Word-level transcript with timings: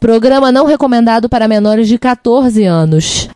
Programa 0.00 0.50
não 0.50 0.64
recomendado 0.64 1.28
para 1.28 1.46
menores 1.46 1.86
de 1.86 1.98
14 1.98 2.64
anos. 2.64 3.28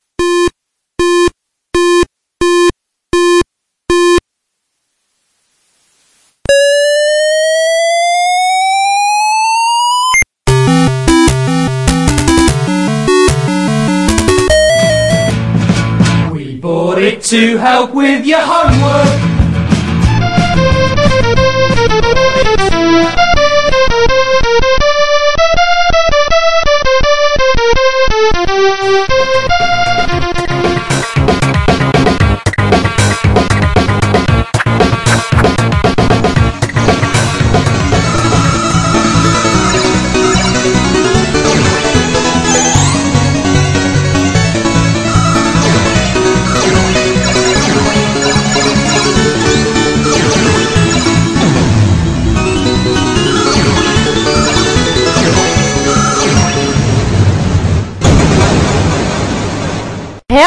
We 16.33 16.57
bought 16.57 16.99
it 16.99 17.23
to 17.29 17.59
help 17.59 17.95
with 17.95 18.27
your 18.27 18.41
homework. 18.41 19.24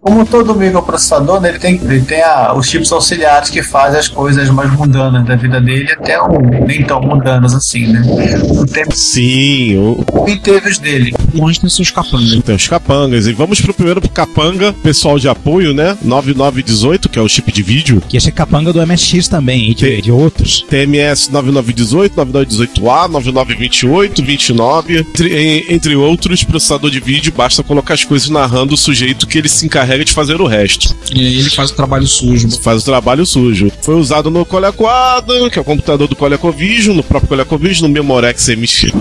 Como 0.00 0.24
todo 0.24 0.54
microprocessador, 0.54 1.40
né, 1.40 1.48
ele 1.48 1.58
tem, 1.58 1.74
ele 1.74 2.00
tem 2.02 2.22
a- 2.22 2.54
os 2.54 2.68
chips 2.68 2.92
auxiliares 2.92 3.50
que 3.50 3.64
fazem 3.64 3.98
as 3.98 4.06
coisas 4.06 4.48
mais 4.48 4.72
mundanas 4.72 5.26
da 5.26 5.34
vida 5.34 5.60
dele, 5.60 5.90
até 5.90 6.22
um, 6.22 6.38
nem 6.66 6.84
tão 6.84 7.00
mundanas 7.00 7.52
assim, 7.52 7.88
né? 7.88 8.00
O 8.48 8.64
tempo 8.64 8.94
Sim, 8.94 9.76
o, 9.76 10.04
e 10.28 10.36
teve 10.38 10.70
os 10.70 10.78
dele. 10.78 11.12
Longe 11.34 11.58
tem 11.60 11.68
seus 11.68 11.90
capangas. 11.90 12.40
tem 12.44 12.54
os 12.54 12.68
capangas. 12.68 13.26
E 13.26 13.32
vamos 13.32 13.60
pro 13.60 13.74
primeiro 13.74 14.00
pro 14.00 14.08
capanga, 14.10 14.72
pessoal 14.72 15.18
de 15.18 15.28
apoio, 15.28 15.74
né? 15.74 15.98
9918, 16.02 17.08
que 17.08 17.18
é 17.18 17.22
o 17.22 17.28
chip 17.28 17.50
de 17.50 17.62
vídeo. 17.64 18.00
Que 18.08 18.16
esse 18.16 18.28
é 18.28 18.32
capanga 18.32 18.72
do 18.72 18.80
MSX 18.86 19.26
também, 19.26 19.68
e 19.70 19.74
de, 19.74 20.00
de 20.00 20.12
outros. 20.12 20.64
TMS 20.70 21.28
9918, 21.32 22.14
9918A, 22.14 23.08
9928, 23.08 24.22
29, 24.22 24.98
entre, 24.98 25.66
entre 25.68 25.96
outros, 25.96 26.44
processador 26.44 26.88
de 26.88 27.00
vídeo, 27.00 27.32
basta 27.36 27.64
colocar 27.64 27.94
as 27.94 28.04
coisas 28.04 28.28
narrando 28.28 28.74
o 28.74 28.76
sujeito 28.78 29.26
que 29.26 29.38
ele 29.38 29.48
se 29.48 29.66
encarrega 29.66 29.87
de 30.04 30.12
fazer 30.12 30.40
o 30.40 30.46
resto. 30.46 30.94
E 31.14 31.20
aí 31.20 31.38
ele 31.38 31.50
faz 31.50 31.70
o 31.70 31.74
trabalho 31.74 32.06
sujo. 32.06 32.48
Faz 32.60 32.82
o 32.82 32.84
trabalho 32.84 33.24
sujo. 33.24 33.70
Foi 33.82 33.94
usado 33.94 34.30
no 34.30 34.44
Colecoada, 34.44 35.48
que 35.50 35.58
é 35.58 35.62
o 35.62 35.64
computador 35.64 36.06
do 36.08 36.16
ColecoVision, 36.16 36.96
no 36.96 37.02
próprio 37.02 37.28
ColecoVision, 37.28 37.88
no 37.88 37.92
Memorex 37.92 38.48
MX. 38.48 38.92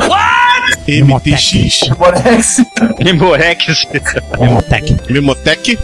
MTX. 0.87 1.89
Borex. 1.97 2.61
Memorex. 3.03 3.87
Memotec. 4.39 5.11
Memotec. 5.11 5.77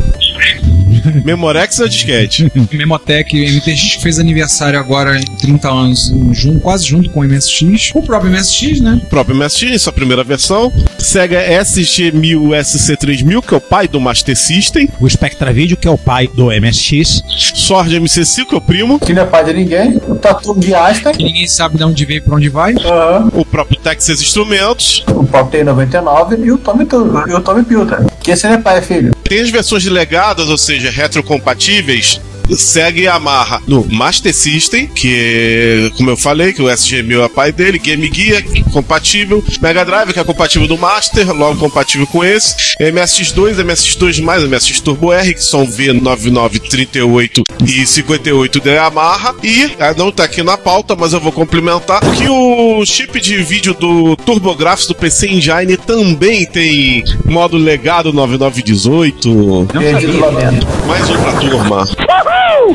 Memorex 1.23 1.80
é 1.80 1.88
disquete. 1.88 2.52
Memotec, 2.72 3.34
MTX 3.34 3.96
que 3.96 4.02
fez 4.02 4.20
aniversário 4.20 4.80
agora 4.80 5.18
em 5.18 5.26
30 5.38 5.70
anos, 5.70 6.12
em 6.12 6.34
junho, 6.34 6.60
quase 6.60 6.86
junto 6.86 7.10
com 7.10 7.22
o 7.22 7.23
MSX. 7.23 7.92
O 7.94 8.02
próprio 8.02 8.32
MSX, 8.32 8.82
né? 8.82 9.02
O 9.04 9.10
próprio 9.10 9.36
MSX, 9.36 9.82
sua 9.82 9.94
primeira 9.94 10.23
versão. 10.23 10.72
Sega 10.98 11.39
SG-1000 11.64 12.50
SC3000, 12.50 13.45
que 13.45 13.54
é 13.54 13.58
o 13.58 13.61
pai 13.61 13.88
do 13.88 14.00
Master 14.00 14.36
System. 14.36 14.89
O 15.00 15.10
Spectra 15.10 15.54
Video, 15.54 15.77
que 15.77 15.88
é 15.88 15.92
o 15.92 15.98
pai 15.98 16.27
do 16.27 16.48
MSX. 16.48 17.23
Sword 17.54 17.95
MC5, 18.00 18.45
que 18.45 18.56
é 18.56 18.58
o 18.58 18.61
primo. 18.61 19.00
Que 19.00 19.14
não 19.14 19.23
é 19.23 19.26
pai 19.26 19.44
de 19.45 19.54
ninguém. 19.54 19.98
O 20.08 20.16
Tatu 20.16 20.58
de 20.60 20.73
Einstein. 20.73 21.16
Que 21.16 21.23
ninguém 21.23 21.48
sabe 21.48 21.77
de 21.77 21.83
onde 21.83 22.06
veio 22.06 22.17
e 22.17 22.22
pra 22.22 22.36
onde 22.36 22.50
vai. 22.50 22.73
Aham. 22.73 23.30
O 23.33 23.45
próprio 23.45 23.80
Texas 23.80 24.22
Instrumentos. 24.22 25.04
O 25.08 25.23
Pop 25.23 25.56
T99 25.56 26.45
e 26.45 26.52
o 26.52 26.58
Tommy, 26.58 26.88
e 27.27 27.33
o 27.33 27.42
Tommy 27.42 27.64
Pilter. 27.64 28.06
Que 28.20 28.32
esse 28.32 28.48
não 28.48 28.56
é 28.56 28.58
pai, 28.58 28.77
é 28.77 28.82
filho. 28.82 29.14
Tem 29.23 29.42
as 29.42 29.50
versões 29.50 29.86
legadas, 29.86 30.48
ou 30.48 30.58
seja, 30.58 30.89
retrocompatíveis. 30.93 32.21
Segue 32.52 33.08
a 33.08 33.15
amarra 33.15 33.61
no 33.67 33.86
Master 33.86 34.33
System, 34.33 34.87
que, 34.87 35.92
como 35.98 36.09
eu 36.09 36.17
falei, 36.17 36.54
que 36.54 36.61
o 36.61 36.65
SG-1000 36.65 37.26
é 37.26 37.30
pai 37.30 37.52
dele, 37.52 37.80
Game 37.80 38.09
Gear, 38.14 38.43
compatível, 38.71 39.43
Mega 39.61 39.83
Drive, 39.83 40.14
que 40.14 40.20
é 40.20 40.23
compatível 40.23 40.67
do 40.67 40.77
Master, 40.77 41.32
logo 41.33 41.59
compatível 41.59 42.05
com 42.08 42.23
esse, 42.23 42.55
MSX2, 42.80 43.55
MSX2+, 43.64 44.48
MSX 44.48 44.80
Turbo 44.82 45.11
R, 45.11 45.33
que 45.33 45.43
são 45.43 45.65
V99, 45.65 46.59
38 46.59 47.43
e 47.65 47.86
58 47.86 48.59
de 48.59 48.70
Yamaha, 48.70 49.36
e 49.43 49.71
ah, 49.80 49.93
não 49.98 50.11
tá 50.11 50.23
aqui 50.26 50.43
na 50.43 50.58
pauta, 50.58 50.95
mas 50.95 51.14
eu 51.14 51.20
vou 51.20 51.32
complementar, 51.32 52.02
que 52.02 52.27
o 52.27 52.86
chip 52.86 53.20
de 53.20 53.37
vídeo 53.37 53.73
do 53.73 54.15
TurboGrafx 54.17 54.87
do 54.87 54.95
PC 54.95 55.27
Engine 55.27 55.77
também 55.77 56.45
tem 56.45 57.03
modo 57.26 57.58
legado 57.58 58.11
9918, 58.14 59.67
Perdido 59.73 60.20
lá 60.20 60.30
dentro. 60.32 60.67
mais 60.87 61.09
um 61.09 61.21
pra 61.21 61.33
turma. 61.33 62.33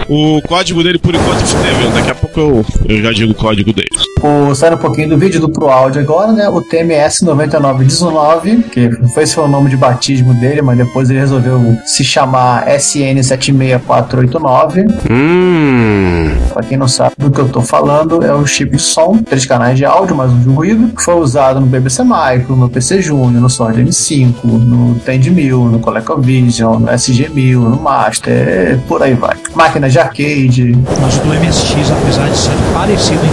O 0.09 0.41
código 0.43 0.83
dele, 0.83 0.99
por 0.99 1.15
enquanto, 1.15 1.45
escreveu. 1.45 1.91
Daqui 1.91 2.11
a 2.11 2.15
pouco 2.15 2.41
eu, 2.41 2.67
eu 2.89 3.03
já 3.03 3.13
digo 3.13 3.33
o 3.33 3.35
código 3.35 3.73
dele. 3.73 3.89
O, 4.23 4.55
saindo 4.55 4.77
um 4.77 4.81
pouquinho 4.81 5.09
do 5.11 5.19
vídeo 5.19 5.41
do 5.41 5.49
Pro 5.49 5.69
Áudio 5.69 6.01
agora, 6.01 6.33
né? 6.33 6.49
O 6.49 6.61
TMS 6.61 7.25
9919, 7.25 8.63
que 8.65 8.91
foi 9.15 9.23
esse 9.23 9.35
foi 9.35 9.45
o 9.45 9.49
nome 9.49 9.71
de 9.71 9.77
batismo 9.77 10.35
dele, 10.35 10.61
mas 10.63 10.77
depois 10.77 11.09
ele 11.09 11.21
resolveu 11.21 11.77
se 11.85 12.03
chamar 12.03 12.67
SN76489. 12.67 14.87
Hum. 15.11 16.35
Pra 16.53 16.63
quem 16.63 16.77
não 16.77 16.89
sabe 16.89 17.15
do 17.19 17.31
que 17.31 17.41
eu 17.41 17.49
tô 17.49 17.61
falando, 17.61 18.25
é 18.25 18.33
o 18.33 18.45
chip 18.47 18.77
de 18.77 18.83
som, 18.83 19.19
três 19.19 19.47
canais 19.47 19.77
de 19.77 19.85
áudio, 19.85 20.17
mais 20.17 20.33
um 20.33 20.41
de 20.41 20.49
ruído, 20.49 20.89
que 20.95 21.03
foi 21.03 21.15
usado 21.15 21.61
no 21.61 21.67
BBC 21.67 22.03
Micro, 22.03 22.57
no 22.57 22.69
PC 22.69 23.01
Junior, 23.03 23.41
no 23.41 23.49
Sword 23.49 23.81
M5, 23.83 24.35
no 24.43 24.97
Tend 25.01 25.31
1000, 25.31 25.65
no 25.67 25.79
ColecoVision, 25.79 26.81
no 26.81 26.89
SG1000, 26.89 27.55
no 27.55 27.77
Master, 27.77 28.81
por 28.89 29.01
aí 29.03 29.15
vai. 29.15 29.37
Máquina 29.55 29.89
de 29.89 29.99
arcade, 29.99 30.77
Mas 31.01 31.17
o 31.17 31.21
do 31.21 31.29
MSX, 31.35 31.91
apesar 31.91 32.29
de 32.29 32.37
ser 32.37 32.51
parecido 32.75 33.25
em 33.25 33.31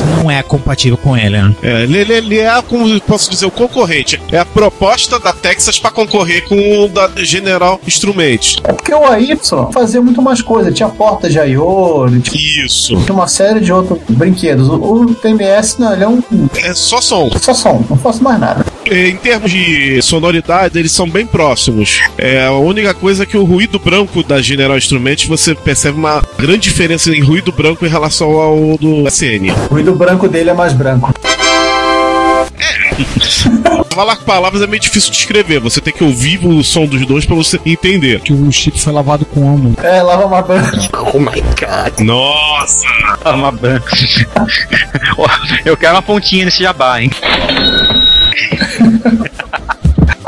não 0.00 0.30
é 0.30 0.42
compatível 0.42 0.96
com 0.96 1.16
ele, 1.16 1.40
né? 1.40 1.54
É, 1.62 1.82
ele, 1.82 1.98
ele- 1.98 2.12
ele 2.14 2.38
é, 2.38 2.62
como 2.62 3.00
posso 3.02 3.30
dizer, 3.30 3.46
o 3.46 3.50
concorrente. 3.50 4.20
É 4.30 4.38
a 4.38 4.44
proposta 4.44 5.18
da 5.18 5.32
Texas 5.32 5.78
para 5.78 5.90
concorrer 5.90 6.46
com 6.48 6.84
o 6.84 6.88
da 6.88 7.10
General 7.16 7.80
Instruments. 7.86 8.56
É 8.64 8.72
porque 8.72 8.94
o 8.94 9.04
AY 9.06 9.38
fazia 9.72 10.00
muito 10.00 10.22
mais 10.22 10.40
coisa. 10.42 10.70
Tinha 10.72 10.88
porta 10.88 11.28
de 11.28 11.38
I.O., 11.38 12.06
tinha 12.20 12.64
Isso. 12.66 12.96
uma 13.10 13.26
série 13.28 13.60
de 13.60 13.72
outros 13.72 13.98
brinquedos. 14.08 14.68
O, 14.68 14.74
o 14.74 15.14
TMS, 15.14 15.78
não, 15.80 15.92
ele 15.92 16.04
é 16.04 16.08
um 16.08 16.22
É 16.56 16.74
só 16.74 17.00
som. 17.00 17.30
só 17.40 17.52
som, 17.54 17.84
não 17.88 17.96
faço 17.96 18.22
mais 18.22 18.38
nada. 18.38 18.64
É, 18.86 19.08
Em 19.08 19.16
termos 19.16 19.50
de 19.50 20.00
sonoridade, 20.02 20.78
eles 20.78 20.92
são 20.92 21.08
bem 21.08 21.26
próximos. 21.26 22.00
É 22.18 22.44
a 22.46 22.52
única 22.52 22.94
coisa 22.94 23.24
que 23.26 23.36
o 23.36 23.44
ruído 23.44 23.78
branco 23.78 24.22
da 24.22 24.40
General 24.40 24.76
Instruments 24.76 25.26
você 25.26 25.54
percebe 25.54 25.98
uma 25.98 26.22
grande 26.38 26.60
diferença 26.60 27.10
em 27.10 27.20
ruído 27.20 27.52
branco 27.52 27.84
em 27.84 27.88
relação 27.88 28.30
ao 28.40 28.76
do 28.78 29.06
SN. 29.08 29.52
O 29.82 29.84
ruído 29.84 29.98
branco 29.98 30.28
dele 30.28 30.50
é 30.50 30.54
mais 30.54 30.72
branco. 30.72 31.12
Falar 33.90 34.14
com 34.14 34.24
palavras 34.24 34.62
é 34.62 34.66
meio 34.68 34.80
difícil 34.80 35.10
de 35.10 35.16
escrever. 35.16 35.58
Você 35.58 35.80
tem 35.80 35.92
que 35.92 36.04
ouvir 36.04 36.46
o 36.46 36.62
som 36.62 36.86
dos 36.86 37.04
dois 37.04 37.26
para 37.26 37.34
você 37.34 37.60
entender. 37.66 38.20
Que 38.20 38.32
o 38.32 38.52
chip 38.52 38.80
foi 38.80 38.92
lavado 38.92 39.24
como? 39.24 39.74
É, 39.82 40.00
lava 40.00 40.28
mais 40.28 40.46
branco. 40.46 41.10
Oh 41.12 41.18
my 41.18 41.40
god. 41.40 41.98
Nossa! 41.98 42.86
Uma 43.24 43.50
branca. 43.50 43.90
Eu 45.64 45.76
quero 45.76 45.94
uma 45.96 46.02
pontinha 46.02 46.44
nesse 46.44 46.62
jabá, 46.62 47.02
hein? 47.02 47.10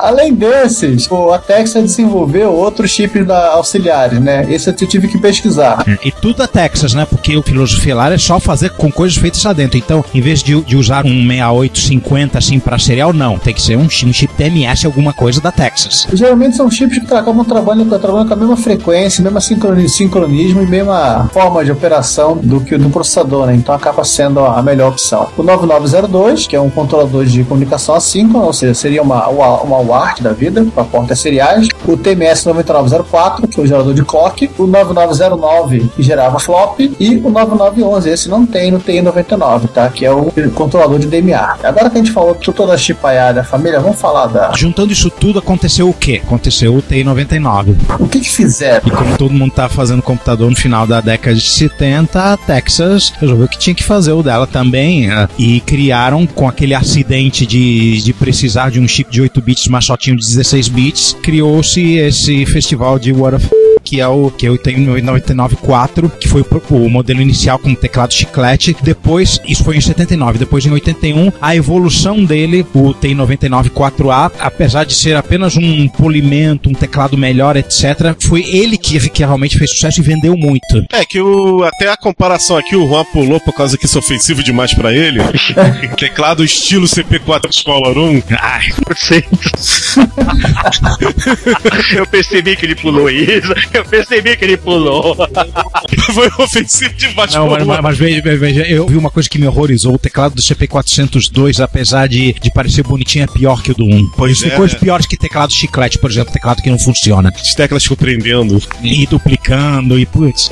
Além 0.04 0.34
desses, 0.34 1.10
o, 1.10 1.32
a 1.32 1.38
Texas 1.38 1.82
desenvolveu 1.82 2.52
outros 2.52 2.90
chips 2.90 3.26
da, 3.26 3.52
auxiliares, 3.52 4.20
né? 4.20 4.46
Esse 4.50 4.68
eu 4.68 4.74
tive 4.74 5.08
que 5.08 5.18
pesquisar. 5.18 5.84
E 6.04 6.10
tudo 6.10 6.36
da 6.38 6.46
Texas, 6.46 6.92
né? 6.94 7.06
Porque 7.08 7.36
o 7.36 7.42
filosofia 7.42 7.94
lá 7.94 8.12
é 8.12 8.18
só 8.18 8.38
fazer 8.38 8.70
com 8.70 8.90
coisas 8.90 9.16
feitas 9.16 9.42
lá 9.44 9.52
dentro. 9.52 9.78
Então, 9.78 10.04
em 10.14 10.20
vez 10.20 10.42
de, 10.42 10.60
de 10.62 10.76
usar 10.76 11.04
um 11.06 11.26
6850 11.26 12.38
assim 12.38 12.58
para 12.58 12.78
serial, 12.78 13.12
não. 13.12 13.38
Tem 13.38 13.54
que 13.54 13.62
ser 13.62 13.76
um, 13.76 13.84
um 13.84 13.88
chip 14.12 14.34
TMS, 14.34 14.84
alguma 14.84 15.12
coisa 15.12 15.40
da 15.40 15.50
Texas. 15.50 16.06
Geralmente 16.12 16.56
são 16.56 16.70
chips 16.70 16.98
que 16.98 17.14
acabam 17.14 17.44
trabalhando, 17.44 17.98
trabalhando 17.98 18.28
com 18.28 18.34
a 18.34 18.36
mesma 18.36 18.56
frequência, 18.56 19.22
mesma 19.22 19.40
sincroni- 19.40 19.88
sincronismo 19.88 20.62
e 20.62 20.66
mesma 20.66 21.28
forma 21.32 21.64
de 21.64 21.72
operação 21.72 22.36
do 22.36 22.60
que 22.60 22.74
o 22.74 22.78
do 22.78 22.90
processador, 22.90 23.46
né? 23.46 23.54
Então 23.54 23.74
acaba 23.74 24.04
sendo 24.04 24.40
a 24.40 24.62
melhor 24.62 24.90
opção. 24.92 25.28
O 25.36 25.42
9902, 25.42 26.46
que 26.46 26.56
é 26.56 26.60
um 26.60 26.70
controlador 26.70 27.24
de 27.24 27.42
comunicação 27.44 27.94
assíncrona, 27.94 28.46
ou 28.46 28.52
seja, 28.52 28.74
seria 28.74 29.02
uma, 29.02 29.26
uma, 29.28 29.62
uma 29.62 29.76
UART 29.94 30.20
da 30.22 30.32
vida, 30.32 30.66
para 30.74 30.84
portas 30.84 31.18
seriais, 31.20 31.68
o 31.86 31.96
TMS 31.96 32.44
9904, 32.46 33.48
que 33.48 33.60
é 33.60 33.62
o 33.62 33.66
gerador 33.66 33.94
de 33.94 34.04
clock, 34.04 34.50
o 34.58 34.66
9909, 34.66 35.88
que 35.94 36.02
gerava 36.02 36.38
flop, 36.38 36.78
e 36.80 37.16
o 37.16 37.30
9911, 37.30 38.10
esse 38.10 38.28
não 38.28 38.44
tem 38.46 38.70
no 38.70 38.78
TI-99, 38.78 39.68
tá? 39.72 39.88
Que 39.88 40.04
é 40.04 40.10
o 40.12 40.30
controlador 40.54 40.98
de 40.98 41.06
DMA. 41.06 41.56
Agora 41.62 41.88
que 41.90 41.96
a 41.98 42.02
gente 42.02 42.12
falou 42.12 42.34
de 42.34 42.52
toda 42.52 42.74
a 42.74 42.78
chipaiada 42.78 43.34
da 43.34 43.44
família, 43.44 43.80
vamos 43.80 44.00
falar 44.00 44.26
da... 44.26 44.52
Juntando 44.54 44.92
isso 44.92 45.10
tudo, 45.10 45.38
aconteceu 45.38 45.88
o 45.88 45.94
quê? 45.94 46.20
Aconteceu 46.24 46.74
o 46.74 46.82
TI-99. 46.82 47.74
O 47.98 48.08
que 48.08 48.20
que 48.20 48.30
fizeram? 48.30 48.82
E 48.86 48.90
como 48.90 49.16
todo 49.16 49.32
mundo 49.32 49.52
tá 49.52 49.68
fazendo 49.68 50.02
computador 50.02 50.50
no 50.50 50.56
final 50.56 50.86
da 50.86 51.00
década 51.00 51.34
de 51.36 51.42
70, 51.48 52.20
a 52.32 52.36
Texas 52.36 53.12
resolveu 53.20 53.48
que 53.48 53.58
tinha 53.58 53.74
que 53.74 53.82
fazer 53.82 54.12
o 54.12 54.22
dela 54.22 54.46
também. 54.46 55.10
eh, 55.10 55.28
E 55.38 55.60
criaram, 55.60 56.26
com 56.26 56.48
aquele 56.48 56.74
acidente 56.74 57.46
de, 57.46 58.00
de 58.02 58.12
precisar 58.12 58.70
de 58.70 58.80
um 58.80 58.86
chip 58.88 59.10
de 59.10 59.20
8 59.20 59.40
bits, 59.40 59.68
mas 59.68 59.83
só 59.84 59.96
tinha 59.96 60.16
de 60.16 60.24
16 60.24 60.68
bits, 60.68 61.16
criou-se 61.22 61.96
esse 61.96 62.46
festival 62.46 62.98
de 62.98 63.12
What 63.12 63.36
of 63.36 63.64
que 63.84 64.00
é 64.00 64.08
o 64.08 64.30
que 64.30 64.48
eu 64.48 64.56
tenho 64.56 64.80
no 64.80 65.00
994, 65.00 66.10
que 66.18 66.26
foi 66.26 66.42
o, 66.70 66.88
modelo 66.88 67.20
inicial 67.20 67.58
com 67.58 67.74
teclado 67.74 68.14
chiclete. 68.14 68.74
Depois, 68.82 69.38
isso 69.46 69.62
foi 69.62 69.76
em 69.76 69.80
79. 69.80 70.38
Depois, 70.38 70.64
em 70.64 70.70
81, 70.70 71.30
a 71.40 71.54
evolução 71.54 72.24
dele, 72.24 72.66
o 72.74 72.94
TI-99 72.94 73.70
4A, 73.70 74.32
apesar 74.40 74.84
de 74.84 74.94
ser 74.94 75.16
apenas 75.16 75.56
um 75.56 75.86
polimento, 75.88 76.70
um 76.70 76.72
teclado 76.72 77.18
melhor, 77.18 77.56
etc., 77.56 78.16
foi 78.18 78.42
ele 78.42 78.78
que, 78.78 78.98
que 79.10 79.24
realmente 79.24 79.58
fez 79.58 79.70
sucesso 79.70 80.00
e 80.00 80.02
vendeu 80.02 80.36
muito. 80.36 80.84
É 80.90 81.04
que 81.04 81.20
o, 81.20 81.62
até 81.62 81.90
a 81.90 81.96
comparação 81.96 82.56
aqui, 82.56 82.74
o 82.74 82.88
Juan 82.88 83.04
pulou 83.12 83.38
por 83.40 83.52
causa 83.52 83.76
que 83.76 83.84
isso 83.84 83.98
é 83.98 84.00
ofensivo 84.00 84.42
demais 84.42 84.72
pra 84.72 84.92
ele. 84.92 85.20
Teclado 85.98 86.42
estilo 86.42 86.86
CP4 86.86 87.52
Scholar 87.52 87.98
1. 87.98 88.22
Ai, 88.40 88.68
100%. 88.68 89.73
Eu 91.94 92.06
percebi 92.06 92.56
que 92.56 92.66
ele 92.66 92.74
pulou 92.74 93.08
isso. 93.10 93.52
Eu 93.72 93.84
percebi 93.84 94.36
que 94.36 94.44
ele 94.44 94.56
pulou. 94.56 95.16
Foi 96.14 96.30
ofensivo 96.38 96.92
demais 96.94 97.34
Não, 97.34 97.46
pro 97.48 97.56
mas, 97.56 97.64
Juan. 97.64 97.74
mas- 97.74 97.82
mas 97.82 97.98
veja, 97.98 98.22
veja, 98.22 98.38
veja, 98.38 98.62
eu 98.68 98.86
vi 98.86 98.96
uma 98.96 99.10
coisa 99.10 99.28
que 99.28 99.38
me 99.38 99.46
horrorizou. 99.46 99.94
O 99.94 99.98
teclado 99.98 100.34
do 100.34 100.42
CP402, 100.42 101.62
apesar 101.62 102.08
de, 102.08 102.32
de 102.34 102.50
parecer 102.52 102.82
bonitinho, 102.82 103.24
é 103.24 103.26
pior 103.26 103.62
que 103.62 103.70
o 103.70 103.74
do 103.74 103.84
1. 103.84 104.10
Pois 104.16 104.40
Tem 104.40 104.52
é, 104.52 104.56
coisas 104.56 104.78
piores 104.78 105.06
que 105.06 105.16
teclado 105.16 105.52
chiclete, 105.52 105.98
por 105.98 106.10
exemplo, 106.10 106.32
teclado 106.32 106.62
que 106.62 106.70
não 106.70 106.78
funciona. 106.78 107.32
As 107.34 107.54
teclas 107.54 107.82
ficam 107.82 107.96
prendendo. 107.96 108.60
E 108.82 109.06
duplicando, 109.06 109.98
e 109.98 110.06
putz. 110.06 110.50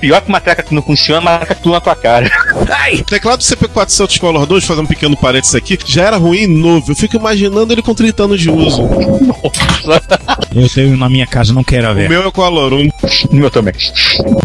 Pior 0.00 0.20
que 0.20 0.28
uma 0.28 0.40
tecla 0.40 0.64
que 0.64 0.74
não 0.74 0.82
funciona, 0.82 1.20
marca 1.20 1.54
tudo 1.54 1.72
na 1.72 1.80
tua 1.80 1.96
cara. 1.96 2.30
O 3.00 3.04
teclado 3.04 3.38
do 3.38 3.44
CP400 3.44 4.18
Color 4.18 4.46
2, 4.46 4.64
fazer 4.64 4.80
um 4.80 4.86
pequeno 4.86 5.16
parênteses 5.16 5.54
aqui, 5.54 5.78
já 5.86 6.04
era 6.04 6.16
ruim 6.16 6.46
novo. 6.46 6.92
Eu 6.92 6.96
fico 6.96 7.16
imaginando 7.16 7.72
ele 7.72 7.82
com 7.82 7.94
30 8.04 8.22
anos 8.24 8.40
de 8.40 8.50
uso. 8.50 8.82
Eu 10.54 10.68
tenho 10.68 10.96
na 10.96 11.08
minha 11.08 11.26
casa, 11.26 11.52
não 11.52 11.64
quero 11.64 11.90
O 11.90 11.94
ver. 11.94 12.08
meu 12.08 12.22
é 12.26 12.30
Color 12.30 12.72
1. 12.74 12.90
O 13.30 13.34
meu 13.34 13.50
também. 13.50 13.74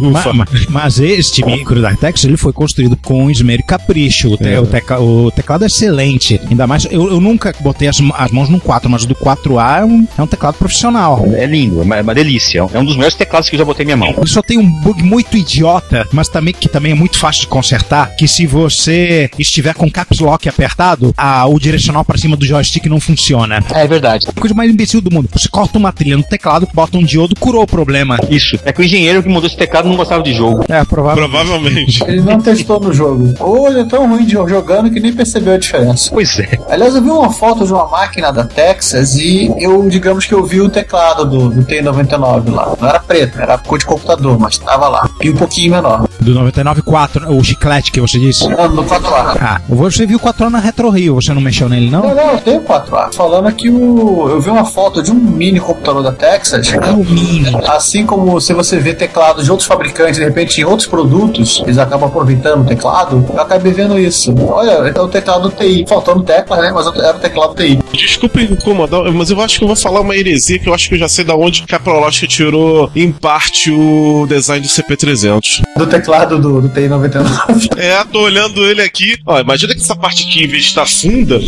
Ma- 0.01 0.19
Ufa. 0.19 0.33
ma- 0.33 0.47
Mas, 0.69 0.99
este 0.99 1.45
micro 1.45 1.81
da 1.81 1.93
Tex, 1.95 2.23
ele 2.23 2.35
foi 2.37 2.51
construído 2.51 2.97
com 2.97 3.29
esmero 3.29 3.61
e 3.61 3.63
capricho. 3.63 4.29
O, 4.33 4.37
te- 4.37 4.57
o 4.57 4.65
teca- 4.65 4.99
o 4.99 5.29
teclado 5.29 5.63
é 5.63 5.67
excelente. 5.67 6.39
Ainda 6.49 6.65
mais, 6.65 6.85
eu, 6.89 7.09
eu 7.11 7.19
nunca 7.21 7.53
botei 7.59 7.87
as, 7.87 7.99
as 8.15 8.31
mãos 8.31 8.49
num 8.49 8.59
4, 8.59 8.89
mas 8.89 9.03
o 9.03 9.07
do 9.07 9.13
4A 9.15 9.81
é 9.81 9.85
um, 9.85 10.07
é 10.17 10.21
um 10.21 10.27
teclado 10.27 10.55
profissional. 10.55 11.23
É 11.35 11.45
lindo, 11.45 11.79
é 11.79 11.83
uma, 11.83 11.95
é 11.97 12.01
uma 12.01 12.15
delícia. 12.15 12.65
É 12.73 12.79
um 12.79 12.85
dos 12.85 12.95
melhores 12.95 13.15
teclados 13.15 13.49
que 13.49 13.55
eu 13.55 13.59
já 13.59 13.65
botei 13.65 13.83
em 13.83 13.87
minha 13.87 13.97
mão. 13.97 14.13
Ele 14.17 14.27
só 14.27 14.41
tem 14.41 14.57
um 14.57 14.67
bug 14.81 15.03
muito 15.03 15.37
idiota, 15.37 16.07
mas 16.11 16.27
também 16.27 16.53
que 16.53 16.67
também 16.69 16.91
é 16.93 16.95
muito 16.95 17.17
fácil 17.19 17.41
de 17.41 17.47
consertar, 17.47 18.15
que 18.15 18.27
se 18.27 18.47
você 18.47 19.29
estiver 19.37 19.73
com 19.75 19.89
caps 19.91 20.19
lock 20.19 20.49
apertado, 20.49 21.13
a, 21.15 21.45
o 21.45 21.59
direcional 21.59 22.03
para 22.03 22.17
cima 22.17 22.35
do 22.35 22.45
joystick 22.45 22.85
não 22.87 22.99
funciona. 22.99 23.48
É 23.73 23.87
verdade. 23.87 24.25
Coisa 24.39 24.53
mais 24.53 24.71
imbecil 24.71 25.01
do 25.01 25.11
mundo. 25.11 25.29
Você 25.33 25.47
corta 25.49 25.77
uma 25.77 25.91
trilha 25.91 26.17
no 26.17 26.23
teclado, 26.23 26.67
bota 26.73 26.97
um 26.97 27.03
diodo, 27.03 27.35
curou 27.39 27.63
o 27.63 27.67
problema. 27.67 28.17
Isso. 28.29 28.59
É 28.65 28.71
que 28.71 28.81
o 28.81 28.83
engenheiro 28.83 29.23
que 29.23 29.29
mudou 29.29 29.47
esse 29.47 29.57
teclado 29.57 29.87
não 29.87 29.95
gostava 29.95 30.21
de 30.23 30.33
jogo. 30.33 30.63
É, 30.69 30.83
provável. 30.85 31.27
Provavelmente. 31.27 32.03
Ele 32.07 32.21
não 32.21 32.39
testou 32.39 32.79
no 32.79 32.93
jogo. 32.93 33.33
Ou 33.39 33.67
ele 33.67 33.81
é 33.81 33.85
tão 33.85 34.07
ruim 34.07 34.25
de 34.25 34.31
jogando 34.31 34.89
que 34.89 34.99
nem 34.99 35.13
percebeu 35.13 35.53
a 35.53 35.57
diferença. 35.57 36.09
Pois 36.11 36.39
é. 36.39 36.57
Aliás, 36.69 36.95
eu 36.95 37.01
vi 37.01 37.09
uma 37.09 37.31
foto 37.31 37.65
de 37.65 37.73
uma 37.73 37.87
máquina 37.87 38.31
da 38.31 38.43
Texas 38.45 39.15
e 39.15 39.53
eu, 39.57 39.87
digamos 39.89 40.25
que 40.25 40.33
eu 40.33 40.45
vi 40.45 40.61
o 40.61 40.69
teclado 40.69 41.25
do, 41.25 41.49
do 41.49 41.63
T99 41.63 42.51
lá. 42.51 42.73
Não 42.79 42.89
era 42.89 42.99
preto, 42.99 43.39
era 43.39 43.57
cor 43.57 43.77
de 43.77 43.85
computador, 43.85 44.37
mas 44.39 44.57
tava 44.57 44.87
lá. 44.87 45.09
E 45.21 45.29
um 45.29 45.35
pouquinho 45.35 45.71
menor. 45.71 46.07
Do 46.19 46.33
99.4, 46.33 47.29
o 47.29 47.43
chiclete 47.43 47.91
que 47.91 48.01
você 48.01 48.19
disse. 48.19 48.47
Não, 48.47 48.69
no 48.69 48.83
4A. 48.83 49.37
Ah, 49.39 49.61
você 49.67 50.05
viu 50.05 50.17
o 50.17 50.19
4 50.19 50.49
na 50.49 50.59
Retro 50.59 50.89
Rio, 50.89 51.15
você 51.15 51.33
não 51.33 51.41
mexeu 51.41 51.69
nele, 51.69 51.89
Não, 51.89 52.01
não? 52.01 52.15
não, 52.15 52.31
eu 52.31 52.39
tenho 52.39 52.61
4A. 52.61 53.13
Falando 53.13 53.38
que 53.51 53.69
o. 53.69 54.29
Eu 54.29 54.41
vi 54.41 54.49
uma 54.49 54.65
foto 54.65 55.01
de 55.01 55.11
um 55.11 55.15
mini 55.15 55.59
computador 55.59 56.03
da 56.03 56.11
Texas. 56.11 56.71
É 56.73 56.91
mini. 56.91 57.45
Assim 57.67 58.05
como 58.05 58.39
se 58.39 58.53
você 58.53 58.77
vê 58.77 58.93
teclados 58.93 59.45
de 59.45 59.51
outros 59.51 59.67
fabricantes, 59.67 60.17
de 60.17 60.23
repente 60.23 60.61
em 60.61 60.63
outros 60.63 60.87
produtos, 60.87 61.61
eles 61.65 61.77
acabam 61.77 62.09
aproveitando 62.09 62.61
o 62.61 62.65
teclado, 62.65 63.25
eu 63.33 63.41
acabei 63.41 63.71
vendo 63.71 63.97
isso. 63.97 64.33
Olha, 64.47 64.71
é 64.71 65.01
o 65.01 65.07
teclado 65.07 65.49
TI. 65.51 65.85
Faltando 65.87 66.23
tecla, 66.23 66.57
né? 66.61 66.71
Mas 66.73 66.87
era 66.87 67.17
o 67.17 67.19
teclado 67.19 67.55
TI. 67.55 67.79
Desculpa 67.93 68.41
incomodar, 68.41 69.11
mas 69.11 69.29
eu 69.29 69.41
acho 69.41 69.57
que 69.57 69.63
eu 69.63 69.67
vou 69.67 69.75
falar 69.75 70.01
uma 70.01 70.15
heresia 70.15 70.59
que 70.59 70.67
eu 70.67 70.73
acho 70.73 70.89
que 70.89 70.95
eu 70.95 70.99
já 70.99 71.07
sei 71.07 71.23
da 71.23 71.35
onde 71.35 71.63
que 71.63 71.75
a 71.75 71.79
Prológica 71.79 72.27
tirou, 72.27 72.89
em 72.95 73.11
parte, 73.11 73.71
o 73.71 74.25
design 74.27 74.65
do 74.65 74.69
CP300. 74.69 75.61
Do 75.77 75.87
teclado 75.87 76.39
do, 76.39 76.61
do 76.61 76.69
TI 76.69 76.87
99. 76.87 77.69
É, 77.79 78.03
tô 78.03 78.23
olhando 78.23 78.65
ele 78.65 78.81
aqui. 78.81 79.17
Ó, 79.25 79.39
imagina 79.39 79.73
que 79.73 79.81
essa 79.81 79.95
parte 79.95 80.27
aqui, 80.27 80.43
em 80.43 80.47
vez 80.47 80.63
de 80.63 80.69
estar 80.69 80.85
funda, 80.85 81.39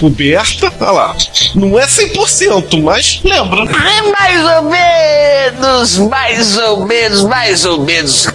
coberta, 0.00 0.72
olha 0.80 0.90
lá. 0.90 1.16
Não 1.54 1.78
é 1.78 1.86
100%, 1.86 2.82
mas 2.82 3.20
lembra. 3.24 3.62
É 3.64 4.02
mais 4.10 4.56
ou 4.56 4.70
menos, 4.70 5.98
mais 5.98 6.58
ou 6.58 6.86
menos, 6.86 7.22
mais 7.24 7.64
ou 7.64 7.84
menos. 7.84 8.26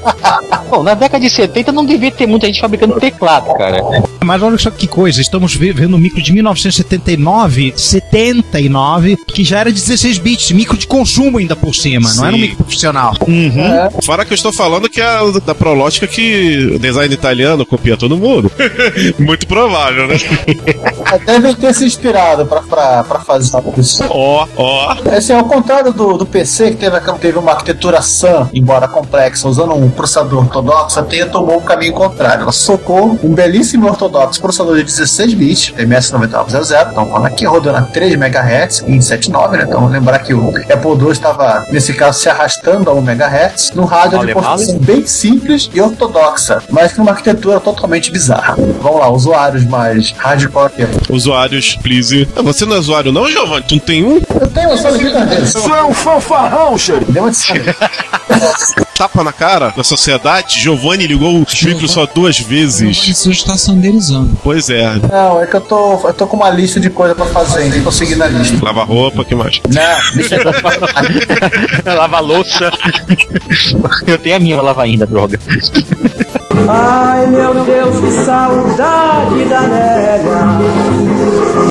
Bom, 0.70 0.82
na 0.82 0.94
década 0.94 1.22
de 1.24 1.30
70 1.30 1.72
não 1.72 1.84
devia 1.84 2.10
ter 2.10 2.26
muita 2.26 2.46
gente 2.46 2.60
fabricando 2.60 2.98
teclado, 3.00 3.52
cara. 3.54 3.80
Mas 4.24 4.42
olha 4.42 4.56
só 4.58 4.70
que 4.70 4.86
coisa, 4.86 5.20
estamos 5.20 5.54
ve- 5.54 5.72
vendo 5.72 5.96
um 5.96 5.98
micro 5.98 6.22
de 6.22 6.32
1979, 6.32 7.72
79, 7.76 9.16
que 9.26 9.42
já 9.44 9.58
era 9.60 9.72
16 9.72 10.18
bits, 10.18 10.50
micro 10.52 10.76
de 10.76 10.86
consumo 10.86 11.38
ainda 11.38 11.56
por 11.56 11.74
cima, 11.74 12.12
não 12.14 12.24
era 12.24 12.32
um 12.34 12.36
Sim. 12.36 12.42
micro 12.42 12.56
profissional. 12.58 13.14
Fora 14.04 14.24
que 14.24 14.32
eu 14.32 14.36
estou 14.36 14.52
falando 14.52 14.88
que 14.88 15.00
é 15.00 15.04
a 15.04 15.20
da 15.44 15.54
Prológica 15.54 16.06
que 16.06 16.72
o 16.74 16.78
design 16.78 17.12
italiano 17.12 17.66
copia 17.66 17.96
todo 17.96 18.16
mundo. 18.16 18.50
Muito 19.18 19.46
provável, 19.46 20.06
né? 20.06 20.16
Devem 21.26 21.54
ter 21.54 21.74
se 21.74 21.84
inspirado 21.84 22.29
pra, 22.36 22.62
pra, 22.62 23.04
pra 23.04 23.20
fazer 23.20 23.62
isso. 23.76 24.04
Ó, 24.08 24.46
ó. 24.56 24.96
Assim, 25.16 25.32
ao 25.32 25.44
contrário 25.44 25.92
do, 25.92 26.18
do 26.18 26.26
PC, 26.26 26.72
que 26.72 26.76
teve, 26.76 27.00
teve 27.20 27.38
uma 27.38 27.52
arquitetura 27.52 28.00
SAM, 28.02 28.48
embora 28.52 28.88
complexa, 28.88 29.48
usando 29.48 29.74
um 29.74 29.90
processador 29.90 30.40
ortodoxo, 30.40 30.98
a 30.98 31.02
TEIA 31.02 31.26
tomou 31.26 31.58
o 31.58 31.62
caminho 31.62 31.92
contrário. 31.92 32.42
Ela 32.42 32.52
socou 32.52 33.18
um 33.22 33.34
belíssimo 33.34 33.86
ortodoxo 33.86 34.40
processador 34.40 34.76
de 34.76 34.84
16 34.84 35.34
bits, 35.34 35.74
MS9900, 35.76 36.92
então 36.92 37.06
falando 37.06 37.26
aqui 37.26 37.44
rodando 37.44 37.78
a 37.78 37.82
3 37.82 38.14
MHz 38.14 38.82
em 38.86 39.00
79, 39.00 39.56
né? 39.56 39.64
Então 39.66 39.86
lembrar 39.86 40.18
que 40.20 40.34
o 40.34 40.48
Apple 40.56 41.04
II 41.04 41.10
estava, 41.10 41.64
nesse 41.70 41.94
caso, 41.94 42.20
se 42.20 42.28
arrastando 42.28 42.90
a 42.90 42.94
1 42.94 42.98
MHz, 42.98 43.72
num 43.74 43.84
rádio 43.84 44.18
de 44.18 44.32
Vale, 44.32 44.34
construção 44.34 44.78
bem 44.78 45.06
simples 45.06 45.70
e 45.72 45.80
ortodoxa, 45.80 46.62
mas 46.70 46.92
com 46.92 47.02
uma 47.02 47.12
arquitetura 47.12 47.60
totalmente 47.60 48.10
bizarra. 48.10 48.56
Vamos 48.80 49.00
lá, 49.00 49.08
usuários 49.10 49.64
mais 49.64 50.12
hardcore. 50.18 50.70
Usuários, 51.08 51.76
please. 51.76 52.19
Ah, 52.36 52.42
Você 52.42 52.64
não 52.64 52.76
é 52.76 52.78
usuário, 52.78 53.12
não, 53.12 53.28
Giovanni? 53.28 53.64
Tu 53.66 53.74
não 53.74 53.80
tem 53.80 54.04
um? 54.04 54.20
Eu 54.40 54.46
tenho, 54.48 54.70
eu 54.70 54.78
sou 54.78 54.90
líder 54.96 55.26
deles. 55.26 55.52
Tu 55.52 55.74
é 55.74 55.84
um 55.84 55.92
fanfarrão, 55.94 56.78
xerife. 56.78 57.10
Deu 57.12 57.22
uma 57.24 57.30
de. 57.30 57.40
Tapa 58.96 59.24
na 59.24 59.32
cara 59.32 59.72
da 59.74 59.82
sociedade. 59.82 60.60
Giovanni 60.60 61.06
ligou 61.06 61.42
os 61.42 61.62
micros 61.62 61.90
só 61.92 62.04
duas 62.06 62.38
vezes. 62.38 63.08
Isso 63.08 63.30
está 63.30 63.56
sanderizando. 63.56 64.38
Pois 64.44 64.68
é. 64.68 64.96
Não, 65.10 65.40
é 65.42 65.46
que 65.46 65.56
eu 65.56 65.60
tô, 65.62 65.94
eu 66.06 66.12
tô 66.12 66.26
com 66.26 66.36
uma 66.36 66.50
lista 66.50 66.78
de 66.78 66.90
coisa 66.90 67.14
pra 67.14 67.24
fazer, 67.26 67.64
nem 67.70 67.82
tô 67.82 67.90
seguindo 67.90 68.22
a 68.22 68.26
lista. 68.28 68.62
Lava 68.62 68.84
roupa, 68.84 69.24
que 69.24 69.34
mais? 69.34 69.58
Não, 69.68 70.14
deixa 70.14 70.36
eu... 70.36 70.44
Lava 71.96 72.18
a 72.18 72.20
louça. 72.20 72.70
Eu 74.06 74.18
tenho 74.18 74.36
a 74.36 74.38
minha 74.38 74.56
pra 74.56 74.66
lavar 74.66 74.84
ainda, 74.84 75.06
droga. 75.06 75.38
Ai, 76.68 77.26
meu 77.26 77.64
Deus, 77.64 78.00
que 78.00 78.24
saudade 78.24 79.44
da 79.46 79.60
nega. 79.62 81.69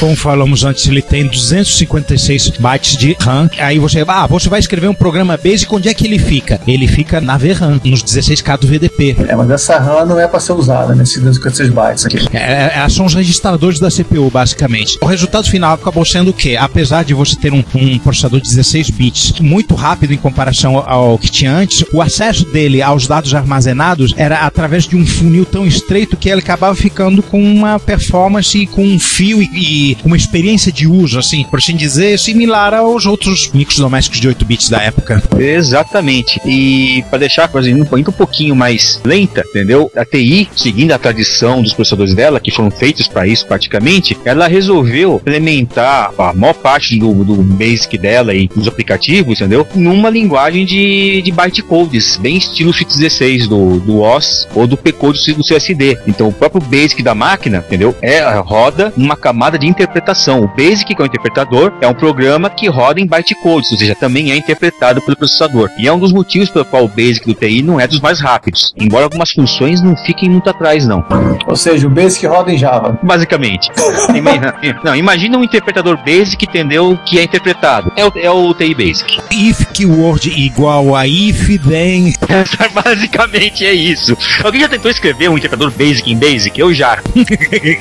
Como 0.00 0.16
falamos 0.16 0.64
antes, 0.64 0.88
ele 0.88 1.02
tem 1.02 1.26
256 1.26 2.52
bytes 2.58 2.96
de 2.96 3.14
RAM. 3.20 3.50
Aí 3.58 3.78
você, 3.78 4.02
ah, 4.08 4.26
você 4.26 4.48
vai 4.48 4.58
escrever 4.58 4.88
um 4.88 4.94
programa 4.94 5.36
Basic, 5.36 5.72
onde 5.74 5.90
é 5.90 5.94
que 5.94 6.06
ele 6.06 6.18
fica? 6.18 6.58
Ele 6.66 6.88
fica 6.88 7.20
na 7.20 7.36
VRAM, 7.36 7.78
nos 7.84 8.02
16K 8.02 8.58
do 8.58 8.66
VDP. 8.66 9.14
É, 9.28 9.36
mas 9.36 9.50
essa 9.50 9.78
RAM 9.78 10.06
não 10.06 10.18
é 10.18 10.26
pra 10.26 10.40
ser 10.40 10.54
usada 10.54 10.94
nesses 10.94 11.16
256 11.18 11.68
bytes 11.68 12.06
aqui. 12.06 12.18
É, 12.32 12.80
é, 12.82 12.88
são 12.88 13.04
os 13.04 13.12
registradores 13.12 13.78
da 13.78 13.90
CPU, 13.90 14.30
basicamente. 14.30 14.96
O 15.02 15.06
resultado 15.06 15.50
final 15.50 15.74
acabou 15.74 16.04
sendo 16.06 16.30
o 16.30 16.32
quê? 16.32 16.56
Apesar 16.58 17.04
de 17.04 17.12
você 17.12 17.36
ter 17.36 17.52
um, 17.52 17.62
um 17.74 17.98
processador 17.98 18.40
de 18.40 18.48
16 18.48 18.88
bits 18.88 19.34
muito 19.38 19.74
rápido 19.74 20.14
em 20.14 20.16
comparação 20.16 20.78
ao, 20.78 21.10
ao 21.10 21.18
que 21.18 21.30
tinha 21.30 21.52
antes, 21.52 21.84
o 21.92 22.00
acesso 22.00 22.46
dele 22.46 22.80
aos 22.80 23.06
dados 23.06 23.34
armazenados 23.34 24.14
era 24.16 24.46
através 24.46 24.84
de 24.84 24.96
um 24.96 25.06
funil 25.06 25.44
tão 25.44 25.66
estreito 25.66 26.16
que 26.16 26.30
ele 26.30 26.40
acabava 26.40 26.74
ficando 26.74 27.22
com 27.22 27.42
uma 27.42 27.78
performance 27.78 28.66
com 28.68 28.82
um 28.82 28.98
fio 28.98 29.42
e, 29.42 29.89
uma 30.04 30.16
experiência 30.16 30.72
de 30.72 30.86
uso, 30.86 31.18
assim, 31.18 31.44
por 31.44 31.58
assim 31.58 31.76
dizer, 31.76 32.18
similar 32.18 32.74
aos 32.74 33.06
outros 33.06 33.50
micros 33.52 33.78
domésticos 33.78 34.20
de 34.20 34.28
8 34.28 34.44
bits 34.44 34.68
da 34.68 34.82
época. 34.82 35.22
Exatamente. 35.38 36.40
E 36.44 37.04
para 37.10 37.20
deixar 37.20 37.44
a 37.44 37.48
coisa 37.48 37.70
indo 37.70 37.82
um 37.82 38.12
pouquinho 38.12 38.54
mais 38.54 39.00
lenta, 39.04 39.44
entendeu? 39.48 39.90
A 39.96 40.04
TI, 40.04 40.48
seguindo 40.56 40.92
a 40.92 40.98
tradição 40.98 41.62
dos 41.62 41.72
processadores 41.72 42.14
dela, 42.14 42.40
que 42.40 42.50
foram 42.50 42.70
feitos 42.70 43.08
para 43.08 43.26
isso 43.26 43.46
praticamente, 43.46 44.16
ela 44.24 44.46
resolveu 44.46 45.16
implementar 45.16 46.12
a 46.18 46.32
maior 46.32 46.54
parte 46.54 46.98
do, 46.98 47.24
do 47.24 47.36
basic 47.36 47.96
dela 47.98 48.34
e 48.34 48.48
dos 48.48 48.68
aplicativos, 48.68 49.40
entendeu? 49.40 49.66
Numa 49.74 50.10
linguagem 50.10 50.64
de, 50.64 51.22
de 51.22 51.32
bytecodes, 51.32 52.16
bem 52.16 52.36
estilo 52.36 52.72
x16 52.72 53.46
do, 53.46 53.80
do 53.80 54.00
OS 54.00 54.48
ou 54.54 54.66
do 54.66 54.76
P-code 54.76 55.32
do 55.34 55.44
CSD. 55.44 55.98
Então 56.06 56.28
o 56.28 56.32
próprio 56.32 56.62
basic 56.62 57.02
da 57.02 57.14
máquina, 57.14 57.58
entendeu? 57.66 57.94
É 58.02 58.20
roda 58.38 58.92
numa 58.96 59.16
camada 59.16 59.58
de 59.58 59.66
interpretação. 59.82 60.42
O 60.42 60.48
basic, 60.48 60.94
que 60.94 61.00
é 61.00 61.04
o 61.04 61.06
interpretador, 61.06 61.72
é 61.80 61.88
um 61.88 61.94
programa 61.94 62.50
que 62.50 62.68
roda 62.68 63.00
em 63.00 63.06
bytecodes, 63.06 63.72
ou 63.72 63.78
seja, 63.78 63.94
também 63.94 64.30
é 64.30 64.36
interpretado 64.36 65.00
pelo 65.02 65.16
processador. 65.16 65.70
E 65.78 65.88
é 65.88 65.92
um 65.92 65.98
dos 65.98 66.12
motivos 66.12 66.50
pelo 66.50 66.64
qual 66.64 66.84
o 66.84 66.88
basic 66.88 67.26
do 67.26 67.34
TI 67.34 67.62
não 67.62 67.80
é 67.80 67.86
dos 67.86 68.00
mais 68.00 68.20
rápidos, 68.20 68.72
embora 68.76 69.04
algumas 69.04 69.30
funções 69.30 69.80
não 69.82 69.96
fiquem 69.96 70.28
muito 70.28 70.48
atrás, 70.50 70.86
não. 70.86 71.04
Ou 71.46 71.56
seja, 71.56 71.86
o 71.86 71.90
Basic 71.90 72.26
roda 72.26 72.52
em 72.52 72.58
Java. 72.58 72.98
Basicamente. 73.02 73.70
Imagina, 74.14 74.54
não, 74.84 74.94
imagina 74.94 75.38
um 75.38 75.44
interpretador 75.44 75.96
basic, 76.04 76.44
entendeu? 76.44 76.98
Que 77.04 77.18
é 77.18 77.22
interpretado. 77.22 77.92
É 77.96 78.04
o, 78.04 78.12
é 78.16 78.30
o 78.30 78.52
TI 78.54 78.74
Basic. 78.74 79.20
If 79.30 79.66
keyword 79.72 80.28
igual 80.28 80.94
a 80.94 81.06
if, 81.06 81.48
then. 81.66 82.12
Basicamente 82.74 83.64
é 83.64 83.72
isso. 83.72 84.16
Alguém 84.44 84.60
já 84.60 84.68
tentou 84.68 84.90
escrever 84.90 85.28
um 85.28 85.38
interpretador 85.38 85.72
basic 85.72 86.10
em 86.10 86.16
basic? 86.16 86.58
Eu 86.58 86.72
já. 86.74 86.98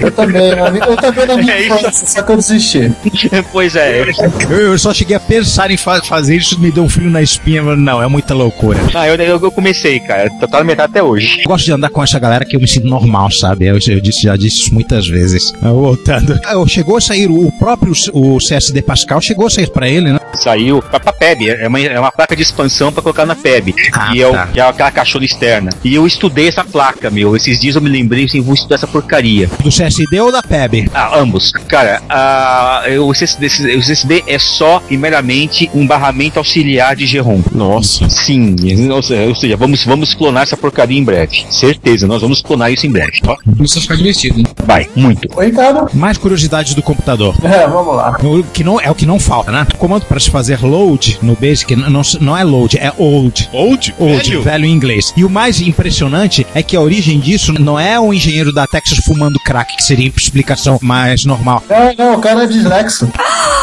Eu 0.01 0.11
também, 0.11 0.41
eu 0.41 0.97
também 0.97 1.25
na 1.25 1.35
minha 1.37 1.53
É 1.53 1.61
isso. 1.67 1.88
Só 1.91 2.21
que 2.23 2.31
eu 2.31 2.35
desisti. 2.37 2.91
pois 3.51 3.75
é. 3.75 4.03
Eu, 4.49 4.57
eu 4.71 4.79
só 4.79 4.93
cheguei 4.93 5.15
a 5.15 5.19
pensar 5.19 5.71
em 5.71 5.77
fa- 5.77 6.01
fazer 6.03 6.35
isso, 6.35 6.59
me 6.59 6.71
deu 6.71 6.83
um 6.83 6.89
frio 6.89 7.09
na 7.09 7.21
espinha, 7.21 7.61
mas 7.63 7.77
não, 7.77 8.01
é 8.01 8.07
muita 8.07 8.33
loucura. 8.33 8.79
Ah, 8.93 9.07
eu, 9.07 9.15
eu, 9.15 9.39
eu 9.41 9.51
comecei, 9.51 9.99
cara. 9.99 10.29
Tô 10.39 10.47
tá 10.47 10.59
na 10.59 10.63
metade 10.63 10.91
até 10.91 11.03
hoje. 11.03 11.39
Eu 11.39 11.45
gosto 11.49 11.65
de 11.65 11.71
andar 11.71 11.89
com 11.89 12.03
essa 12.03 12.19
galera 12.19 12.45
que 12.45 12.55
eu 12.55 12.59
me 12.59 12.67
sinto 12.67 12.87
normal, 12.87 13.31
sabe? 13.31 13.65
Eu, 13.67 13.77
eu 13.87 13.99
disse, 14.01 14.23
já 14.23 14.35
disse 14.35 14.61
isso 14.61 14.73
muitas 14.73 15.07
vezes. 15.07 15.53
Eu, 15.61 15.73
voltando. 15.79 16.39
Eu, 16.51 16.67
chegou 16.67 16.97
a 16.97 17.01
sair 17.01 17.27
o 17.29 17.51
próprio 17.53 17.93
o 18.13 18.37
CSD 18.37 18.81
Pascal, 18.81 19.21
chegou 19.21 19.47
a 19.47 19.49
sair 19.49 19.69
pra 19.69 19.87
ele, 19.87 20.11
né? 20.13 20.19
Saiu 20.33 20.81
pra, 20.81 20.99
pra 20.99 21.11
PEB. 21.13 21.49
É 21.49 21.67
uma, 21.67 21.79
é 21.79 21.99
uma 21.99 22.11
placa 22.11 22.35
de 22.35 22.41
expansão 22.43 22.91
pra 22.91 23.01
colocar 23.01 23.25
na 23.25 23.35
PEB. 23.35 23.73
Ah, 23.93 24.11
e 24.15 24.21
é, 24.21 24.27
o- 24.27 24.31
tá. 24.33 24.47
que 24.47 24.59
é 24.59 24.63
aquela 24.63 24.91
caixona 24.91 25.25
externa. 25.25 25.69
E 25.83 25.93
eu 25.95 26.05
estudei 26.05 26.47
essa 26.47 26.63
placa, 26.63 27.09
meu. 27.09 27.35
Esses 27.35 27.59
dias 27.59 27.75
eu 27.75 27.81
me 27.81 27.89
lembrei 27.89 28.25
assim, 28.25 28.41
vou 28.41 28.53
estudar 28.53 28.75
essa 28.75 28.87
porcaria. 28.87 29.49
Do 29.61 29.69
CSD 29.69 30.19
ou 30.19 30.31
da 30.31 30.41
PEB? 30.43 30.89
Ah, 30.93 31.17
ambos. 31.19 31.51
Cara, 31.67 31.78
ah, 32.09 32.83
o, 33.01 33.11
SSD, 33.11 33.75
o 33.75 33.79
SSD 33.79 34.23
é 34.27 34.39
só 34.39 34.81
e 34.89 34.97
meramente 34.97 35.69
um 35.73 35.85
barramento 35.85 36.37
auxiliar 36.39 36.95
de 36.95 37.05
GROM. 37.05 37.41
Nossa. 37.51 38.09
Sim, 38.09 38.55
ou 38.91 39.01
seja, 39.01 39.57
vamos, 39.57 39.83
vamos 39.85 40.13
clonar 40.13 40.43
essa 40.43 40.57
porcaria 40.57 40.97
em 40.97 41.03
breve. 41.03 41.45
Certeza, 41.49 42.07
nós 42.07 42.21
vamos 42.21 42.41
clonar 42.41 42.71
isso 42.71 42.85
em 42.85 42.91
breve. 42.91 43.19
Começou 43.55 43.79
a 43.79 43.83
ficar 43.83 43.95
divertido. 43.95 44.43
Vai, 44.65 44.89
muito. 44.95 45.27
Oi, 45.35 45.47
Ricardo? 45.47 45.89
Mais 45.95 46.17
curiosidades 46.17 46.73
do 46.73 46.81
computador. 46.81 47.35
É, 47.43 47.67
vamos 47.67 47.95
lá. 47.95 48.17
O 48.21 48.43
que 48.43 48.63
não, 48.63 48.79
é 48.79 48.89
o 48.89 48.95
que 48.95 49.05
não 49.05 49.19
falta, 49.19 49.51
né? 49.51 49.65
O 49.73 49.77
comando 49.77 50.05
para 50.05 50.19
se 50.19 50.29
fazer 50.29 50.63
load 50.63 51.17
no 51.21 51.35
Basic 51.35 51.75
não, 51.75 51.89
não, 51.89 52.01
não 52.21 52.37
é 52.37 52.43
load, 52.43 52.77
é 52.77 52.91
old. 52.97 53.49
Old? 53.51 53.95
Old, 53.97 54.29
Velho? 54.29 54.41
velho 54.43 54.65
em 54.65 54.71
inglês. 54.71 55.13
E 55.15 55.23
o 55.23 55.29
mais 55.29 55.59
impressionante 55.61 56.45
é 56.53 56.61
que 56.61 56.75
a 56.75 56.81
origem 56.81 57.19
disso 57.19 57.53
não 57.53 57.79
é 57.79 57.99
o 57.99 58.13
engenheiro 58.13 58.51
da 58.51 58.67
Texas 58.67 58.99
fumando 58.99 59.39
crack, 59.39 59.75
que 59.75 59.83
seria 59.83 60.09
a 60.09 60.19
explicação 60.19 60.79
mais 60.81 61.25
normal. 61.25 61.63
Não, 61.69 61.93
não, 61.97 62.15
o 62.15 62.21
cara 62.21 62.43
é 62.43 62.47
dislexo. 62.47 63.11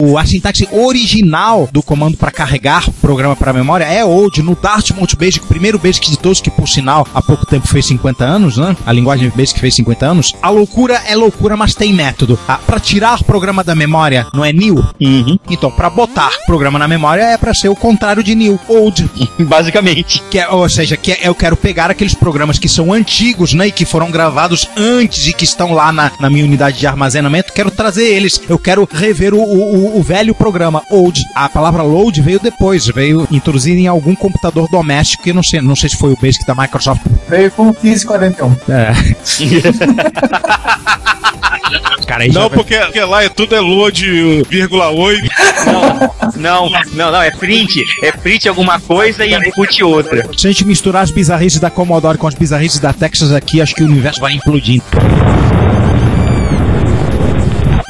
O, 0.00 0.16
a 0.16 0.24
sintaxe 0.24 0.66
original 0.72 1.68
do 1.70 1.82
comando 1.82 2.16
para 2.16 2.30
carregar 2.30 2.88
o 2.88 2.92
programa 2.92 3.36
para 3.36 3.52
memória 3.52 3.84
é 3.84 4.02
old. 4.02 4.42
No 4.42 4.56
Dartmouth 4.56 5.14
Basic, 5.18 5.44
o 5.44 5.48
primeiro 5.48 5.78
Basic 5.78 6.10
de 6.10 6.18
todos, 6.18 6.40
que 6.40 6.50
por 6.50 6.66
sinal 6.68 7.06
há 7.14 7.20
pouco 7.20 7.44
tempo 7.44 7.68
fez 7.68 7.86
50 7.86 8.24
anos, 8.24 8.56
né? 8.56 8.74
A 8.86 8.92
linguagem 8.92 9.30
Basic 9.34 9.60
fez 9.60 9.74
50 9.74 10.06
anos. 10.06 10.34
A 10.40 10.48
loucura 10.48 10.94
é 11.06 11.14
loucura, 11.14 11.56
mas 11.56 11.74
tem 11.74 11.92
método. 11.92 12.38
Ah, 12.48 12.58
para 12.66 12.80
tirar 12.80 13.20
o 13.20 13.24
programa 13.24 13.62
da 13.62 13.74
memória 13.74 14.26
não 14.32 14.44
é 14.44 14.52
new? 14.52 14.76
Uhum. 15.00 15.38
Então, 15.50 15.70
para 15.70 15.90
botar 15.90 16.30
programa 16.46 16.78
na 16.78 16.88
memória 16.88 17.22
é 17.22 17.36
para 17.36 17.52
ser 17.52 17.68
o 17.68 17.76
contrário 17.76 18.22
de 18.22 18.34
new, 18.34 18.58
old. 18.68 19.08
Basicamente. 19.38 20.22
Que 20.30 20.38
é, 20.38 20.48
ou 20.48 20.68
seja, 20.68 20.96
que 20.96 21.12
é- 21.12 21.20
eu 21.22 21.34
quero 21.34 21.56
pegar 21.56 21.90
aqueles 21.90 22.14
programas 22.14 22.58
que 22.58 22.68
são 22.68 22.92
antigos, 22.92 23.52
né, 23.52 23.66
e 23.68 23.72
que 23.72 23.84
foram 23.84 24.10
gravados 24.10 24.66
antes 24.76 25.26
e 25.26 25.32
que 25.32 25.44
estão 25.44 25.72
lá 25.72 25.92
na, 25.92 26.10
na 26.18 26.30
minha 26.30 26.44
unidade 26.44 26.78
de 26.78 26.86
armazenamento, 26.86 27.52
quero 27.52 27.70
trazer 27.70 28.04
eles. 28.04 28.40
Eu 28.48 28.58
quero 28.58 28.88
rever 28.90 29.34
o, 29.34 29.40
o, 29.40 29.89
o 29.89 29.89
velho 30.02 30.34
programa, 30.34 30.82
old. 30.90 31.22
A 31.34 31.48
palavra 31.48 31.82
load 31.82 32.20
veio 32.22 32.40
depois, 32.40 32.86
veio 32.86 33.26
introduzida 33.30 33.80
em 33.80 33.86
algum 33.86 34.14
computador 34.14 34.68
doméstico, 34.70 35.22
que 35.24 35.30
eu 35.30 35.34
não 35.34 35.42
sei, 35.42 35.60
não 35.60 35.76
sei 35.76 35.88
se 35.88 35.96
foi 35.96 36.12
o 36.12 36.16
Basic 36.20 36.44
da 36.46 36.54
Microsoft. 36.54 37.02
Veio 37.28 37.50
com 37.50 37.64
1541. 37.82 38.56
É. 38.68 38.92
Cara, 42.06 42.26
Não, 42.26 42.48
vai- 42.48 42.58
porque, 42.58 42.76
porque 42.76 43.00
lá 43.04 43.22
é 43.22 43.28
tudo 43.28 43.54
é 43.54 43.60
load, 43.60 44.42
vírgula 44.48 44.90
8. 44.90 45.28
Não, 46.36 46.68
não, 46.92 47.12
não, 47.12 47.22
é 47.22 47.30
print. 47.30 47.84
É 48.02 48.10
print 48.10 48.48
alguma 48.48 48.80
coisa 48.80 49.24
e 49.24 49.32
input 49.32 49.84
outra. 49.84 50.28
se 50.36 50.48
a 50.48 50.50
gente 50.50 50.64
misturar 50.64 51.04
as 51.04 51.12
bizarrices 51.12 51.60
da 51.60 51.70
Commodore 51.70 52.18
com 52.18 52.26
as 52.26 52.34
bizarrices 52.34 52.80
da 52.80 52.92
Texas 52.92 53.30
aqui, 53.32 53.62
acho 53.62 53.76
que 53.76 53.84
o 53.84 53.86
universo 53.86 54.20
vai 54.20 54.32
implodindo. 54.32 54.82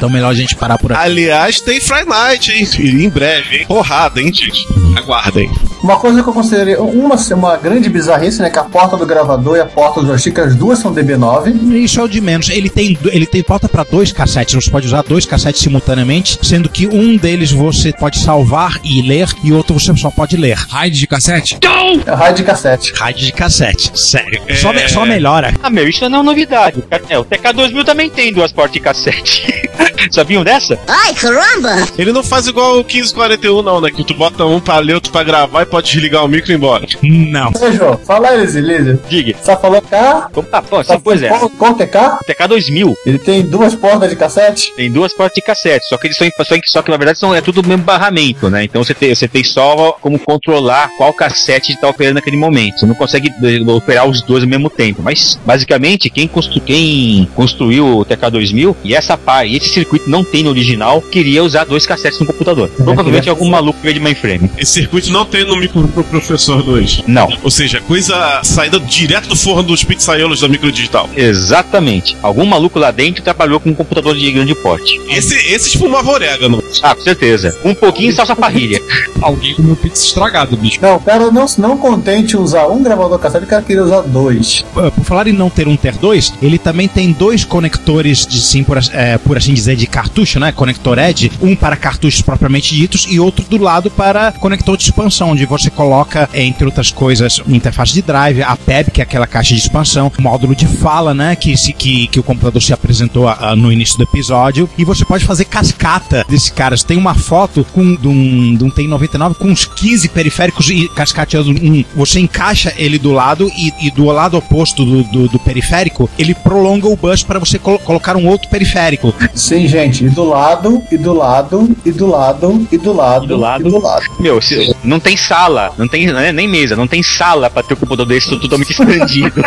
Então 0.00 0.08
melhor 0.08 0.30
a 0.30 0.34
gente 0.34 0.56
parar 0.56 0.78
por 0.78 0.92
aqui. 0.94 1.02
Aliás, 1.02 1.60
tem 1.60 1.78
Friday 1.78 2.06
Night, 2.06 2.50
hein? 2.50 2.66
Em 3.04 3.10
breve, 3.10 3.58
hein? 3.58 3.66
Porrada, 3.68 4.18
hein, 4.18 4.32
gente? 4.32 4.66
Aguardem. 4.96 5.50
Uma 5.82 5.98
coisa 5.98 6.22
que 6.22 6.28
eu 6.28 6.32
considerei 6.32 6.76
uma, 6.76 7.16
uma 7.16 7.56
grande 7.58 7.90
bizarrice, 7.90 8.40
né? 8.40 8.48
Que 8.48 8.58
a 8.58 8.64
porta 8.64 8.96
do 8.96 9.04
gravador 9.04 9.58
e 9.58 9.60
a 9.60 9.66
porta 9.66 10.00
do 10.00 10.06
joystick, 10.06 10.38
as 10.38 10.54
duas 10.56 10.78
são 10.78 10.94
DB9. 10.94 11.74
Isso 11.74 12.00
é 12.00 12.02
o 12.02 12.08
de 12.08 12.18
menos. 12.18 12.48
Ele 12.48 12.70
tem, 12.70 12.96
ele 13.12 13.26
tem 13.26 13.42
porta 13.42 13.68
para 13.68 13.84
dois 13.84 14.10
cassetes. 14.10 14.54
Você 14.54 14.70
pode 14.70 14.86
usar 14.86 15.02
dois 15.02 15.26
cassetes 15.26 15.60
simultaneamente, 15.60 16.38
sendo 16.42 16.70
que 16.70 16.86
um 16.86 17.18
deles 17.18 17.52
você 17.52 17.92
pode 17.92 18.18
salvar 18.20 18.80
e 18.82 19.02
ler 19.02 19.28
e 19.44 19.52
outro 19.52 19.78
você 19.78 19.94
só 19.98 20.10
pode 20.10 20.34
ler. 20.34 20.56
Raid 20.56 20.98
de 20.98 21.06
cassete? 21.06 21.58
É 22.06 22.14
raio 22.14 22.34
de 22.34 22.42
cassete. 22.42 22.92
Rádio 22.94 23.26
de 23.26 23.32
cassete. 23.32 23.90
Sério. 23.94 24.40
Só, 24.60 24.72
me- 24.72 24.88
só 24.88 25.04
melhora. 25.04 25.52
Ah, 25.62 25.68
meu, 25.68 25.86
isso 25.86 26.08
não 26.08 26.20
é 26.20 26.22
novidade. 26.22 26.82
É, 27.08 27.18
o 27.18 27.24
TK2000 27.24 27.84
também 27.84 28.08
tem 28.08 28.32
duas 28.32 28.50
portas 28.50 28.72
de 28.72 28.80
cassete. 28.80 29.69
Sabiam 30.10 30.42
dessa? 30.42 30.78
Ai, 30.88 31.14
caramba! 31.14 31.86
Ele 31.98 32.12
não 32.12 32.22
faz 32.22 32.46
igual 32.46 32.74
o 32.80 32.84
1541, 32.84 33.62
não, 33.62 33.80
né? 33.80 33.90
Que 33.90 34.04
tu 34.04 34.14
bota 34.14 34.44
um 34.44 34.58
pra 34.60 34.78
ler, 34.78 34.94
outro 34.94 35.12
pra 35.12 35.22
gravar 35.22 35.62
e 35.62 35.66
pode 35.66 35.90
desligar 35.90 36.24
o 36.24 36.28
micro 36.28 36.50
e 36.50 36.54
ir 36.54 36.56
embora. 36.56 36.86
Não. 37.02 37.50
Ei, 37.60 37.72
João, 37.72 37.96
fala 37.98 38.28
aí, 38.30 38.40
Lízia. 38.40 38.98
Diga. 39.08 39.34
Você 39.38 39.44
tá 39.44 39.56
falando 39.56 39.82
K? 39.82 40.28
Como- 40.32 40.48
Ah, 40.52 40.60
bom, 40.60 40.82
Tá 40.82 40.94
sim, 40.94 41.00
pois 41.02 41.22
é. 41.22 41.28
Qual, 41.28 41.48
qual 41.50 41.74
TK? 41.74 41.96
O 42.20 42.24
TK2000 42.24 42.94
Ele 43.06 43.18
tem 43.18 43.42
duas 43.42 43.74
portas 43.74 44.10
de 44.10 44.16
cassete? 44.16 44.72
tem 44.76 44.90
duas 44.90 45.12
portas 45.12 45.34
de 45.36 45.42
cassete, 45.42 45.86
só 45.86 45.96
que 45.96 46.06
eles 46.08 46.16
são, 46.16 46.28
só, 46.44 46.54
que- 46.56 46.70
só 46.70 46.82
que 46.82 46.90
na 46.90 46.96
verdade 46.96 47.18
são, 47.18 47.34
é 47.34 47.40
tudo 47.40 47.60
o 47.60 47.66
mesmo 47.66 47.84
barramento, 47.84 48.48
né? 48.50 48.64
Então 48.64 48.82
você 48.82 48.94
tem, 48.94 49.14
você 49.14 49.28
tem 49.28 49.44
só 49.44 49.92
como 50.00 50.18
controlar 50.18 50.90
qual 50.96 51.12
cassete 51.12 51.72
está 51.72 51.88
operando 51.88 52.16
naquele 52.16 52.36
momento. 52.36 52.78
Você 52.80 52.86
não 52.86 52.94
consegue 52.94 53.28
eh, 53.42 53.70
operar 53.72 54.08
os 54.08 54.22
dois 54.22 54.42
ao 54.42 54.48
mesmo 54.48 54.68
tempo. 54.70 55.02
Mas 55.02 55.38
basicamente, 55.44 56.10
quem, 56.10 56.26
constru, 56.26 56.60
quem 56.60 57.28
construiu 57.34 57.98
o 57.98 58.04
TK2000 58.04 58.74
e 58.84 58.94
essa 58.94 59.16
pá, 59.16 59.44
e 59.44 59.56
esse 59.56 59.69
circuito 59.70 60.08
não 60.08 60.24
tem 60.24 60.42
no 60.42 60.50
original, 60.50 61.00
queria 61.02 61.42
usar 61.42 61.64
dois 61.64 61.86
cassetes 61.86 62.18
no 62.18 62.26
computador. 62.26 62.68
Provavelmente 62.68 63.28
algum 63.28 63.48
maluco 63.48 63.78
veio 63.82 63.94
de 63.94 64.00
mainframe. 64.00 64.50
Esse 64.56 64.72
circuito 64.72 65.10
não 65.12 65.24
tem 65.24 65.44
no 65.44 65.56
micro 65.56 65.86
pro 65.88 66.04
professor 66.04 66.62
2. 66.62 67.04
Não. 67.06 67.28
Ou 67.42 67.50
seja, 67.50 67.80
coisa 67.80 68.40
saída 68.42 68.78
direto 68.80 69.28
do 69.28 69.36
forno 69.36 69.62
dos 69.62 69.84
pizzaiolos 69.84 70.40
da 70.40 70.48
microdigital. 70.48 71.08
Exatamente. 71.16 72.16
Algum 72.22 72.44
maluco 72.44 72.78
lá 72.78 72.90
dentro 72.90 73.22
trabalhou 73.22 73.60
com 73.60 73.70
um 73.70 73.74
computador 73.74 74.16
de 74.16 74.30
grande 74.30 74.54
porte. 74.54 75.00
Esse, 75.08 75.34
esse 75.52 75.68
espumava 75.68 76.10
orégano. 76.10 76.62
Ah, 76.82 76.94
com 76.94 77.02
certeza. 77.02 77.56
Um 77.64 77.74
pouquinho 77.74 78.12
salsa 78.12 78.36
parrilha. 78.36 78.80
Alguém 79.20 79.54
comeu 79.54 79.76
pizza 79.76 80.04
estragado, 80.04 80.56
bicho. 80.56 80.78
Não, 80.80 80.96
o 80.96 81.00
cara 81.00 81.30
não, 81.30 81.46
não 81.58 81.78
contente 81.78 82.36
usar 82.36 82.66
um 82.68 82.82
gravador 82.82 83.18
cassete, 83.18 83.44
o 83.44 83.48
cara 83.48 83.62
queria 83.62 83.84
usar 83.84 84.02
dois. 84.02 84.64
Por 84.72 85.04
falar 85.04 85.26
em 85.26 85.32
não 85.32 85.50
ter 85.50 85.68
um 85.68 85.76
ter 85.76 85.96
dois, 85.96 86.32
ele 86.42 86.58
também 86.58 86.88
tem 86.88 87.12
dois 87.12 87.44
conectores 87.44 88.26
de 88.26 88.40
sim, 88.40 88.62
por, 88.62 88.78
é, 88.92 89.18
por 89.18 89.36
assim 89.36 89.54
dizer, 89.54 89.59
de 89.64 89.86
cartucho, 89.86 90.38
né? 90.40 90.52
Conector 90.52 90.98
ED, 90.98 91.30
um 91.40 91.54
para 91.54 91.76
cartuchos 91.76 92.22
propriamente 92.22 92.74
ditos 92.74 93.06
e 93.08 93.18
outro 93.20 93.44
do 93.48 93.58
lado 93.58 93.90
para 93.90 94.32
conector 94.32 94.76
de 94.76 94.84
expansão, 94.84 95.30
onde 95.30 95.44
você 95.46 95.70
coloca, 95.70 96.28
entre 96.34 96.64
outras 96.64 96.90
coisas, 96.90 97.40
interface 97.48 97.92
de 97.92 98.02
drive, 98.02 98.42
a 98.42 98.56
PEB, 98.56 98.90
que 98.90 99.00
é 99.00 99.04
aquela 99.04 99.26
caixa 99.26 99.54
de 99.54 99.60
expansão, 99.60 100.10
módulo 100.18 100.54
de 100.54 100.66
fala, 100.66 101.12
né? 101.14 101.36
Que, 101.36 101.56
se, 101.56 101.72
que, 101.72 102.06
que 102.08 102.20
o 102.20 102.22
computador 102.22 102.62
se 102.62 102.72
apresentou 102.72 103.28
ah, 103.28 103.54
no 103.56 103.72
início 103.72 103.96
do 103.96 104.04
episódio, 104.04 104.68
e 104.78 104.84
você 104.84 105.04
pode 105.04 105.24
fazer 105.24 105.44
cascata 105.44 106.24
desse 106.28 106.52
cara. 106.52 106.76
Você 106.76 106.86
tem 106.86 106.96
uma 106.96 107.14
foto 107.14 107.64
com, 107.72 107.94
de, 107.94 108.08
um, 108.08 108.56
um 108.62 108.70
TI-99 108.70 109.34
com 109.34 109.48
uns 109.48 109.64
15 109.64 110.08
periféricos 110.08 110.70
e 110.70 110.88
cascateando 110.88 111.50
um. 111.50 111.84
Você 111.96 112.20
encaixa 112.20 112.72
ele 112.76 112.98
do 112.98 113.12
lado 113.12 113.50
e, 113.56 113.86
e 113.86 113.90
do 113.90 114.04
lado 114.06 114.36
oposto 114.36 114.84
do, 114.84 115.02
do, 115.04 115.28
do 115.28 115.38
periférico, 115.38 116.08
ele 116.18 116.34
prolonga 116.34 116.88
o 116.88 116.96
bus 116.96 117.22
para 117.22 117.38
você 117.38 117.58
colo- 117.58 117.78
colocar 117.80 118.16
um 118.16 118.26
outro 118.26 118.48
periférico. 118.48 119.14
Sim, 119.40 119.66
gente, 119.66 120.04
e 120.04 120.10
do 120.10 120.22
lado, 120.24 120.82
e 120.92 120.98
do 120.98 121.12
lado, 121.14 121.74
e 121.84 121.90
do 121.90 122.06
lado, 122.06 122.66
e 122.70 122.76
do 122.76 122.92
lado, 122.92 123.24
E 123.24 123.28
do 123.28 123.36
lado. 123.38 123.66
e 123.66 123.70
do 123.70 123.78
lado. 123.82 124.04
Meu, 124.20 124.40
se- 124.40 124.74
não 124.84 125.00
tem 125.00 125.16
sala, 125.16 125.72
não 125.78 125.88
tem 125.88 126.06
não 126.08 126.20
é 126.20 126.30
nem 126.30 126.46
mesa, 126.46 126.76
não 126.76 126.86
tem 126.86 127.02
sala 127.02 127.48
pra 127.48 127.62
ter 127.62 127.72
um 127.74 127.76
computador 127.78 128.06
desse 128.06 128.36
totalmente 128.38 128.70
expandido. 128.72 129.42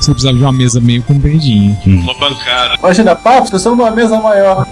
Você 0.00 0.10
precisava 0.10 0.36
de 0.36 0.42
uma 0.42 0.52
mesa 0.52 0.80
meio 0.80 1.02
compridinha. 1.04 1.78
Uma 1.86 2.12
bancada. 2.14 2.74
Imagina, 2.78 3.14
papo, 3.14 3.48
precisamos 3.48 3.78
de 3.78 3.84
uma 3.84 3.90
mesa 3.92 4.18
maior. 4.20 4.66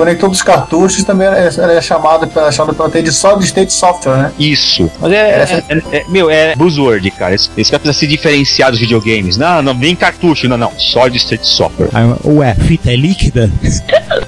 Conector 0.00 0.28
dos 0.30 0.42
cartuchos 0.42 1.04
também 1.04 1.28
é, 1.28 1.48
é 1.76 1.80
chamado 1.80 2.26
pela, 2.26 2.50
chamado 2.50 2.74
pela 2.74 2.88
de 3.02 3.12
Solid 3.12 3.44
State 3.44 3.72
Software, 3.72 4.16
né? 4.16 4.32
Isso. 4.38 4.90
Mas 5.00 5.12
é, 5.12 5.16
é- 5.16 5.64
é- 5.68 5.96
é- 5.98 6.04
meu, 6.08 6.30
é 6.30 6.56
buzzword, 6.56 7.10
cara. 7.12 7.34
Esse 7.34 7.50
esse 7.56 7.70
cara 7.70 7.80
precisa 7.80 7.98
se 8.00 8.06
diferenciar 8.06 8.70
dos 8.70 8.80
videogames. 8.80 9.36
Não, 9.36 9.60
não 9.62 9.78
vem 9.78 9.94
cartucho, 9.94 10.48
não, 10.48 10.56
não. 10.56 10.72
Solid 10.78 11.16
State 11.16 11.46
Software. 11.46 11.88
Aí, 11.92 12.04
ué, 12.24 12.54
fita 12.54 12.90
é 12.90 12.96
líquida? 12.96 13.50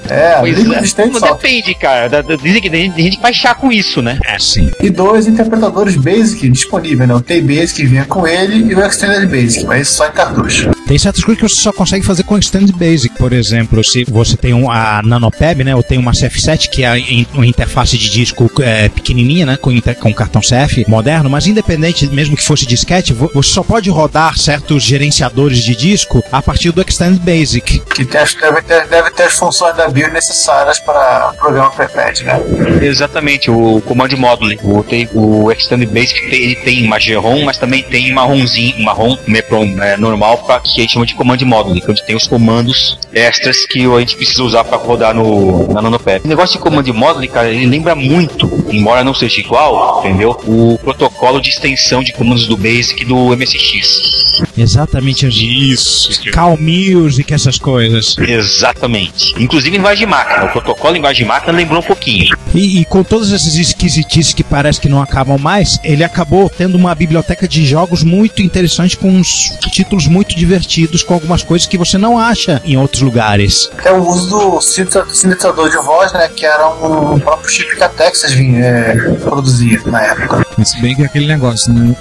É, 0.09 0.37
Pois 0.41 0.57
é. 0.59 0.83
State 0.83 1.11
Não 1.11 1.19
Software. 1.19 1.37
depende, 1.41 1.73
cara. 1.75 2.07
Da- 2.09 2.21
da- 2.21 2.35
Dizem 2.35 2.61
que 2.61 2.69
tem 2.69 2.91
gente, 2.95 3.15
que 3.17 3.21
vai 3.21 3.33
chá 3.33 3.55
com 3.55 3.71
isso, 3.71 4.01
né? 4.01 4.19
É, 4.25 4.37
sim. 4.39 4.69
E 4.81 4.89
dois 4.89 5.27
interpretadores 5.27 5.95
Basic 5.95 6.47
disponíveis, 6.49 7.07
né? 7.09 7.15
O 7.15 7.21
T-Basic 7.21 7.73
que 7.81 7.85
vinha 7.87 8.05
com 8.05 8.27
ele 8.27 8.71
e 8.71 8.75
o 8.75 8.85
Extended 8.85 9.27
Basic, 9.27 9.65
mas 9.65 9.89
só 9.89 10.07
em 10.07 10.11
cartucho. 10.11 10.69
Tem 10.87 10.97
certas 10.97 11.23
coisas 11.23 11.41
que 11.41 11.49
você 11.49 11.61
só 11.61 11.71
consegue 11.71 12.05
fazer 12.05 12.23
com 12.23 12.37
Extend 12.37 12.71
Basic, 12.73 13.15
por 13.17 13.31
exemplo, 13.33 13.83
se 13.83 14.03
você 14.03 14.35
tem 14.35 14.53
um, 14.53 14.69
a 14.69 15.01
NanoPeb, 15.03 15.63
né, 15.63 15.75
ou 15.75 15.81
tem 15.81 15.97
uma 15.97 16.11
CF7 16.11 16.69
que 16.69 16.83
é 16.83 16.91
uma 17.33 17.47
interface 17.47 17.97
de 17.97 18.09
disco 18.09 18.51
é, 18.61 18.89
pequenininha, 18.89 19.45
né, 19.45 19.57
com, 19.57 19.71
inter- 19.71 19.95
com 19.97 20.13
cartão 20.13 20.41
CF 20.41 20.85
moderno, 20.87 21.29
mas 21.29 21.47
independente, 21.47 22.05
mesmo 22.07 22.35
que 22.35 22.43
fosse 22.43 22.65
disquete, 22.65 23.13
vo- 23.13 23.31
você 23.33 23.49
só 23.49 23.63
pode 23.63 23.89
rodar 23.89 24.37
certos 24.37 24.83
gerenciadores 24.83 25.59
de 25.63 25.75
disco 25.75 26.21
a 26.31 26.41
partir 26.41 26.71
do 26.71 26.81
Extend 26.81 27.17
Basic. 27.19 27.79
Que 27.79 28.03
deve, 28.05 28.61
ter, 28.63 28.87
deve 28.87 29.09
ter 29.11 29.23
as 29.23 29.33
funções 29.33 29.75
da 29.77 29.87
BIOS 29.87 30.11
necessárias 30.13 30.79
para 30.79 31.31
o 31.33 31.37
programa 31.37 31.71
Prepad, 31.71 32.21
né? 32.23 32.39
Exatamente, 32.81 33.49
o 33.49 33.81
Command 33.85 34.09
Modeling. 34.17 34.57
O, 34.63 34.83
tem, 34.83 35.07
o 35.13 35.51
Extended 35.51 35.89
Basic 35.89 36.29
tem, 36.29 36.41
ele 36.41 36.55
tem 36.57 36.85
uma 36.85 36.99
GROM, 36.99 37.45
mas 37.45 37.57
também 37.57 37.83
tem 37.83 38.11
uma 38.11 38.23
ROMzinho, 38.23 38.77
uma 38.77 38.91
ROM 38.91 39.17
MEPROM 39.27 39.81
é, 39.81 39.95
normal, 39.97 40.37
pra, 40.39 40.59
que 40.73 40.81
a 40.81 40.83
gente 40.83 40.93
chama 40.93 41.05
de 41.05 41.15
Command 41.15 41.37
Modeling, 41.43 41.79
que 41.79 41.87
é 41.87 41.91
onde 41.91 42.03
tem 42.03 42.15
os 42.15 42.27
comandos 42.27 42.97
extras 43.13 43.65
que 43.65 43.85
a 43.85 43.99
gente 43.99 44.15
precisa 44.15 44.43
usar 44.43 44.63
para 44.63 44.77
rodar 44.77 45.13
no, 45.13 45.71
na 45.73 45.81
NanoPad. 45.81 46.23
O 46.23 46.27
negócio 46.27 46.57
de 46.57 46.63
Command 46.63 46.83
Modeling, 46.93 47.27
cara, 47.27 47.49
ele 47.49 47.65
lembra 47.65 47.95
muito, 47.95 48.49
embora 48.69 49.03
não 49.03 49.13
seja 49.13 49.39
igual, 49.39 49.99
entendeu? 49.99 50.31
O 50.45 50.77
protocolo 50.79 51.39
de 51.39 51.49
extensão 51.49 52.03
de 52.03 52.11
comandos 52.13 52.47
do 52.47 52.57
Basic 52.57 53.05
do 53.05 53.35
MSX. 53.35 54.41
Exatamente 54.57 55.27
Isso. 55.27 56.31
Cal 56.31 56.57
Music, 56.57 57.33
essas 57.33 57.57
coisas. 57.57 58.15
Exatamente. 58.17 59.35
Inclusive 59.37 59.75
em 59.75 59.77
linguagem 59.77 60.05
de 60.05 60.11
máquina. 60.11 60.45
O 60.45 60.49
protocolo 60.49 60.93
em 60.93 60.95
linguagem 60.95 61.23
de 61.23 61.27
máquina 61.27 61.53
lembrou 61.53 61.79
um 61.79 61.83
pouquinho. 61.83 62.35
E, 62.53 62.81
e 62.81 62.85
com 62.85 63.03
todas 63.03 63.31
essas 63.31 63.55
esquisitices 63.55 64.33
que 64.33 64.43
parece 64.43 64.79
que 64.79 64.87
não 64.89 65.01
acabam 65.01 65.37
mais, 65.39 65.79
ele 65.83 66.03
acabou 66.03 66.49
tendo 66.49 66.75
uma 66.75 66.93
biblioteca 66.93 67.47
de 67.47 67.65
jogos 67.65 68.03
muito 68.03 68.41
interessante, 68.41 68.95
com 68.97 69.09
uns 69.09 69.57
títulos 69.71 70.07
muito 70.07 70.35
divertidos, 70.35 71.03
com 71.03 71.13
algumas 71.13 71.41
coisas 71.43 71.67
que 71.67 71.77
você 71.77 71.97
não 71.97 72.17
acha 72.17 72.61
em 72.65 72.77
outros 72.77 73.01
lugares. 73.01 73.69
Até 73.77 73.91
o 73.91 74.07
uso 74.07 74.29
do 74.29 74.61
sintetizador- 74.61 75.69
de 75.69 75.77
voz, 75.77 76.11
né? 76.13 76.29
Que 76.35 76.45
era 76.45 76.67
um 76.69 77.19
próprio 77.19 77.49
chip 77.49 77.75
que 77.75 77.83
a 77.83 77.89
Texas 77.89 78.31
vinha, 78.33 78.59
é, 78.63 78.95
produzia 79.23 79.79
na 79.85 80.01
época. 80.01 80.45
Mas 80.57 80.69
se 80.69 80.81
bem 80.81 80.95
que 80.95 81.01
é 81.01 81.05
aquele 81.05 81.25
negócio, 81.25 81.73
né? 81.73 81.95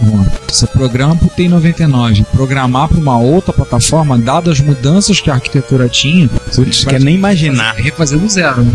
Você 0.49 0.67
programa 0.67 1.17
pro 1.17 1.29
T99, 1.29 2.25
programar 2.33 2.89
para 2.89 2.99
uma 2.99 3.17
outra 3.19 3.53
plataforma, 3.53 4.19
dadas 4.19 4.55
as 4.59 4.61
mudanças 4.61 5.21
que 5.21 5.31
a 5.31 5.35
arquitetura 5.35 5.89
tinha, 5.89 6.29
Putz, 6.55 6.85
quer 6.85 7.01
nem 7.01 7.15
imaginar. 7.15 7.75
refazer 7.77 8.19
do 8.19 8.29
zero. 8.29 8.67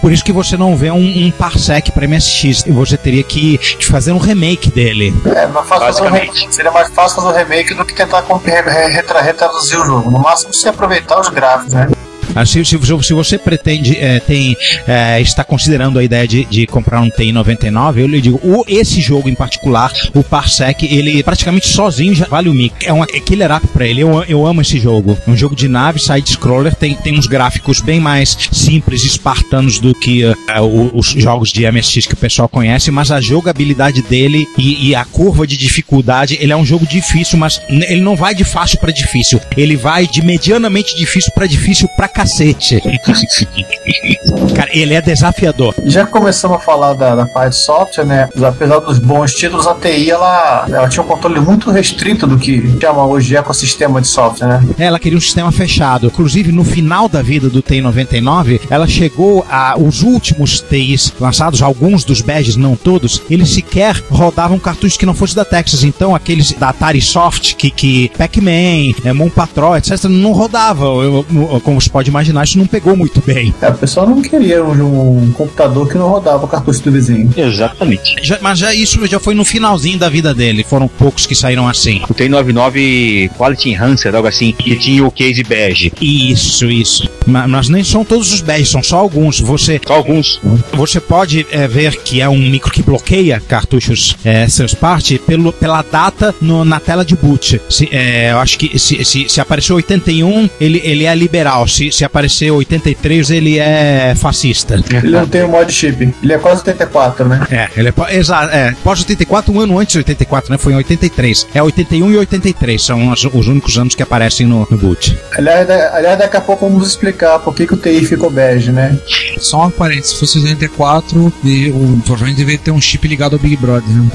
Por 0.00 0.10
isso 0.12 0.24
que 0.24 0.32
você 0.32 0.56
não 0.56 0.76
vê 0.76 0.90
um, 0.90 1.26
um 1.26 1.30
parsec 1.30 1.92
para 1.92 2.06
MSX. 2.08 2.64
E 2.66 2.70
você 2.72 2.96
teria 2.96 3.22
que 3.22 3.58
fazer 3.82 4.12
um 4.12 4.18
remake 4.18 4.70
dele. 4.70 5.14
É, 5.26 5.46
mais 5.46 5.68
fácil 5.68 5.86
fazer 5.86 6.02
um 6.02 6.12
remake, 6.12 6.54
seria 6.54 6.70
mais 6.70 6.88
fácil 6.90 7.22
fazer 7.22 7.28
um 7.28 7.38
remake 7.38 7.74
do 7.74 7.84
que 7.84 7.94
tentar 7.94 8.24
re- 8.44 8.60
re- 8.62 8.88
retra- 8.92 9.20
retraduzir 9.20 9.78
o 9.78 9.84
jogo. 9.84 10.10
No 10.10 10.18
máximo, 10.18 10.52
você 10.54 10.68
aproveitar 10.68 11.20
os 11.20 11.28
gráficos, 11.28 11.74
né? 11.74 11.88
Ah, 12.34 12.46
Se, 12.46 12.64
se- 12.64 12.78
se 13.02 13.12
você 13.12 13.38
pretende, 13.38 13.96
eh, 13.98 14.20
tem, 14.20 14.56
eh, 14.86 15.20
está 15.20 15.42
considerando 15.44 15.98
a 15.98 16.04
ideia 16.04 16.26
de, 16.26 16.44
de 16.44 16.66
comprar 16.66 17.00
um 17.00 17.10
TI-99, 17.10 17.98
eu 17.98 18.06
lhe 18.06 18.20
digo, 18.20 18.40
o, 18.42 18.64
esse 18.68 19.00
jogo 19.00 19.28
em 19.28 19.34
particular, 19.34 19.92
o 20.14 20.22
Parsec, 20.22 20.84
ele 20.84 21.22
praticamente 21.22 21.68
sozinho 21.68 22.14
já 22.14 22.26
vale 22.26 22.48
o 22.48 22.54
mic. 22.54 22.72
É 22.84 22.92
um 22.92 23.04
killer 23.04 23.50
app 23.50 23.66
pra 23.68 23.86
ele, 23.86 24.00
eu, 24.02 24.22
eu 24.24 24.46
amo 24.46 24.60
esse 24.60 24.78
jogo. 24.78 25.18
É 25.26 25.30
um 25.30 25.36
jogo 25.36 25.54
de 25.56 25.68
nave, 25.68 25.98
side-scroller, 25.98 26.74
tem, 26.74 26.94
tem 26.94 27.18
uns 27.18 27.26
gráficos 27.26 27.80
bem 27.80 27.98
mais 28.00 28.36
simples, 28.52 29.04
espartanos 29.04 29.78
do 29.78 29.94
que 29.94 30.24
o- 30.24 30.90
os 30.94 31.08
jogos 31.08 31.50
de 31.52 31.64
MSX 31.70 32.06
que 32.06 32.14
o 32.14 32.16
pessoal 32.18 32.48
conhece, 32.48 32.90
mas 32.90 33.10
a 33.10 33.20
jogabilidade 33.20 34.02
dele 34.02 34.46
e, 34.56 34.88
e 34.90 34.94
a 34.94 35.04
curva 35.04 35.46
de 35.46 35.56
dificuldade, 35.56 36.38
ele 36.40 36.52
é 36.52 36.56
um 36.56 36.64
jogo 36.64 36.86
difícil, 36.86 37.38
mas 37.38 37.60
ele 37.68 38.00
não 38.00 38.14
vai 38.16 38.34
de 38.34 38.44
fácil 38.44 38.78
pra 38.78 38.90
difícil, 38.92 39.40
ele 39.56 39.76
vai 39.76 40.06
de 40.06 40.22
medianamente 40.24 40.96
difícil 40.96 41.32
pra 41.32 41.46
difícil 41.46 41.88
pra 41.96 42.08
cacete. 42.20 42.80
Cara, 44.54 44.68
ele 44.72 44.94
é 44.94 45.00
desafiador. 45.00 45.74
Já 45.84 46.06
começamos 46.06 46.58
a 46.58 46.60
falar 46.60 46.92
da, 46.94 47.14
da 47.14 47.26
parte 47.26 47.56
software, 47.56 48.04
né? 48.04 48.28
Apesar 48.42 48.78
dos 48.80 48.98
bons 48.98 49.34
títulos, 49.34 49.66
a 49.66 49.74
TI 49.74 50.10
ela, 50.10 50.66
ela 50.68 50.88
tinha 50.88 51.02
um 51.02 51.06
controle 51.06 51.40
muito 51.40 51.70
restrito 51.70 52.26
do 52.26 52.36
que 52.38 52.78
chama 52.80 53.04
hoje 53.06 53.36
ecossistema 53.36 54.00
de 54.00 54.06
software, 54.08 54.46
né? 54.48 54.64
Ela 54.78 54.98
queria 54.98 55.16
um 55.16 55.20
sistema 55.20 55.50
fechado. 55.50 56.06
Inclusive, 56.08 56.52
no 56.52 56.64
final 56.64 57.08
da 57.08 57.22
vida 57.22 57.48
do 57.48 57.62
TI-99, 57.62 58.60
ela 58.68 58.86
chegou 58.86 59.44
a. 59.48 59.74
Os 59.80 60.02
últimos 60.02 60.60
TIs 60.60 61.12
lançados, 61.18 61.62
alguns 61.62 62.04
dos 62.04 62.20
badges, 62.20 62.56
não 62.56 62.76
todos, 62.76 63.22
eles 63.30 63.48
sequer 63.50 63.96
rodavam 64.10 64.58
cartuchos 64.58 64.96
que 64.98 65.06
não 65.06 65.14
fosse 65.14 65.34
da 65.34 65.44
Texas. 65.44 65.84
Então, 65.84 66.14
aqueles 66.14 66.52
da 66.52 66.68
Atari 66.68 67.00
Soft, 67.00 67.54
que, 67.54 67.70
que 67.70 68.10
Pac-Man, 68.18 68.92
é, 69.04 69.12
Mon 69.12 69.30
Patrol, 69.30 69.76
etc., 69.76 70.04
não 70.04 70.32
rodavam. 70.32 71.02
Eu- 71.02 71.26
eu- 71.32 71.60
como 71.60 71.78
imaginar, 72.10 72.44
isso 72.44 72.58
não 72.58 72.66
pegou 72.66 72.96
muito 72.96 73.22
bem. 73.24 73.54
É, 73.62 73.68
o 73.68 73.74
pessoal 73.74 74.06
não 74.08 74.20
queria 74.20 74.62
um, 74.64 75.24
um 75.24 75.32
computador 75.32 75.88
que 75.88 75.96
não 75.96 76.08
rodava 76.08 76.44
o 76.44 76.48
cartucho 76.48 76.82
do 76.82 76.92
vizinho. 76.92 77.30
Exatamente. 77.36 78.16
Já- 78.22 78.38
mas 78.40 78.58
já, 78.58 78.74
isso 78.74 79.04
já 79.06 79.18
foi 79.18 79.34
no 79.34 79.44
finalzinho 79.44 79.98
da 79.98 80.08
vida 80.08 80.34
dele. 80.34 80.64
Foram 80.64 80.88
poucos 80.88 81.26
que 81.26 81.34
saíram 81.34 81.68
assim. 81.68 82.02
O 82.08 82.14
T99 82.14 83.30
Quality 83.36 83.70
Enhancer, 83.70 84.14
algo 84.14 84.28
assim, 84.28 84.52
que 84.52 84.76
tinha 84.76 85.04
o 85.04 85.10
case 85.10 85.42
bege. 85.42 85.92
Isso, 86.00 86.66
isso. 86.70 87.08
Ma- 87.26 87.46
Mas, 87.46 87.68
nem 87.68 87.82
são 87.84 88.04
todos 88.04 88.32
os 88.32 88.40
badges, 88.40 88.68
são 88.70 88.82
só 88.82 88.98
alguns. 88.98 89.40
Você 89.40 89.80
Só 89.86 89.94
alguns. 89.94 90.40
Você 90.72 91.00
pode 91.00 91.46
é, 91.50 91.66
ver 91.66 91.96
que 92.02 92.20
é 92.20 92.28
um 92.28 92.38
micro 92.38 92.70
que 92.72 92.82
bloqueia 92.82 93.40
cartuchos 93.40 94.16
é, 94.24 94.48
seus 94.48 94.74
parte 94.74 95.18
pelo, 95.18 95.52
pela 95.52 95.82
data 95.82 96.34
no- 96.40 96.64
na 96.64 96.80
tela 96.80 97.04
de 97.04 97.14
boot. 97.16 97.60
Se, 97.68 97.88
é, 97.92 98.32
eu 98.32 98.38
acho 98.38 98.58
que 98.58 98.78
se, 98.78 99.04
se, 99.04 99.28
se 99.28 99.40
apareceu 99.40 99.76
81, 99.76 100.48
ele, 100.60 100.80
ele 100.84 101.04
é 101.04 101.14
liberal. 101.14 101.66
Se, 101.68 101.90
se 102.00 102.04
aparecer 102.06 102.50
83, 102.50 103.30
ele 103.30 103.58
é 103.58 104.14
fascista. 104.16 104.82
Ele 105.02 105.10
não 105.10 105.26
tem 105.26 105.42
o 105.42 105.48
mod 105.48 105.70
chip. 105.70 106.14
Ele 106.22 106.32
é 106.32 106.38
quase 106.38 106.60
84, 106.60 107.28
né? 107.28 107.46
É, 107.50 107.68
ele 107.76 107.90
é, 107.90 108.16
exato, 108.16 108.54
é 108.54 108.74
pós 108.82 109.00
84, 109.00 109.52
um 109.52 109.60
ano 109.60 109.78
antes 109.78 109.92
de 109.92 109.98
84, 109.98 110.50
né? 110.50 110.56
Foi 110.56 110.72
em 110.72 110.76
83. 110.76 111.46
É 111.54 111.62
81 111.62 112.10
e 112.10 112.16
83, 112.16 112.82
são 112.82 113.10
os, 113.12 113.22
os 113.26 113.48
únicos 113.48 113.76
anos 113.76 113.94
que 113.94 114.02
aparecem 114.02 114.46
no, 114.46 114.66
no 114.70 114.78
boot. 114.78 115.14
Aliás, 115.36 115.68
da- 115.68 115.94
aliás, 115.94 116.18
daqui 116.18 116.38
a 116.38 116.40
pouco 116.40 116.66
vamos 116.66 116.88
explicar 116.88 117.38
por 117.40 117.54
que, 117.54 117.66
que 117.66 117.74
o 117.74 117.76
TI 117.76 118.06
ficou 118.06 118.30
bege, 118.30 118.72
né? 118.72 118.98
Só 119.38 119.58
uma 119.58 119.70
parênteses, 119.70 120.12
se 120.12 120.20
fosse 120.20 120.38
84, 120.38 121.30
e 121.44 121.68
o 121.68 122.00
provavelmente 122.06 122.38
deveria 122.38 122.60
ter 122.60 122.70
um 122.70 122.80
chip 122.80 123.06
ligado 123.06 123.34
ao 123.34 123.38
Big 123.38 123.58
Brother. 123.58 123.86
Né? 123.90 124.08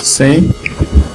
Sim. 0.00 0.50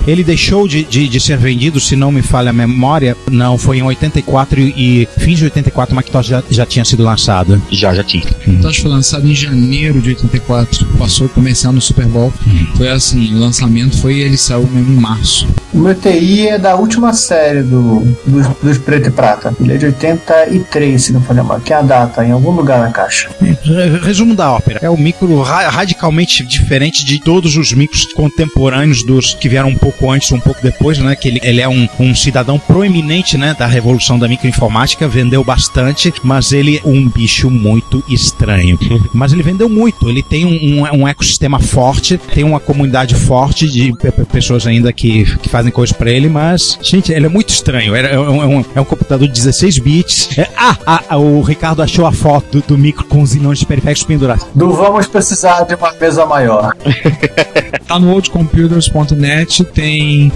Ele 0.07 0.23
deixou 0.23 0.67
de, 0.67 0.83
de, 0.83 1.07
de 1.09 1.19
ser 1.19 1.37
vendido, 1.37 1.79
se 1.79 1.95
não 1.95 2.11
me 2.11 2.21
falha 2.21 2.49
a 2.49 2.53
memória, 2.53 3.15
não, 3.29 3.57
foi 3.57 3.77
em 3.79 3.83
84 3.83 4.59
e, 4.59 4.73
e 5.03 5.07
fins 5.19 5.37
de 5.37 5.43
84 5.45 5.91
o 5.93 5.95
Macintosh 5.95 6.25
já, 6.27 6.43
já 6.49 6.65
tinha 6.65 6.85
sido 6.85 7.03
lançado. 7.03 7.61
Já, 7.71 7.93
já 7.93 8.03
tinha. 8.03 8.23
Macintosh 8.45 8.77
foi 8.77 8.91
lançado 8.91 9.27
em 9.27 9.35
janeiro 9.35 10.01
de 10.01 10.09
84. 10.09 10.85
Passou 10.97 11.27
comercial 11.29 11.73
no 11.73 11.81
Super 11.81 12.05
Bowl. 12.05 12.33
Foi 12.75 12.89
assim, 12.89 13.35
o 13.35 13.39
lançamento 13.39 13.97
foi 13.97 14.19
ele 14.19 14.37
saiu 14.37 14.67
mesmo 14.71 14.93
em 14.93 14.99
março. 15.01 15.47
O 15.73 15.79
meu 15.79 15.93
TI 15.93 16.47
é 16.47 16.57
da 16.57 16.75
última 16.75 17.13
série 17.13 17.61
do, 17.61 17.99
dos, 18.25 18.47
dos 18.63 18.77
preto 18.77 19.09
e 19.09 19.11
prata. 19.11 19.53
Ele 19.59 19.73
é 19.73 19.77
de 19.77 19.85
83, 19.87 21.01
se 21.03 21.11
não 21.13 21.21
for 21.21 21.35
lembrar. 21.35 21.59
Tem 21.59 21.75
a 21.75 21.81
data 21.81 22.25
em 22.25 22.31
algum 22.31 22.51
lugar 22.51 22.79
na 22.79 22.91
caixa. 22.91 23.29
Re- 23.41 23.99
Resumo 24.01 24.33
da 24.35 24.51
ópera. 24.51 24.79
É 24.81 24.89
o 24.89 24.97
micro 24.97 25.41
ra- 25.41 25.69
radicalmente 25.69 26.43
diferente 26.45 27.03
de 27.05 27.19
todos 27.19 27.57
os 27.57 27.73
micros 27.73 28.05
contemporâneos 28.13 29.03
dos 29.05 29.33
que 29.33 29.49
vieram 29.49 29.69
um 29.69 29.75
pouco 29.77 29.96
antes, 30.11 30.31
um 30.31 30.39
pouco 30.39 30.61
depois, 30.61 30.97
né? 30.99 31.15
Que 31.15 31.27
ele, 31.27 31.39
ele 31.43 31.61
é 31.61 31.67
um, 31.69 31.87
um 31.99 32.13
cidadão 32.15 32.59
proeminente, 32.59 33.37
né? 33.37 33.55
Da 33.57 33.65
revolução 33.65 34.19
da 34.19 34.27
microinformática, 34.27 35.07
vendeu 35.07 35.43
bastante, 35.43 36.11
mas 36.23 36.51
ele 36.51 36.77
é 36.77 36.81
um 36.87 37.07
bicho 37.09 37.49
muito 37.49 38.03
estranho. 38.09 38.77
Mas 39.13 39.31
ele 39.33 39.41
vendeu 39.43 39.67
muito. 39.69 40.09
Ele 40.09 40.21
tem 40.21 40.45
um, 40.45 40.81
um, 40.83 41.01
um 41.03 41.07
ecossistema 41.07 41.59
forte, 41.59 42.17
tem 42.17 42.43
uma 42.43 42.59
comunidade 42.59 43.15
forte 43.15 43.67
de 43.67 43.93
pe- 43.93 44.11
pe- 44.11 44.25
pessoas 44.25 44.67
ainda 44.67 44.91
que, 44.93 45.23
que 45.37 45.49
fazem 45.49 45.71
coisas 45.71 45.95
pra 45.95 46.11
ele, 46.11 46.27
mas, 46.29 46.77
gente, 46.81 47.11
ele 47.11 47.25
é 47.25 47.29
muito 47.29 47.49
estranho. 47.49 47.95
É, 47.95 48.13
é 48.13 48.19
um, 48.19 48.43
é 48.43 48.45
um- 48.45 48.65
é 48.75 48.81
um 48.81 48.85
computador 48.85 49.27
de 49.27 49.33
16 49.33 49.79
bits. 49.79 50.37
É- 50.37 50.49
ah, 50.57 50.77
ah, 50.85 51.03
ah, 51.09 51.17
o 51.17 51.41
Ricardo 51.41 51.81
achou 51.81 52.05
a 52.05 52.11
foto 52.11 52.59
do, 52.59 52.67
do 52.67 52.77
micro 52.77 53.05
com 53.05 53.21
os 53.21 53.31
de 53.31 53.65
periféricos 53.65 54.03
pendurados. 54.03 54.45
Do 54.53 54.71
vamos 54.73 55.07
precisar 55.07 55.63
de 55.63 55.75
uma 55.75 55.91
mesa 55.93 56.25
maior. 56.25 56.73
Tá 57.87 57.97
no 57.97 58.11
oldcomputers.net, 58.11 59.63
tem 59.65 59.86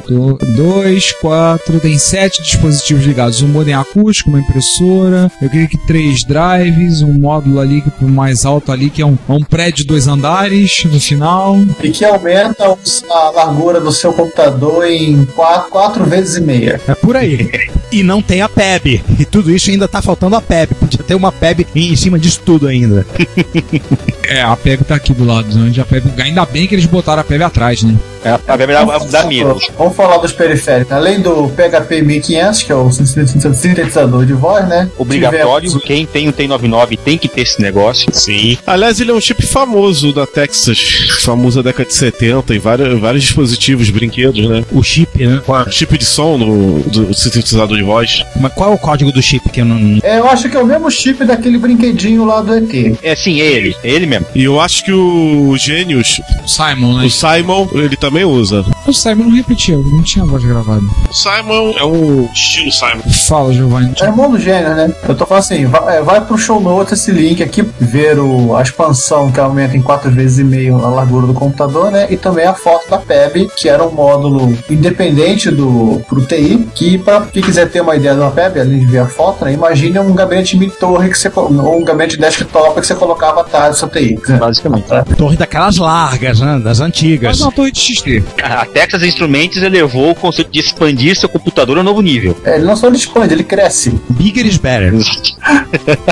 do- 0.07 0.37
dois, 0.55 1.11
quatro, 1.13 1.79
tem 1.79 1.97
sete 1.97 2.41
dispositivos 2.41 3.05
ligados. 3.05 3.41
Um 3.41 3.47
modem 3.47 3.73
acústico, 3.73 4.29
uma 4.29 4.39
impressora, 4.39 5.31
eu 5.41 5.49
creio 5.49 5.67
que 5.67 5.77
três 5.87 6.23
drives, 6.23 7.01
um 7.01 7.13
módulo 7.13 7.59
ali 7.59 7.81
que- 7.81 8.05
mais 8.05 8.45
alto 8.45 8.71
ali, 8.71 8.89
que 8.89 9.01
é 9.01 9.05
um, 9.05 9.17
é 9.27 9.31
um 9.33 9.43
prédio 9.43 9.77
de 9.83 9.85
dois 9.85 10.07
andares 10.07 10.83
no 10.85 10.99
final. 10.99 11.57
E 11.83 11.89
que 11.91 12.03
aumenta 12.05 12.65
a 13.09 13.29
largura 13.31 13.79
do 13.79 13.91
seu 13.91 14.13
computador 14.13 14.85
em 14.87 15.25
4, 15.69 16.05
vezes 16.05 16.37
e 16.37 16.41
meia. 16.41 16.79
É 16.87 16.95
por 16.95 17.15
aí. 17.15 17.49
E 17.93 18.03
não 18.03 18.21
tem 18.21 18.41
a 18.41 18.47
PEB. 18.47 19.03
E 19.19 19.25
tudo 19.25 19.51
isso 19.53 19.69
ainda 19.69 19.85
tá 19.85 20.01
faltando 20.01 20.37
a 20.37 20.41
PEB. 20.41 20.75
Podia 20.75 21.03
ter 21.03 21.13
uma 21.13 21.29
PEB 21.29 21.67
em, 21.75 21.93
cima 21.97 22.17
disso 22.17 22.39
tudo 22.45 22.65
ainda. 22.69 23.05
É, 24.23 24.41
a 24.41 24.55
PEB 24.55 24.85
tá 24.85 24.95
aqui 24.95 25.13
do 25.13 25.25
lado, 25.25 25.53
né? 25.57 25.73
A 25.81 25.83
PEB, 25.83 26.21
ainda 26.21 26.45
bem 26.45 26.65
que 26.65 26.73
eles 26.73 26.85
botaram 26.85 27.19
a 27.21 27.23
PEB 27.25 27.43
atrás, 27.43 27.83
né? 27.83 27.93
É, 28.23 28.39
a 28.47 28.55
verdade 28.55 29.07
dá 29.09 29.25
menos. 29.25 29.67
Vamos 29.77 29.95
falar 29.95 30.17
dos 30.17 30.31
periféricos. 30.31 30.93
Além 30.93 31.19
do 31.21 31.49
PHP 31.49 32.01
1500, 32.01 32.63
que 32.63 32.71
é 32.71 32.75
o 32.75 32.91
sintetizador 32.91 34.25
de 34.25 34.33
voz, 34.33 34.67
né? 34.67 34.89
Obrigatório, 34.97 35.69
Tivemos- 35.69 35.85
quem 35.85 36.05
tem 36.05 36.27
o 36.27 36.33
T99 36.33 36.97
tem 36.97 37.17
que 37.17 37.27
ter 37.27 37.41
esse 37.41 37.61
negócio. 37.61 38.07
Sim. 38.13 38.57
Aliás, 38.65 38.99
ele 38.99 39.11
é 39.11 39.13
um 39.13 39.21
chip 39.21 39.45
famoso 39.45 40.13
da 40.13 40.25
Texas, 40.27 40.79
famoso 41.23 41.61
da 41.61 41.69
década 41.69 41.87
de 41.89 41.95
70, 41.95 42.55
em 42.55 42.59
vários, 42.59 42.99
vários 42.99 43.23
dispositivos, 43.23 43.89
brinquedos, 43.89 44.47
né? 44.47 44.63
O 44.71 44.83
chip, 44.83 45.25
né? 45.25 45.41
Chip 45.69 45.97
de 45.97 46.05
som 46.05 46.37
no, 46.37 46.79
do 46.81 47.13
sintetizador 47.13 47.77
de 47.77 47.83
voz. 47.83 48.23
Mas 48.39 48.53
qual 48.53 48.71
é 48.71 48.75
o 48.75 48.77
código 48.77 49.11
do 49.11 49.21
chip 49.21 49.49
que 49.49 49.61
eu 49.61 49.65
não. 49.65 49.99
É, 50.03 50.19
eu 50.19 50.27
acho 50.27 50.49
que 50.49 50.55
é 50.55 50.59
o 50.59 50.65
mesmo 50.65 50.89
chip 50.91 51.23
daquele 51.25 51.57
brinquedinho 51.57 52.25
lá 52.25 52.41
do 52.41 52.53
ET. 52.55 52.97
É 53.01 53.15
sim, 53.15 53.41
é 53.41 53.45
ele, 53.45 53.75
é 53.83 53.89
ele 53.89 54.05
mesmo. 54.05 54.25
E 54.35 54.43
eu 54.43 54.59
acho 54.59 54.83
que 54.83 54.91
o 54.91 55.55
Genius, 55.57 56.21
Simon, 56.45 56.97
né? 56.99 57.05
o 57.05 57.09
Simon, 57.09 57.67
ele 57.73 57.95
também 57.95 58.10
usa. 58.25 58.63
O 58.87 58.93
Simon 58.93 59.25
não 59.25 59.35
repetiu, 59.35 59.83
não 59.83 60.01
tinha 60.01 60.25
voz 60.25 60.43
gravada. 60.43 60.81
O 61.09 61.13
Simon 61.13 61.73
é 61.77 61.85
um 61.85 62.29
estilo 62.33 62.71
Simon. 62.71 63.03
Fala, 63.27 63.53
Giovanni. 63.53 63.93
É 64.01 64.05
irmão 64.05 64.31
do 64.31 64.39
gênio, 64.39 64.75
né? 64.75 64.93
Eu 65.07 65.15
tô 65.15 65.25
falando 65.25 65.43
assim, 65.43 65.65
vai, 65.65 65.97
é, 65.97 66.01
vai 66.01 66.21
pro 66.21 66.37
show 66.37 66.59
notes 66.59 66.93
esse 66.93 67.11
link 67.11 67.43
aqui, 67.43 67.61
ver 67.79 68.19
o, 68.19 68.55
a 68.55 68.61
expansão 68.61 69.31
que 69.31 69.39
aumenta 69.39 69.77
em 69.77 69.81
4 69.81 70.09
vezes 70.11 70.39
e 70.39 70.43
meio 70.43 70.83
a 70.83 70.89
largura 70.89 71.27
do 71.27 71.33
computador, 71.33 71.91
né? 71.91 72.07
E 72.09 72.17
também 72.17 72.45
a 72.45 72.53
foto 72.53 72.89
da 72.89 72.97
PEB, 72.97 73.49
que 73.55 73.69
era 73.69 73.85
um 73.85 73.91
módulo 73.91 74.57
independente 74.69 75.51
do 75.51 76.01
pro 76.07 76.25
TI, 76.25 76.67
que 76.73 76.97
para 76.97 77.21
quem 77.21 77.41
quiser 77.41 77.69
ter 77.69 77.81
uma 77.81 77.95
ideia 77.95 78.15
de 78.15 78.21
uma 78.21 78.31
PEB, 78.31 78.59
além 78.59 78.79
de 78.79 78.85
ver 78.85 78.99
a 78.99 79.07
foto, 79.07 79.45
né? 79.45 79.53
Imagine 79.53 79.99
um 79.99 80.13
gabinete 80.13 80.57
mid-torre 80.57 81.09
que 81.09 81.17
você 81.17 81.31
ou 81.35 81.79
um 81.79 81.83
gabinete 81.83 82.17
desktop 82.17 82.79
que 82.79 82.87
você 82.87 82.95
colocava 82.95 83.41
atrás 83.41 83.75
do 83.75 83.79
seu 83.79 83.89
TI. 83.89 84.17
Basicamente. 84.39 84.87
Torre 85.17 85.37
daquelas 85.37 85.77
largas, 85.77 86.39
né? 86.39 86.59
Das 86.63 86.79
antigas. 86.79 87.29
Mas 87.37 87.41
uma 87.41 87.51
torre 87.51 87.71
de 87.71 87.79
XT. 87.79 88.23
A 88.43 88.65
Texas 88.73 89.03
Instruments 89.03 89.61
elevou 89.61 90.11
o 90.11 90.15
conceito 90.15 90.51
de 90.51 90.59
expandir 90.59 91.15
seu 91.15 91.29
computador 91.29 91.77
a 91.77 91.81
um 91.81 91.83
novo 91.83 92.01
nível. 92.01 92.37
É, 92.43 92.55
ele 92.55 92.65
não 92.65 92.75
só 92.75 92.87
ele 92.87 92.97
expande, 92.97 93.33
ele 93.33 93.43
cresce. 93.43 93.99
Bigger 94.09 94.45
is 94.45 94.57
better. 94.57 94.93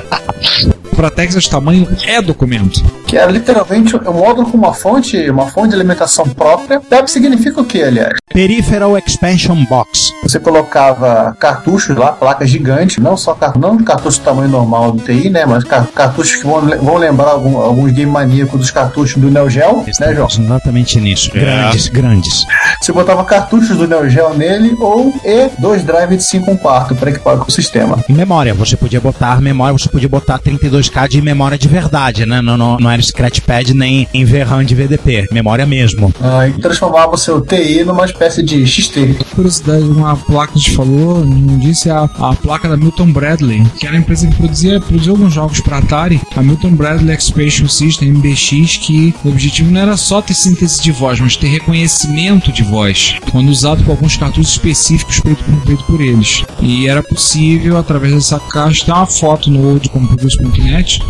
Pra 0.96 1.10
Texas, 1.10 1.48
tamanho 1.48 1.88
é 2.06 2.22
documento. 2.22 2.84
Que 3.08 3.18
era 3.18 3.32
literalmente 3.32 3.96
um 3.96 4.12
módulo 4.14 4.52
com 4.52 4.58
uma 4.58 4.74
fonte, 4.74 5.30
uma 5.30 5.48
fonte 5.48 5.70
de 5.70 5.76
alimentação 5.76 6.28
própria. 6.28 6.82
PEB 6.82 7.08
significa 7.10 7.62
o 7.62 7.66
que, 7.66 7.82
aliás? 7.82 8.16
Peripheral 8.34 8.98
Expansion 8.98 9.64
Box. 9.66 10.12
Você 10.24 10.40
colocava 10.40 11.36
cartuchos 11.40 11.96
lá, 11.96 12.12
placas 12.12 12.50
gigantes, 12.50 12.98
não 12.98 13.16
só 13.18 13.36
não 13.58 13.78
cartuchos 13.82 14.20
do 14.20 14.26
tamanho 14.26 14.50
normal 14.50 14.92
do 14.92 15.02
TI, 15.02 15.30
né? 15.30 15.46
Mas 15.46 15.64
car- 15.64 15.88
cartuchos 15.88 16.36
que 16.36 16.46
vão, 16.46 16.62
vão 16.84 16.98
lembrar 16.98 17.30
algum, 17.32 17.58
alguns 17.58 17.92
game 17.94 18.12
maníacos 18.12 18.60
dos 18.60 18.70
cartuchos 18.70 19.20
do 19.20 19.32
Neo 19.32 19.50
Geo, 19.50 19.84
né, 20.00 20.14
João? 20.14 20.28
Exatamente 20.30 21.00
nisso. 21.00 21.32
É. 21.34 21.40
Grandes, 21.40 21.88
grandes. 21.88 22.46
Você 22.82 22.92
botava 22.92 23.24
cartuchos 23.24 23.76
do 23.78 23.88
Neo 23.88 24.08
Geo 24.10 24.34
nele 24.36 24.76
ou 24.80 25.14
e 25.26 25.50
dois 25.60 25.84
drives 25.84 26.18
de 26.18 26.24
5 26.26 26.52
1 26.52 26.58
quarto 26.58 26.94
para 26.96 27.10
equipar 27.10 27.38
com 27.38 27.48
o 27.48 27.52
sistema. 27.52 27.98
E 28.08 28.14
memória, 28.14 28.54
você 28.54 28.76
podia 28.78 29.00
botar 29.02 29.42
memória, 29.42 29.74
você 29.76 29.90
podia 29.90 29.99
botar 30.08 30.40
32K 30.40 31.08
de 31.08 31.22
memória 31.22 31.58
de 31.58 31.68
verdade, 31.68 32.26
né? 32.26 32.42
Não, 32.42 32.58
não, 32.58 32.78
não 32.78 32.90
era 32.90 33.02
Scratchpad 33.02 33.74
nem 33.74 34.08
em 34.14 34.26
VRAM 34.26 34.64
de 34.64 34.76
VDP, 34.76 35.28
memória 35.32 35.66
mesmo. 35.66 36.14
Ah, 36.22 36.48
e 36.48 36.54
transformava 36.54 37.16
o 37.16 37.18
seu 37.18 37.42
TI 37.42 37.84
numa 37.84 38.06
espécie 38.06 38.44
de 38.44 38.66
XT. 38.66 39.18
Curiosidade, 39.36 39.84
uma 39.84 40.16
placa 40.16 40.54
que 40.54 40.60
a 40.60 40.62
gente 40.62 40.76
falou, 40.76 41.26
não 41.26 41.58
disse, 41.58 41.90
é 41.90 41.92
a, 41.92 42.04
a 42.04 42.36
placa 42.36 42.68
da 42.68 42.78
Milton 42.78 43.12
Bradley, 43.12 43.64
que 43.80 43.86
era 43.86 43.96
a 43.96 44.00
empresa 44.00 44.28
que 44.28 44.36
produzia, 44.36 44.80
produziu 44.80 45.14
alguns 45.14 45.34
jogos 45.34 45.60
para 45.62 45.78
Atari, 45.78 46.22
a 46.36 46.42
Milton 46.42 46.72
Bradley 46.72 47.16
Expansion 47.16 47.68
System, 47.68 48.12
MBX, 48.14 48.78
que 48.78 49.14
o 49.24 49.30
objetivo 49.30 49.72
não 49.72 49.82
era 49.82 49.98
só 49.98 50.22
ter 50.22 50.34
síntese 50.34 50.82
de 50.82 50.92
voz, 50.92 51.20
mas 51.20 51.36
ter 51.36 51.48
reconhecimento 51.48 52.52
de 52.52 52.64
voz, 52.64 53.16
quando 53.32 53.50
usado 53.50 53.84
por 53.84 53.92
alguns 53.92 54.18
cartuchos 54.18 54.52
específicos 54.52 55.20
feitos 55.20 55.46
por, 55.46 55.66
feito 55.66 55.84
por 55.84 56.02
eles. 56.02 56.44
E 56.62 56.88
era 56.88 57.02
possível, 57.04 57.78
através 57.78 58.14
dessa 58.14 58.40
caixa, 58.40 58.86
ter 58.86 58.92
uma 58.92 59.06
foto 59.06 59.50
no 59.50 59.74
oldcomputers.net, 59.94 61.02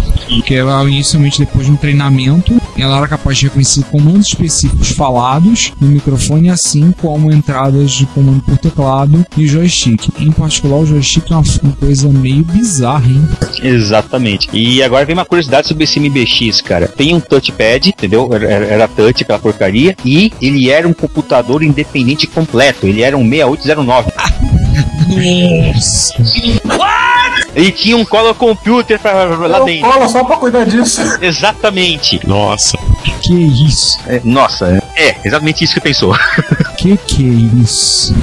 que 0.46 0.56
ela 0.56 0.84
inicialmente 0.84 1.40
depois 1.40 1.66
de 1.66 1.72
um 1.72 1.76
treinamento, 1.76 2.60
ela 2.78 2.98
era 2.98 3.08
capaz 3.08 3.38
de 3.38 3.46
reconhecer 3.46 3.84
comandos 3.86 4.28
específicos 4.28 4.90
falados 4.92 5.74
no 5.80 5.88
microfone, 5.88 6.50
assim 6.50 6.92
como 6.92 7.32
entradas 7.32 7.92
de 7.92 8.06
comando 8.08 8.42
por 8.42 8.58
teclado 8.58 9.26
e 9.38 9.48
joystick. 9.48 10.10
Em 10.20 10.32
particular, 10.32 10.80
o 10.80 10.86
joystick 10.86 11.30
é 11.32 11.36
uma, 11.36 11.44
uma 11.64 11.74
coisa 11.74 12.08
meio 12.10 12.44
bizarra, 12.44 13.08
hein? 13.08 13.28
Exatamente. 13.62 14.50
E 14.54 14.82
agora 14.82 15.06
vem 15.06 15.14
uma 15.14 15.26
curiosidade 15.26 15.68
sobre 15.68 15.84
esse 15.84 16.00
MBX, 16.00 16.62
cara. 16.62 16.88
Tem 16.88 17.16
um 17.16 17.20
touchpad, 17.20 17.90
entendeu? 17.90 18.30
Era, 18.34 18.46
era 18.48 18.88
touch, 18.88 19.24
aquela 19.24 19.40
porcaria. 19.40 19.96
E 20.06 20.32
ele 20.42 20.70
era 20.70 20.88
um 20.88 20.94
computador 20.94 21.64
independente 21.64 22.28
completo. 22.28 22.88
Ele 22.88 23.02
era 23.02 23.18
um 23.18 23.28
6809. 23.28 24.12
Nossa! 25.74 26.14
E 27.56 27.72
tinha 27.72 27.98
um 27.98 28.06
color 28.06 28.34
computer 28.36 29.00
pra, 29.00 29.26
lá 29.26 29.58
Eu 29.60 29.66
dentro. 29.66 29.90
falo 29.90 30.08
só 30.10 30.24
pra 30.24 30.38
cuidar 30.38 30.66
disso. 30.66 31.02
Exatamente. 31.22 32.20
Nossa. 32.28 32.78
Que 33.22 33.34
isso? 33.34 33.98
É, 34.08 34.22
nossa, 34.24 34.82
é 34.96 35.16
exatamente 35.24 35.64
isso 35.64 35.74
que 35.74 35.82
pensou. 35.82 36.16
Que 36.80 36.96
que 36.96 37.26
é 37.26 37.62
isso? 37.62 38.16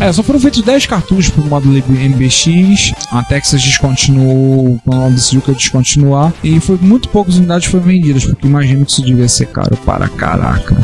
É, 0.00 0.12
só 0.12 0.20
foram 0.24 0.40
feitos 0.40 0.62
10 0.62 0.84
cartuchos 0.86 1.28
pro 1.30 1.44
módulo 1.44 1.74
MBX. 1.88 2.92
A 3.12 3.22
Texas 3.22 3.62
descontinuou 3.62 4.80
quando 4.84 5.00
ela 5.02 5.10
decidiu 5.10 5.40
que 5.40 5.52
ia 5.52 5.56
descontinuar. 5.56 6.32
E 6.42 6.58
foi 6.58 6.76
muito 6.80 7.08
poucas 7.08 7.36
unidades 7.36 7.68
foram 7.70 7.84
vendidas, 7.84 8.24
porque 8.24 8.48
imagino 8.48 8.84
que 8.84 8.90
isso 8.90 9.02
devia 9.02 9.28
ser 9.28 9.46
caro 9.46 9.76
para 9.86 10.08
caraca. 10.08 10.76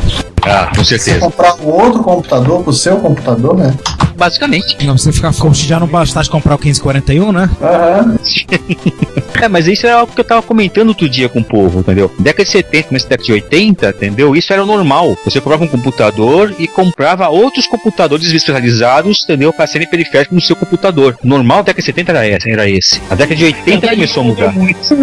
Ah, 0.46 0.66
com 0.74 0.84
Você 0.84 0.98
certeza. 0.98 1.20
comprar 1.20 1.54
um 1.60 1.66
outro 1.68 2.02
computador 2.02 2.62
pro 2.62 2.72
seu 2.72 2.96
computador, 2.98 3.56
né? 3.56 3.74
basicamente. 4.16 4.78
Não 4.86 4.94
precisa 4.94 5.12
ficar 5.12 5.30
se 5.30 5.66
já 5.66 5.78
não 5.78 5.86
bastasse 5.86 6.30
comprar 6.30 6.54
o 6.54 6.58
1541, 6.58 7.32
né? 7.32 7.50
Aham. 7.60 8.16
É, 9.38 9.48
mas 9.48 9.66
isso 9.68 9.86
era 9.86 9.96
algo 9.96 10.10
que 10.14 10.20
eu 10.22 10.24
tava 10.24 10.40
comentando 10.40 10.88
outro 10.88 11.06
dia 11.10 11.28
com 11.28 11.40
o 11.40 11.44
povo, 11.44 11.80
entendeu? 11.80 12.10
Década 12.18 12.42
de 12.42 12.50
70, 12.50 12.88
mas 12.90 13.04
década 13.04 13.22
de 13.22 13.32
80, 13.32 13.88
entendeu? 13.90 14.34
Isso 14.34 14.50
era 14.50 14.62
o 14.62 14.66
normal. 14.66 15.14
Você 15.26 15.42
comprava 15.42 15.62
um 15.62 15.68
computador 15.68 16.54
e 16.58 16.66
comprava 16.66 17.28
outros 17.28 17.66
computadores 17.66 18.24
especializados, 18.32 19.24
entendeu? 19.24 19.52
Para 19.52 19.66
serem 19.66 19.86
periféricos 19.86 20.34
no 20.34 20.40
seu 20.40 20.56
computador. 20.56 21.18
Normal 21.22 21.58
da 21.58 21.64
década 21.64 21.80
de 21.82 21.84
70 21.86 22.12
era 22.12 22.26
esse, 22.26 22.50
era 22.50 22.66
esse. 22.70 23.02
A 23.10 23.14
década 23.14 23.36
de 23.36 23.44
80 23.44 23.88
começou 23.90 24.22
a 24.22 24.26
mudar. 24.26 24.54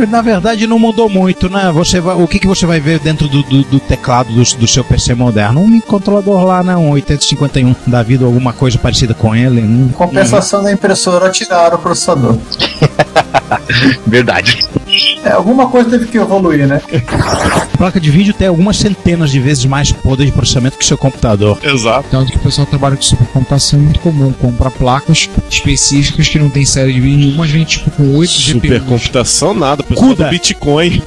Na 0.09 0.21
verdade, 0.23 0.65
não 0.65 0.79
mudou 0.79 1.07
muito, 1.07 1.47
né? 1.47 1.71
Você 1.71 1.99
vai- 2.01 2.15
o 2.15 2.27
que, 2.27 2.39
que 2.39 2.47
você 2.47 2.65
vai 2.65 2.79
ver 2.79 2.97
dentro 2.97 3.27
do, 3.27 3.43
do- 3.43 3.63
do 3.65 3.79
teclado 3.79 4.33
do, 4.33 4.41
do 4.57 4.67
seu 4.67 4.83
PC 4.83 5.13
moderno? 5.13 5.32
Um 5.61 5.67
microcontrolador 5.67 6.43
lá, 6.43 6.63
né? 6.63 6.75
Um 6.75 6.89
8051 6.91 7.75
da 7.87 8.03
vida, 8.03 8.25
alguma 8.25 8.53
coisa 8.53 8.77
parecida 8.77 9.13
com 9.13 9.35
ele. 9.35 9.61
Hum. 9.61 9.89
Compensação 9.93 10.63
da 10.63 10.71
impressora 10.71 11.29
tiraram 11.29 11.77
o 11.77 11.79
processador. 11.79 12.37
Verdade. 14.05 14.59
É, 15.23 15.31
alguma 15.31 15.67
coisa 15.67 15.89
teve 15.89 16.05
que 16.07 16.17
evoluir, 16.17 16.67
né? 16.67 16.81
Placa 17.77 17.99
de 17.99 18.11
vídeo 18.11 18.33
tem 18.33 18.47
algumas 18.47 18.77
centenas 18.77 19.31
de 19.31 19.39
vezes 19.39 19.65
mais 19.65 19.91
poder 19.91 20.25
de 20.25 20.31
processamento 20.31 20.77
que 20.77 20.85
seu 20.85 20.97
computador. 20.97 21.57
Exato. 21.63 22.07
Tanto 22.11 22.31
que 22.31 22.37
o 22.37 22.41
pessoal 22.41 22.67
trabalha 22.67 22.95
com 22.95 23.01
supercomputação 23.01 23.79
é 23.79 23.83
muito 23.83 23.99
comum 23.99 24.31
comprar 24.33 24.69
placas 24.71 25.29
específicas 25.49 26.27
que 26.27 26.37
não 26.37 26.49
tem 26.49 26.65
série 26.65 26.93
de 26.93 26.99
vídeo 26.99 27.19
nenhuma, 27.19 27.45
vem 27.47 27.63
tipo 27.63 27.89
com 27.91 28.15
8 28.15 28.31
GPUs. 28.31 28.43
Supercomputação 28.51 29.53
nada, 29.53 29.81
o 29.81 29.85
pessoal 29.85 30.09
Cuda. 30.09 30.25
do 30.25 30.29
Bitcoin. 30.29 31.01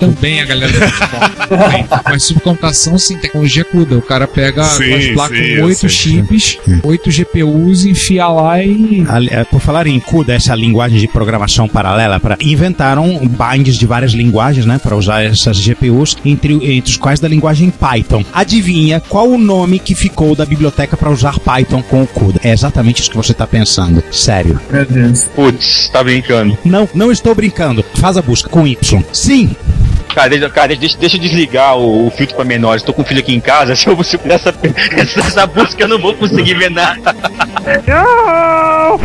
Também 0.00 0.40
a 0.40 0.44
galera 0.44 0.72
do 0.72 0.78
Bitcoin. 0.78 1.86
Mas 2.04 2.22
supercomputação, 2.24 2.98
sim, 2.98 3.16
tecnologia 3.18 3.64
CUDA. 3.64 3.96
O 3.98 4.02
cara 4.02 4.26
pega 4.26 4.64
Sim, 4.64 4.92
as 4.94 5.06
placas 5.08 5.38
sim, 5.38 5.44
com 5.44 5.50
eu 5.58 5.64
8 5.66 5.78
sei. 5.80 5.88
chips, 5.88 6.58
8 6.82 7.10
GPUs, 7.10 7.84
enfia 7.84 8.26
lá 8.28 8.62
e. 8.62 9.04
Ali- 9.08 9.28
é, 9.30 9.44
Por 9.44 9.60
falar 9.60 9.86
em 9.86 9.98
CUDA, 10.00 10.34
essa 10.34 10.54
linguagem 10.54 10.98
de 10.98 11.08
programação 11.08 11.68
paralela, 11.68 12.20
pra, 12.20 12.36
inventaram 12.40 13.18
binds 13.26 13.76
de 13.76 13.86
várias 13.86 14.12
linguagens, 14.12 14.66
né, 14.66 14.78
para 14.82 14.96
usar 14.96 15.22
essas 15.24 15.56
GPUs, 15.56 16.16
entre, 16.24 16.54
entre 16.76 16.90
os 16.90 16.96
quais 16.96 17.20
da 17.20 17.28
linguagem 17.28 17.70
Python. 17.70 18.24
Adivinha 18.32 19.00
qual 19.08 19.28
o 19.28 19.38
nome 19.38 19.78
que 19.78 19.94
ficou 19.94 20.34
da 20.34 20.44
biblioteca 20.46 20.96
para 20.96 21.10
usar 21.10 21.38
Python 21.38 21.82
com 21.82 22.02
o 22.02 22.06
CUDA? 22.06 22.40
É 22.44 22.52
exatamente 22.52 23.00
isso 23.02 23.10
que 23.10 23.16
você 23.16 23.32
está 23.32 23.46
pensando. 23.46 24.02
Sério. 24.10 24.60
Meu 24.70 24.84
Deus. 24.84 25.24
Putz, 25.34 25.88
tá 25.92 26.02
brincando. 26.04 26.56
Não, 26.64 26.88
não 26.94 27.10
estou 27.10 27.34
brincando. 27.34 27.84
Faz 27.94 28.16
a 28.16 28.22
busca 28.22 28.48
com 28.48 28.66
Y. 28.66 29.02
Sim, 29.12 29.50
Cara, 30.18 30.30
deixa, 30.30 30.50
cara, 30.50 30.74
deixa, 30.74 30.98
deixa 30.98 31.16
eu 31.16 31.20
desligar 31.20 31.78
o, 31.78 32.08
o 32.08 32.10
filtro 32.10 32.34
pra 32.34 32.44
menores. 32.44 32.82
Tô 32.82 32.92
com 32.92 33.02
um 33.02 33.04
filho 33.04 33.20
aqui 33.20 33.32
em 33.32 33.38
casa. 33.38 33.74
Se 33.78 33.86
eu 33.86 33.94
vou 33.94 34.04
fizer 34.04 34.18
essa, 34.26 34.52
essa, 34.96 35.20
essa 35.20 35.46
busca, 35.46 35.80
eu 35.80 35.86
não 35.86 35.96
vou 36.00 36.12
conseguir 36.12 36.54
ver 36.54 36.72
nada. 36.72 37.14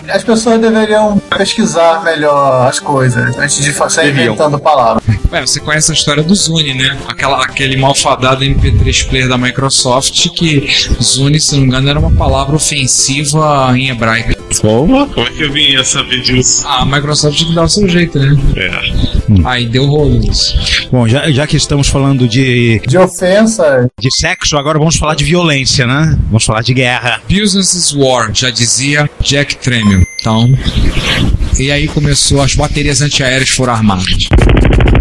As 0.10 0.24
pessoas 0.24 0.60
deveriam 0.60 1.20
pesquisar 1.38 2.04
melhor 2.04 2.68
as 2.68 2.80
coisas 2.80 3.38
antes 3.38 3.64
de 3.64 3.72
sair 3.92 4.10
inventando 4.10 4.58
palavras. 4.58 5.04
Ué, 5.32 5.42
você 5.42 5.60
conhece 5.60 5.92
a 5.92 5.94
história 5.94 6.24
do 6.24 6.34
Zune, 6.34 6.74
né? 6.74 6.98
Aquela, 7.08 7.44
aquele 7.44 7.78
malfadado 7.78 8.44
MP3 8.44 9.08
player 9.08 9.30
da 9.30 9.38
Microsoft 9.38 10.30
que 10.30 10.68
Zune, 11.00 11.40
se 11.40 11.54
não 11.54 11.62
me 11.62 11.68
engano, 11.68 11.90
era 11.90 12.00
uma 12.00 12.12
palavra 12.12 12.56
ofensiva 12.56 13.72
em 13.76 13.90
hebraico. 13.90 14.34
Como? 14.62 15.08
Como 15.08 15.28
é 15.28 15.30
que 15.30 15.44
eu 15.44 15.52
vim 15.52 15.84
saber 15.84 16.22
disso? 16.22 16.68
A 16.68 16.86
Microsoft 16.86 17.38
tinha 17.38 17.50
que 17.50 17.56
dar 17.56 17.64
o 17.64 17.70
seu 17.70 17.88
jeito, 17.88 18.20
né? 18.20 18.36
É. 18.56 19.23
Aí 19.46 19.66
deu 19.66 19.86
rolo 19.86 20.20
isso. 20.30 20.88
Bom, 20.92 21.08
já, 21.08 21.32
já 21.32 21.48
que 21.48 21.58
estamos 21.58 21.88
falando 21.88 22.28
de, 22.28 22.82
De 22.88 22.98
ofensa, 22.98 23.88
de 24.00 24.10
sexo, 24.12 24.58
agora 24.58 24.78
vamos 24.78 24.96
falar 24.96 25.16
de 25.16 25.24
violência, 25.24 25.86
né? 25.88 26.18
Vamos 26.26 26.44
falar 26.44 26.62
de 26.62 26.74
guerra. 26.74 27.22
Business 27.30 27.74
is 27.74 27.94
War, 27.94 28.32
já 28.34 28.50
dizia 28.50 29.10
Jack 29.22 29.58
Tramiel. 29.58 30.02
Então, 30.20 30.50
e 31.60 31.72
aí 31.72 31.88
começou, 31.88 32.42
as 32.42 32.56
baterias 32.56 33.02
antiaéreas 33.02 33.50
foram 33.50 33.74
armadas. 33.74 34.28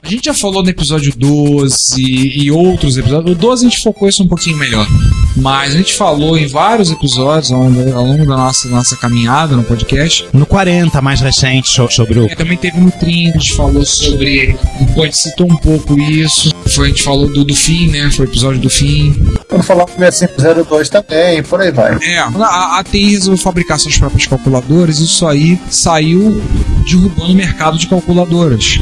A 0.02 0.08
gente 0.08 0.24
já 0.24 0.34
falou 0.34 0.62
no 0.62 0.68
episódio 0.68 1.12
12 1.16 2.02
e 2.02 2.50
outros 2.50 2.96
episódios. 2.96 3.36
O 3.36 3.38
12 3.38 3.66
a 3.66 3.68
gente 3.70 3.82
focou 3.82 4.08
isso 4.08 4.22
um 4.24 4.28
pouquinho 4.28 4.56
melhor. 4.56 4.86
Mas 5.36 5.74
a 5.74 5.78
gente 5.78 5.94
falou 5.94 6.36
em 6.36 6.46
vários 6.46 6.90
episódios 6.90 7.52
ao 7.52 7.62
longo, 7.62 7.94
ao 7.94 8.04
longo 8.04 8.26
da 8.26 8.36
nossa, 8.36 8.68
nossa 8.68 8.96
caminhada 8.96 9.56
no 9.56 9.64
podcast. 9.64 10.26
No 10.32 10.44
40, 10.46 11.00
mais 11.00 11.20
recente, 11.20 11.68
so- 11.68 11.88
sobre 11.90 12.18
o. 12.18 12.26
É, 12.26 12.34
também 12.34 12.56
teve 12.56 12.78
no 12.78 12.90
30, 12.90 13.36
a 13.36 13.40
gente 13.40 13.54
falou 13.54 13.84
sobre. 13.84 14.56
A 14.96 15.00
gente 15.04 15.16
citou 15.16 15.50
um 15.50 15.56
pouco 15.56 15.98
isso. 15.98 16.50
Foi, 16.68 16.86
a 16.86 16.88
gente 16.90 17.02
falou 17.02 17.28
do, 17.32 17.44
do 17.44 17.54
fim, 17.54 17.88
né? 17.88 18.10
Foi 18.10 18.26
o 18.26 18.28
episódio 18.28 18.60
do 18.60 18.70
fim. 18.70 19.14
quando 19.48 19.62
falar 19.62 19.84
do 19.84 19.92
6502 19.98 20.88
também, 20.88 21.42
por 21.42 21.60
aí 21.60 21.70
vai. 21.70 21.96
É, 22.02 22.18
a, 22.18 22.78
a 22.78 22.84
TI 22.84 23.10
resolveu 23.10 23.42
fabricar 23.42 23.78
suas 23.78 23.96
próprias 23.98 24.26
calculadoras 24.26 24.98
isso 25.00 25.26
aí 25.26 25.58
saiu 25.70 26.40
derrubando 26.82 27.32
o 27.32 27.34
mercado 27.36 27.78
de 27.78 27.86
calculadoras. 27.86 28.80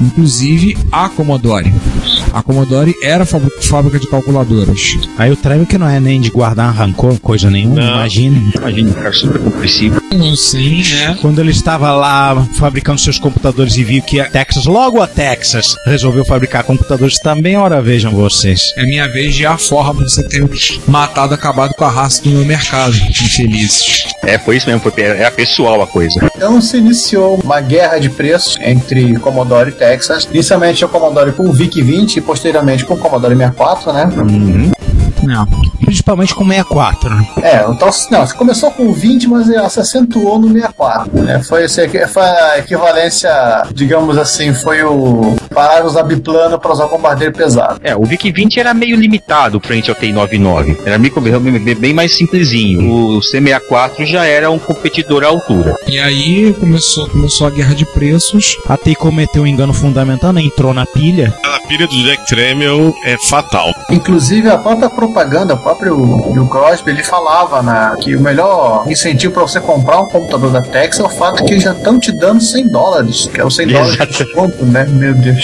Inclusive 0.00 0.76
a 0.92 1.08
Commodore. 1.08 1.72
A 2.32 2.42
Commodore 2.42 2.94
era 3.02 3.24
fábrica 3.24 3.98
de 3.98 4.06
calculadoras. 4.08 4.96
Aí 5.16 5.30
o 5.30 5.36
Trevor 5.36 5.66
que 5.66 5.78
não 5.78 5.88
é 5.88 5.98
nem 6.00 6.20
de 6.20 6.30
guardar 6.30 6.74
rancor, 6.74 7.18
coisa 7.20 7.50
nenhuma, 7.50 7.76
Não. 7.80 7.88
imagine. 7.94 8.52
Imagina, 8.54 8.92
cara, 8.92 9.12
super 9.12 9.40
compreensivo. 9.40 10.00
Sim, 10.36 10.82
né? 10.94 11.18
Quando 11.20 11.40
ele 11.40 11.50
estava 11.50 11.92
lá 11.92 12.46
fabricando 12.58 12.98
seus 13.00 13.18
computadores 13.18 13.76
e 13.76 13.84
viu 13.84 14.02
que 14.02 14.20
a 14.20 14.28
Texas, 14.28 14.66
logo 14.66 15.00
a 15.02 15.06
Texas, 15.06 15.76
resolveu 15.86 16.24
fabricar 16.24 16.64
computadores 16.64 17.18
também, 17.18 17.56
ora 17.56 17.80
vejam 17.82 18.10
vocês. 18.12 18.72
É 18.76 18.84
minha 18.84 19.06
vez 19.08 19.34
de 19.34 19.42
ir 19.42 19.46
à 19.46 19.58
forra 19.58 19.94
pra 19.94 20.04
você 20.04 20.22
ter 20.26 20.48
matado, 20.86 21.34
acabado 21.34 21.74
com 21.74 21.84
a 21.84 21.90
raça 21.90 22.22
do 22.22 22.30
meu 22.30 22.44
mercado. 22.44 22.94
Infelizes. 22.94 24.06
É, 24.24 24.38
foi 24.38 24.56
isso 24.56 24.66
mesmo, 24.66 24.80
foi, 24.80 24.92
era 25.02 25.30
pessoal 25.30 25.80
a 25.82 25.86
coisa. 25.86 26.20
Então 26.36 26.60
se 26.60 26.76
iniciou 26.76 27.38
uma 27.42 27.60
guerra 27.60 27.98
de 27.98 28.10
preços 28.10 28.56
entre 28.60 29.18
Commodore 29.18 29.70
e 29.70 29.72
Texas. 29.72 30.28
Inicialmente 30.30 30.84
o 30.84 30.88
Commodore 30.88 31.32
com 31.32 31.48
o 31.48 31.52
VIC-20 31.52 32.16
e 32.16 32.20
posteriormente 32.20 32.84
com 32.84 32.94
o 32.94 32.98
Commodore 32.98 33.36
64, 33.36 33.92
né? 33.92 34.08
Não. 35.28 35.46
Principalmente 35.84 36.34
com 36.34 36.44
64. 36.44 37.14
né? 37.14 37.26
É, 37.42 37.66
então, 37.70 37.88
não, 38.10 38.26
começou 38.28 38.70
com 38.70 38.84
o 38.88 38.92
20, 38.92 39.26
mas 39.28 39.46
se 39.72 39.80
acentuou 39.80 40.38
no 40.38 40.48
64. 40.52 41.22
Né? 41.22 41.42
Foi, 41.42 41.64
esse- 41.64 42.06
foi 42.08 42.22
a 42.22 42.58
equivalência, 42.58 43.30
digamos 43.74 44.16
assim, 44.18 44.52
foi 44.54 44.82
o 44.82 45.36
parar 45.48 45.80
de 45.80 45.86
usar 45.86 46.02
biplano 46.02 46.58
para 46.58 46.72
usar 46.72 46.86
bombardeiro 46.86 47.32
pesado. 47.32 47.80
É, 47.82 47.96
o 47.96 48.02
VIC-20 48.02 48.58
era 48.58 48.74
meio 48.74 48.96
limitado 48.96 49.60
frente 49.60 49.90
ao 49.90 49.96
TI-99. 49.96 50.78
Era 50.84 50.98
meio, 50.98 51.12
bem, 51.20 51.74
bem 51.74 51.92
mais 51.92 52.16
simplesinho. 52.16 52.90
O 52.90 53.20
C64 53.20 54.04
já 54.04 54.24
era 54.24 54.50
um 54.50 54.58
competidor 54.58 55.24
à 55.24 55.28
altura. 55.28 55.76
E 55.86 55.98
aí 55.98 56.52
começou, 56.54 57.08
começou 57.08 57.46
a 57.46 57.50
guerra 57.50 57.74
de 57.74 57.84
preços. 57.84 58.56
A 58.68 58.76
TI 58.76 58.94
cometeu 58.94 59.42
um 59.42 59.46
engano 59.46 59.72
fundamental, 59.72 60.32
né? 60.32 60.42
entrou 60.42 60.72
na 60.72 60.86
pilha. 60.86 61.34
A 61.44 61.60
pilha 61.66 61.86
do 61.86 61.94
Jack 62.02 62.26
Tramiel 62.26 62.94
é 63.04 63.16
fatal. 63.28 63.72
Inclusive, 63.90 64.48
a 64.48 64.58
própria 64.58 64.88
propaganda, 64.88 65.54
o 65.54 65.58
próprio 65.58 65.96
Bill 66.32 66.46
Crosby, 66.46 66.90
ele 66.90 67.02
falava 67.04 67.62
na, 67.62 67.96
que 67.96 68.16
o 68.16 68.20
melhor 68.20 68.84
incentivo 68.90 69.34
para 69.34 69.42
você 69.42 69.60
comprar 69.60 70.00
um 70.00 70.06
computador 70.06 70.50
da 70.50 70.62
Texas 70.62 71.00
é 71.00 71.04
o 71.04 71.08
fato 71.08 71.44
que 71.44 71.52
eles 71.52 71.64
já 71.64 71.72
estão 71.72 71.98
te 71.98 72.12
dando 72.12 72.40
100 72.40 72.68
dólares, 72.68 73.28
que 73.32 73.40
é 73.40 73.44
o 73.44 73.50
100 73.50 73.68
dólares 73.68 73.96
de 73.96 74.06
desconto, 74.06 74.64
né? 74.64 74.86
Meu 74.86 75.14
Deus. 75.14 75.37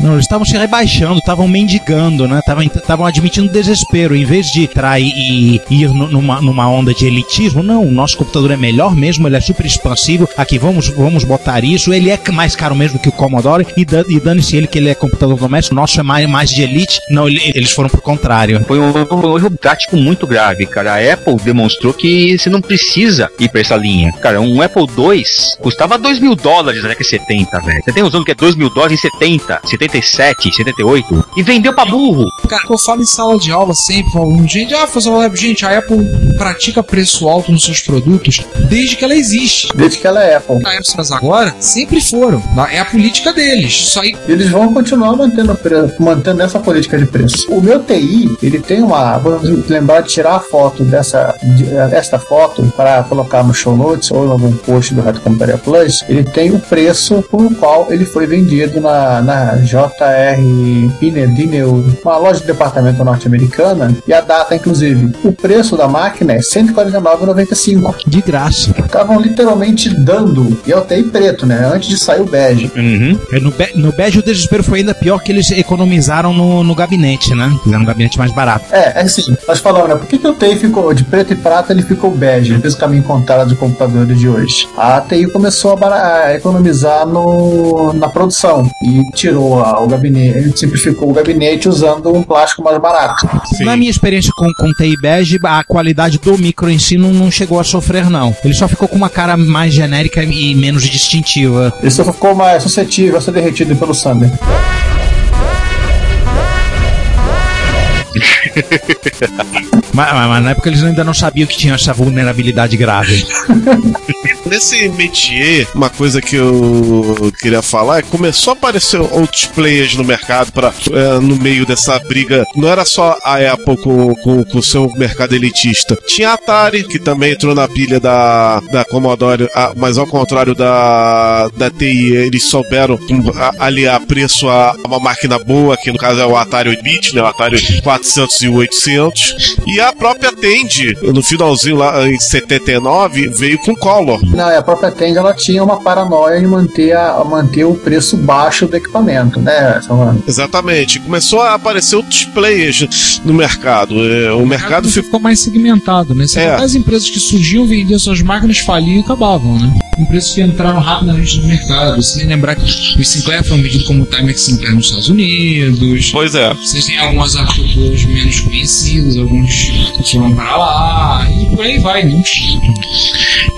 Não, 0.00 0.12
eles 0.12 0.24
estavam 0.24 0.44
se 0.44 0.56
rebaixando, 0.56 1.18
estavam 1.18 1.48
mendigando, 1.48 2.26
né? 2.28 2.40
Estavam 2.74 3.06
admitindo 3.06 3.50
desespero. 3.52 4.14
Em 4.16 4.24
vez 4.24 4.46
de 4.52 4.62
entrar 4.64 5.00
e, 5.00 5.60
e 5.68 5.82
ir 5.82 5.88
nu- 5.88 6.08
numa, 6.08 6.40
numa 6.40 6.68
onda 6.68 6.94
de 6.94 7.06
elitismo, 7.06 7.62
não, 7.62 7.84
o 7.84 7.90
nosso 7.90 8.16
computador 8.16 8.50
é 8.52 8.56
melhor 8.56 8.94
mesmo, 8.94 9.26
ele 9.28 9.36
é 9.36 9.40
super 9.40 9.66
expansivo. 9.66 10.28
Aqui, 10.36 10.58
vamos, 10.58 10.88
vamos 10.88 11.24
botar 11.24 11.64
isso. 11.64 11.92
Ele 11.92 12.10
é 12.10 12.18
mais 12.32 12.54
caro 12.54 12.74
mesmo 12.74 12.98
que 12.98 13.08
o 13.08 13.12
Commodore 13.12 13.66
e, 13.76 13.84
dan- 13.84 14.04
e 14.08 14.20
dane-se 14.20 14.56
ele 14.56 14.66
que 14.66 14.78
ele 14.78 14.88
é 14.88 14.94
computador 14.94 15.36
doméstico. 15.38 15.74
O 15.74 15.78
nosso 15.80 15.98
é 15.98 16.02
mais, 16.02 16.28
mais 16.28 16.50
de 16.50 16.62
elite. 16.62 17.00
Não, 17.10 17.28
ele- 17.28 17.52
eles 17.54 17.70
foram 17.72 17.88
pro 17.88 18.00
contrário. 18.02 18.64
Foi 18.66 18.78
um, 18.78 18.90
um 18.92 19.36
erro 19.38 19.50
tático 19.50 19.96
muito 19.96 20.26
grave, 20.26 20.66
cara. 20.66 20.94
A 20.94 21.12
Apple 21.14 21.36
demonstrou 21.36 21.92
que 21.92 22.38
você 22.38 22.48
não 22.48 22.60
precisa 22.60 23.28
ir 23.38 23.48
pra 23.48 23.60
essa 23.60 23.76
linha. 23.76 24.12
Cara, 24.20 24.40
um 24.40 24.62
Apple 24.62 24.82
II 24.84 25.24
custava 25.60 25.98
2 25.98 26.20
mil 26.20 26.34
dólares 26.34 26.82
na 26.82 26.88
década 26.88 27.04
de 27.04 27.10
70, 27.10 27.60
velho. 27.60 27.82
Você 27.84 27.92
tem 27.92 28.02
noção 28.02 28.20
do 28.20 28.26
que 28.26 28.32
é 28.32 28.34
2 28.34 28.54
mil 28.54 28.70
dólares 28.70 28.98
em 28.98 29.00
70, 29.00 29.17
77, 29.64 30.54
78? 30.54 31.24
E 31.36 31.42
vendeu 31.42 31.72
pra 31.74 31.84
burro. 31.84 32.24
Cara, 32.48 32.62
eu 32.68 32.78
falo 32.78 33.02
em 33.02 33.06
sala 33.06 33.38
de 33.38 33.50
aula 33.50 33.74
sempre, 33.74 34.10
falo, 34.12 34.46
gente, 34.46 34.74
ah, 34.74 34.80
professor, 34.86 35.36
gente, 35.36 35.64
a 35.64 35.78
Apple 35.78 35.98
pratica 36.36 36.82
preço 36.82 37.28
alto 37.28 37.52
nos 37.52 37.64
seus 37.64 37.80
produtos 37.80 38.40
desde 38.68 38.96
que 38.96 39.04
ela 39.04 39.14
existe. 39.14 39.68
Desde 39.74 39.98
que 39.98 40.06
ela 40.06 40.22
é 40.22 40.36
Apple. 40.36 40.56
A 40.64 40.70
Apple 40.70 41.14
agora 41.14 41.54
sempre 41.60 42.00
foram. 42.00 42.42
É 42.70 42.78
a 42.80 42.84
política 42.84 43.32
deles. 43.32 43.72
Isso 43.72 44.00
aí 44.00 44.16
Eles 44.28 44.48
vão 44.50 44.72
continuar 44.72 45.14
mantendo, 45.16 45.58
o 45.98 46.02
mantendo 46.02 46.42
essa 46.42 46.58
política 46.58 46.98
de 46.98 47.06
preço. 47.06 47.50
O 47.50 47.60
meu 47.60 47.82
TI, 47.82 48.36
ele 48.42 48.58
tem 48.60 48.82
uma. 48.82 49.18
Vou 49.18 49.40
lembrar 49.68 50.00
de 50.02 50.08
tirar 50.10 50.36
a 50.36 50.40
foto 50.40 50.84
dessa 50.84 51.34
de- 51.42 51.64
desta 51.90 52.18
foto 52.18 52.62
para 52.76 53.02
colocar 53.04 53.42
no 53.42 53.52
show 53.54 53.76
notes 53.76 54.10
ou 54.10 54.30
algum 54.30 54.52
post 54.52 54.94
do 54.94 55.00
Reto 55.02 55.20
Computaria 55.20 55.58
Plus. 55.58 56.04
Ele 56.08 56.24
tem 56.24 56.50
o 56.50 56.58
preço 56.58 57.22
por 57.30 57.52
qual 57.56 57.86
ele 57.90 58.04
foi 58.04 58.26
vendido 58.26 58.80
na 58.80 59.07
na, 59.08 59.22
na 59.22 59.54
JR 59.56 60.92
Pinedineu, 60.98 61.84
uma 62.04 62.16
loja 62.18 62.40
de 62.40 62.46
departamento 62.46 63.02
norte-americana, 63.04 63.96
e 64.06 64.12
a 64.12 64.20
data, 64.20 64.54
inclusive, 64.54 65.12
o 65.24 65.32
preço 65.32 65.76
da 65.76 65.88
máquina 65.88 66.32
é 66.32 66.36
R$ 66.36 66.42
149,95. 66.42 67.94
De 68.06 68.20
graça. 68.20 68.74
Estavam 68.78 69.20
literalmente 69.20 69.88
dando, 69.88 70.58
e 70.66 70.70
eu 70.70 70.82
tenho 70.82 71.08
preto, 71.08 71.46
né? 71.46 71.70
Antes 71.72 71.88
de 71.88 71.98
sair 71.98 72.20
o 72.20 72.26
bege. 72.26 72.70
Uhum. 72.76 73.18
É, 73.32 73.40
No, 73.40 73.50
be 73.50 73.68
no 73.74 73.92
bege 73.92 74.18
o 74.18 74.22
desespero 74.22 74.62
foi 74.62 74.80
ainda 74.80 74.94
pior 74.94 75.18
que 75.18 75.32
eles 75.32 75.50
economizaram 75.50 76.32
no, 76.32 76.62
no 76.62 76.74
gabinete, 76.74 77.34
né? 77.34 77.56
Fizeram 77.62 77.82
um 77.82 77.86
gabinete 77.86 78.18
mais 78.18 78.32
barato. 78.32 78.66
É, 78.72 79.00
é 79.00 79.02
assim, 79.02 79.36
nós 79.46 79.60
falamos, 79.60 79.88
né? 79.88 79.94
Por 79.96 80.06
que, 80.06 80.18
que 80.18 80.26
o 80.26 80.34
TI 80.34 80.56
ficou 80.56 80.92
de 80.92 81.04
preto 81.04 81.32
e 81.32 81.36
prata 81.36 81.72
ele 81.72 81.82
ficou 81.82 82.10
bege? 82.10 82.52
Ele 82.52 82.60
fez 82.60 82.74
o 82.74 82.78
caminho 82.78 83.02
contrário 83.02 83.46
dos 83.46 83.58
computadores 83.58 84.18
de 84.18 84.28
hoje. 84.28 84.68
A 84.76 85.00
TI 85.00 85.26
começou 85.26 85.78
a, 85.80 86.24
a 86.24 86.34
economizar 86.34 87.06
no, 87.06 87.92
na 87.92 88.08
produção 88.08 88.70
e 88.82 88.97
tirou 89.12 89.60
a- 89.62 89.80
o 89.82 89.88
gabinete, 89.88 90.38
ele 90.38 90.56
simplificou 90.56 91.10
o 91.10 91.12
gabinete 91.12 91.68
usando 91.68 92.12
um 92.14 92.22
plástico 92.22 92.62
mais 92.62 92.78
barato. 92.78 93.28
Sim. 93.56 93.64
Na 93.64 93.76
minha 93.76 93.90
experiência 93.90 94.32
com, 94.36 94.52
com 94.54 94.72
TI 94.74 94.96
bege, 95.00 95.38
a 95.44 95.64
qualidade 95.64 96.18
do 96.18 96.36
micro 96.38 96.70
em 96.70 96.78
si 96.78 96.96
não, 96.96 97.12
não 97.12 97.30
chegou 97.30 97.58
a 97.60 97.64
sofrer, 97.64 98.08
não. 98.10 98.34
Ele 98.44 98.54
só 98.54 98.68
ficou 98.68 98.88
com 98.88 98.96
uma 98.96 99.08
cara 99.10 99.36
mais 99.36 99.72
genérica 99.74 100.22
e 100.22 100.54
menos 100.54 100.82
distintiva. 100.84 101.72
Ele 101.80 101.90
só 101.90 102.04
ficou 102.04 102.34
mais 102.34 102.62
suscetível 102.62 103.18
a 103.18 103.20
ser 103.20 103.32
derretido 103.32 103.74
pelo 103.76 103.94
Sander. 103.94 104.30
Mas, 109.98 110.12
mas- 110.12 110.44
na 110.44 110.50
época 110.50 110.68
eles 110.68 110.84
ainda 110.84 111.02
não 111.02 111.12
sabiam 111.12 111.44
que 111.48 111.56
tinha 111.56 111.74
essa 111.74 111.92
vulnerabilidade 111.92 112.76
grave. 112.76 113.26
Nesse 114.46 114.88
métier, 114.90 115.66
uma 115.74 115.90
coisa 115.90 116.22
que 116.22 116.36
eu 116.36 117.32
queria 117.40 117.60
falar 117.60 117.98
é 117.98 118.02
que 118.02 118.08
começou 118.08 118.52
a 118.52 118.56
aparecer 118.56 118.98
outros 119.00 119.44
players 119.46 119.94
no 119.96 120.04
mercado 120.04 120.52
para 120.52 120.72
no 121.20 121.36
meio 121.36 121.66
dessa 121.66 121.98
briga. 121.98 122.44
Não 122.56 122.68
era 122.68 122.84
só 122.84 123.18
a 123.24 123.36
Apple 123.52 123.76
com, 123.82 124.14
com, 124.14 124.44
com 124.44 124.58
o 124.58 124.62
seu 124.62 124.88
mercado 124.96 125.34
elitista. 125.34 125.96
Tinha 126.06 126.30
a 126.30 126.34
Atari, 126.34 126.84
que 126.84 126.98
também 126.98 127.32
entrou 127.32 127.54
na 127.54 127.66
pilha 127.68 127.98
da, 128.00 128.60
da 128.72 128.84
Commodore, 128.84 129.48
ah, 129.54 129.72
mas 129.76 129.98
ao 129.98 130.06
contrário 130.06 130.54
da, 130.54 131.48
da 131.56 131.68
TI, 131.70 132.12
eles 132.14 132.44
souberam 132.44 132.94
hum, 133.10 133.30
a- 133.34 133.66
aliar 133.66 134.00
preço 134.06 134.48
a 134.48 134.74
uma 134.86 134.98
máquina 135.00 135.38
boa, 135.38 135.76
que 135.76 135.90
no 135.90 135.98
caso 135.98 136.20
é 136.20 136.26
o 136.26 136.36
Atari 136.36 136.70
8-bit, 136.70 137.14
né? 137.14 137.22
O 137.22 137.26
Atari 137.26 137.80
400 137.82 138.42
e 138.42 138.48
800. 138.48 139.56
E 139.66 139.80
a 139.80 139.87
própria 139.92 140.32
Tandy, 140.32 140.96
no 141.02 141.22
finalzinho 141.22 141.76
lá 141.76 142.08
em 142.08 142.18
79, 142.18 143.28
veio 143.28 143.58
com 143.58 143.74
Color. 143.74 144.20
Não, 144.24 144.50
e 144.50 144.56
a 144.56 144.62
própria 144.62 144.90
Tend 144.90 145.16
ela 145.16 145.32
tinha 145.34 145.62
uma 145.62 145.80
paranoia 145.80 146.40
de 146.40 146.46
manter, 146.46 146.96
a, 146.96 147.22
manter 147.24 147.64
o 147.64 147.74
preço 147.74 148.16
baixo 148.16 148.66
do 148.66 148.76
equipamento, 148.76 149.40
né? 149.40 149.80
Exatamente. 150.26 150.98
Começou 151.00 151.40
a 151.40 151.54
aparecer 151.54 151.96
outros 151.96 152.24
players 152.24 153.20
no 153.24 153.32
mercado. 153.34 153.94
É, 154.10 154.32
O 154.32 154.46
mercado 154.46 154.88
ficou. 154.88 155.04
ficou 155.04 155.20
mais 155.20 155.40
segmentado, 155.40 156.14
né? 156.14 156.26
Você 156.26 156.40
É. 156.40 156.54
As 156.54 156.74
empresas 156.74 157.08
que 157.08 157.18
surgiam, 157.20 157.66
vendiam 157.66 157.98
suas 157.98 158.20
máquinas, 158.20 158.58
faliam 158.58 158.98
e 158.98 159.00
acabavam, 159.00 159.58
né? 159.58 159.72
Empresas 159.98 160.32
que 160.34 160.42
entraram 160.42 160.80
rapidamente 160.80 161.40
no 161.40 161.48
mercado. 161.48 162.02
Você 162.02 162.18
tem 162.18 162.28
que 162.28 162.34
lembrar 162.34 162.54
que 162.56 162.64
os 162.64 163.08
Sinclair 163.08 163.42
foram 163.44 163.62
vendidos 163.62 163.86
como 163.86 164.04
Timex 164.06 164.42
Sinclair 164.42 164.74
nos 164.74 164.84
Estados 164.86 165.08
Unidos. 165.08 166.10
Pois 166.10 166.34
é. 166.34 166.52
Vocês 166.54 166.84
têm 166.84 166.98
algumas 166.98 167.36
arquiteturas 167.36 168.04
menos 168.04 168.40
conhecidas, 168.40 169.16
alguns 169.16 169.67
foram 169.72 170.34
para 170.34 170.56
lá, 170.56 171.26
e 171.30 171.46
por 171.46 171.64
aí 171.64 171.78
vai, 171.78 172.02
né? 172.04 172.22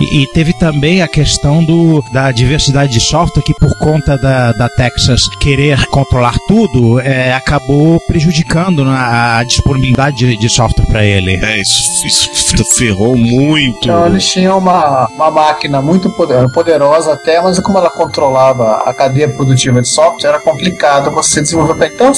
E, 0.00 0.22
e 0.22 0.26
teve 0.28 0.52
também 0.54 1.02
a 1.02 1.08
questão 1.08 1.62
do, 1.64 2.02
da 2.12 2.32
diversidade 2.32 2.92
de 2.92 3.00
software, 3.00 3.42
que 3.42 3.54
por 3.54 3.76
conta 3.78 4.16
da, 4.16 4.52
da 4.52 4.68
Texas 4.68 5.28
querer 5.40 5.86
controlar 5.86 6.34
tudo, 6.48 6.98
é, 7.00 7.32
acabou 7.34 8.00
prejudicando 8.00 8.84
né, 8.84 8.92
a 8.96 9.42
disponibilidade 9.44 10.16
de, 10.16 10.36
de 10.36 10.48
software 10.48 10.86
para 10.86 11.04
ele. 11.04 11.32
É, 11.36 11.60
isso, 11.60 12.06
isso 12.06 12.30
ferrou 12.76 13.16
muito. 13.16 13.78
Então 13.84 14.06
eles 14.06 14.26
tinham 14.26 14.58
uma, 14.58 15.06
uma 15.08 15.30
máquina 15.30 15.80
muito 15.82 16.10
poder- 16.10 16.50
poderosa 16.52 17.12
até, 17.12 17.40
mas 17.40 17.58
como 17.60 17.78
ela 17.78 17.90
controlava 17.90 18.82
a 18.84 18.94
cadeia 18.94 19.28
produtiva 19.28 19.80
de 19.82 19.88
software, 19.88 20.28
era 20.30 20.40
complicado 20.40 21.10
você 21.10 21.42
desenvolver. 21.42 21.92
Então 21.94 22.12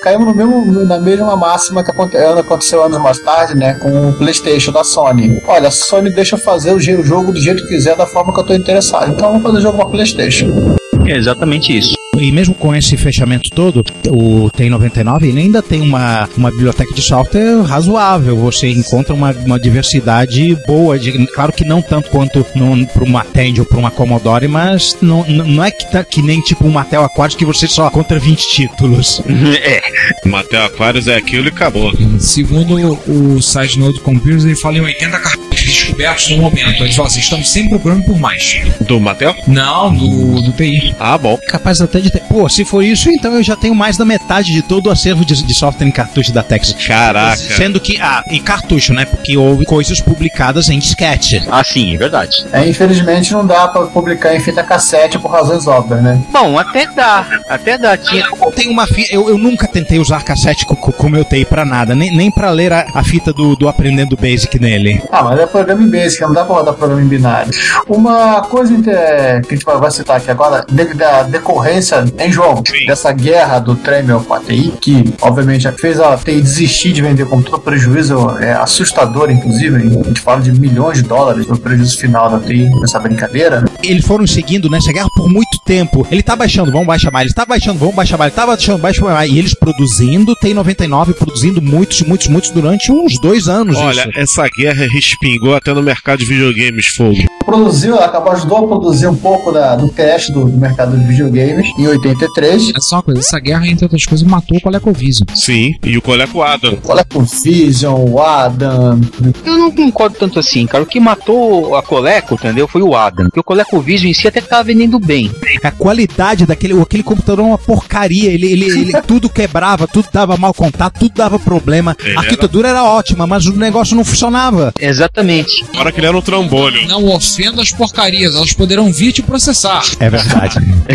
caímos 0.00 0.26
no 0.26 0.34
mesmo, 0.34 0.84
na 0.84 0.98
mesma 0.98 1.36
máxima 1.36 1.84
que 1.84 1.90
aconte- 1.90 2.16
aconteceu 2.16 2.82
anos 2.82 2.98
mais 3.00 3.18
tarde, 3.20 3.27
né, 3.54 3.74
com 3.74 4.08
o 4.08 4.12
PlayStation 4.14 4.72
da 4.72 4.84
Sony. 4.84 5.40
Olha, 5.46 5.68
a 5.68 5.70
Sony 5.70 6.10
deixa 6.10 6.36
eu 6.36 6.40
fazer 6.40 6.72
o, 6.72 6.76
o 6.76 7.04
jogo 7.04 7.32
do 7.32 7.40
jeito 7.40 7.62
que 7.62 7.68
quiser, 7.68 7.96
da 7.96 8.06
forma 8.06 8.32
que 8.32 8.38
eu 8.38 8.42
estou 8.42 8.56
interessado. 8.56 9.12
Então 9.12 9.28
vamos 9.28 9.42
fazer 9.42 9.60
jogo 9.60 9.78
para 9.78 9.90
PlayStation. 9.90 10.77
É 11.08 11.16
exatamente 11.16 11.76
isso. 11.76 11.96
E 12.16 12.32
mesmo 12.32 12.54
com 12.54 12.74
esse 12.74 12.96
fechamento 12.96 13.50
todo, 13.50 13.84
o 14.08 14.50
T99 14.50 15.24
ele 15.24 15.40
ainda 15.40 15.62
tem 15.62 15.80
uma, 15.80 16.28
uma 16.36 16.50
biblioteca 16.50 16.92
de 16.92 17.00
software 17.00 17.62
razoável. 17.62 18.36
Você 18.38 18.68
encontra 18.68 19.14
uma, 19.14 19.30
uma 19.30 19.58
diversidade 19.58 20.56
boa. 20.66 20.98
De, 20.98 21.12
claro 21.28 21.52
que 21.52 21.64
não 21.64 21.80
tanto 21.80 22.10
quanto 22.10 22.44
para 22.92 23.04
uma 23.04 23.24
Tandy 23.24 23.60
ou 23.60 23.66
para 23.66 23.78
uma 23.78 23.90
Commodore, 23.90 24.48
mas 24.48 24.96
não, 25.00 25.24
não 25.28 25.48
não 25.58 25.64
é 25.64 25.70
que, 25.70 25.90
tá, 25.90 26.04
que 26.04 26.20
nem 26.20 26.40
tipo 26.40 26.66
um 26.66 26.70
Mattel 26.70 27.02
Aquático 27.02 27.38
que 27.38 27.44
você 27.44 27.66
só 27.66 27.88
contra 27.90 28.18
20 28.18 28.48
títulos. 28.48 29.22
é. 29.62 29.80
Matei 30.28 30.58
Aquarius 30.58 31.08
é 31.08 31.16
aquilo 31.16 31.46
e 31.46 31.48
acabou. 31.48 31.92
Segundo 32.18 32.76
o, 32.76 33.36
o 33.36 33.42
site 33.42 33.78
Node 33.78 34.00
Computers, 34.00 34.44
ele 34.44 34.56
fala 34.56 34.78
em 34.78 34.82
80 34.82 35.18
cartuchos 35.18 35.47
descobertos 35.70 36.30
no 36.30 36.38
momento. 36.38 36.82
Ele 36.82 36.92
fala 36.92 37.08
assim: 37.08 37.20
estamos 37.20 37.48
sempre 37.48 37.70
procurando 37.70 38.04
por 38.04 38.18
mais. 38.18 38.60
Do 38.80 39.00
Mattel? 39.00 39.34
Não, 39.46 39.94
do, 39.94 40.42
do 40.42 40.52
TI. 40.52 40.94
Ah, 40.98 41.16
bom. 41.16 41.38
Capaz 41.48 41.80
até 41.80 42.00
de 42.00 42.10
ter. 42.10 42.20
Pô, 42.22 42.48
se 42.48 42.64
for 42.64 42.82
isso, 42.82 43.10
então 43.10 43.34
eu 43.34 43.42
já 43.42 43.56
tenho 43.56 43.74
mais 43.74 43.96
da 43.96 44.04
metade 44.04 44.52
de 44.52 44.62
todo 44.62 44.88
o 44.88 44.90
acervo 44.90 45.24
de, 45.24 45.42
de 45.42 45.54
software 45.54 45.86
em 45.86 45.90
cartucho 45.90 46.32
da 46.32 46.42
Texas. 46.42 46.76
Caraca. 46.86 47.36
Sendo 47.36 47.80
que, 47.80 48.00
ah, 48.00 48.22
em 48.28 48.40
cartucho, 48.40 48.92
né? 48.92 49.04
Porque 49.04 49.36
houve 49.36 49.64
coisas 49.64 50.00
publicadas 50.00 50.68
em 50.68 50.78
disquete. 50.78 51.42
Ah, 51.50 51.62
sim, 51.64 51.94
é 51.94 51.98
verdade. 51.98 52.44
É, 52.52 52.68
infelizmente 52.68 53.32
não 53.32 53.46
dá 53.46 53.68
para 53.68 53.86
publicar 53.86 54.34
em 54.34 54.40
fita 54.40 54.62
cassete 54.62 55.18
por 55.18 55.30
razões 55.30 55.66
óbvias, 55.66 56.02
né? 56.02 56.20
Bom, 56.32 56.58
até 56.58 56.86
dá. 56.86 57.26
Até 57.48 57.78
dá. 57.78 57.96
Tinha. 57.96 58.26
Tem 58.54 58.68
uma 58.68 58.86
fi... 58.86 59.06
eu, 59.10 59.28
eu 59.28 59.38
nunca 59.38 59.66
tentei 59.66 59.98
usar 59.98 60.22
cassete 60.22 60.64
com, 60.64 60.74
com, 60.74 60.92
com 60.92 61.08
meu 61.08 61.24
TI 61.24 61.44
pra 61.44 61.64
nada, 61.64 61.94
nem, 61.94 62.14
nem 62.14 62.30
pra 62.30 62.50
ler 62.50 62.72
a, 62.72 62.86
a 62.94 63.04
fita 63.04 63.32
do, 63.32 63.56
do 63.56 63.68
Aprendendo 63.68 64.16
Basic 64.16 64.58
nele. 64.58 65.02
Ah, 65.10 65.22
mas 65.22 65.38
é 65.38 65.46
programa 65.64 65.82
em 65.82 65.90
Basic, 65.90 66.20
não 66.22 66.32
dá 66.32 66.44
pra 66.44 66.54
rodar 66.56 66.74
programa 66.74 67.02
em 67.02 67.06
binário. 67.08 67.50
Uma 67.86 68.42
coisa 68.42 68.74
que 68.80 68.90
a 68.90 69.40
gente 69.50 69.64
vai 69.64 69.90
citar 69.90 70.16
aqui 70.16 70.30
agora, 70.30 70.64
de- 70.70 70.94
da 70.94 71.22
decorrência, 71.22 72.04
hein, 72.18 72.30
João? 72.32 72.62
Sim. 72.66 72.86
Dessa 72.86 73.12
guerra 73.12 73.58
do 73.58 73.74
Tremel 73.74 74.20
com 74.20 74.34
a 74.34 74.40
TI, 74.40 74.72
que 74.80 75.04
obviamente 75.20 75.70
fez 75.72 76.00
a 76.00 76.16
TI 76.16 76.40
desistir 76.40 76.92
de 76.92 77.02
vender 77.02 77.26
com 77.26 77.40
todo 77.42 77.60
prejuízo, 77.60 78.30
é 78.40 78.52
assustador, 78.52 79.30
inclusive. 79.30 79.76
A 79.76 80.08
gente 80.08 80.20
fala 80.20 80.40
de 80.40 80.52
milhões 80.52 80.98
de 80.98 81.04
dólares 81.08 81.46
no 81.46 81.58
prejuízo 81.58 81.98
final 81.98 82.30
da 82.30 82.38
TI 82.38 82.68
nessa 82.80 82.98
brincadeira. 82.98 83.64
Eles 83.82 84.04
foram 84.04 84.26
seguindo 84.26 84.68
nessa 84.70 84.92
guerra 84.92 85.08
por 85.14 85.28
muito 85.28 85.58
tempo. 85.64 86.06
Ele 86.10 86.22
tá 86.22 86.34
baixando, 86.36 86.70
vamos 86.72 86.86
baixar 86.86 87.10
mais. 87.10 87.26
Ele 87.26 87.34
tá 87.34 87.44
baixando, 87.46 87.78
vamos 87.78 87.94
baixar 87.94 88.16
mais. 88.16 88.32
Ele 88.32 88.36
tá 88.40 88.46
baixando, 88.46 88.78
baixa 88.78 89.02
mais. 89.04 89.30
E 89.30 89.38
eles 89.38 89.54
produzindo, 89.54 90.34
tem 90.36 90.54
99, 90.54 91.12
produzindo 91.14 91.60
muitos, 91.62 92.02
muitos, 92.02 92.28
muitos 92.28 92.50
durante 92.50 92.90
uns 92.92 93.20
dois 93.20 93.48
anos. 93.48 93.76
Olha, 93.76 94.08
isso. 94.08 94.18
essa 94.18 94.48
guerra 94.56 94.86
respingou 94.90 95.47
até 95.54 95.72
no 95.72 95.82
mercado 95.82 96.18
de 96.20 96.24
videogames 96.26 96.86
fogo. 96.86 97.16
Produziu, 97.44 97.96
ela 97.96 98.04
acabou 98.06 98.32
ajudou 98.32 98.58
a 98.58 98.66
produzir 98.68 99.06
um 99.06 99.16
pouco 99.16 99.50
da- 99.50 99.74
do 99.74 99.88
cash 99.88 100.28
do, 100.28 100.44
do 100.44 100.56
mercado 100.58 100.96
de 100.96 101.04
videogames 101.06 101.66
em 101.78 101.86
83. 101.86 102.72
É 102.76 102.80
só 102.80 102.96
uma 102.96 103.02
coisa: 103.02 103.20
essa 103.20 103.38
guerra, 103.40 103.66
entre 103.66 103.84
outras 103.86 104.04
coisas, 104.04 104.26
matou 104.26 104.58
o 104.58 104.60
ColecoVision. 104.60 105.26
Sim, 105.34 105.74
e 105.82 105.96
o 105.96 106.02
Coleco 106.02 106.42
Adam. 106.42 106.76
O 107.14 107.20
Vision, 107.22 108.04
o 108.10 108.20
Adam, 108.20 109.00
Eu 109.46 109.56
não 109.58 109.70
concordo 109.70 110.16
tanto 110.18 110.38
assim, 110.38 110.66
cara. 110.66 110.84
O 110.84 110.86
que 110.86 111.00
matou 111.00 111.74
a 111.74 111.82
Coleco, 111.82 112.34
entendeu? 112.34 112.68
Foi 112.68 112.82
o 112.82 112.94
Adam. 112.94 113.26
Porque 113.26 113.40
o 113.40 113.44
ColecoVision 113.44 114.10
em 114.10 114.14
si 114.14 114.28
até 114.28 114.40
tava 114.42 114.64
vendendo 114.64 114.98
bem. 114.98 115.30
A 115.62 115.70
qualidade 115.70 116.44
daquele 116.44 116.78
aquele 116.80 117.02
computador 117.02 117.44
é 117.44 117.48
uma 117.48 117.58
porcaria. 117.58 118.30
Ele, 118.30 118.46
ele, 118.52 118.64
ele- 118.66 118.92
tudo 119.06 119.28
quebrava, 119.30 119.86
tudo 119.86 120.08
dava 120.12 120.36
mau 120.36 120.52
contato, 120.52 120.98
tudo 120.98 121.14
dava 121.14 121.38
problema. 121.38 121.96
Ele 122.04 122.16
A 122.16 122.20
arquitetura 122.20 122.68
era 122.68 122.84
ótima, 122.84 123.26
mas 123.26 123.46
o 123.46 123.56
negócio 123.56 123.96
não 123.96 124.04
funcionava. 124.04 124.72
Exatamente. 124.78 125.37
Fora 125.74 125.92
que 125.92 126.00
ele 126.00 126.06
era 126.06 126.16
um 126.16 126.20
trambolho. 126.22 126.86
Não 126.86 127.04
ofenda 127.06 127.62
as 127.62 127.70
porcarias, 127.70 128.34
elas 128.34 128.52
poderão 128.52 128.92
vir 128.92 129.12
te 129.12 129.22
processar. 129.22 129.82
É 130.00 130.08
verdade. 130.10 130.54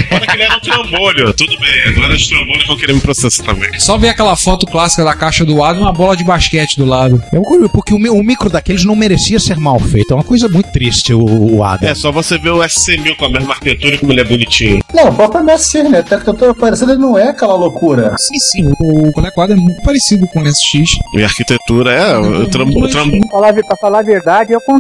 Fora 0.09 0.25
que 0.25 0.31
ele 0.33 0.43
era 0.43 0.57
um 0.57 0.59
trambolho. 0.59 1.33
Tudo 1.33 1.57
bem, 1.59 1.83
agora 1.95 2.13
os 2.15 2.27
trambolhos 2.27 2.65
vão 2.67 2.77
querer 2.77 2.93
me 2.93 2.99
processar 3.01 3.43
também. 3.43 3.79
Só 3.79 3.97
ver 3.97 4.09
aquela 4.09 4.35
foto 4.35 4.65
clássica 4.65 5.03
da 5.03 5.15
caixa 5.15 5.45
do 5.45 5.63
Adam 5.63 5.81
e 5.81 5.83
uma 5.85 5.93
bola 5.93 6.15
de 6.15 6.23
basquete 6.23 6.77
do 6.77 6.85
lado. 6.85 7.21
É 7.31 7.39
um 7.39 7.43
curioso, 7.43 7.69
porque 7.71 7.93
o, 7.93 7.99
mi- 7.99 8.09
o 8.09 8.23
micro 8.23 8.49
daqueles 8.49 8.83
não 8.85 8.95
merecia 8.95 9.39
ser 9.39 9.57
mal 9.57 9.79
feito. 9.79 10.11
É 10.11 10.15
uma 10.15 10.23
coisa 10.23 10.47
muito 10.49 10.71
triste 10.71 11.13
o, 11.13 11.23
o 11.57 11.63
Adam. 11.63 11.89
É 11.89 11.95
só 11.95 12.11
você 12.11 12.37
ver 12.37 12.51
o 12.51 12.59
SC1000 12.59 13.15
com 13.15 13.25
a 13.25 13.29
mesma 13.29 13.53
arquitetura 13.53 13.95
e 13.95 13.97
como 13.97 14.11
ele 14.11 14.21
é 14.21 14.23
bonitinho. 14.23 14.83
Não, 14.93 15.09
o 15.09 15.13
próprio 15.15 15.41
MSC, 15.41 15.83
né? 15.83 15.99
Até 15.99 16.17
que 16.17 16.27
eu 16.29 16.33
tô 16.33 16.53
parecendo, 16.55 16.91
ele 16.93 17.01
não 17.01 17.17
é 17.17 17.29
aquela 17.29 17.55
loucura. 17.55 18.15
Sim, 18.17 18.39
sim, 18.39 18.73
o, 18.79 19.07
o 19.07 19.11
Coleco 19.11 19.41
Adam 19.41 19.57
é 19.57 19.59
muito 19.59 19.81
parecido 19.83 20.27
com 20.27 20.41
o 20.41 20.47
SX. 20.47 20.97
E 21.15 21.21
a 21.23 21.25
arquitetura 21.25 21.91
é 21.91 22.17
o, 22.17 22.47
tram, 22.47 22.65
o 22.67 22.87
tram- 22.87 23.11
falar, 23.31 23.53
pra 23.53 23.77
falar 23.77 23.99
a 23.99 24.03
verdade, 24.03 24.23
con- 24.65 24.79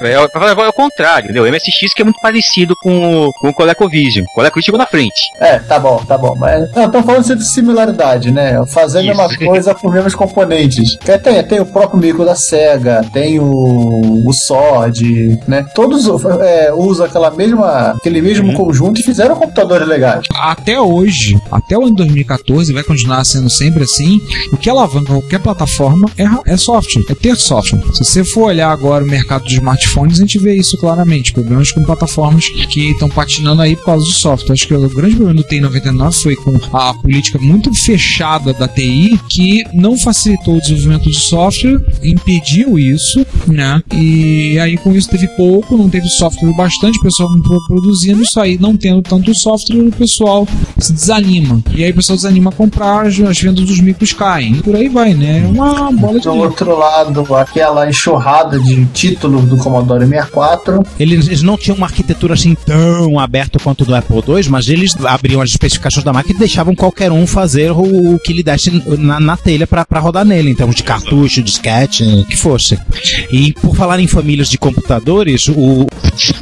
É, 0.00 0.12
é, 0.12 0.14
é 0.14 0.68
o 0.68 0.72
contrário, 0.72 1.24
entendeu? 1.26 1.44
O 1.44 1.46
MSX 1.46 1.92
que 1.94 2.02
é 2.02 2.04
muito 2.04 2.20
parecido 2.20 2.74
com, 2.76 3.26
o- 3.28 3.32
com 3.34 3.48
o 3.48 3.54
ColecoVision. 3.54 4.24
O 4.26 4.34
ColecoVision 4.34 4.64
chegou 4.64 4.78
na 4.78 4.86
frente. 4.86 5.20
É, 5.40 5.58
tá 5.58 5.78
bom, 5.78 6.02
tá 6.06 6.16
bom. 6.18 6.34
Mas 6.36 6.64
estamos 6.68 7.04
falando 7.06 7.36
de 7.36 7.44
similaridade, 7.44 8.30
né? 8.30 8.58
Fazer 8.68 9.00
a 9.00 9.02
mesma 9.02 9.28
coisa 9.36 9.74
com 9.74 9.88
os 9.88 9.94
mesmos 9.94 10.14
componentes. 10.14 10.96
Porque 10.96 11.18
Tem, 11.18 11.42
tem 11.44 11.60
o 11.60 11.66
próprio 11.66 11.98
micro 12.00 12.24
da 12.24 12.34
SEGA, 12.34 13.04
tem 13.12 13.38
o, 13.38 14.26
o 14.26 14.32
SOD, 14.32 15.38
né? 15.48 15.64
Todos 15.74 16.06
é, 16.40 16.72
usam 16.72 17.06
aquela 17.06 17.30
mesma, 17.30 17.92
aquele 17.96 18.20
mesmo 18.20 18.44
Uhum. 18.48 18.54
conjunto 18.54 19.00
e 19.00 19.04
fizeram 19.04 19.36
computadores 19.36 19.86
legais. 19.88 20.26
Até 20.34 20.78
hoje, 20.80 21.40
até 21.50 21.78
o 21.78 21.84
ano 21.86 21.94
2014, 21.94 22.72
vai 22.72 22.82
continuar 22.82 23.24
sendo 23.24 23.48
sempre 23.48 23.84
assim. 23.84 24.20
O 24.52 24.56
que 24.56 24.68
alavanca 24.68 25.12
qualquer 25.12 25.40
plataforma 25.40 26.08
é, 26.18 26.52
é 26.52 26.56
software, 26.56 27.04
é 27.08 27.14
ter 27.14 27.36
software. 27.36 27.80
Se 27.94 28.04
você 28.04 28.24
for 28.24 28.44
olhar 28.48 28.70
agora 28.84 29.02
o 29.02 29.06
mercado 29.06 29.46
de 29.46 29.54
smartphones, 29.54 30.18
a 30.18 30.20
gente 30.20 30.38
vê 30.38 30.54
isso 30.54 30.76
claramente. 30.76 31.32
Problemas 31.32 31.72
com 31.72 31.82
plataformas 31.82 32.46
que 32.68 32.90
estão 32.90 33.08
patinando 33.08 33.62
aí 33.62 33.74
por 33.76 33.86
causa 33.86 34.04
do 34.04 34.12
software. 34.12 34.52
Acho 34.52 34.68
que 34.68 34.74
o 34.74 34.88
grande 34.90 35.16
problema 35.16 35.40
do 35.40 35.48
TI 35.48 35.60
99 35.60 36.14
foi 36.14 36.36
com 36.36 36.58
a 36.76 36.92
política 36.92 37.38
muito 37.38 37.72
fechada 37.74 38.52
da 38.52 38.68
TI 38.68 39.18
que 39.26 39.62
não 39.72 39.96
facilitou 39.96 40.56
o 40.56 40.60
desenvolvimento 40.60 41.10
de 41.10 41.18
software, 41.18 41.80
impediu 42.02 42.78
isso, 42.78 43.26
né? 43.46 43.82
E 43.90 44.58
aí 44.58 44.76
com 44.76 44.92
isso 44.92 45.08
teve 45.08 45.28
pouco, 45.28 45.78
não 45.78 45.88
teve 45.88 46.06
software 46.08 46.52
bastante, 46.52 46.98
o 46.98 47.02
pessoal 47.02 47.30
produzindo 47.66 48.22
isso 48.22 48.38
aí, 48.38 48.58
não 48.60 48.76
tendo 48.76 49.00
tanto 49.00 49.34
software, 49.34 49.78
o 49.78 49.92
pessoal 49.92 50.46
se 50.78 50.92
desanima. 50.92 51.62
E 51.74 51.82
aí 51.82 51.90
o 51.90 51.94
pessoal 51.94 52.16
desanima 52.16 52.50
a 52.50 52.52
comprar, 52.52 53.06
as 53.06 53.18
as 53.18 53.40
vendas 53.40 53.64
dos 53.64 53.80
micros 53.80 54.12
caem. 54.12 54.56
E 54.56 54.62
por 54.62 54.76
aí 54.76 54.88
vai, 54.88 55.14
né? 55.14 55.42
É 55.42 55.46
uma 55.46 55.90
bola 55.90 56.18
de 56.18 56.24
Do 56.24 56.34
outro 56.34 56.78
lado, 56.78 57.34
aquela 57.34 57.88
enxurrada 57.88 58.60
de 58.60 58.73
títulos 58.86 59.44
do 59.44 59.56
Commodore 59.56 60.06
64. 60.06 60.82
Eles, 60.98 61.26
eles 61.26 61.42
não 61.42 61.56
tinham 61.56 61.76
uma 61.76 61.86
arquitetura 61.86 62.34
assim 62.34 62.54
tão 62.54 63.18
aberta 63.18 63.58
quanto 63.58 63.84
do 63.84 63.94
Apple 63.94 64.16
II, 64.16 64.48
mas 64.48 64.68
eles 64.68 64.96
abriam 65.04 65.40
as 65.40 65.50
especificações 65.50 66.04
da 66.04 66.12
máquina 66.12 66.36
e 66.36 66.38
deixavam 66.38 66.74
qualquer 66.74 67.12
um 67.12 67.26
fazer 67.26 67.70
o, 67.70 68.14
o 68.14 68.18
que 68.18 68.32
lhe 68.32 68.42
desse 68.42 68.70
na, 68.98 69.20
na 69.20 69.36
telha 69.36 69.66
pra 69.66 69.84
pra 69.84 70.00
rodar 70.00 70.24
nele, 70.24 70.50
em 70.50 70.54
termos 70.54 70.74
de 70.74 70.82
cartucho, 70.82 71.42
disquete, 71.42 72.02
o 72.02 72.24
que 72.24 72.36
fosse. 72.36 72.78
E 73.30 73.52
por 73.52 73.76
falar 73.76 74.00
em 74.00 74.06
famílias 74.06 74.48
de 74.48 74.58
computadores, 74.58 75.48
o, 75.48 75.86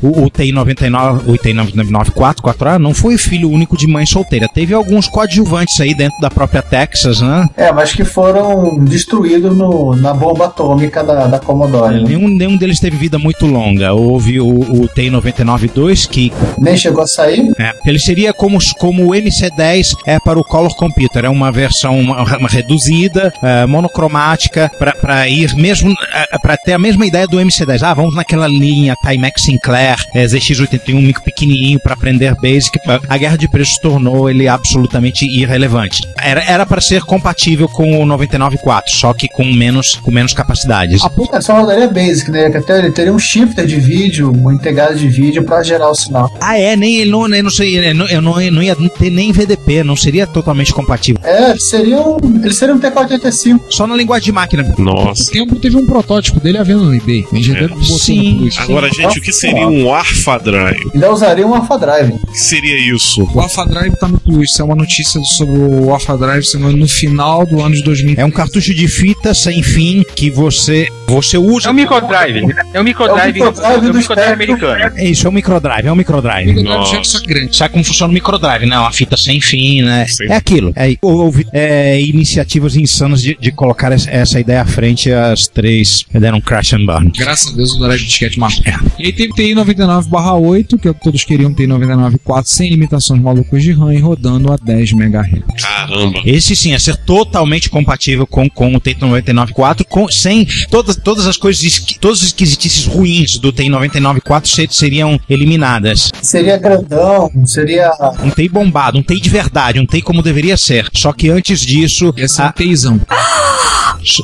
o, 0.02 0.24
o 0.24 0.30
TI-99, 0.30 1.28
o 1.28 1.36
TI-99 1.36 2.10
4, 2.10 2.42
4A, 2.42 2.78
não 2.78 2.94
foi 2.94 3.18
filho 3.18 3.50
único 3.50 3.76
de 3.76 3.86
mãe 3.86 4.06
solteira. 4.06 4.48
Teve 4.48 4.74
alguns 4.74 5.08
coadjuvantes 5.08 5.80
aí 5.80 5.94
dentro 5.94 6.18
da 6.20 6.30
própria 6.30 6.62
Texas, 6.62 7.20
né? 7.20 7.48
É, 7.56 7.72
mas 7.72 7.92
que 7.92 8.04
foram 8.04 8.78
destruídos 8.84 9.56
no, 9.56 9.94
na 9.96 10.14
bomba 10.14 10.46
atômica 10.46 11.02
da, 11.02 11.26
da 11.26 11.38
Commodore. 11.38 12.02
né? 12.02 12.08
Nenhum, 12.22 12.28
nenhum 12.28 12.56
deles 12.56 12.78
teve 12.78 12.96
vida 12.96 13.18
muito 13.18 13.46
longa. 13.46 13.92
Houve 13.92 14.40
o, 14.40 14.46
o 14.48 14.88
TI-99-2, 14.88 16.08
que 16.08 16.32
Nem 16.58 16.76
chegou 16.76 17.02
a 17.02 17.06
sair. 17.06 17.52
É, 17.58 17.72
ele 17.84 17.98
seria 17.98 18.32
como, 18.32 18.58
como 18.78 19.06
o 19.06 19.10
MC10 19.10 19.96
é 20.06 20.18
para 20.20 20.38
o 20.38 20.44
Color 20.44 20.74
Computer, 20.76 21.24
é 21.24 21.28
uma 21.28 21.50
versão 21.50 21.98
uma, 21.98 22.22
uma 22.36 22.48
reduzida, 22.48 23.32
é, 23.42 23.66
monocromática, 23.66 24.70
para 24.78 25.28
ir 25.28 25.54
mesmo, 25.54 25.94
para 26.40 26.56
ter 26.56 26.72
a 26.72 26.78
mesma 26.78 27.06
ideia 27.06 27.26
do 27.26 27.38
MC10. 27.38 27.82
Ah, 27.82 27.94
vamos 27.94 28.14
naquela 28.14 28.46
linha 28.46 28.94
Timex 29.02 29.42
Sinclair, 29.42 29.96
é, 30.14 30.24
ZX81, 30.24 30.94
um 30.94 31.02
micro 31.02 31.22
pequenininho 31.22 31.80
para 31.80 31.94
aprender 31.94 32.34
Basic. 32.36 32.78
A 33.08 33.18
guerra 33.18 33.36
de 33.36 33.48
preços 33.48 33.78
tornou 33.78 34.28
ele 34.30 34.46
absolutamente 34.48 35.24
irrelevante. 35.26 36.02
Era 36.18 36.64
para 36.66 36.80
ser 36.80 37.02
compatível 37.02 37.68
com 37.68 38.02
o 38.02 38.06
99.4, 38.06 38.82
só 38.88 39.12
que 39.12 39.28
com 39.28 39.44
menos, 39.44 39.96
com 39.96 40.10
menos 40.10 40.32
capacidades. 40.32 41.04
A 41.04 41.10
É, 41.32 41.40
só 41.40 41.60
rodaria 41.60 41.88
Basic, 41.88 42.11
né? 42.30 42.50
Que 42.50 42.56
até 42.58 42.78
ele 42.78 42.90
teria 42.90 43.12
um 43.12 43.18
shifter 43.18 43.66
de 43.66 43.76
vídeo, 43.76 44.30
uma 44.30 44.52
integrada 44.52 44.94
de 44.94 45.08
vídeo 45.08 45.42
pra 45.44 45.62
gerar 45.62 45.90
o 45.90 45.94
sinal. 45.94 46.32
Ah, 46.40 46.58
é, 46.58 46.76
nem 46.76 46.96
ele 46.96 47.10
não, 47.10 47.26
eu 47.28 47.42
não 47.42 47.50
sei, 47.50 47.90
eu 47.90 47.94
não, 47.94 48.08
eu 48.08 48.22
não, 48.52 48.62
ia 48.62 48.76
ter 48.76 49.10
nem 49.10 49.32
VDP, 49.32 49.82
não 49.82 49.96
seria 49.96 50.26
totalmente 50.26 50.72
compatível. 50.72 51.20
É, 51.24 51.50
ele 51.50 51.60
seria 51.60 52.00
um, 52.00 52.18
ele 52.42 52.54
seria 52.54 52.74
um 52.74 52.78
TK-85. 52.78 53.60
Só 53.70 53.86
na 53.86 53.96
linguagem 53.96 54.26
de 54.26 54.32
máquina. 54.32 54.74
Nossa. 54.78 55.24
O 55.24 55.32
tempo 55.32 55.56
teve 55.56 55.76
um 55.76 55.86
protótipo 55.86 56.40
dele 56.40 56.58
à 56.58 56.62
venda 56.62 56.82
no 56.82 56.94
eBay. 56.94 57.26
É. 57.32 57.84
Sim. 57.84 58.48
Agora, 58.58 58.88
gente, 58.88 59.18
o 59.18 59.22
que 59.22 59.32
seria 59.32 59.66
um 59.68 59.92
Alpha 59.92 60.38
Drive? 60.38 60.90
Ainda 60.94 61.12
usaria 61.12 61.46
um 61.46 61.54
Alpha 61.54 61.78
Drive. 61.78 62.12
O 62.12 62.26
que 62.32 62.38
seria 62.38 62.78
isso? 62.94 63.28
O 63.34 63.40
Alpha 63.40 63.64
Drive 63.64 63.94
tá 63.96 64.08
no 64.08 64.18
plus. 64.18 64.50
Isso 64.50 64.60
é 64.60 64.64
uma 64.64 64.74
notícia 64.74 65.20
sobre 65.24 65.58
o 65.58 65.90
Alpha 65.90 66.16
Drive 66.16 66.44
se 66.44 66.54
não 66.54 66.68
me 66.68 66.74
engano, 66.74 66.82
no 66.82 66.88
final 66.88 67.46
do 67.46 67.60
ano 67.60 67.74
de 67.74 67.82
2000. 67.82 68.14
É 68.18 68.24
um 68.24 68.30
cartucho 68.30 68.74
de 68.74 68.88
fita 68.88 69.34
sem 69.34 69.62
fim 69.62 70.02
que 70.14 70.30
você 70.30 70.88
você 71.06 71.36
usa. 71.36 71.68
É 71.68 71.70
um 71.70 71.74
microdrive. 71.94 72.54
É 72.72 72.80
um 72.80 72.84
microdrive, 72.84 73.40
É 73.40 73.44
o 73.44 73.52
microdrive 73.52 73.64
é 73.64 73.68
um 73.68 73.80
do 73.80 73.98
microdrive 73.98 74.02
Spectrum. 74.02 74.32
americano. 74.32 74.98
É 74.98 75.04
isso, 75.04 75.26
é 75.26 75.30
um 75.30 75.32
microdrive, 75.32 75.88
é 75.88 75.92
um 75.92 75.96
microdrive. 75.96 76.68
É. 76.68 77.52
Sabe 77.52 77.72
como 77.72 77.84
funciona 77.84 78.10
o 78.10 78.14
microdrive, 78.14 78.66
né? 78.66 78.78
Uma 78.78 78.92
fita 78.92 79.16
sem 79.16 79.40
fim, 79.40 79.82
né? 79.82 80.06
Sim. 80.06 80.24
É 80.30 80.36
aquilo. 80.36 80.72
É, 80.76 80.96
houve 81.02 81.46
é, 81.52 82.00
iniciativas 82.00 82.76
insanas 82.76 83.22
de, 83.22 83.36
de 83.38 83.52
colocar 83.52 83.92
essa, 83.92 84.10
essa 84.10 84.40
ideia 84.40 84.62
à 84.62 84.66
frente, 84.66 85.10
as 85.12 85.46
três 85.46 86.04
deram 86.12 86.38
um 86.38 86.40
crash 86.40 86.72
and 86.74 86.86
burn. 86.86 87.12
Graças 87.16 87.52
a 87.52 87.56
Deus 87.56 87.74
o 87.74 87.80
drive 87.80 88.00
de 88.00 88.06
disquete 88.06 88.38
matou. 88.38 88.62
E 88.98 89.06
aí 89.06 89.12
teve 89.12 89.32
TI 89.34 89.54
99/8, 89.54 90.78
que 90.78 90.88
é 90.88 90.90
o 90.90 90.94
que 90.94 91.00
todos 91.02 91.24
queriam 91.24 91.52
TI 91.54 91.66
99/4 91.66 92.44
sem 92.46 92.70
limitações 92.70 93.20
malucas 93.20 93.62
de 93.62 93.72
RAM 93.72 93.94
e 93.94 93.98
rodando 93.98 94.52
a 94.52 94.56
10 94.56 94.92
MHz. 94.92 95.42
Caramba. 95.60 96.20
Esse 96.24 96.54
sim, 96.56 96.72
é 96.72 96.78
ser 96.78 96.96
totalmente 96.96 97.68
compatível 97.70 98.26
com, 98.26 98.48
com 98.48 98.74
o 98.74 98.80
TI-99.4, 98.80 99.84
com, 99.88 100.08
sem 100.10 100.46
todas, 100.70 100.96
todas 100.96 101.26
as 101.26 101.36
coisas, 101.36 101.62
todas 102.00 102.18
as 102.20 102.26
esquisitices 102.26 102.86
ruins 102.86 103.38
do 103.38 103.52
TI-99.4 103.52 104.46
ser- 104.46 104.68
seriam 104.72 105.18
eliminadas. 105.28 106.10
Seria 106.22 106.56
grandão, 106.56 107.30
seria. 107.46 107.90
Um 108.22 108.30
TI 108.30 108.48
bombado, 108.48 108.98
um 108.98 109.02
TI 109.02 109.20
de 109.20 109.30
verdade, 109.30 109.78
um 109.80 109.86
TI 109.86 110.02
como 110.02 110.22
deveria 110.22 110.56
ser. 110.56 110.88
Só 110.94 111.12
que 111.12 111.28
antes 111.30 111.60
disso. 111.60 112.12
Ia 112.16 112.28
ser 112.28 112.42
um 112.42 112.52
TIzão. 112.52 113.00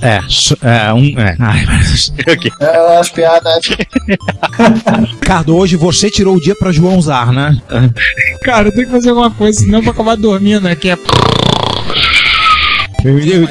é, 0.02 0.20
é, 0.62 0.92
um. 0.92 1.18
É. 1.18 1.36
Ai, 1.38 1.66
meu 1.66 1.76
Deus. 1.78 2.12
É, 2.60 2.98
as 2.98 3.08
piadas. 3.10 3.64
Ricardo, 5.20 5.56
hoje 5.56 5.76
você 5.76 6.10
tirou 6.10 6.36
o 6.36 6.40
dia 6.40 6.54
pra 6.56 6.72
João 6.72 6.96
usar, 6.98 7.32
né? 7.32 7.60
Cara, 8.42 8.68
eu 8.68 8.72
tenho 8.72 8.86
que 8.86 8.92
fazer 8.92 9.10
alguma 9.10 9.30
coisa, 9.30 9.60
senão 9.60 9.78
eu 9.78 9.82
vou 9.84 9.92
acabar 9.92 10.16
dormindo 10.16 10.66
aqui. 10.66 10.90
É 10.90 10.96
Eu, 13.04 13.16
eu- 13.18 13.26
eu- 13.26 13.44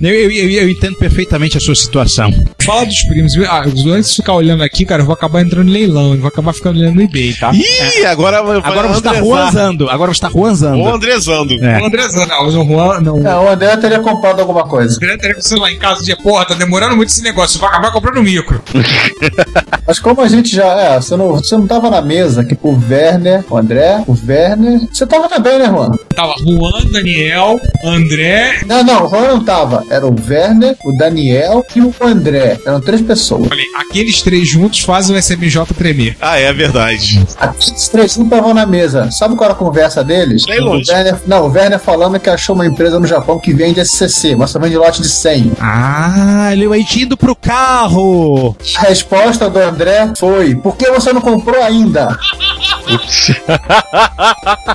eu- 0.00 0.30
eu- 0.30 0.50
eu 0.62 0.70
entendo 0.70 0.96
perfeitamente 0.96 1.58
a 1.58 1.60
sua 1.60 1.74
situação. 1.74 2.32
Fala 2.64 2.86
dos 2.86 3.02
primos. 3.02 3.36
Ah, 3.46 3.62
antes 3.66 4.10
de 4.10 4.16
ficar 4.16 4.32
olhando 4.32 4.62
aqui, 4.62 4.86
cara, 4.86 5.02
eu 5.02 5.06
vou 5.06 5.12
acabar 5.12 5.42
entrando 5.42 5.68
em 5.68 5.72
leilão. 5.72 6.14
Eu 6.14 6.20
vou 6.20 6.28
acabar 6.28 6.54
ficando 6.54 6.78
olhando 6.78 6.94
no 6.94 7.02
eBay, 7.02 7.34
tá? 7.34 7.52
Ih, 7.52 8.06
agora 8.06 8.38
Agora 8.38 8.88
você 8.88 9.02
tá 9.02 9.12
ruanzando, 9.12 9.90
agora 9.90 10.14
você 10.14 10.20
tá 10.20 10.28
ruanzando. 10.28 10.78
Ou 10.78 10.94
Andrezando. 10.94 11.52
É. 11.62 11.80
O 11.82 11.84
Andrezão, 11.86 12.26
não, 12.26 12.46
o 12.46 12.50
Juan, 12.50 13.00
não. 13.00 13.18
É, 13.28 13.36
o 13.36 13.48
André 13.50 13.76
teria 13.76 13.98
comprado 14.00 14.40
alguma 14.40 14.64
coisa. 14.64 14.94
O 14.94 14.96
André 15.04 15.18
teria 15.18 15.34
com 15.34 15.40
o 15.40 15.44
celular 15.44 15.70
em 15.70 15.78
casa 15.78 16.02
de 16.02 16.16
porra, 16.16 16.46
tá 16.46 16.54
demorando 16.54 16.96
muito 16.96 17.10
esse 17.10 17.22
negócio, 17.22 17.56
eu 17.56 17.60
vou 17.60 17.68
acabar 17.68 17.92
comprando 17.92 18.22
micro. 18.22 18.62
Mas 19.86 19.98
como 19.98 20.22
a 20.22 20.28
gente 20.28 20.54
já. 20.56 20.64
É, 20.80 20.96
você 21.00 21.14
não, 21.14 21.28
você 21.32 21.54
não 21.56 21.66
tava 21.66 21.90
na 21.90 22.00
mesa 22.00 22.40
aqui 22.40 22.54
pro 22.54 22.78
Werner, 22.88 23.44
o 23.50 23.56
André, 23.58 24.02
o 24.06 24.16
Werner. 24.26 24.80
Você 24.90 25.06
tava 25.06 25.28
também, 25.28 25.58
né, 25.58 25.66
Juan? 25.66 25.90
Tava 26.16 26.34
Juan, 26.38 26.90
Daniel, 26.90 27.60
André. 27.84 28.60
Não, 28.66 28.82
não, 28.82 28.93
o 29.02 29.08
Juan 29.08 29.28
não 29.28 29.44
tava. 29.44 29.84
Era 29.90 30.06
o 30.06 30.14
Werner, 30.28 30.76
o 30.84 30.92
Daniel 30.96 31.64
e 31.74 31.80
o 31.80 31.94
André. 32.00 32.58
Eram 32.66 32.80
três 32.80 33.02
pessoas. 33.02 33.48
Falei, 33.48 33.64
aqueles 33.76 34.22
três 34.22 34.48
juntos 34.48 34.80
fazem 34.80 35.14
o 35.14 35.18
SMJ 35.18 35.64
tremer. 35.76 36.16
Ah, 36.20 36.38
é 36.38 36.52
verdade. 36.52 37.24
Aqueles 37.38 37.88
três 37.88 38.16
não 38.16 38.24
estavam 38.24 38.54
na 38.54 38.66
mesa. 38.66 39.10
Sabe 39.10 39.36
qual 39.36 39.46
era 39.50 39.54
a 39.54 39.58
conversa 39.58 40.02
deles? 40.04 40.44
Bem 40.46 40.60
longe. 40.60 40.90
O 40.90 40.94
Werner, 40.94 41.16
não, 41.26 41.46
o 41.46 41.50
Werner 41.50 41.78
falando 41.78 42.18
que 42.18 42.30
achou 42.30 42.54
uma 42.54 42.66
empresa 42.66 42.98
no 42.98 43.06
Japão 43.06 43.38
que 43.38 43.52
vende 43.52 43.84
SCC, 43.84 44.34
mas 44.36 44.50
só 44.50 44.58
vende 44.58 44.76
lote 44.76 45.02
de 45.02 45.08
100. 45.08 45.52
Ah, 45.60 46.50
ele 46.52 46.68
vai 46.68 46.84
indo 46.96 47.16
pro 47.16 47.34
carro. 47.34 48.56
A 48.76 48.82
resposta 48.82 49.48
do 49.48 49.58
André 49.58 50.12
foi: 50.18 50.54
por 50.54 50.76
que 50.76 50.90
você 50.90 51.12
não 51.12 51.20
comprou 51.20 51.62
ainda? 51.62 52.16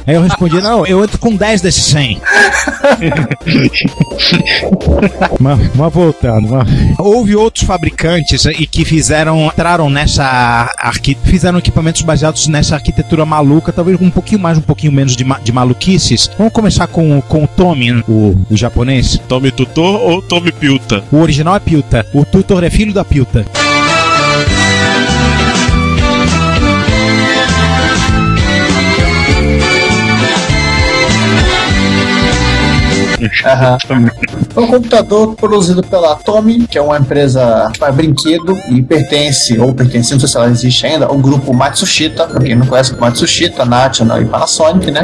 Aí 0.06 0.16
eu 0.16 0.22
respondi, 0.22 0.62
não, 0.62 0.86
eu 0.86 1.04
entro 1.04 1.18
com 1.18 1.36
10 1.36 1.62
desses 1.62 1.86
100. 1.86 2.22
mas, 5.40 5.60
mas 5.76 5.94
voltando, 5.94 6.48
mas- 6.50 6.68
houve 7.00 7.36
outros 7.36 7.64
fabricantes 7.66 8.46
e 8.46 8.66
que 8.66 8.84
fizeram, 8.86 9.48
entraram 9.48 9.90
nessa 9.90 10.24
arqui, 10.78 11.18
fizeram 11.24 11.60
equipamentos 11.60 12.02
baseados 12.02 12.48
nessa 12.48 12.76
arquitetura 12.76 13.26
maluca, 13.26 13.72
talvez 13.72 14.00
um 14.02 14.10
pouquinho 14.10 14.42
mais, 14.42 14.58
um 14.58 14.62
pouquinho 14.62 14.92
menos 14.92 15.16
de, 15.16 15.24
ma- 15.24 15.40
de 15.40 15.52
maluquices. 15.52 16.30
Vamos 16.38 16.54
começar 16.54 16.88
com, 16.88 17.22
com 17.22 17.44
o 17.44 17.48
Tommy, 17.48 17.92
né, 17.92 18.04
o, 18.08 18.36
o 18.50 18.58
japonês. 18.58 19.20
Tome 19.28 19.52
tutor 19.52 20.00
ou 20.02 20.22
tome 20.22 20.52
pilta? 20.52 21.04
O 21.12 21.18
original 21.18 21.56
é 21.56 21.60
Pilta, 21.60 22.06
o 22.14 22.26
tutor 22.26 22.64
é 22.64 22.70
filho 22.70 22.94
da 22.94 23.04
Pilta. 23.06 23.46
Aham. 33.46 33.78
É 34.56 34.60
um 34.60 34.68
computador 34.68 35.36
produzido 35.36 35.84
pela 35.84 36.14
Atomy, 36.14 36.68
que 36.68 36.78
é 36.78 36.82
uma 36.82 36.98
empresa 36.98 37.72
faz 37.78 37.96
brinquedo 37.96 38.58
e 38.70 38.82
pertence, 38.82 39.58
ou 39.60 39.74
pertence, 39.74 40.12
não 40.14 40.20
sei 40.20 40.30
se 40.30 40.38
ela 40.38 40.48
existe 40.50 40.86
ainda, 40.86 41.06
ao 41.06 41.18
grupo 41.18 41.54
Matsushita. 41.54 42.28
Pra 42.28 42.40
quem 42.42 42.56
não 42.56 42.66
conhece 42.66 42.94
o 42.94 43.00
Matsushita, 43.00 43.66
National 43.66 44.22
e 44.22 44.26
Panasonic, 44.26 44.92
né? 44.92 45.02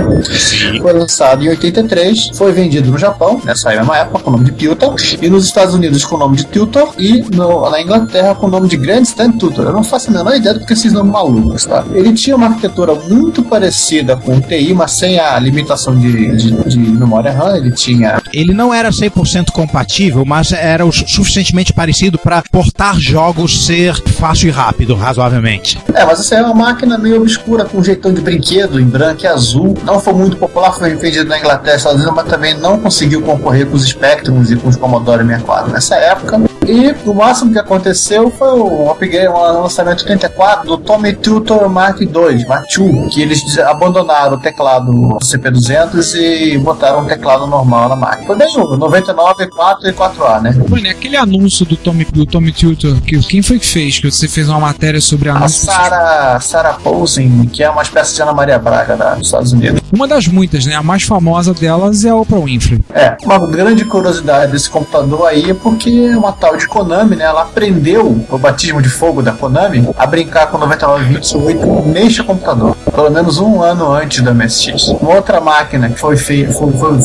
Foi 0.81 0.93
lançado 0.93 1.43
em 1.43 1.49
83, 1.49 2.29
foi 2.33 2.51
vendido 2.51 2.91
no 2.91 2.97
Japão, 2.97 3.41
nessa 3.43 3.69
mesma 3.69 3.97
época, 3.97 4.19
com 4.19 4.29
o 4.29 4.33
nome 4.33 4.45
de 4.45 4.51
Pilton, 4.51 4.95
e 5.21 5.29
nos 5.29 5.45
Estados 5.45 5.73
Unidos 5.73 6.03
com 6.05 6.15
o 6.15 6.19
nome 6.19 6.37
de 6.37 6.45
Tutor, 6.45 6.93
e 6.97 7.23
no- 7.35 7.69
na 7.69 7.81
Inglaterra 7.81 8.35
com 8.35 8.47
o 8.47 8.49
nome 8.49 8.67
de 8.67 8.77
Grandstand 8.77 9.33
Tutor. 9.33 9.65
Eu 9.65 9.73
não 9.73 9.83
faço 9.83 10.09
a 10.09 10.13
menor 10.13 10.35
ideia 10.35 10.53
do 10.57 10.65
que 10.65 10.73
esses 10.73 10.91
nomes 10.91 11.11
malucos, 11.11 11.65
tá? 11.65 11.83
Ele 11.93 12.13
tinha 12.13 12.35
uma 12.35 12.47
arquitetura 12.47 12.95
muito 12.95 13.43
parecida 13.43 14.15
com 14.17 14.35
o 14.37 14.41
TI, 14.41 14.73
mas 14.73 14.91
sem 14.91 15.19
a 15.19 15.37
limitação 15.39 15.95
de, 15.95 16.35
de, 16.35 16.51
de 16.69 16.77
memória 16.79 17.31
RAM. 17.31 17.57
Ele 17.57 17.71
tinha 17.71 18.04
Ele 18.33 18.53
não 18.53 18.73
era 18.73 18.89
100% 18.89 19.51
compatível, 19.51 20.23
mas 20.25 20.51
era 20.51 20.85
o 20.85 20.91
su- 20.91 21.07
suficientemente 21.07 21.73
parecido 21.73 22.17
para 22.17 22.43
portar 22.51 22.99
jogos 22.99 23.65
ser 23.65 23.95
fácil 24.13 24.49
e 24.49 24.51
rápido, 24.51 24.95
razoavelmente. 24.95 25.79
É, 25.93 26.05
mas 26.05 26.19
essa 26.19 26.35
é 26.35 26.41
uma 26.41 26.53
máquina 26.53 26.97
meio 26.97 27.17
obscura, 27.21 27.65
com 27.65 27.77
um 27.79 27.83
jeitão 27.83 28.13
de 28.13 28.21
brinquedo 28.21 28.79
em 28.79 28.85
branco 28.85 29.23
e 29.23 29.27
azul. 29.27 29.75
Não 29.83 29.99
foi 29.99 30.13
muito 30.13 30.37
popular, 30.37 30.71
foi 30.73 30.95
vendido 30.95 31.29
na 31.29 31.39
Inglaterra 31.39 31.77
Estados 31.77 31.97
Unidos, 32.01 32.15
mas 32.15 32.27
também 32.31 32.53
não 32.57 32.79
conseguiu 32.79 33.21
concorrer 33.21 33.65
com 33.67 33.75
os 33.75 33.85
Spectrums 33.85 34.51
e 34.51 34.55
com 34.55 34.69
os 34.69 34.75
Commodore 34.75 35.23
64 35.23 35.71
nessa 35.71 35.95
época. 35.95 36.41
E 36.67 36.95
o 37.07 37.13
máximo 37.13 37.51
que 37.53 37.59
aconteceu 37.59 38.31
foi 38.31 38.49
o 38.59 38.89
upgrade, 38.89 39.27
um 39.27 39.61
lançamento 39.61 39.99
84 40.01 40.67
do 40.67 40.77
Tommy 40.79 41.13
Tutor 41.13 41.69
Mark 41.69 42.01
II, 42.01 42.45
Mark 42.47 42.65
II, 42.75 43.07
que 43.09 43.21
eles 43.21 43.57
abandonaram 43.59 44.33
o 44.35 44.39
teclado 44.39 44.91
CP200 45.23 46.15
e 46.15 46.57
botaram 46.57 47.01
um 47.01 47.05
teclado 47.05 47.45
normal 47.47 47.89
na 47.89 47.94
máquina. 47.95 48.25
Foi 48.25 48.61
o 48.63 48.77
99, 48.77 49.47
4 49.47 49.89
e 49.89 49.93
4A, 49.93 50.41
né? 50.41 50.51
Bruno, 50.51 50.89
aquele 50.89 51.17
anúncio 51.17 51.65
do 51.65 51.75
Tommy, 51.77 52.05
do 52.05 52.25
Tommy 52.25 52.51
Tutor, 52.51 52.99
que, 53.01 53.19
quem 53.19 53.41
foi 53.41 53.59
que 53.59 53.65
fez? 53.67 53.99
Que 53.99 54.09
você 54.11 54.27
fez 54.27 54.47
uma 54.49 54.59
matéria 54.59 54.99
sobre 55.01 55.29
A 55.29 55.35
anúncios? 55.35 55.61
Sarah, 55.63 56.39
Sarah 56.39 56.73
Posen, 56.73 57.45
que 57.51 57.63
é 57.63 57.69
uma 57.69 57.81
espécie 57.81 58.15
de 58.15 58.21
Ana 58.21 58.33
Maria 58.33 58.59
Braga 58.59 58.95
da- 58.95 59.15
dos 59.15 59.27
Estados 59.27 59.51
Unidos. 59.53 59.81
Uma 59.93 60.07
das 60.07 60.27
muitas, 60.27 60.65
né? 60.65 60.75
A 60.75 60.83
mais 60.83 61.03
famosa 61.03 61.53
delas 61.53 62.03
é 62.05 62.09
a 62.09 62.15
Oprah 62.15 62.39
Winfrey. 62.39 62.79
É, 62.93 63.15
uma 63.23 63.39
grande 63.47 63.85
curiosidade 63.85 64.51
desse 64.51 64.69
computador 64.69 65.27
aí 65.27 65.51
é 65.51 65.53
porque 65.53 66.09
uma 66.15 66.31
tal 66.31 66.57
de 66.57 66.67
Konami, 66.67 67.15
né? 67.15 67.25
Ela 67.25 67.43
aprendeu 67.43 68.25
o 68.29 68.37
batismo 68.37 68.81
de 68.81 68.89
fogo 68.89 69.21
da 69.21 69.31
Konami 69.31 69.87
a 69.97 70.05
brincar 70.05 70.47
com 70.47 70.57
9928 70.57 71.87
neste 71.89 72.23
computador. 72.23 72.75
Pelo 72.93 73.09
menos 73.09 73.37
um 73.39 73.61
ano 73.61 73.91
antes 73.91 74.21
do 74.23 74.33
MSX. 74.33 74.89
Uma 75.01 75.15
outra 75.15 75.39
máquina 75.41 75.89
que 75.89 75.99
foi 75.99 76.15
feita, 76.17 76.53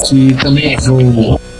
que 0.09 0.35
também 0.35 0.77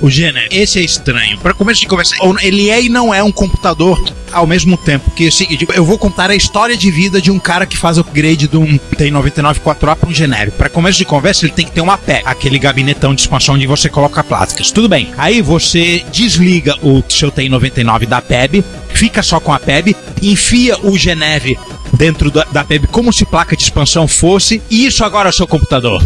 O 0.01 0.09
Gênero, 0.09 0.49
esse 0.51 0.79
é 0.79 0.83
estranho. 0.83 1.39
Para 1.39 1.53
começo 1.53 1.81
de 1.81 1.87
conversa, 1.87 2.17
ele 2.41 2.71
é 2.71 2.83
e 2.83 2.89
não 2.89 3.13
é 3.13 3.23
um 3.23 3.31
computador 3.31 4.03
ao 4.33 4.47
mesmo 4.47 4.77
tempo. 4.77 5.11
Que 5.11 5.29
o 5.29 5.33
seguinte, 5.33 5.67
eu 5.75 5.85
vou 5.85 5.99
contar 5.99 6.31
a 6.31 6.35
história 6.35 6.77
de 6.77 6.91
vida 6.91 7.21
de 7.21 7.31
um 7.31 7.39
cara 7.39 7.67
que 7.67 7.77
faz 7.77 7.99
upgrade 7.99 8.49
de 8.49 8.57
um 8.57 8.79
tem 8.97 9.11
99 9.11 9.61
4A 9.61 9.97
para 9.97 10.09
um 10.09 10.15
genérico. 10.15 10.57
Para 10.57 10.69
começo 10.69 10.99
de 10.99 11.05
conversa, 11.05 11.45
ele 11.45 11.53
tem 11.53 11.67
que 11.67 11.73
ter 11.73 11.81
uma 11.81 11.99
PEG, 11.99 12.23
aquele 12.25 12.59
gabinetão 12.59 13.15
de 13.15 13.21
expansão 13.21 13.55
onde 13.57 13.67
você 13.67 13.89
coloca 13.89 14.25
plásticas. 14.25 14.71
Tudo 14.71 14.89
bem. 14.89 15.13
Aí 15.19 15.43
você 15.43 16.05
desliga 16.11 16.77
o 16.83 17.03
seu 17.09 17.31
tem 17.31 17.49
99 17.49 18.07
da 18.07 18.23
PEB, 18.23 18.65
fica 18.95 19.23
só 19.23 19.39
com 19.39 19.53
a 19.53 19.59
PEB, 19.59 19.95
enfia 20.23 20.79
o 20.83 20.97
Geneve 20.97 21.59
dentro 22.01 22.31
da, 22.31 22.45
da 22.45 22.65
PEB 22.65 22.87
como 22.87 23.13
se 23.13 23.27
placa 23.27 23.55
de 23.55 23.63
expansão 23.63 24.09
fosse, 24.09 24.63
e 24.71 24.87
isso 24.87 25.05
agora 25.05 25.29
é 25.29 25.31
o 25.31 25.33
seu 25.35 25.47
computador. 25.47 26.03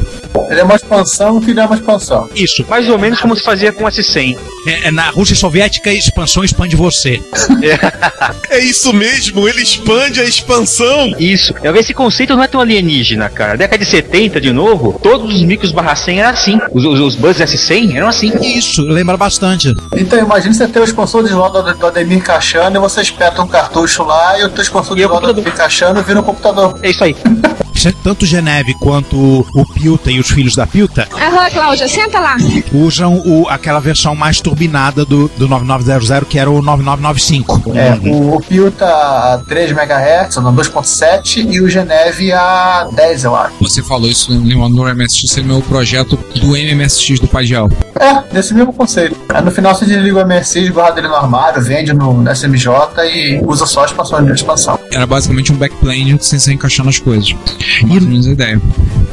Ele 0.51 0.61
é 0.61 0.65
uma 0.65 0.75
expansão 0.75 1.41
que 1.41 1.55
não 1.55 1.63
é 1.63 1.67
uma 1.67 1.77
expansão. 1.77 2.29
Isso. 2.35 2.67
Mais 2.69 2.89
ou 2.89 2.99
menos 2.99 3.21
como 3.21 3.37
se 3.37 3.45
fazia 3.45 3.73
com 3.73 3.85
o 3.85 3.87
S100. 3.87 4.37
É, 4.67 4.89
é 4.89 4.91
na 4.91 5.11
Rússia 5.11 5.37
Soviética, 5.37 5.93
expansão 5.93 6.43
expande 6.43 6.75
você. 6.75 7.23
É 8.49 8.59
isso 8.59 8.93
mesmo, 8.93 9.49
ele 9.49 9.63
expande 9.63 10.21
a 10.21 10.25
expansão. 10.25 11.15
Isso. 11.19 11.55
Esse 11.77 11.93
conceito 11.93 12.35
não 12.37 12.43
é 12.43 12.47
tão 12.47 12.61
alienígena, 12.61 13.29
cara. 13.29 13.51
Na 13.51 13.57
década 13.57 13.85
de 13.85 13.91
70, 13.91 14.41
de 14.41 14.53
novo, 14.53 14.99
todos 15.03 15.35
os 15.35 15.43
micros 15.43 15.73
barra 15.73 15.95
100 15.95 16.21
eram 16.21 16.31
assim. 16.31 16.61
Os, 16.73 16.85
os, 16.85 17.01
os 17.01 17.15
Buzz 17.17 17.39
S100 17.39 17.97
eram 17.97 18.09
assim. 18.09 18.33
Isso, 18.41 18.83
lembra 18.83 19.17
bastante. 19.17 19.75
Então 19.97 20.19
imagina 20.19 20.55
você 20.55 20.69
ter 20.69 20.81
o 20.81 20.85
expansor 20.85 21.25
de 21.25 21.31
slot 21.31 21.53
do, 21.53 21.75
do 21.75 21.87
Ademir 21.87 22.23
Cachano 22.23 22.77
e 22.77 22.79
você 22.79 23.03
espeta 23.03 23.43
um 23.43 23.49
cartucho 23.49 24.05
lá 24.05 24.39
e 24.39 24.45
o 24.45 24.49
teu 24.49 24.63
expansor 24.63 24.97
de 24.97 25.03
slot 25.03 25.21
do. 25.21 25.31
Ademir 25.31 25.53
Cachano 25.53 25.84
vira 25.93 26.21
um 26.21 26.23
computador. 26.23 26.79
É 26.83 26.91
isso 26.91 27.05
aí. 27.05 27.17
Tanto 28.03 28.25
Geneve 28.25 28.75
quanto 28.75 29.17
o 29.55 29.67
Pilta 29.75 30.11
e 30.11 30.19
os 30.19 30.31
filhos 30.31 30.55
da 30.57 30.67
Pilta 30.67 31.07
Aham, 31.13 31.51
Cláudia, 31.51 31.89
senta 31.89 32.19
lá. 32.19 32.37
usam 32.73 33.23
o, 33.25 33.49
aquela 33.49 33.81
versão 33.81 34.15
mais 34.15 34.41
turbinada 34.41 35.05
do, 35.05 35.29
do 35.37 35.49
9900, 35.49 36.29
que 36.29 36.39
era 36.39 36.51
o 36.51 36.63
9995. 36.63 37.73
É, 37.75 37.99
o, 38.09 38.37
o 38.37 38.41
Pio 38.41 38.71
tá 38.71 39.35
a 39.35 39.39
3 39.39 39.71
MHz, 39.73 40.37
não 40.37 40.55
2.7 40.55 41.47
e 41.51 41.61
o 41.61 41.69
Geneve 41.69 42.33
a 42.33 42.89
10, 42.93 43.25
eu 43.25 43.37
acho. 43.37 43.55
Você 43.61 43.83
falou 43.83 44.09
isso 44.09 44.33
no, 44.33 44.69
no 44.69 44.95
MSX, 44.95 45.31
ser 45.31 45.45
meu 45.45 45.61
projeto 45.63 46.19
do 46.41 46.57
MMSX 46.57 47.21
do 47.21 47.29
Padial. 47.29 47.69
É, 48.01 48.35
nesse 48.35 48.55
mesmo 48.55 48.73
conceito. 48.73 49.17
Aí 49.29 49.43
no 49.43 49.51
final 49.51 49.75
você 49.75 49.85
desliga 49.85 50.23
o 50.23 50.27
MSX, 50.27 50.69
guarda 50.71 51.01
ele 51.01 51.09
no 51.09 51.15
armário, 51.15 51.63
vende 51.63 51.93
no, 51.93 52.15
no 52.15 52.31
SMJ 52.31 52.69
e 53.05 53.41
usa 53.47 53.67
só 53.67 53.83
a 53.83 53.87
expansão 53.87 54.25
de 54.25 54.33
expansão. 54.33 54.79
Era 54.93 55.07
basicamente 55.07 55.53
um 55.53 55.57
backplane 55.57 56.17
sem 56.21 56.39
se 56.39 56.53
encaixando 56.53 56.89
as 56.89 56.99
coisas. 56.99 57.35
Mais 57.83 58.03
ou 58.03 58.09
menos 58.09 58.27
a 58.27 58.33
ideia. 58.33 58.61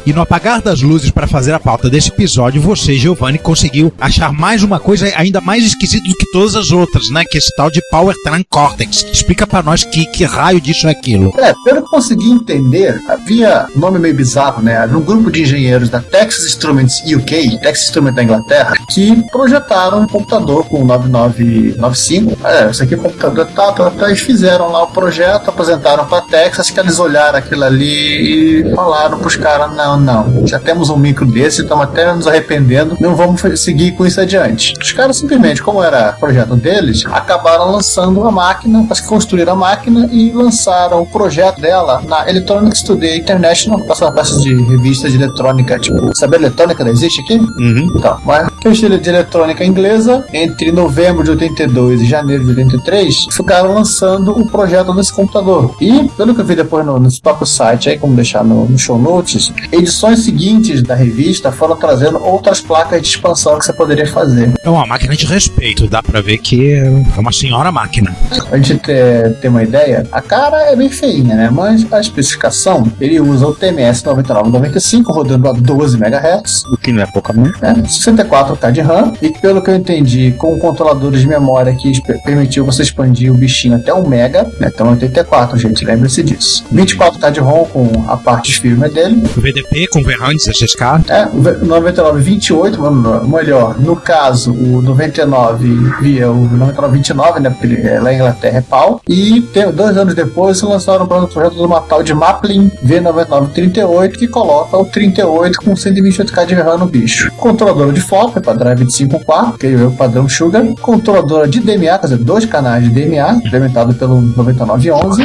E 0.04 0.12
no 0.12 0.20
apagar 0.20 0.60
das 0.60 0.82
luzes 0.82 1.10
para 1.10 1.28
fazer 1.28 1.52
a 1.54 1.60
pauta 1.60 1.88
desse 1.88 2.08
episódio, 2.08 2.60
você, 2.60 2.94
Giovanni, 2.94 3.38
conseguiu 3.38 3.92
achar 4.00 4.32
mais 4.32 4.62
uma 4.62 4.80
coisa 4.80 5.06
ainda 5.16 5.40
mais 5.40 5.64
esquisita 5.64 6.08
do 6.08 6.16
que 6.16 6.30
todas 6.32 6.56
as 6.56 6.72
outras, 6.72 7.08
né? 7.10 7.24
Que 7.24 7.36
é 7.36 7.38
esse 7.38 7.54
tal 7.54 7.70
de 7.70 7.80
Power 7.88 8.14
Tran 8.24 8.42
Cortex. 8.50 9.06
Explica 9.12 9.46
para 9.46 9.62
nós 9.62 9.84
que, 9.84 10.04
que 10.06 10.24
raio 10.24 10.60
disso 10.60 10.88
é 10.88 10.90
aquilo. 10.90 11.32
É, 11.38 11.54
pelo 11.64 11.82
que 11.82 11.88
consegui 11.88 12.30
entender, 12.30 13.00
havia 13.08 13.66
um 13.76 13.78
nome 13.78 13.98
meio 14.00 14.14
bizarro, 14.14 14.60
né? 14.60 14.76
Havia 14.76 14.98
um 14.98 15.02
grupo 15.02 15.30
de 15.30 15.42
engenheiros 15.42 15.88
da 15.88 16.00
Texas 16.00 16.46
Instruments 16.46 17.00
UK, 17.00 17.58
Texas 17.60 17.88
Instruments 17.88 18.16
da 18.16 18.24
Inglaterra, 18.24 18.74
que 18.90 19.22
projetaram 19.30 20.02
um 20.02 20.06
computador 20.06 20.64
com 20.64 20.84
9995. 20.84 22.38
É, 22.44 22.70
esse 22.70 22.82
aqui 22.82 22.94
é 22.94 22.96
o 22.96 23.02
computador 23.02 23.46
tá, 23.46 23.72
tá, 23.72 23.90
tá, 23.90 24.06
eles 24.08 24.20
fizeram 24.20 24.70
lá 24.72 24.82
o 24.82 24.88
projeto, 24.88 25.48
apresentaram 25.48 26.06
pra 26.06 26.22
Texas, 26.22 26.70
que 26.70 26.80
eles 26.80 26.98
olharam 26.98 27.38
aquilo 27.38 27.64
ali 27.64 28.62
e 28.62 28.74
falaram 28.74 29.18
pros 29.18 29.36
caras: 29.36 29.74
não, 29.76 29.91
não, 29.96 30.46
já 30.46 30.58
temos 30.58 30.90
um 30.90 30.96
micro 30.96 31.26
desse, 31.26 31.62
estamos 31.62 31.84
até 31.84 32.12
nos 32.12 32.26
arrependendo, 32.26 32.96
não 33.00 33.14
vamos 33.14 33.40
seguir 33.60 33.92
com 33.92 34.06
isso 34.06 34.20
adiante. 34.20 34.74
Os 34.80 34.92
caras 34.92 35.16
simplesmente, 35.16 35.62
como 35.62 35.82
era 35.82 36.12
projeto 36.12 36.56
deles, 36.56 37.04
acabaram 37.06 37.70
lançando 37.70 38.20
uma 38.20 38.30
máquina, 38.30 38.82
parece 38.82 39.02
que 39.02 39.08
construíram 39.08 39.52
a 39.52 39.56
máquina 39.56 40.08
e 40.10 40.30
lançaram 40.32 41.02
o 41.02 41.06
projeto 41.06 41.60
dela 41.60 42.02
na 42.06 42.28
Electronics 42.28 42.82
Today 42.82 43.18
International, 43.18 43.80
passou 43.86 44.08
uma 44.08 44.14
peça 44.14 44.38
de 44.40 44.54
revista 44.64 45.08
de 45.08 45.16
eletrônica, 45.16 45.78
tipo, 45.78 46.16
sabe 46.16 46.36
a 46.36 46.40
eletrônica 46.40 46.84
não 46.84 46.90
existe 46.90 47.20
aqui? 47.22 47.34
Uhum. 47.34 47.92
Então, 47.96 48.18
mas 48.24 48.51
que 48.62 48.68
o 48.68 48.72
estilo 48.72 48.96
de 48.96 49.08
eletrônica 49.08 49.64
inglesa, 49.64 50.24
entre 50.32 50.70
novembro 50.70 51.24
de 51.24 51.30
82 51.30 52.00
e 52.00 52.06
janeiro 52.06 52.44
de 52.44 52.50
83, 52.50 53.26
ficaram 53.32 53.74
lançando 53.74 54.30
o 54.38 54.46
projeto 54.46 54.94
nesse 54.94 55.12
computador. 55.12 55.74
E, 55.80 56.08
pelo 56.10 56.32
que 56.32 56.42
eu 56.42 56.44
vi 56.44 56.54
depois 56.54 56.86
no, 56.86 56.96
no 56.96 57.08
próprio 57.20 57.44
site, 57.44 57.88
aí, 57.88 57.98
como 57.98 58.14
deixar 58.14 58.44
no, 58.44 58.68
no 58.68 58.78
show 58.78 58.96
notes, 58.96 59.52
edições 59.72 60.20
seguintes 60.20 60.80
da 60.80 60.94
revista 60.94 61.50
foram 61.50 61.74
trazendo 61.74 62.22
outras 62.24 62.60
placas 62.60 63.02
de 63.02 63.08
expansão 63.08 63.58
que 63.58 63.64
você 63.64 63.72
poderia 63.72 64.06
fazer. 64.06 64.52
É 64.62 64.70
uma 64.70 64.86
máquina 64.86 65.16
de 65.16 65.26
respeito, 65.26 65.88
dá 65.88 66.00
pra 66.00 66.20
ver 66.20 66.38
que 66.38 66.72
é 66.72 66.88
uma 67.18 67.32
senhora 67.32 67.72
máquina. 67.72 68.14
A 68.52 68.56
gente 68.58 68.76
ter, 68.76 69.34
ter 69.40 69.48
uma 69.48 69.64
ideia, 69.64 70.06
a 70.12 70.22
cara 70.22 70.70
é 70.70 70.76
bem 70.76 70.88
feinha, 70.88 71.34
né? 71.34 71.50
Mas 71.50 71.84
a 71.92 71.98
especificação, 71.98 72.86
ele 73.00 73.18
usa 73.18 73.44
o 73.44 73.52
TMS 73.52 74.04
9995 74.04 75.12
rodando 75.12 75.48
a 75.48 75.52
12 75.52 75.96
MHz. 75.96 76.64
O 76.66 76.76
que 76.76 76.92
não 76.92 77.02
é 77.02 77.06
pouca, 77.06 77.32
né? 77.32 77.50
É, 77.60 77.88
64 77.88 78.51
4 78.56 78.72
de 78.72 78.80
RAM. 78.80 79.12
E 79.20 79.30
pelo 79.30 79.62
que 79.62 79.70
eu 79.70 79.74
entendi, 79.74 80.32
com 80.32 80.54
o 80.54 80.58
controlador 80.58 81.12
de 81.12 81.26
memória 81.26 81.74
que 81.74 81.92
permitiu 82.24 82.64
você 82.64 82.82
expandir 82.82 83.32
o 83.32 83.34
bichinho 83.34 83.76
até 83.76 83.92
1 83.92 84.08
mega, 84.08 84.44
né? 84.58 84.70
Então 84.72 84.90
84, 84.90 85.58
gente, 85.58 85.84
lembre-se 85.84 86.22
disso. 86.22 86.64
24K 86.72 87.18
tá 87.18 87.30
de 87.30 87.40
ROM 87.40 87.64
com 87.66 88.04
a 88.08 88.16
parte 88.16 88.60
firme 88.60 88.88
dele. 88.88 89.22
VDP 89.36 89.86
com 89.88 90.02
VRAM 90.02 90.34
16K. 90.34 91.08
É, 91.08 91.28
99, 91.64 92.20
28, 92.20 92.80
melhor, 93.26 93.78
no 93.78 93.96
caso, 93.96 94.52
o 94.52 94.82
99 94.82 95.68
via 96.00 96.30
o 96.30 96.48
99, 96.48 96.94
29, 96.94 97.40
né? 97.40 97.56
É, 97.84 98.00
lá 98.00 98.12
em 98.12 98.16
Inglaterra 98.16 98.58
é 98.58 98.60
pau. 98.60 99.00
E 99.08 99.40
dois 99.74 99.96
anos 99.96 100.14
depois 100.14 100.58
se 100.58 100.64
lançaram 100.64 101.06
para 101.06 101.24
o 101.24 101.28
projeto 101.28 101.54
de 101.54 101.62
uma 101.62 101.80
tal 101.80 102.02
de 102.02 102.14
Maplin 102.14 102.70
V9938 102.84 104.12
que 104.12 104.28
coloca 104.28 104.76
o 104.76 104.84
38 104.84 105.58
com 105.58 105.72
128K 105.74 106.46
de 106.46 106.54
RAM 106.54 106.78
no 106.78 106.86
bicho. 106.86 107.30
Controlador 107.32 107.92
de 107.92 108.00
foto, 108.00 108.32
para 108.42 108.54
drive 108.54 108.84
de 108.84 108.92
5.4, 108.92 109.58
que 109.58 109.66
é 109.66 109.76
o 109.86 109.92
padrão 109.92 110.28
Sugar, 110.28 110.64
controladora 110.80 111.48
de 111.48 111.60
DMA, 111.60 111.98
quer 111.98 112.06
dizer, 112.06 112.18
dois 112.18 112.44
canais 112.44 112.84
de 112.84 112.90
DMA, 112.90 113.40
implementado 113.44 113.94
pelo 113.94 114.20
9911, 114.20 115.24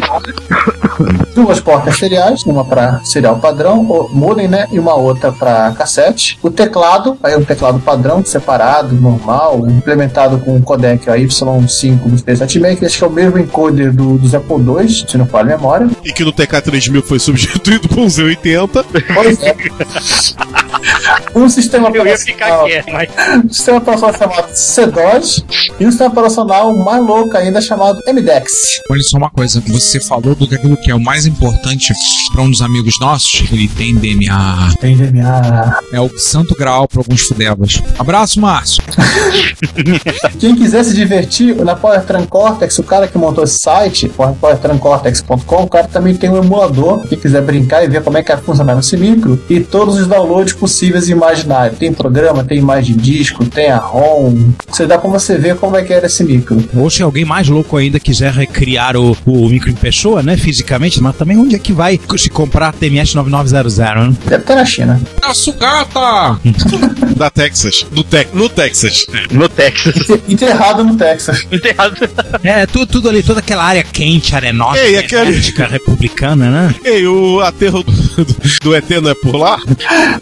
duas 1.35 1.59
portas 1.59 1.97
seriais, 1.97 2.43
uma 2.43 2.65
para 2.65 2.99
serial 3.03 3.39
padrão, 3.39 3.81
o 3.81 4.09
modem, 4.13 4.47
né, 4.47 4.67
e 4.71 4.79
uma 4.79 4.95
outra 4.95 5.31
para 5.31 5.71
cassete. 5.71 6.37
O 6.41 6.49
teclado, 6.49 7.17
aí 7.21 7.33
é 7.33 7.37
um 7.37 7.43
teclado 7.43 7.79
padrão, 7.79 8.23
separado, 8.23 8.95
normal, 8.95 9.67
implementado 9.67 10.39
com 10.39 10.55
o 10.55 10.61
codec 10.61 11.05
AY5 11.05 11.97
do 11.97 12.17
P76, 12.17 12.79
que 12.79 12.85
acho 12.85 12.97
que 12.97 13.03
é 13.03 13.07
o 13.07 13.11
mesmo 13.11 13.37
encoder 13.37 13.91
do, 13.93 14.17
dos 14.17 14.33
Apple 14.33 14.57
II, 14.57 14.89
se 15.07 15.17
não 15.17 15.25
falha 15.25 15.55
a 15.55 15.57
memória. 15.57 15.89
E 16.03 16.11
que 16.11 16.23
no 16.23 16.33
TK3000 16.33 17.03
foi 17.03 17.19
substituído 17.19 17.87
por 17.87 17.99
um 17.99 18.07
Z80. 18.07 18.85
Pois 19.13 19.43
é. 19.43 19.55
Um 21.35 21.49
sistema 21.49 21.89
Eu 21.93 22.05
ia 22.05 22.17
ficar 22.17 22.63
operacional, 22.63 22.65
quieto, 22.65 22.91
mas. 22.91 23.45
um 23.45 23.49
sistema 23.49 23.77
operacional 23.77 24.17
chamado 24.17 24.53
CDOS 24.53 25.45
e 25.79 25.85
um 25.85 25.91
sistema 25.91 26.09
operacional 26.09 26.75
mais 26.75 27.05
louco 27.05 27.37
ainda 27.37 27.61
chamado 27.61 27.99
MDEX. 28.07 28.81
Olha 28.89 29.01
só 29.03 29.17
uma 29.17 29.29
coisa, 29.29 29.61
você 29.67 29.99
falou 29.99 30.35
do 30.35 30.47
que 30.47 30.55
aquilo 30.55 30.77
que 30.77 30.91
é 30.91 30.95
o 30.95 30.99
mais 30.99 31.25
importante 31.25 31.93
para 32.31 32.41
um 32.41 32.49
dos 32.49 32.61
amigos 32.61 32.99
nossos, 32.99 33.43
ele 33.51 33.67
tem 33.67 33.95
DMA. 33.95 34.73
Tem 34.79 34.95
DMA. 34.95 35.79
É 35.91 35.99
o 35.99 36.09
santo 36.17 36.55
grau 36.55 36.87
para 36.87 36.99
alguns 36.99 37.21
fudebas. 37.21 37.81
Abraço, 37.97 38.39
Márcio. 38.39 38.83
Quem 40.39 40.55
quiser 40.55 40.83
se 40.83 40.93
divertir, 40.93 41.55
na 41.55 41.75
PowerTran 41.75 42.25
Cortex, 42.25 42.77
o 42.79 42.83
cara 42.83 43.07
que 43.07 43.17
montou 43.17 43.43
esse 43.43 43.59
site, 43.59 44.09
powertrancortex.com, 44.09 45.63
o 45.63 45.69
cara 45.69 45.87
também 45.87 46.15
tem 46.15 46.29
um 46.29 46.37
emulador. 46.37 47.07
Quem 47.07 47.17
quiser 47.17 47.41
brincar 47.41 47.83
e 47.83 47.87
ver 47.87 48.03
como 48.03 48.17
é 48.17 48.23
que 48.23 48.33
vai 48.33 48.41
funcionar 48.41 48.77
esse 48.79 48.97
micro, 48.97 49.41
e 49.49 49.59
todos 49.59 49.97
os 49.97 50.07
downloads 50.07 50.53
possíveis 50.53 50.96
e 51.07 51.11
imaginários. 51.11 51.77
Tem 51.77 51.91
programa, 51.93 52.43
tem 52.43 52.57
imagem 52.57 52.95
de 52.95 53.01
disco, 53.17 53.45
tem 53.45 53.69
a 53.69 53.77
ROM. 53.77 54.51
Você 54.69 54.85
dá 54.85 54.97
pra 54.97 55.09
você 55.09 55.37
ver 55.37 55.55
como 55.55 55.75
é 55.77 55.83
que 55.83 55.93
era 55.93 56.05
esse 56.07 56.23
micro. 56.23 56.63
Ou 56.75 56.89
se 56.89 57.01
alguém 57.01 57.25
mais 57.25 57.47
louco 57.47 57.77
ainda 57.77 57.99
quiser 57.99 58.31
recriar 58.31 58.95
o, 58.95 59.15
o 59.25 59.49
micro 59.49 59.69
em 59.69 59.75
pessoa, 59.75 60.21
né, 60.23 60.35
fisicamente, 60.37 61.01
mas 61.01 61.15
também 61.15 61.37
onde 61.37 61.55
é 61.55 61.59
que 61.59 61.73
vai 61.73 61.99
se 62.17 62.29
comprar 62.29 62.73
TMS 62.73 63.15
9900, 63.15 63.77
né? 63.77 64.15
Deve 64.25 64.43
ter 64.43 64.55
na 64.55 64.65
China. 64.65 65.01
A 65.21 65.33
sucata! 65.33 66.39
Da 67.17 67.31
Texas. 67.31 67.83
Do 67.91 68.03
Tex 68.03 68.31
no 68.31 68.47
Texas. 68.47 69.07
No 69.31 69.49
Texas. 69.49 69.95
Enterrado 70.29 70.83
no 70.83 70.95
Texas. 70.95 71.47
Enterrado. 71.51 71.95
É, 72.43 72.65
tudo, 72.67 72.85
tudo 72.85 73.09
ali, 73.09 73.23
toda 73.23 73.39
aquela 73.39 73.63
área 73.63 73.83
quente, 73.83 74.35
arenosa, 74.35 74.77
Ei, 74.79 74.97
aquele- 74.99 75.31
republicana, 75.67 76.51
né? 76.51 76.75
Ei, 76.83 77.07
o 77.07 77.41
aterro 77.41 77.81
do, 77.81 77.91
do 78.61 78.75
ET 78.75 78.87
não 79.01 79.09
é 79.09 79.15
por 79.15 79.35
lá? 79.35 79.57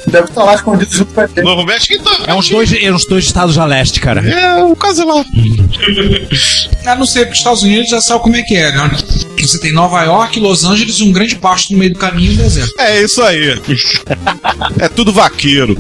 Deve 0.08 0.30
estar 0.30 0.44
lá 0.44 0.54
escondido 0.66 0.96
junto 0.96 1.14
com 1.14 1.22
a 1.22 1.28
gente. 1.28 1.42
Novo 1.42 1.64
México 1.64 1.94
então. 1.94 2.14
É 2.26 2.34
uns 2.34 2.50
dois, 2.50 2.74
é 2.74 2.92
uns 2.92 3.06
dois 3.06 3.26
estados 3.26 3.58
a 3.58 3.66
leste, 3.66 4.00
cara. 4.00 4.22
É, 4.28 4.64
o 4.64 4.76
caso 4.76 5.02
é 5.02 5.06
lá. 5.06 5.26
Ah, 6.86 6.96
não 6.96 7.06
sei, 7.06 7.24
porque 7.24 7.34
os 7.34 7.40
Estados 7.40 7.64
Unidos 7.64 7.90
já 7.90 8.00
sabe 8.00 8.22
como 8.22 8.36
é 8.36 8.44
que 8.44 8.56
é, 8.56 8.72
né? 8.72 8.92
Você 9.40 9.60
tem 9.60 9.74
Nova 9.74 10.04
York, 10.04 10.40
Los 10.40 10.64
Angeles 10.64 11.00
e 11.00 11.04
um 11.04 11.12
grande 11.12 11.36
pasto 11.36 11.74
no 11.74 11.80
meio 11.80 11.94
do 11.94 11.98
caminho 11.98 12.32
e 12.32 12.36
um 12.36 12.38
deserto. 12.38 12.74
É 12.80 13.02
isso 13.02 13.24
aí. 13.24 13.60
É 14.80 14.88
tudo 14.90 15.12
vaqueiro. 15.12 15.76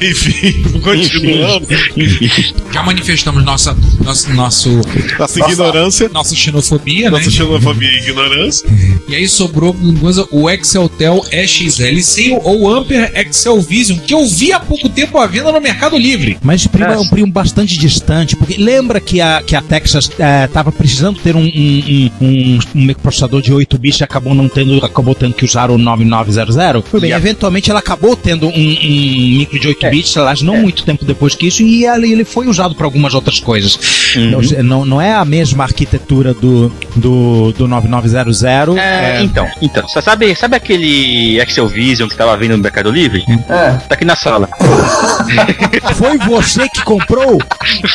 Enfim, 0.00 0.62
continuando. 0.80 1.66
Já 2.72 2.82
manifestamos 2.82 3.44
nossa, 3.44 3.76
nosso, 4.04 4.32
nosso, 4.34 4.80
Nossa 5.18 5.40
ignorância, 5.40 6.08
nossa 6.10 6.34
xenofobia, 6.34 7.10
né? 7.10 7.18
nossa 7.18 7.30
xenofobia 7.30 7.90
e 7.90 7.96
ignorância. 7.98 8.68
E 9.08 9.16
aí 9.16 9.26
sobrou 9.28 9.68
alguma 9.68 9.98
coisa, 9.98 10.28
o 10.30 10.48
Exceltel 10.48 11.24
EXL 11.32 12.00
sem 12.02 12.36
o, 12.36 12.40
ou 12.42 12.60
o 12.62 12.74
Ampere 12.74 13.10
Excel 13.18 13.60
Vision, 13.60 13.98
que 13.98 14.14
eu 14.16 14.26
vi 14.26 14.52
há 14.52 14.60
pouco 14.60 14.88
tempo 14.88 15.18
à 15.18 15.26
venda 15.26 15.52
no 15.52 15.60
Mercado 15.60 15.96
Livre. 15.96 16.38
Mas 16.42 16.60
esse 16.60 16.68
primo 16.68 16.92
é 16.92 16.98
um 16.98 17.06
primo 17.08 17.30
bastante 17.30 17.78
distante, 17.78 18.36
porque 18.36 18.56
lembra 18.56 19.00
que 19.00 19.20
a, 19.20 19.42
que 19.42 19.54
a 19.54 19.62
Texas 19.62 20.10
estava 20.44 20.72
precisando 20.72 21.18
ter 21.20 21.36
um, 21.36 21.40
um, 21.40 21.44
um, 21.44 22.10
um, 22.20 22.58
um 22.74 22.82
microprocessador 22.82 23.42
de 23.42 23.52
8 23.52 23.78
bits 23.78 24.00
e 24.00 24.04
acabou 24.04 24.34
não 24.34 24.48
tendo, 24.48 24.84
acabou 24.84 25.14
tendo 25.14 25.34
que 25.34 25.44
usar 25.44 25.70
o 25.70 25.78
9900? 25.78 26.88
Foi 26.88 27.00
bem, 27.00 27.12
eventualmente 27.12 27.70
ela 27.70 27.80
acabou 27.80 28.16
tendo 28.16 28.48
um, 28.48 28.50
um 28.50 29.38
micro 29.38 29.58
de 29.60 29.68
8 29.68 29.90
bits, 29.90 30.16
aliás, 30.16 30.42
não 30.42 30.56
muito 30.56 30.84
tempo 30.84 31.04
depois 31.04 31.34
que 31.34 31.46
isso, 31.46 31.62
e 31.62 31.84
ele, 31.84 32.12
ele 32.12 32.24
foi 32.24 32.46
usado 32.48 32.74
para 32.74 32.86
algumas 32.86 33.14
outras 33.14 33.38
coisas. 33.38 33.78
Não, 34.16 34.40
não, 34.62 34.84
não 34.84 35.02
é 35.02 35.12
a 35.12 35.24
mesma 35.24 35.64
arquitetura 35.64 36.32
do, 36.32 36.72
do, 36.94 37.52
do 37.52 37.68
9900. 37.68 38.76
É, 38.76 39.22
então, 39.22 39.46
então, 39.60 39.86
você 39.86 40.00
sabe, 40.00 40.34
sabe 40.34 40.56
aquele 40.56 41.38
Excel 41.38 41.68
Vision 41.68 42.08
que 42.08 42.16
tava 42.16 42.36
vindo 42.36 42.56
no 42.56 42.62
Mercado 42.62 42.90
Livre? 42.90 43.24
É. 43.48 43.76
Tá 43.88 43.94
aqui 43.94 44.04
na 44.06 44.16
sala. 44.16 44.48
Foi 45.96 46.16
você 46.18 46.68
que 46.68 46.82
comprou? 46.82 47.38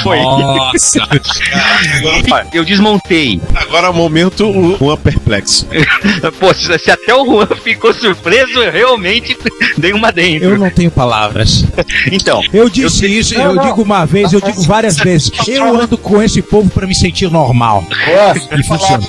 Foi. 0.03 0.19
Nossa! 0.21 0.99
Eu 2.53 2.63
desmontei. 2.63 3.41
Agora 3.55 3.87
é 3.87 3.89
o 3.89 3.93
momento, 3.93 4.45
o 4.47 4.77
Juan 4.77 4.97
perplexo. 4.97 5.67
Pô, 6.39 6.53
se, 6.53 6.91
até 6.91 7.15
o 7.15 7.25
Juan 7.25 7.47
ficou 7.63 7.93
surpreso, 7.93 8.59
eu 8.59 8.71
realmente 8.71 9.37
dei 9.77 9.93
uma 9.93 10.11
dentro. 10.11 10.49
Eu 10.49 10.57
não 10.57 10.69
tenho 10.69 10.91
palavras. 10.91 11.65
Então, 12.11 12.41
Eu 12.53 12.69
disse 12.69 13.05
isso, 13.05 13.35
eu 13.35 13.57
digo 13.57 13.81
uma 13.81 14.05
vez, 14.05 14.33
eu 14.33 14.41
digo 14.41 14.61
várias 14.63 14.97
vezes. 14.99 15.31
Eu 15.47 15.79
ando 15.79 15.97
com 15.97 16.21
esse 16.21 16.41
povo 16.41 16.69
para 16.69 16.85
me 16.87 16.93
sentir 16.95 17.29
normal. 17.31 17.83
Ué, 18.07 18.33
E 18.59 18.63
funciona. 18.63 19.03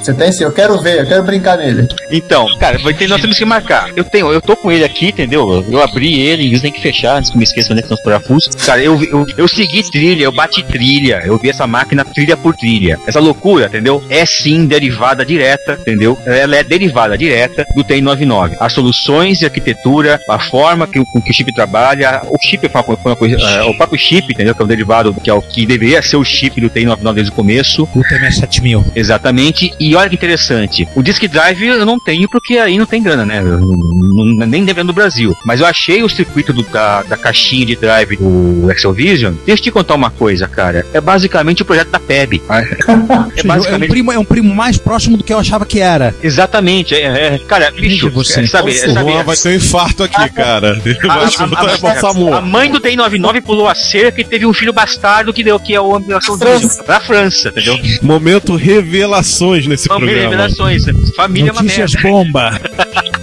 você 0.00 0.14
tem 0.14 0.32
sim, 0.32 0.44
eu 0.44 0.52
quero 0.52 0.80
ver, 0.80 1.00
eu 1.00 1.06
quero 1.06 1.22
brincar 1.22 1.58
nele. 1.58 1.88
então, 2.10 2.46
cara, 2.58 2.78
nós 3.08 3.20
temos 3.20 3.36
que 3.36 3.44
marcar. 3.44 3.90
Eu 3.96 4.04
tenho, 4.04 4.32
eu 4.32 4.40
tô 4.40 4.56
com 4.56 4.70
ele 4.70 4.84
aqui, 4.84 5.08
entendeu? 5.08 5.64
Eu 5.68 5.82
abri 5.82 6.20
ele, 6.20 6.33
eu 6.34 6.60
tenho 6.60 6.74
que 6.74 6.80
fechar 6.80 7.16
antes 7.18 7.30
que 7.30 7.36
eu 7.36 7.38
me 7.38 7.44
esqueça 7.44 7.72
onde 7.72 7.80
é 7.80 7.82
que 7.82 7.86
estão 7.92 7.96
os 7.96 8.02
parafusos. 8.02 8.54
Cara, 8.64 8.82
eu, 8.82 9.02
eu, 9.04 9.26
eu 9.36 9.48
segui 9.48 9.82
trilha, 9.90 10.24
eu 10.24 10.32
bati 10.32 10.62
trilha, 10.62 11.22
eu 11.24 11.38
vi 11.38 11.50
essa 11.50 11.66
máquina 11.66 12.04
trilha 12.04 12.36
por 12.36 12.54
trilha. 12.56 12.98
Essa 13.06 13.20
loucura, 13.20 13.66
entendeu? 13.66 14.02
É 14.08 14.24
sim 14.26 14.66
derivada 14.66 15.24
direta, 15.24 15.78
entendeu? 15.80 16.18
Ela 16.26 16.56
é 16.56 16.64
derivada 16.64 17.16
direta 17.16 17.66
do 17.74 17.82
TI-99. 17.84 18.56
As 18.60 18.72
soluções 18.72 19.38
de 19.38 19.44
arquitetura, 19.44 20.20
a 20.28 20.38
forma 20.38 20.86
que, 20.86 20.98
o- 20.98 21.06
com 21.06 21.20
que 21.20 21.30
o 21.30 21.34
chip 21.34 21.52
trabalha, 21.52 22.22
o 22.30 22.36
chip 22.40 22.68
foi 22.68 22.80
uma, 22.82 22.96
foi 22.96 23.12
uma 23.12 23.16
coisa, 23.16 23.36
é, 23.36 23.62
o 23.62 23.74
próprio 23.76 23.98
chip, 23.98 24.32
entendeu? 24.32 24.54
Que 24.54 24.62
é 24.62 24.64
o 24.64 24.68
derivado, 24.68 25.14
que 25.14 25.30
é 25.30 25.34
o 25.34 25.42
que 25.42 25.64
deveria 25.66 26.02
ser 26.02 26.16
o 26.16 26.24
chip 26.24 26.60
do 26.60 26.68
TI-99 26.68 27.14
desde 27.14 27.32
o 27.32 27.34
começo. 27.34 27.88
O 27.94 28.02
TMS 28.02 28.38
7000. 28.40 28.84
Exatamente. 28.94 29.72
E 29.78 29.94
olha 29.94 30.08
que 30.08 30.14
interessante. 30.16 30.88
O 30.94 31.02
Disk 31.02 31.24
Drive 31.28 31.62
eu 31.62 31.86
não 31.86 31.98
tenho 31.98 32.28
porque 32.28 32.58
aí 32.58 32.76
não 32.78 32.86
tem 32.86 33.02
grana, 33.02 33.24
né? 33.24 33.38
Eu 33.40 33.58
não- 33.60 34.46
nem 34.46 34.64
devendo 34.64 34.88
no 34.88 34.92
Brasil. 34.92 35.34
Mas 35.44 35.60
eu 35.60 35.66
achei 35.66 36.02
o 36.02 36.08
circuito 36.24 36.52
do- 36.52 36.62
da, 36.64 37.02
da 37.02 37.16
caixinha 37.16 37.66
de 37.66 37.76
drive 37.76 38.16
do 38.16 38.70
Excel 38.70 38.92
Vision. 38.92 39.34
Deixa 39.46 39.60
eu 39.60 39.64
te 39.64 39.70
contar 39.70 39.94
uma 39.94 40.10
coisa, 40.10 40.48
cara. 40.48 40.84
É 40.92 41.00
basicamente 41.00 41.62
o 41.62 41.64
projeto 41.64 41.88
da 41.90 42.00
PEB. 42.00 42.42
É 42.48 42.90
É 42.90 42.92
um, 42.92 43.48
basicamente. 43.48 43.88
primo, 43.90 44.12
é 44.12 44.18
um 44.18 44.24
primo 44.24 44.54
mais 44.54 44.78
próximo 44.78 45.16
do 45.16 45.24
que 45.24 45.32
eu 45.32 45.38
achava 45.38 45.66
que 45.66 45.80
era. 45.80 46.14
Exatamente, 46.22 46.94
é, 46.94 47.34
é. 47.34 47.38
cara, 47.46 47.70
bicho, 47.70 48.10
você. 48.10 48.40
é, 48.40 48.46
sabe, 48.46 48.76
é, 48.76 48.86
o 48.86 48.92
sabe, 48.94 49.10
Juan 49.12 49.22
vai 49.22 49.36
ter 49.36 49.48
um 49.50 49.54
infarto 49.54 50.02
aqui, 50.02 50.28
cara. 50.30 50.72
A, 51.08 51.46
vou 51.46 51.88
a- 51.90 51.92
a 51.92 51.96
SAMU. 51.96 52.42
mãe 52.42 52.70
do 52.70 52.80
TI-99 52.80 53.40
pulou 53.42 53.68
a 53.68 53.74
cerca 53.74 54.20
e 54.20 54.24
teve 54.24 54.46
um 54.46 54.52
filho 54.52 54.72
bastardo 54.72 55.32
que 55.32 55.42
deu 55.44 55.58
que 55.60 55.74
é 55.74 55.80
o 55.80 55.98
Excel 55.98 56.36
Vision 56.36 56.70
pra 56.84 57.00
França, 57.00 57.48
entendeu? 57.48 57.78
Momento 58.02 58.56
revelações 58.56 59.66
nesse 59.66 59.86
Família 59.88 60.22
programa. 60.22 60.30
revelações. 60.48 60.84
Família 61.14 61.50
é 61.50 61.52
uma 61.52 61.62
merda. 61.62 61.82
Notícias 61.82 62.02
bomba. 62.02 62.60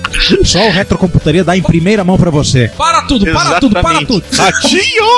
Só 0.43 0.67
o 0.67 0.71
Retrocomputaria 0.71 1.43
dá 1.43 1.57
em 1.57 1.61
primeira 1.61 2.03
mão 2.03 2.17
pra 2.17 2.29
você. 2.29 2.69
Para 2.77 3.01
tudo, 3.03 3.25
para 3.31 3.59
tudo, 3.59 3.73
para 3.73 4.01
Exatamente. 4.01 4.07
tudo! 4.07 4.23
Ratinho! 4.35 5.11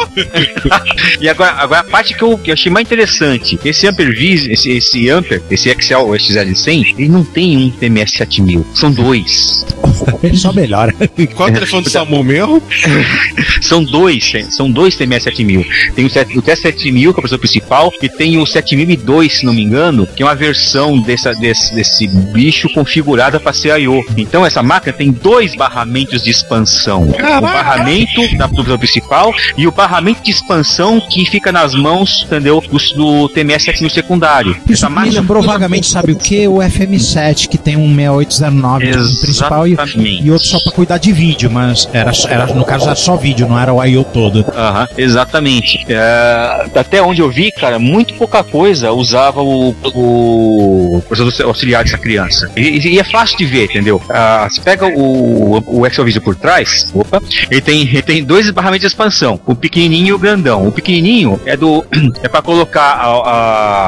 E 1.19 1.29
agora, 1.29 1.51
agora 1.53 1.81
a 1.81 1.83
parte 1.83 2.13
que 2.13 2.21
eu, 2.21 2.37
que 2.37 2.49
eu 2.49 2.53
achei 2.53 2.71
mais 2.71 2.85
interessante, 2.85 3.59
esse 3.63 3.87
Amper 3.87 4.13
Vis, 4.15 4.45
esse, 4.45 4.69
esse 4.71 5.09
Amper, 5.09 5.41
esse 5.49 5.69
Excel 5.69 6.07
XL100, 6.07 6.95
ele 6.97 7.09
não 7.09 7.23
tem 7.23 7.57
um 7.57 7.69
TMS 7.69 8.11
7000, 8.17 8.65
são 8.73 8.91
dois. 8.91 9.65
Ele 10.21 10.37
só 10.37 10.51
melhora. 10.51 10.93
Qual 11.35 11.47
é 11.47 11.51
o 11.51 11.53
telefone 11.53 11.83
do 11.83 11.89
SAMU 11.89 12.23
mesmo? 12.23 12.61
São 13.61 13.83
dois, 13.83 14.31
são 14.49 14.69
dois 14.69 14.95
TMS 14.95 15.23
7000. 15.23 15.65
Tem 15.95 16.05
o, 16.05 16.07
o 16.07 16.41
TS7000, 16.41 16.91
que 16.91 17.05
é 17.05 17.09
o 17.09 17.13
processador 17.13 17.39
principal, 17.39 17.93
e 18.01 18.09
tem 18.09 18.37
o 18.37 18.45
7002, 18.45 19.39
se 19.39 19.45
não 19.45 19.53
me 19.53 19.63
engano, 19.63 20.05
que 20.05 20.21
é 20.21 20.25
uma 20.25 20.35
versão 20.35 20.99
dessa, 20.99 21.33
desse, 21.33 21.73
desse 21.73 22.07
bicho 22.07 22.69
configurada 22.69 23.39
para 23.39 23.53
ser 23.53 23.79
I.O. 23.79 24.03
Então 24.17 24.45
essa 24.45 24.61
máquina 24.61 24.92
tem 24.93 25.11
dois 25.11 25.55
barramentos 25.55 26.23
de 26.23 26.29
expansão. 26.29 27.03
O 27.03 27.41
barramento 27.41 28.37
da, 28.37 28.47
processador 28.47 28.77
principal 28.77 29.33
e 29.57 29.67
o 29.67 29.71
barramento 29.71 30.23
de 30.23 30.31
expansão 30.31 30.99
que 30.99 31.25
fica 31.25 31.51
nas 31.51 31.73
mãos, 31.73 32.23
entendeu, 32.25 32.61
do, 32.61 32.77
do 32.95 33.29
TMS 33.29 33.65
7000 33.65 33.89
secundário. 33.89 34.57
Isso 34.67 34.89
me 34.89 35.09
lembrou 35.09 35.41
vagamente, 35.43 35.87
sabe 35.87 36.11
o 36.11 36.15
que? 36.15 36.47
O 36.47 36.57
FM7, 36.57 37.47
que 37.47 37.57
tem 37.57 37.77
um 37.77 37.93
6809 37.95 38.85
de 38.85 39.21
principal 39.21 39.67
e, 39.67 39.75
e 40.21 40.31
outro 40.31 40.47
só 40.47 40.59
pra 40.59 40.71
cuidar 40.71 40.97
de 40.97 41.11
vídeo, 41.11 41.49
mas 41.49 41.87
era, 41.93 42.11
era, 42.27 42.47
no 42.47 42.65
caso 42.65 42.85
era 42.85 42.95
só 42.95 43.15
vídeo, 43.15 43.47
não 43.47 43.59
era 43.59 43.73
o 43.73 43.83
I.O. 43.83 44.03
todo. 44.03 44.45
Aham, 44.55 44.87
exatamente. 44.97 45.85
É, 45.87 46.67
até 46.75 47.01
onde 47.01 47.21
eu 47.21 47.29
vi, 47.29 47.51
cara, 47.51 47.79
muito 47.79 48.13
pouca 48.15 48.43
coisa 48.43 48.91
usava 48.91 49.41
o, 49.41 49.75
o 49.93 51.03
processador 51.07 51.47
auxiliar 51.47 51.83
dessa 51.83 51.97
criança. 51.97 52.49
E, 52.55 52.87
e 52.87 52.99
é 52.99 53.03
fácil 53.03 53.37
de 53.37 53.45
ver, 53.45 53.65
entendeu? 53.65 54.01
Ah, 54.09 54.47
você 54.49 54.61
pega 54.61 54.82
pega 54.83 54.99
o, 54.99 55.79
o 55.79 55.87
Excel 55.87 56.05
Vision 56.05 56.23
por 56.23 56.35
trás, 56.35 56.91
opa, 56.93 57.21
ele 57.49 57.61
tem, 57.61 57.81
ele 57.81 58.01
tem 58.01 58.23
dois 58.23 58.49
barramentos 58.49 58.81
de 58.81 58.87
expansão, 58.87 59.39
o 59.45 59.55
pequenininho 59.55 60.07
e 60.07 60.13
o 60.13 60.19
grandão. 60.19 60.67
O 60.67 60.71
pequenininho 60.71 61.39
é 61.45 61.55
do 61.55 61.85
é 62.21 62.27
para 62.27 62.41
colocar 62.41 62.81
a, 62.81 63.07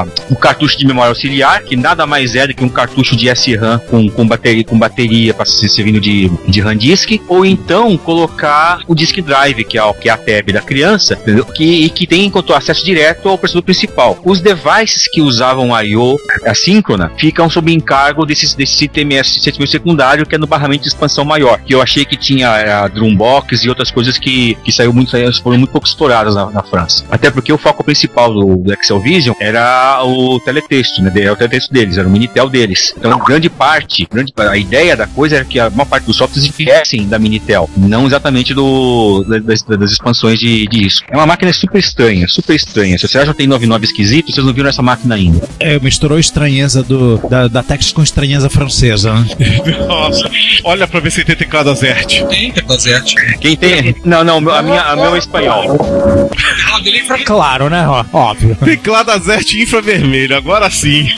a- 0.02 0.06
o 0.30 0.36
cartucho 0.36 0.78
de 0.78 0.86
memória 0.86 1.10
auxiliar, 1.10 1.62
que 1.62 1.76
nada 1.76 2.06
mais 2.06 2.34
é 2.34 2.46
do 2.46 2.54
que 2.54 2.64
um 2.64 2.68
cartucho 2.68 3.16
de 3.16 3.28
SRAM 3.34 3.78
com, 3.90 4.08
com 4.08 4.26
bateria 4.26 4.64
com 4.64 4.78
bateria 4.78 5.34
para 5.34 5.44
se 5.44 5.68
servindo 5.68 6.00
de, 6.00 6.30
de 6.48 6.60
RAM 6.60 6.76
disk, 6.76 7.20
ou 7.28 7.44
então 7.44 7.96
colocar 7.96 8.80
o 8.86 8.94
disk 8.94 9.18
drive, 9.20 9.64
que 9.64 9.78
é, 9.78 9.82
o, 9.82 9.92
que 9.94 10.08
é 10.08 10.12
a 10.12 10.16
tab 10.16 10.50
da 10.52 10.60
criança, 10.62 11.14
entendeu? 11.14 11.44
que, 11.44 11.88
que 11.90 12.06
tem 12.06 12.32
acesso 12.54 12.84
direto 12.84 13.28
ao 13.28 13.38
processador 13.38 13.64
principal. 13.64 14.18
Os 14.24 14.40
devices 14.40 15.08
que 15.10 15.20
usavam 15.20 15.70
I/O 15.82 16.16
assíncrona 16.44 17.10
ficam 17.18 17.48
sob 17.50 17.72
encargo 17.72 18.24
desse, 18.24 18.56
desse 18.56 18.86
TMS 18.88 19.30
sistema 19.40 19.66
secundário, 19.66 20.26
que 20.26 20.34
é 20.34 20.38
no 20.38 20.46
barramento 20.46 20.85
de 20.88 20.94
expansão 20.94 21.24
maior, 21.24 21.60
que 21.60 21.74
eu 21.74 21.82
achei 21.82 22.04
que 22.04 22.16
tinha 22.16 22.48
é, 22.48 22.72
a 22.72 22.88
Drumbox 22.88 23.64
e 23.64 23.68
outras 23.68 23.90
coisas 23.90 24.18
que, 24.18 24.56
que 24.64 24.72
saiu 24.72 24.92
muito, 24.92 25.10
saíram- 25.10 25.32
foram 25.32 25.58
muito 25.58 25.70
pouco 25.70 25.86
estouradas 25.86 26.34
na, 26.34 26.50
na 26.50 26.62
França. 26.62 27.04
Até 27.10 27.30
porque 27.30 27.52
o 27.52 27.58
foco 27.58 27.82
principal 27.84 28.32
do, 28.32 28.56
do 28.56 28.72
Excel 28.72 29.00
Vision 29.00 29.34
era 29.40 30.02
o 30.04 30.38
teletexto, 30.40 31.02
né? 31.02 31.12
Era 31.14 31.32
o 31.32 31.36
teletexto 31.36 31.72
deles, 31.72 31.98
era 31.98 32.06
o 32.06 32.10
Minitel 32.10 32.48
deles. 32.48 32.94
Então, 32.96 33.18
grande 33.18 33.48
parte, 33.50 34.06
grande, 34.10 34.32
a 34.36 34.56
ideia 34.56 34.96
da 34.96 35.06
coisa 35.06 35.36
era 35.36 35.44
que 35.44 35.58
a 35.58 35.70
maior 35.70 35.86
parte 35.86 36.04
dos 36.04 36.16
softwares 36.16 36.46
viessem 36.48 37.06
da 37.08 37.18
Minitel, 37.18 37.68
não 37.76 38.06
exatamente 38.06 38.54
do, 38.54 39.24
das, 39.24 39.62
das 39.62 39.90
expansões 39.92 40.38
de, 40.38 40.66
de 40.66 40.80
disco. 40.80 41.06
É 41.10 41.16
uma 41.16 41.26
máquina 41.26 41.52
super 41.52 41.78
estranha, 41.78 42.26
super 42.28 42.54
estranha. 42.54 42.98
Se 42.98 43.08
você 43.08 43.24
já 43.24 43.34
tem 43.34 43.46
99 43.46 43.84
esquisito, 43.84 44.30
vocês 44.32 44.44
não 44.46 44.52
viram 44.52 44.68
essa 44.68 44.82
máquina 44.82 45.14
ainda. 45.14 45.48
É, 45.58 45.78
misturou 45.78 46.18
estranheza 46.18 46.82
do, 46.82 47.18
da, 47.28 47.48
da 47.48 47.62
Texas 47.62 47.92
com 47.92 48.02
estranheza 48.02 48.48
francesa, 48.50 49.12
né? 49.14 49.26
Nossa, 49.88 50.30
olha 50.64 50.75
pra 50.84 50.98
ver 50.98 51.12
se 51.12 51.24
tem 51.24 51.36
teclado 51.36 51.70
Azert. 51.70 52.24
Tem 52.28 52.50
teclado 52.50 52.80
Zert. 52.80 53.14
Quem 53.40 53.56
tem. 53.56 53.94
Não, 54.04 54.24
não, 54.24 54.38
a 54.50 54.62
minha, 54.62 54.82
a 54.82 54.96
meu 54.96 55.14
é 55.14 55.18
espanhol. 55.18 55.78
Ah, 56.72 56.80
dele 56.80 57.04
é 57.08 57.18
Claro, 57.24 57.70
né? 57.70 57.86
Ó, 57.86 58.04
Óbvio. 58.12 58.56
Teclado 58.64 59.10
Azert 59.12 59.52
infravermelho, 59.54 60.36
agora 60.36 60.68
sim. 60.70 61.08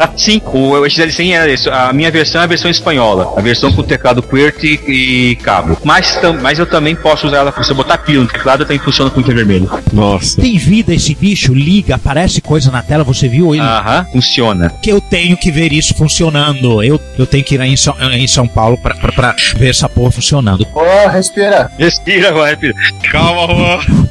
Ah, 0.00 0.10
sim, 0.16 0.40
o 0.46 0.72
XL100 0.82 1.32
era 1.32 1.52
isso. 1.52 1.70
A 1.70 1.92
minha 1.92 2.10
versão 2.10 2.40
é 2.40 2.44
a 2.44 2.46
versão 2.46 2.70
espanhola. 2.70 3.32
A 3.36 3.40
versão 3.40 3.72
com 3.72 3.82
teclado 3.82 4.22
QWERTY 4.22 4.80
e 4.86 5.36
cabo. 5.42 5.78
Mas, 5.84 6.16
tam- 6.16 6.38
mas 6.42 6.58
eu 6.58 6.66
também 6.66 6.94
posso 6.96 7.26
usar 7.28 7.38
ela. 7.38 7.54
Se 7.62 7.70
eu 7.70 7.76
botar 7.76 7.98
pila 7.98 8.24
no 8.24 8.28
teclado, 8.28 8.64
também 8.64 8.78
funciona 8.78 9.10
com 9.10 9.20
infravermelho. 9.20 9.70
Nossa. 9.92 10.40
Tem 10.40 10.56
vida 10.58 10.94
esse 10.94 11.14
bicho? 11.14 11.54
Liga, 11.54 11.94
aparece 11.94 12.40
coisa 12.40 12.70
na 12.70 12.82
tela, 12.82 13.04
você 13.04 13.28
viu 13.28 13.54
ele? 13.54 13.62
Aham, 13.62 14.06
funciona. 14.12 14.70
Que 14.82 14.90
eu 14.90 15.00
tenho 15.00 15.36
que 15.36 15.50
ver 15.50 15.72
isso 15.72 15.94
funcionando. 15.94 16.82
Eu, 16.82 17.00
eu 17.18 17.26
tenho 17.26 17.44
que 17.44 17.54
ir 17.54 17.60
em 17.60 17.76
São, 17.76 17.94
em 18.12 18.26
São 18.26 18.46
Paulo 18.46 18.76
pra, 18.78 18.94
pra, 19.12 19.32
pra 19.34 19.36
ver 19.56 19.70
essa 19.70 19.88
porra 19.88 20.10
funcionando. 20.10 20.66
Ô, 20.74 21.08
respira. 21.08 21.70
Respira 21.78 22.28
agora, 22.28 22.50
respira. 22.50 22.74
Calma, 23.10 23.54
Juan. 23.54 24.05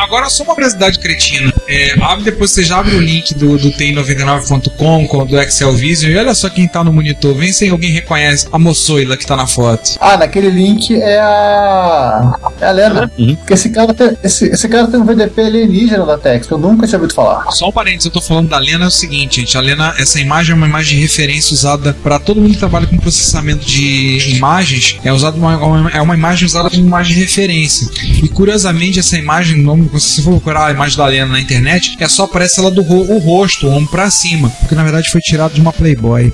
Agora, 0.00 0.28
só 0.30 0.42
uma 0.44 0.54
curiosidade 0.54 0.98
cretina. 0.98 1.52
É, 1.68 1.94
abre 2.02 2.24
depois, 2.24 2.50
você 2.50 2.64
já 2.64 2.78
abre 2.80 2.94
o 2.96 3.00
link 3.00 3.34
do, 3.34 3.58
do 3.58 3.70
TEM99.com 3.72 5.06
com 5.06 5.26
do 5.26 5.38
Excel 5.40 5.72
Vision 5.74 6.10
e 6.10 6.16
olha 6.16 6.34
só 6.34 6.48
quem 6.48 6.66
tá 6.66 6.82
no 6.82 6.92
monitor. 6.92 7.34
Vem 7.34 7.52
se 7.52 7.68
alguém 7.68 7.90
reconhece 7.92 8.46
a 8.50 8.58
moçoila 8.58 9.16
que 9.16 9.26
tá 9.26 9.36
na 9.36 9.46
foto. 9.46 9.96
Ah, 10.00 10.16
naquele 10.16 10.50
link 10.50 10.94
é 11.00 11.18
a. 11.18 12.34
É 12.60 12.66
a 12.66 12.70
Lena. 12.72 13.10
Uhum. 13.18 13.34
Porque 13.36 13.54
esse 13.54 13.70
cara, 13.70 13.92
tem, 13.94 14.16
esse, 14.24 14.46
esse 14.46 14.68
cara 14.68 14.86
tem 14.88 15.00
um 15.00 15.04
VDP 15.04 15.40
alienígena 15.42 16.04
da 16.06 16.18
Tex, 16.18 16.48
eu 16.50 16.58
nunca 16.58 16.86
tinha 16.86 16.98
ouvido 16.98 17.14
falar. 17.14 17.50
Só 17.52 17.68
um 17.68 17.72
parênteses, 17.72 18.06
eu 18.06 18.10
tô 18.12 18.20
falando 18.20 18.48
da 18.48 18.58
Lena 18.58 18.84
é 18.86 18.88
o 18.88 18.90
seguinte, 18.90 19.40
gente. 19.40 19.56
A 19.56 19.60
Lena, 19.60 19.94
essa 19.98 20.18
imagem 20.20 20.52
é 20.52 20.54
uma 20.56 20.66
imagem 20.66 20.96
de 20.96 21.02
referência 21.02 21.54
usada 21.54 21.94
para 22.02 22.18
todo 22.18 22.40
mundo 22.40 22.52
que 22.52 22.58
trabalha 22.58 22.86
com 22.86 22.96
processamento 22.98 23.64
de 23.64 24.34
imagens. 24.36 24.98
É 25.04 25.12
usada 25.12 25.36
uma, 25.36 25.56
uma- 25.58 25.90
é 25.90 26.00
uma 26.00 26.14
imagem 26.14 26.46
usada 26.46 26.70
como 26.70 26.82
imagem 26.82 27.14
de 27.14 27.20
referência. 27.20 27.88
E 28.22 28.28
curiosamente, 28.28 28.98
essa 28.98 29.16
imagem, 29.18 29.58
não- 29.62 29.89
se 29.98 30.16
você 30.16 30.22
for 30.22 30.30
procurar 30.32 30.66
a 30.66 30.70
imagem 30.72 30.96
da 30.96 31.06
Lena 31.06 31.26
na 31.32 31.40
internet, 31.40 31.96
é 31.98 32.08
só 32.08 32.24
aparece 32.24 32.60
ela 32.60 32.70
do 32.70 32.82
ro- 32.82 33.10
o 33.14 33.18
rosto, 33.18 33.66
o 33.66 33.70
ombro 33.70 33.90
pra 33.90 34.10
cima. 34.10 34.50
Porque 34.60 34.74
na 34.74 34.82
verdade 34.82 35.08
foi 35.10 35.20
tirado 35.20 35.52
de 35.54 35.60
uma 35.60 35.72
Playboy. 35.72 36.32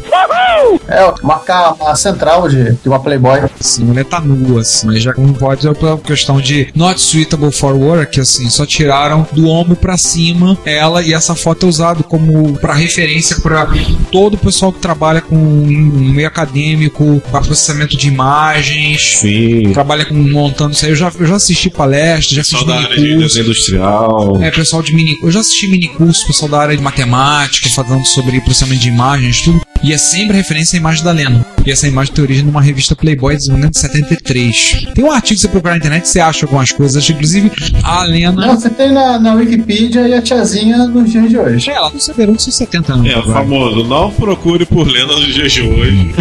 É, 0.88 1.04
uma, 1.22 1.38
ca- 1.38 1.72
uma 1.80 1.94
central 1.96 2.48
de, 2.48 2.72
de 2.72 2.88
uma 2.88 2.98
Playboy. 3.00 3.40
Sim, 3.60 3.90
ela 3.94 4.04
tá 4.04 4.20
nua, 4.20 4.60
assim. 4.60 4.86
Mas 4.86 5.02
já 5.02 5.12
como 5.12 5.32
pode 5.34 5.66
é 5.66 5.74
pela 5.74 5.98
questão 5.98 6.40
de 6.40 6.68
not 6.74 7.00
suitable 7.00 7.50
for 7.52 7.74
work, 7.74 8.20
assim, 8.20 8.48
só 8.50 8.64
tiraram 8.66 9.26
do 9.32 9.48
ombro 9.48 9.76
pra 9.76 9.96
cima 9.96 10.56
ela 10.64 11.02
e 11.02 11.12
essa 11.12 11.34
foto 11.34 11.66
é 11.66 11.68
usada 11.68 12.02
como 12.02 12.54
para 12.58 12.74
referência 12.74 13.36
para 13.40 13.68
todo 14.12 14.34
o 14.34 14.38
pessoal 14.38 14.72
que 14.72 14.78
trabalha 14.80 15.20
com 15.20 15.36
um 15.36 16.12
meio 16.12 16.28
acadêmico, 16.28 17.20
para 17.30 17.40
processamento 17.40 17.96
de 17.96 18.08
imagens. 18.08 19.18
Sim. 19.18 19.72
Trabalha 19.72 20.04
com 20.04 20.14
montando 20.14 20.72
isso 20.72 20.84
aí. 20.84 20.90
Eu 20.92 20.96
já, 20.96 21.12
eu 21.18 21.26
já 21.26 21.36
assisti 21.36 21.70
palestras, 21.70 22.26
já 22.28 22.42
fiz 22.44 22.58
Só 22.60 22.64
da 22.64 22.76
área 22.76 22.96
de 22.96 23.16
desenho 23.18 23.44
industrial. 23.44 24.42
É, 24.42 24.50
pessoal 24.50 24.82
de 24.82 24.94
mini. 24.94 25.16
Eu 25.22 25.30
já 25.30 25.40
assisti 25.40 25.68
mini 25.68 25.88
curso, 25.88 26.26
pessoal 26.26 26.50
da 26.50 26.58
área 26.60 26.76
de 26.76 26.82
matemática, 26.82 27.68
falando 27.70 28.04
sobre 28.06 28.40
processamento 28.40 28.80
de 28.80 28.88
imagens, 28.88 29.42
tudo. 29.42 29.60
E 29.82 29.92
é 29.92 29.98
sempre 29.98 30.36
referência 30.36 30.76
à 30.76 30.78
imagem 30.78 31.04
da 31.04 31.12
Lena. 31.12 31.44
E 31.64 31.70
essa 31.70 31.88
imagem 31.88 32.14
tem 32.14 32.22
origem 32.22 32.44
numa 32.44 32.62
revista 32.62 32.94
Playboy 32.94 33.36
de 33.36 33.50
1973. 33.50 34.86
Tem 34.94 35.04
um 35.04 35.10
artigo 35.10 35.34
que 35.34 35.40
você 35.40 35.48
procurar 35.48 35.72
na 35.72 35.78
internet, 35.78 36.08
você 36.08 36.20
acha 36.20 36.46
algumas 36.46 36.70
coisas. 36.70 37.08
Inclusive, 37.08 37.50
a 37.82 38.04
Lena. 38.04 38.46
Não, 38.46 38.54
você 38.54 38.70
tem 38.70 38.92
na, 38.92 39.18
na 39.18 39.34
Wikipedia 39.34 40.06
e 40.06 40.14
a 40.14 40.22
tiazinha 40.22 40.78
nos 40.86 41.10
dias 41.10 41.28
de 41.28 41.38
hoje. 41.38 41.70
É, 41.70 41.74
ela 41.74 41.90
tá 41.90 41.98
celebrando 41.98 42.40
seus 42.40 42.54
70 42.54 42.92
anos. 42.92 43.10
É, 43.10 43.22
famoso, 43.32 43.84
não 43.84 44.10
procure 44.12 44.64
por 44.64 44.86
Lena 44.86 45.12
nos 45.12 45.34
dias 45.34 45.52
de 45.52 45.62
hoje. 45.62 46.14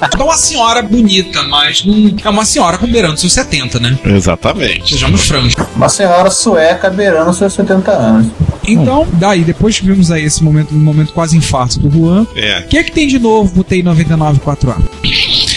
É 0.00 0.16
uma 0.22 0.36
senhora 0.36 0.82
bonita, 0.82 1.42
mas 1.44 1.84
não. 1.84 2.16
É 2.24 2.28
uma 2.28 2.44
senhora 2.44 2.78
com 2.78 2.86
beirando 2.86 3.18
seus 3.18 3.32
70, 3.32 3.78
né? 3.78 3.98
Exatamente. 4.04 4.94
Sejamos 4.94 5.26
francos. 5.26 5.54
Uma 5.76 5.88
senhora 5.88 6.30
sueca 6.30 6.90
beirando 6.90 7.32
seus 7.32 7.52
70 7.52 7.92
anos. 7.92 8.32
Então, 8.66 9.06
daí, 9.14 9.42
depois 9.44 9.78
que 9.78 9.86
vimos 9.86 10.10
aí 10.10 10.24
esse 10.24 10.42
momento, 10.42 10.74
um 10.74 10.78
momento 10.78 11.12
quase 11.12 11.36
infarto 11.36 11.78
do 11.78 11.90
Juan, 11.90 12.26
É. 12.34 12.60
o 12.60 12.68
que 12.68 12.78
é 12.78 12.82
que 12.82 12.90
tem 12.92 13.06
de 13.06 13.18
novo 13.18 13.52
no 13.56 13.62
TI 13.64 13.82
99 13.82 14.40
4A? 14.40 14.76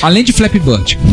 Além 0.01 0.23
de 0.23 0.33
Flappy 0.33 0.59
Bird. 0.59 0.97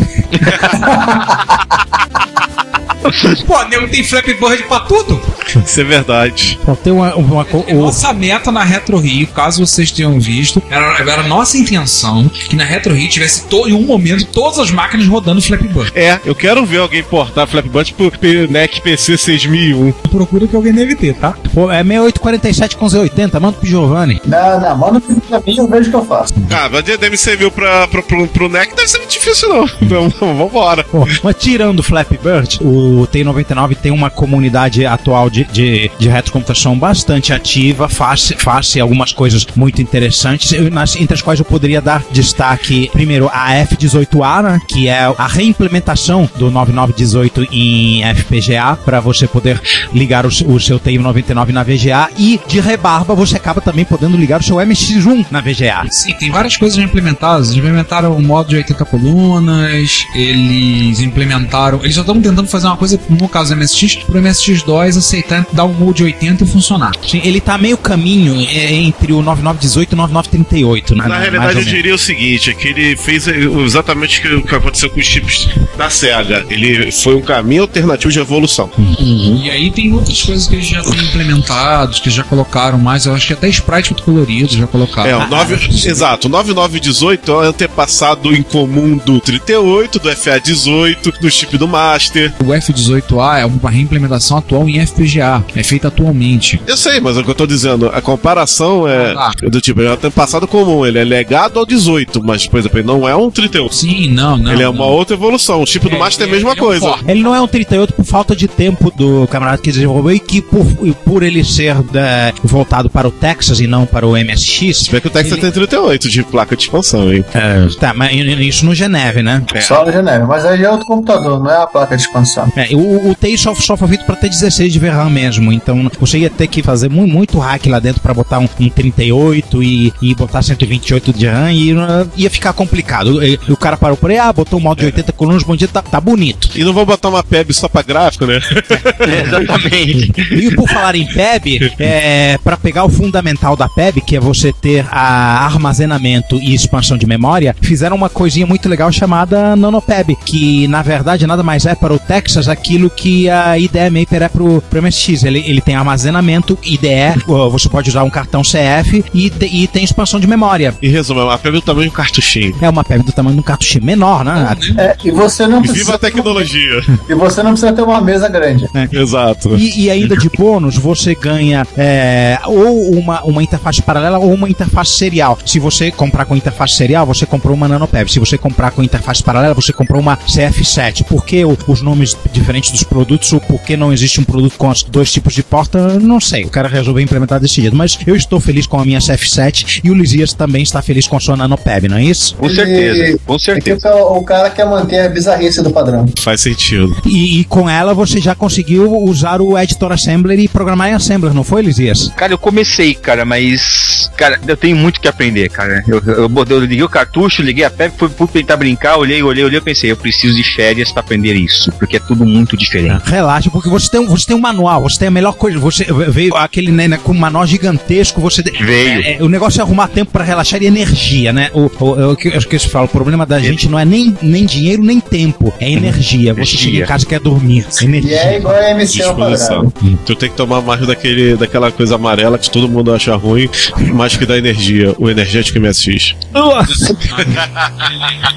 Pô, 3.45 3.63
nego 3.65 3.87
tem 3.87 4.03
Flappy 4.03 4.33
Bird 4.33 4.63
pra 4.63 4.79
tudo. 4.81 5.21
Isso 5.65 5.79
é 5.81 5.83
verdade. 5.83 6.59
Então, 6.61 6.75
tem 6.75 6.91
uma, 6.93 7.15
uma 7.15 7.45
co- 7.45 7.65
o- 7.67 7.73
Nossa 7.81 8.11
meta 8.13 8.51
na 8.51 8.63
Retro 8.63 8.97
Rio, 8.97 9.27
caso 9.27 9.65
vocês 9.65 9.91
tenham 9.91 10.19
visto, 10.19 10.61
era, 10.69 10.97
era 10.99 11.21
a 11.21 11.27
nossa 11.27 11.57
intenção 11.57 12.27
que 12.29 12.55
na 12.55 12.63
Retro 12.63 12.93
Rio 12.93 13.07
tivesse 13.09 13.45
to, 13.45 13.67
em 13.67 13.73
um 13.73 13.83
momento 13.83 14.25
todas 14.27 14.59
as 14.59 14.71
máquinas 14.71 15.07
rodando 15.07 15.41
Flappy 15.41 15.67
Bird. 15.67 15.91
É, 15.95 16.19
eu 16.25 16.35
quero 16.35 16.65
ver 16.65 16.79
alguém 16.79 17.03
portar 17.03 17.47
Flappy 17.47 17.69
Bird 17.69 17.93
pro 17.93 18.11
P- 18.11 18.47
NEC 18.47 18.81
PC 18.81 19.17
6001. 19.17 19.91
Procura 20.11 20.47
que 20.47 20.55
alguém 20.55 20.73
deve 20.73 20.95
ter, 20.95 21.13
tá? 21.15 21.33
pô, 21.53 21.71
é 21.71 21.83
6847 21.83 22.77
com 22.77 22.85
Z80, 22.87 23.39
manda 23.39 23.57
pro 23.57 23.67
Giovanni. 23.67 24.21
Não, 24.25 24.59
não, 24.59 24.77
manda 24.77 24.99
pra 25.01 25.39
mim 25.45 25.57
eu 25.57 25.67
vejo 25.67 25.87
o 25.87 25.91
que 25.91 25.95
eu 25.97 26.05
faço. 26.05 26.33
Ah, 26.51 26.69
mas 26.71 26.83
DDM 26.83 27.15
serviu 27.17 27.51
pra, 27.51 27.87
pro, 27.87 28.03
pro, 28.03 28.27
pro 28.27 28.49
NEC, 28.49 28.75
deve 28.75 28.87
ser 28.87 28.97
muito 28.97 29.11
difícil 29.11 29.49
não. 29.49 29.65
Então, 29.85 30.09
vambora. 30.35 30.83
Pô, 30.83 31.07
mas 31.23 31.35
tirando 31.37 31.79
o 31.79 31.83
Flappy 31.83 32.17
Bird, 32.21 32.59
o 32.61 32.94
T99 33.03 33.75
tem 33.75 33.91
uma 33.91 34.09
comunidade 34.09 34.85
atual 34.85 35.29
de, 35.29 35.43
de, 35.45 35.91
de 35.97 36.09
retrocomputação 36.09 36.77
bastante 36.77 37.33
ativa, 37.33 37.87
faz, 37.89 38.33
faz 38.37 38.75
algumas 38.77 39.13
coisas 39.13 39.45
muito 39.55 39.81
interessantes, 39.81 40.51
nas, 40.71 40.95
entre 40.95 41.13
as 41.13 41.21
quais 41.21 41.39
eu 41.39 41.45
poderia 41.45 41.81
dar 41.81 42.03
destaque, 42.11 42.89
primeiro, 42.91 43.29
a 43.31 43.51
F18A, 43.51 44.43
né, 44.43 44.61
que 44.67 44.87
é 44.87 45.13
a 45.17 45.27
reimplementação 45.27 46.29
do 46.35 46.51
9918 46.51 47.47
em 47.51 48.01
FPGA, 48.15 48.77
para 48.83 48.99
você 48.99 49.27
poder 49.27 49.61
ligar 49.93 50.25
o, 50.25 50.29
o 50.29 50.59
seu 50.59 50.79
TI-99 50.79 51.49
na 51.49 51.63
VGA, 51.63 52.09
e 52.17 52.39
de 52.47 52.59
rebarba 52.59 53.15
você 53.15 53.35
acaba 53.35 53.61
também 53.61 53.85
podendo 53.85 54.17
ligar 54.17 54.39
o 54.39 54.43
seu 54.43 54.57
MX1 54.57 55.25
na 55.31 55.41
VGA. 55.41 55.85
Sim, 55.89 56.13
tem 56.13 56.31
várias 56.31 56.57
coisas 56.57 56.77
implementadas. 56.77 57.47
Eles 57.47 57.59
implementaram 57.59 58.15
o 58.15 58.21
modo 58.21 58.49
de 58.49 58.57
80 58.57 58.85
colunas, 58.85 60.05
eles 60.13 60.99
implementaram. 60.99 61.79
Eles 61.81 61.95
já 61.95 62.01
estão 62.01 62.21
tentando 62.21 62.47
fazer 62.47 62.67
uma 62.67 62.77
coisa, 62.77 62.84
no 63.09 63.27
caso 63.29 63.53
do 63.53 63.59
MSX, 63.59 63.95
pro 64.05 64.19
MSX2 64.21 64.97
aceitar 64.97 65.45
dar 65.51 65.65
um 65.65 65.73
mode 65.73 66.03
80 66.03 66.43
e 66.43 66.47
funcionar. 66.47 66.91
Sim, 67.07 67.21
ele 67.23 67.39
tá 67.41 67.57
meio 67.57 67.77
caminho 67.77 68.35
é, 68.49 68.73
entre 68.73 69.13
o 69.13 69.21
9918 69.21 69.91
e 69.91 69.93
o 69.93 69.97
9938, 69.97 70.95
né? 70.95 71.03
Na 71.03 71.09
mais 71.09 71.21
realidade, 71.21 71.57
eu 71.59 71.63
diria 71.65 71.95
o 71.95 71.97
seguinte: 71.97 72.49
é 72.49 72.53
que 72.53 72.67
ele 72.67 72.95
fez 72.95 73.27
exatamente 73.27 74.25
o 74.27 74.41
que- 74.43 74.55
aconteceu 74.55 74.89
com 74.89 74.99
os 74.99 75.05
chips 75.05 75.47
da 75.77 75.89
SEGA. 75.89 76.45
Ele 76.49 76.91
foi 76.91 77.15
um 77.15 77.21
caminho 77.21 77.63
alternativo 77.63 78.11
de 78.11 78.19
evolução. 78.19 78.69
E 78.99 79.49
aí 79.49 79.69
tem 79.71 79.91
outras 79.93 80.21
coisas 80.21 80.47
que 80.47 80.55
eles 80.55 80.67
já 80.67 80.81
têm 80.81 80.99
implementados, 81.03 81.99
que 81.99 82.09
já 82.09 82.23
colocaram 82.23 82.77
mais. 82.77 83.05
Eu 83.05 83.13
acho 83.13 83.27
que 83.27 83.33
até 83.33 83.47
sprite 83.49 83.91
muito 83.91 84.03
colorido 84.03 84.53
já 84.53 84.67
colocaram. 84.67 85.09
É, 85.09 85.15
o 85.15 85.27
9, 85.27 85.55
exato, 85.89 86.27
o 86.27 86.31
9918 86.31 87.31
é 87.31 87.35
o 87.35 87.39
antepassado 87.41 88.33
em 88.33 88.41
comum 88.41 88.97
do 88.97 89.19
38, 89.19 89.99
do 89.99 90.09
FA18, 90.09 91.19
do 91.19 91.29
chip 91.31 91.57
do 91.57 91.67
Master. 91.67 92.33
O 92.39 92.53
F18A 92.73 93.39
é 93.39 93.45
uma 93.45 93.69
reimplementação 93.69 94.37
atual 94.37 94.67
em 94.69 94.79
FPGA. 94.85 95.43
É 95.55 95.63
feita 95.63 95.87
atualmente. 95.87 96.61
Eu 96.67 96.77
sei, 96.77 96.99
mas 96.99 97.17
é 97.17 97.21
o 97.21 97.23
que 97.23 97.31
eu 97.31 97.35
tô 97.35 97.45
dizendo, 97.47 97.87
a 97.93 98.01
comparação 98.01 98.87
é 98.87 99.13
Ah. 99.17 99.31
do 99.49 99.61
tipo, 99.61 99.81
ele 99.81 99.95
tem 99.97 100.11
passado 100.11 100.47
comum, 100.47 100.85
ele 100.85 100.99
é 100.99 101.03
legado 101.03 101.59
ao 101.59 101.65
18, 101.65 102.23
mas, 102.23 102.47
por 102.47 102.59
exemplo, 102.59 102.79
ele 102.79 102.87
não 102.87 103.07
é 103.07 103.15
um 103.15 103.29
38. 103.29 103.73
Sim, 103.75 104.09
não, 104.09 104.37
não. 104.37 104.51
ele 104.51 104.63
é 104.63 104.69
uma 104.69 104.79
não. 104.85 104.91
outra 104.91 105.15
evolução. 105.15 105.61
O 105.61 105.65
chip 105.65 105.87
do 105.89 105.95
É, 105.95 105.99
Master 105.99 106.25
é 106.25 106.29
a 106.29 106.31
mesma 106.31 106.51
ele 106.51 106.59
é 106.59 106.63
um 106.63 106.65
coisa. 106.65 106.87
forte. 106.87 107.05
Ele 107.07 107.21
não 107.23 107.35
é 107.35 107.41
um 107.41 107.47
38 107.47 107.93
por 107.93 108.05
falta 108.05 108.35
de 108.35 108.47
tempo 108.47 108.91
do 108.95 109.27
camarada 109.27 109.57
que 109.57 109.71
desenvolveu 109.71 110.11
e 110.15 110.19
que 110.19 110.41
por, 110.41 110.65
e 110.83 110.91
por 110.91 111.23
ele 111.23 111.43
ser 111.43 111.75
da- 111.83 112.33
voltado 112.43 112.89
para 112.89 113.07
o 113.07 113.11
Texas 113.11 113.59
e 113.59 113.67
não 113.67 113.85
para 113.85 114.05
o 114.07 114.15
MSX. 114.17 114.77
Se 114.85 114.91
bem 114.91 115.01
que 115.01 115.07
o 115.07 115.09
Texas 115.11 115.33
ele- 115.33 115.41
tem 115.41 115.51
38 115.51 116.09
de 116.09 116.23
placa 116.23 116.55
de 116.55 116.63
expansão, 116.63 117.11
hein? 117.13 117.23
É, 117.33 117.67
tá, 117.79 117.93
mas 117.93 118.11
isso 118.13 118.65
no 118.65 118.73
Geneve, 118.75 119.21
né? 119.23 119.43
Só 119.61 119.85
no 119.85 119.91
Geneve. 119.91 120.25
Mas 120.25 120.45
aí 120.45 120.63
é 120.63 120.69
outro 120.69 120.85
computador, 120.85 121.41
não 121.43 121.51
é 121.51 121.57
a 121.61 121.67
placa 121.67 121.95
de 121.95 122.03
expansão. 122.03 122.51
É, 122.55 122.75
o, 122.75 123.11
o 123.11 123.15
TI 123.15 123.37
só, 123.37 123.53
só 123.55 123.75
foi 123.75 123.89
feito 123.89 124.05
para 124.05 124.15
ter 124.15 124.29
16 124.29 124.71
de 124.71 124.79
VRAM 124.79 125.09
mesmo, 125.09 125.51
então 125.51 125.89
você 125.99 126.19
ia 126.19 126.29
ter 126.29 126.47
que 126.47 126.63
fazer 126.63 126.89
muito, 126.89 127.13
muito 127.13 127.39
hack 127.39 127.65
lá 127.67 127.79
dentro 127.79 128.01
para 128.01 128.13
botar 128.13 128.39
um, 128.39 128.47
um 128.59 128.69
38 128.69 129.63
e, 129.63 129.93
e 130.01 130.15
botar 130.15 130.41
128 130.41 131.13
de 131.13 131.27
RAM 131.27 131.51
e 131.51 131.73
uh, 131.73 132.09
ia 132.15 132.29
ficar 132.29 132.53
complicado. 132.53 133.23
E, 133.23 133.39
o 133.49 133.57
cara 133.57 133.77
parou 133.77 133.97
por 133.97 134.11
aí, 134.11 134.17
ah, 134.17 134.31
botou 134.31 134.59
um 134.59 134.61
modo 134.61 134.79
de 134.79 134.85
80 134.85 135.11
colunas, 135.13 135.43
bom 135.43 135.55
dia, 135.55 135.67
tá, 135.67 135.81
tá 135.81 135.99
bonito. 135.99 136.49
E 136.55 136.63
não 136.63 136.73
vou 136.73 136.85
botar 136.85 137.09
uma 137.09 137.23
PEB 137.23 137.53
só 137.53 137.67
pra 137.67 137.81
gráfico, 137.81 138.25
né? 138.25 138.39
Exatamente. 139.25 140.11
E 140.31 140.55
por 140.55 140.67
falar 140.69 140.95
em 140.95 141.05
PEB, 141.05 141.73
é, 141.79 142.37
para 142.43 142.57
pegar 142.57 142.85
o 142.85 142.89
fundamental 142.89 143.55
da 143.55 143.67
PEB, 143.67 144.01
que 144.01 144.15
é 144.15 144.19
você 144.19 144.53
ter 144.53 144.85
a 144.91 145.45
armazenamento 145.45 146.39
e 146.41 146.53
expansão 146.53 146.97
de 146.97 147.05
memória, 147.05 147.55
fizeram 147.61 147.95
uma 147.95 148.09
coisinha 148.09 148.45
muito 148.45 148.69
legal 148.69 148.91
chamada 148.91 149.55
NanoPEB, 149.55 150.17
que 150.25 150.67
na 150.67 150.81
verdade 150.81 151.27
nada 151.27 151.43
mais 151.43 151.65
é 151.65 151.75
para 151.75 151.93
o 151.93 151.99
Texas 151.99 152.44
aquilo 152.47 152.89
que 152.89 153.29
a 153.29 153.57
IDE 153.57 153.89
Maper 153.91 154.23
é 154.23 154.29
pro, 154.29 154.61
pro 154.69 154.81
MSX. 154.81 155.23
Ele, 155.23 155.39
ele 155.45 155.61
tem 155.61 155.75
armazenamento, 155.75 156.57
IDE, 156.63 156.87
você 157.51 157.69
pode 157.69 157.89
usar 157.89 158.03
um 158.03 158.09
cartão 158.09 158.41
CF 158.41 159.03
e, 159.13 159.29
te- 159.29 159.45
e 159.45 159.67
tem 159.67 159.83
expansão 159.83 160.19
de 160.19 160.27
memória. 160.27 160.73
Em 160.81 160.89
resumo, 160.89 161.21
a 161.29 161.37
PEB 161.37 161.57
é 161.57 161.59
do 161.59 161.65
tamanho 161.65 161.87
de 161.87 161.93
um 161.93 161.95
cartuchinho. 161.95 162.55
É 162.61 162.69
uma 162.69 162.83
PEB 162.83 163.03
do 163.03 163.11
tamanho 163.11 163.35
de 163.35 163.39
um 163.39 163.43
cartucho 163.43 163.83
menor, 163.83 164.23
né? 164.23 164.55
É, 164.77 164.95
e 165.03 165.11
você 165.11 165.47
não 165.47 165.59
E 165.59 165.61
precisa. 165.63 165.85
viva 165.85 165.95
a 165.95 165.99
tecnologia. 165.99 166.81
E 167.09 167.13
você 167.13 167.43
não 167.43 167.51
precisa 167.51 167.71
ter 167.73 167.81
uma 167.83 168.01
mesa 168.01 168.27
grande. 168.27 168.65
Exato. 168.91 169.55
E, 169.55 169.83
e 169.85 169.89
ainda 169.91 170.15
de 170.17 170.29
bônus, 170.29 170.75
você 170.75 171.13
ganha 171.13 171.65
é, 171.77 172.39
ou 172.45 172.91
uma, 172.97 173.21
uma 173.23 173.43
interface 173.43 173.81
paralela 173.81 174.17
ou 174.17 174.33
uma 174.33 174.49
interface 174.49 174.93
serial. 174.93 175.37
Se 175.45 175.59
você 175.59 175.91
comprar 175.91 176.25
com 176.25 176.35
interface 176.35 176.75
serial, 176.75 177.05
você 177.05 177.25
comprou 177.25 177.53
uma 177.53 177.67
NanoPeb. 177.67 178.11
Se 178.11 178.19
você 178.19 178.37
comprar 178.37 178.71
com 178.71 178.81
interface 178.81 179.21
paralela, 179.23 179.53
você 179.53 179.71
comprou 179.71 180.01
uma 180.01 180.17
CF7. 180.17 181.03
Por 181.03 181.25
que 181.25 181.43
o- 181.45 181.57
os 181.67 181.81
nomes 181.81 182.15
diferentes 182.35 182.71
dos 182.71 182.83
produtos 182.83 183.31
ou 183.33 183.39
por 183.39 183.61
que 183.61 183.75
não 183.75 183.91
existe 183.91 184.19
um 184.19 184.23
produto 184.23 184.57
com 184.57 184.69
os 184.69 184.83
dois 184.83 185.11
tipos 185.11 185.33
de 185.33 185.41
porta? 185.43 185.99
Não 185.99 186.19
sei. 186.19 186.43
O 186.45 186.49
cara 186.49 186.67
resolveu 186.67 187.03
implementar 187.03 187.39
desse 187.39 187.61
jeito. 187.61 187.75
Mas 187.75 187.97
eu 188.05 188.15
estou 188.15 188.39
feliz 188.39 188.67
com 188.67 188.79
a 188.79 188.85
minha 188.85 188.99
CF7 188.99 189.81
e 189.83 189.89
o 189.89 189.93
Lisias 189.93 190.33
também 190.33 190.61
está 190.63 190.81
feliz 190.81 191.07
com 191.07 191.17
a 191.17 191.19
sua 191.19 191.35
NanoPeb, 191.35 191.87
não 191.87 191.97
é 191.97 192.03
isso? 192.03 192.35
Com 192.35 192.49
certeza, 192.49 193.19
com 193.25 193.33
É 193.33 193.37
que 193.37 193.43
certeza. 193.43 193.95
o, 193.95 194.17
o 194.19 194.23
cara 194.23 194.49
quer 194.49 194.65
manter 194.65 194.99
a 194.99 195.09
bizarrice 195.09 195.61
do 195.63 195.71
padrão. 195.71 196.05
Faz 196.19 196.41
sentido. 196.41 196.95
E, 197.05 197.39
e 197.39 197.43
com 197.45 197.69
ela 197.69 197.93
você 197.93 198.19
já 198.19 198.35
conseguiu 198.35 198.95
usar 199.03 199.41
o 199.41 199.57
Editor 199.57 199.91
Assembler 199.91 200.39
e 200.39 200.47
programar 200.47 200.89
em 200.89 200.93
Assembler, 200.93 201.33
não 201.33 201.43
foi, 201.43 201.61
Lisias? 201.61 202.09
Cara, 202.15 202.33
eu 202.33 202.37
comecei, 202.37 202.93
cara, 202.93 203.25
mas. 203.25 204.11
Cara, 204.17 204.39
eu 204.47 204.57
tenho 204.57 204.75
muito 204.75 204.99
que 204.99 205.07
aprender, 205.07 205.49
cara. 205.49 205.83
Eu, 205.87 206.01
eu, 206.05 206.31
eu 206.49 206.59
liguei 206.59 206.83
o 206.83 206.89
cartucho, 206.89 207.41
liguei 207.41 207.63
a 207.63 207.69
PEP, 207.69 207.93
fui, 207.97 208.09
fui 208.09 208.27
tentar 208.27 208.57
brincar, 208.57 208.97
olhei, 208.97 209.21
olhei, 209.21 209.43
olhei, 209.43 209.57
eu 209.57 209.61
pensei, 209.61 209.91
eu 209.91 209.97
preciso 209.97 210.35
de 210.35 210.43
férias 210.43 210.91
pra 210.91 211.01
aprender 211.01 211.33
isso, 211.33 211.71
porque 211.73 211.97
é 211.97 211.99
tudo 211.99 212.24
muito 212.25 212.57
diferente. 212.57 213.03
Relaxa, 213.05 213.49
porque 213.49 213.69
você 213.69 213.89
tem, 213.89 213.99
um, 213.99 214.07
você 214.07 214.25
tem 214.25 214.35
um 214.35 214.39
manual, 214.39 214.81
você 214.83 214.99
tem 214.99 215.07
a 215.07 215.11
melhor 215.11 215.33
coisa. 215.33 215.57
Você 215.59 215.85
veio 216.09 216.35
aquele 216.35 216.71
né, 216.71 216.87
né, 216.87 216.99
com 217.01 217.11
um 217.11 217.17
manual 217.17 217.45
gigantesco, 217.45 218.19
você. 218.21 218.41
Veio. 218.41 219.01
É, 219.01 219.13
é, 219.13 219.23
o 219.23 219.29
negócio 219.29 219.59
é 219.59 219.63
arrumar 219.63 219.87
tempo 219.87 220.11
pra 220.11 220.23
relaxar 220.23 220.61
e 220.61 220.65
energia, 220.65 221.31
né? 221.31 221.49
O, 221.53 221.71
o, 221.79 221.85
o, 221.85 222.11
o 222.11 222.15
que 222.15 222.27
eu 222.29 222.37
esqueci 222.37 222.65
de 222.65 222.71
falar, 222.71 222.85
o 222.85 222.89
problema 222.89 223.25
da 223.25 223.39
gente 223.39 223.67
não 223.67 223.79
é 223.79 223.85
nem, 223.85 224.15
nem 224.21 224.45
dinheiro, 224.45 224.83
nem 224.83 224.99
tempo. 224.99 225.53
É 225.59 225.69
energia. 225.71 226.33
Você 226.33 226.41
Energia. 226.41 226.59
chega 226.59 226.83
em 226.83 226.85
casa 226.85 227.03
e 227.03 227.07
quer 227.07 227.19
dormir. 227.19 227.65
E 227.81 227.85
Energia. 227.85 228.17
é 228.17 228.37
igual 228.37 228.55
a 228.55 228.71
MC 228.71 228.97
Disposição. 228.97 229.71
quadrado. 229.71 229.99
Tu 230.05 230.15
tem 230.15 230.29
que 230.29 230.35
tomar 230.35 230.61
mais 230.61 230.85
daquele, 230.85 231.35
daquela 231.35 231.71
coisa 231.71 231.95
amarela 231.95 232.37
que 232.37 232.49
todo 232.49 232.67
mundo 232.67 232.93
acha 232.93 233.15
ruim, 233.15 233.49
mais 233.93 234.15
que 234.15 234.25
da 234.25 234.37
energia, 234.37 234.95
o 234.97 235.09
energético 235.09 235.59
MSX. 235.59 236.15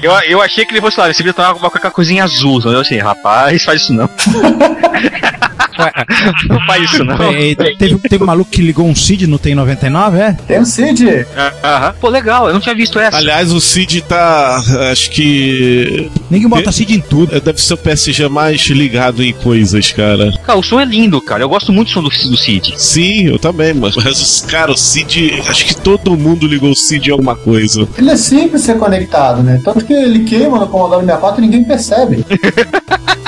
Eu, 0.01 0.11
eu 0.29 0.41
achei 0.41 0.65
que 0.65 0.71
ele 0.71 0.81
fosse 0.81 0.99
lá, 0.99 1.07
você 1.07 1.17
devia 1.17 1.33
tomar 1.33 1.53
uma, 1.53 1.69
qualquer 1.69 1.91
coisinha 1.91 2.23
azul. 2.23 2.61
Eu 2.63 2.79
assim, 2.79 2.97
rapaz, 2.97 3.63
faz 3.63 3.78
isso 3.79 3.93
não. 3.93 4.09
não 6.47 6.59
faz 6.65 6.83
isso 6.83 7.03
não. 7.03 7.15
É, 7.15 7.55
teve, 7.55 7.97
teve 7.97 8.23
um 8.23 8.27
maluco 8.27 8.51
que 8.51 8.61
ligou 8.61 8.87
um 8.87 8.95
CID 8.95 9.27
no 9.27 9.39
Tem 9.39 9.55
99, 9.55 10.17
é? 10.19 10.33
Tem 10.47 10.59
o 10.59 10.65
Cid. 10.65 11.25
Aham. 11.63 11.95
Pô, 11.99 12.09
legal, 12.09 12.47
eu 12.47 12.53
não 12.53 12.59
tinha 12.59 12.75
visto 12.75 12.99
essa. 12.99 13.17
Aliás, 13.17 13.51
o 13.51 13.59
Cid 13.59 14.01
tá. 14.01 14.61
Acho 14.91 15.09
que. 15.11 16.09
Ninguém 16.29 16.47
bota 16.47 16.71
CID 16.71 16.95
em 16.95 17.01
tudo. 17.01 17.39
Deve 17.39 17.61
ser 17.61 17.73
o 17.73 17.77
PSG 17.77 18.27
mais 18.27 18.61
ligado 18.67 19.23
em 19.23 19.33
coisas, 19.33 19.91
cara. 19.91 20.31
Cara, 20.45 20.59
o 20.59 20.63
som 20.63 20.79
é 20.79 20.85
lindo, 20.85 21.21
cara. 21.21 21.43
Eu 21.43 21.49
gosto 21.49 21.71
muito 21.71 21.87
do 21.87 21.93
som 21.93 22.01
do, 22.03 22.09
do 22.09 22.37
Cid. 22.37 22.73
Sim, 22.77 23.27
eu 23.27 23.39
também, 23.39 23.73
mas, 23.73 23.95
mas 23.95 24.19
os 24.19 24.41
cara, 24.41 24.71
o 24.71 24.77
Cid. 24.77 25.41
Acho 25.47 25.65
que 25.65 25.75
todo 25.75 26.17
mundo 26.17 26.47
ligou 26.47 26.71
o 26.71 26.75
Cid 26.75 27.09
em 27.09 27.11
alguma 27.11 27.35
coisa. 27.35 27.87
Ele 27.97 28.09
é 28.09 28.17
simples 28.17 28.61
ser 28.63 28.77
conectado, 28.77 29.41
né? 29.43 29.61
Tanto 29.63 29.85
que 29.85 29.93
ele 29.93 30.23
queima 30.23 30.59
no 30.59 30.67
Commodore 30.67 31.05
64 31.05 31.43
e 31.43 31.47
ninguém 31.47 31.63
percebe. 31.63 32.25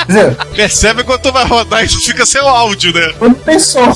Quer 0.06 0.08
dizer, 0.08 0.36
Percebe 0.56 1.04
quando 1.04 1.22
tu 1.22 1.32
vai 1.32 1.45
rodar 1.45 1.84
e 1.84 1.88
tu 1.88 1.99
fica 1.99 2.26
sem 2.26 2.40
o 2.41 2.47
áudio, 2.47 2.93
né? 2.93 3.13
quando 3.17 3.35
pensou. 3.35 3.91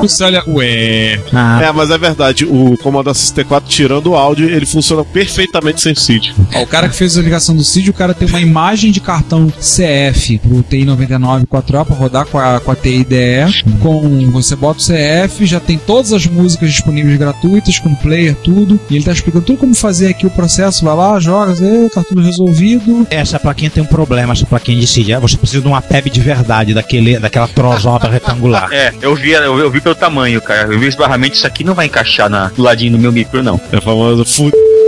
Você 0.00 0.24
olha, 0.24 0.42
ué. 0.48 1.20
Ah, 1.32 1.62
É, 1.62 1.72
mas 1.72 1.90
é 1.90 1.98
verdade, 1.98 2.44
o 2.44 2.76
Commodore 2.78 3.16
64, 3.16 3.68
tirando 3.68 4.08
o 4.08 4.16
áudio, 4.16 4.48
ele 4.48 4.66
funciona 4.66 5.04
perfeitamente 5.04 5.80
sem 5.80 5.94
Cid. 5.94 6.34
Ó, 6.54 6.62
o 6.62 6.66
cara 6.66 6.88
que 6.88 6.96
fez 6.96 7.16
a 7.16 7.22
ligação 7.22 7.54
do 7.54 7.62
CID, 7.62 7.90
o 7.90 7.94
cara 7.94 8.14
tem 8.14 8.28
uma 8.28 8.40
imagem 8.40 8.90
de 8.90 9.00
cartão 9.00 9.48
CF 9.58 10.38
pro 10.38 10.62
TI-99 10.62 11.46
4A 11.46 11.84
pra 11.84 11.94
rodar 11.94 12.26
com 12.26 12.38
a, 12.38 12.60
com 12.60 12.70
a 12.70 12.76
TI. 12.76 13.06
Com, 13.80 14.30
você 14.30 14.56
bota 14.56 14.80
o 14.80 14.82
CF, 14.82 15.46
já 15.46 15.60
tem 15.60 15.78
todas 15.78 16.12
as 16.12 16.26
músicas 16.26 16.70
disponíveis 16.70 17.18
gratuitas, 17.18 17.78
com 17.78 17.94
player, 17.94 18.34
tudo. 18.36 18.78
E 18.90 18.96
ele 18.96 19.04
tá 19.04 19.12
explicando 19.12 19.44
tudo 19.44 19.58
como 19.58 19.74
fazer 19.74 20.08
aqui 20.08 20.26
o 20.26 20.30
processo. 20.30 20.84
Vai 20.84 20.94
lá, 20.94 21.18
joga, 21.20 21.52
e, 21.52 21.88
tá 21.90 22.02
tudo 22.02 22.22
resolvido. 22.22 23.06
essa 23.10 23.38
plaquinha 23.38 23.70
tem 23.70 23.82
um 23.82 23.86
problema, 23.86 24.32
essa 24.32 24.46
plaquinha 24.46 24.78
de 24.78 24.86
CID. 24.86 25.14
Ah, 25.14 25.18
Você 25.18 25.36
precisa 25.36 25.62
de 25.62 25.68
uma 25.68 25.82
PEB 25.82 26.10
de 26.10 26.20
verdade, 26.20 26.74
daquele, 26.74 27.18
daquela 27.32 27.48
trozota 27.48 28.08
retangular. 28.08 28.68
É, 28.70 28.92
eu 29.00 29.14
vi, 29.14 29.30
eu, 29.32 29.56
vi- 29.56 29.62
eu 29.62 29.70
vi 29.70 29.80
pelo 29.80 29.94
tamanho, 29.94 30.40
cara. 30.42 30.70
Eu 30.72 30.78
vi 30.78 30.86
esbarramento, 30.86 31.34
isso 31.34 31.46
aqui 31.46 31.64
não 31.64 31.74
vai 31.74 31.86
encaixar 31.86 32.28
na, 32.28 32.48
do 32.48 32.62
ladinho 32.62 32.92
do 32.92 32.98
meu 32.98 33.10
micro, 33.10 33.42
não. 33.42 33.58
É 33.72 33.76
a 33.78 33.80
famosa 33.80 34.22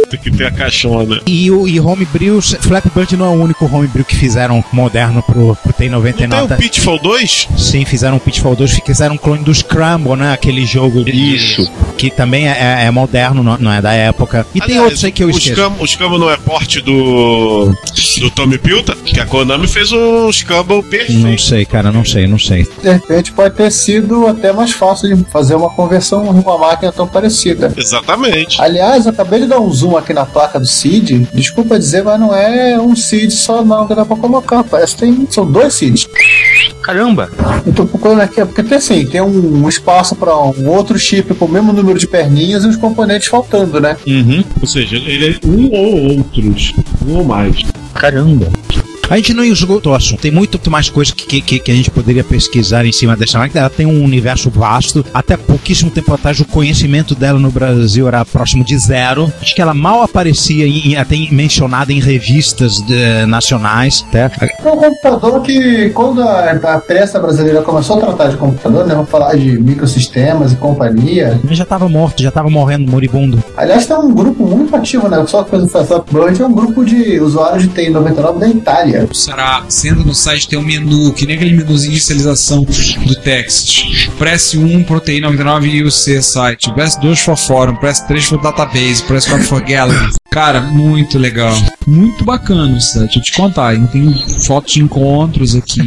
fuda 0.05 0.17
que 0.17 0.31
tem 0.31 0.47
a 0.47 0.51
caixona. 0.51 1.21
E 1.27 1.51
o 1.51 1.67
e 1.67 1.81
Homebrew, 1.81 2.41
Flappy 2.43 2.91
Bird 2.95 3.17
não 3.17 3.27
é 3.27 3.29
o 3.31 3.43
único 3.43 3.65
Homebrew 3.65 4.05
que 4.05 4.15
fizeram 4.17 4.65
moderno 4.73 5.23
pro, 5.23 5.57
pro 5.57 5.75
Não 5.89 6.03
tem 6.03 6.15
T99. 6.29 6.55
o 6.55 6.57
Pitfall 6.57 6.99
2? 7.01 7.49
Sim, 7.57 7.85
fizeram 7.85 8.17
um 8.17 8.21
Pitfall 8.21 8.55
2, 8.57 8.73
fizeram 8.85 9.15
um 9.15 9.19
clone 9.19 9.43
do 9.45 9.55
Scramble, 9.55 10.17
né? 10.17 10.33
Aquele 10.33 10.65
jogo 10.67 11.05
de- 11.05 11.35
Isso. 11.35 11.71
que 11.97 12.11
também 12.11 12.47
é, 12.49 12.53
é- 12.83 12.85
é 12.87 12.91
moderno, 12.91 13.43
não, 13.43 13.57
não 13.59 13.73
é 13.73 13.81
da 13.81 13.93
época. 13.93 14.47
E 14.55 14.61
tem 14.61 14.71
Aliás, 14.77 14.85
outros 14.85 15.05
aí 15.05 15.13
que 15.13 15.23
eu 15.23 15.29
o 15.29 15.31
esqueço. 15.31 15.53
Scam- 15.61 15.73
O 15.81 15.87
Scamble 15.87 16.19
não 16.19 16.31
é 16.31 16.37
porte 16.37 16.81
do. 16.81 17.75
do 18.21 18.31
Tommy 18.31 18.59
Pilta? 18.59 18.95
Que 19.05 19.21
a 19.21 19.27
Konami 19.27 19.67
fez 19.67 19.93
um 19.93 20.31
Scamble 20.33 20.77
Não 20.77 20.83
perfeito. 20.83 21.43
sei, 21.43 21.65
cara, 21.65 21.91
não 21.93 22.05
sei, 22.05 22.27
não 22.27 22.39
sei. 22.39 22.65
De 22.83 22.91
repente 22.91 23.33
pode 23.33 23.55
ter 23.55 23.71
sido 23.71 24.27
até 24.27 24.53
mais 24.53 24.73
fácil 24.73 25.15
de 25.15 25.25
fazer 25.31 25.55
uma 25.55 25.71
conversão 25.71 26.33
numa 26.33 26.59
máquina 26.59 26.93
tão 26.93 27.07
parecida. 27.07 27.73
Exatamente. 27.77 28.61
Aliás, 28.61 29.07
acabei 29.07 29.41
de 29.41 29.47
dar 29.47 29.61
um 29.61 29.71
zoom 29.73 29.94
aqui 29.97 30.13
na 30.13 30.27
placa 30.27 30.59
do 30.59 30.67
CID. 30.67 31.29
Desculpa 31.33 31.79
dizer, 31.79 32.03
mas 32.03 32.19
não 32.19 32.35
é 32.35 32.79
um 32.79 32.95
CID 32.95 33.33
só 33.33 33.65
não 33.65 33.87
que 33.87 33.95
dá 33.95 34.05
pra 34.05 34.17
colocar. 34.17 34.65
Parece 34.65 34.95
que 34.95 35.01
tem, 35.01 35.27
são 35.31 35.51
dois 35.51 35.75
CIDs. 35.75 36.09
Caramba! 36.83 37.31
Eu 37.67 37.73
tô 37.73 37.87
procurando 37.87 38.21
aqui, 38.21 38.45
porque 38.45 38.63
tem 38.63 38.77
assim, 38.77 39.07
tem 39.07 39.21
um, 39.21 39.65
um 39.65 39.69
espaço 39.69 40.15
pra 40.15 40.37
um 40.37 40.69
outro 40.69 40.99
chip 40.99 41.35
com 41.35 41.47
o 41.47 41.51
mesmo 41.51 41.73
número 41.73 41.99
de 41.99 42.07
perninhas 42.07 42.65
e 42.65 42.69
os 42.69 42.77
componentes 42.77 43.29
faltando, 43.29 43.81
né? 43.81 43.97
Uhum. 44.07 44.45
Ou 44.61 44.67
seja, 44.67 44.97
ele 44.97 45.29
é 45.29 45.47
um 45.47 45.71
ou 45.73 46.19
outros. 46.19 46.75
Um 47.07 47.17
ou 47.17 47.25
mais. 47.25 47.63
Caramba! 47.95 48.49
A 49.11 49.17
gente 49.17 49.35
não 49.35 49.45
esgotou 49.45 49.93
o 49.93 49.97
assunto. 49.97 50.21
Tem 50.21 50.31
muito 50.31 50.59
mais 50.71 50.89
coisa 50.89 51.13
que, 51.15 51.41
que, 51.41 51.59
que 51.59 51.71
a 51.71 51.75
gente 51.75 51.91
poderia 51.91 52.25
pesquisar 52.25 52.87
em 52.87 52.93
cima 52.93 53.17
dessa 53.17 53.39
máquina. 53.39 53.61
Ela 53.61 53.71
tem 53.71 53.87
um 53.87 54.03
universo 54.03 54.51
vasto. 54.51 55.05
Até 55.13 55.37
pouquíssimo 55.37 55.91
tempo 55.91 56.13
atrás, 56.15 56.41
o 56.41 56.45
conhecimento 56.45 57.15
dela 57.15 57.39
no 57.39 57.51
Brasil 57.51 58.09
era 58.09 58.25
próximo 58.25 58.65
de 58.65 58.77
zero. 58.79 59.31
Acho 59.41 59.55
que 59.55 59.61
ela 59.61 59.75
mal 59.75 60.03
aparecia, 60.03 60.67
em, 60.67 60.97
até 60.97 61.17
mencionada 61.31 61.93
em 61.93 62.01
revistas 62.01 62.83
eh, 62.91 63.27
nacionais. 63.27 64.05
Até. 64.09 64.31
É 64.65 64.71
um 64.71 64.77
computador 64.77 65.43
que, 65.43 65.91
quando 65.91 66.23
a, 66.23 66.51
a 66.51 66.79
pressa 66.79 67.21
brasileira 67.21 67.63
começou 67.63 67.99
a 67.99 68.01
tratar 68.01 68.29
de 68.29 68.37
computador, 68.37 68.87
né? 68.87 68.95
Vamos 68.95 69.11
falar 69.11 69.37
de 69.37 69.59
microsistemas 69.59 70.53
e 70.53 70.57
companhia. 70.57 71.39
Ele 71.45 71.55
já 71.55 71.65
estava 71.65 71.89
morto, 71.89 72.23
já 72.23 72.31
estava 72.31 72.49
morrendo, 72.49 72.91
moribundo. 72.91 73.43
Aliás, 73.57 73.87
tem 73.87 73.97
um 73.97 74.15
grupo 74.15 74.47
muito 74.47 74.75
ativo, 74.75 75.09
né? 75.09 75.23
Só 75.27 75.45
coisa 75.45 75.67
do 75.67 75.71
Flappy 75.71 76.15
Bird 76.15 76.43
é 76.43 76.47
um 76.47 76.53
grupo 76.53 76.85
de 76.85 77.21
usuários 77.21 77.65
de 77.65 77.69
TI-99 77.69 78.39
da 78.39 78.49
Itália. 78.49 78.94
Será, 79.13 79.61
você 79.69 79.89
entra 79.89 80.05
no 80.05 80.15
site, 80.15 80.49
tem 80.49 80.59
um 80.59 80.63
menu, 80.63 81.13
que 81.13 81.27
nem 81.27 81.37
aquele 81.37 81.53
menuzinho 81.57 81.91
de 81.93 81.97
inicialização 81.97 82.65
do 82.65 83.15
text. 83.17 84.09
Press 84.19 84.55
1, 84.55 84.85
proteína 84.85 85.29
99 85.29 85.69
e 85.69 85.83
o 85.83 85.91
C 85.91 86.21
site. 86.23 86.73
Press 86.75 86.97
2 86.97 87.19
for 87.21 87.37
fórum, 87.37 87.77
press 87.77 88.01
3 88.01 88.25
for 88.27 88.41
database, 88.41 89.03
press 89.03 89.27
4 89.27 89.45
for 89.47 89.61
gallery. 89.63 90.13
Cara, 90.31 90.61
muito 90.63 91.17
legal. 91.17 91.55
Muito 91.87 92.25
bacana 92.25 92.65
o 92.77 92.81
site. 92.81 93.17
Eu 93.19 93.23
te 93.23 93.33
contar, 93.33 93.77
tem 93.91 94.13
fotos 94.45 94.73
de 94.75 94.83
encontros 94.83 95.55
aqui. 95.55 95.81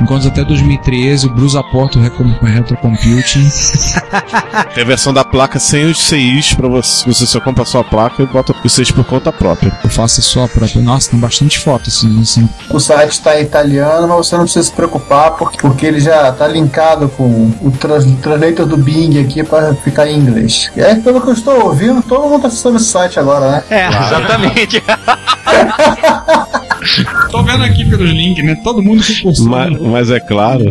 encontros 0.00 0.26
até 0.26 0.44
2013, 0.44 1.26
o 1.26 1.30
Bruce 1.34 1.56
aporta 1.56 1.98
o 1.98 2.02
Retro- 2.02 2.24
Retrocomputing. 2.42 3.48
Tem 4.74 4.84
a 4.84 4.86
versão 4.86 5.12
da 5.12 5.24
placa 5.24 5.58
sem 5.58 5.86
os 5.86 5.98
CIs 5.98 6.54
pra 6.54 6.68
você. 6.68 7.04
Você 7.06 7.26
só 7.26 7.40
compra 7.40 7.62
a 7.62 7.66
sua 7.66 7.82
placa 7.82 8.22
e 8.22 8.26
bota 8.26 8.54
os 8.64 8.72
CIs 8.72 8.90
por 8.90 9.04
conta 9.04 9.32
própria. 9.32 9.76
Eu 9.82 9.90
faço 9.90 10.20
a 10.20 10.22
sua 10.22 10.48
própria. 10.48 10.80
Nossa, 10.82 11.10
tem 11.10 11.18
bastante 11.18 11.58
fotos 11.58 11.99
assim, 12.06 12.20
assim. 12.20 12.48
O 12.70 12.78
site 12.78 13.12
está 13.12 13.38
em 13.38 13.44
italiano, 13.44 14.08
mas 14.08 14.26
você 14.26 14.36
não 14.36 14.44
precisa 14.44 14.66
se 14.66 14.72
preocupar 14.72 15.32
porque, 15.32 15.58
porque 15.58 15.86
ele 15.86 16.00
já 16.00 16.28
está 16.30 16.46
linkado 16.46 17.08
com 17.08 17.50
o 17.60 17.70
trans, 17.78 18.04
translator 18.20 18.66
do 18.66 18.76
Bing 18.76 19.20
aqui 19.20 19.42
para 19.42 19.74
ficar 19.74 20.06
em 20.08 20.18
inglês. 20.18 20.70
E 20.76 20.82
aí, 20.82 21.00
pelo 21.00 21.20
que 21.20 21.28
eu 21.28 21.34
estou 21.34 21.64
ouvindo, 21.64 22.02
todo 22.02 22.22
mundo 22.22 22.36
está 22.36 22.48
acessando 22.48 22.76
esse 22.76 22.86
site 22.86 23.18
agora, 23.18 23.50
né? 23.50 23.64
É, 23.70 23.88
exatamente. 23.88 24.82
Tô 27.30 27.42
vendo 27.42 27.62
aqui 27.62 27.84
pelos 27.84 28.10
links, 28.10 28.44
né? 28.44 28.54
Todo 28.64 28.82
mundo 28.82 29.02
que. 29.02 29.22
Mas, 29.44 29.78
mas 29.80 30.10
é 30.10 30.18
claro. 30.18 30.64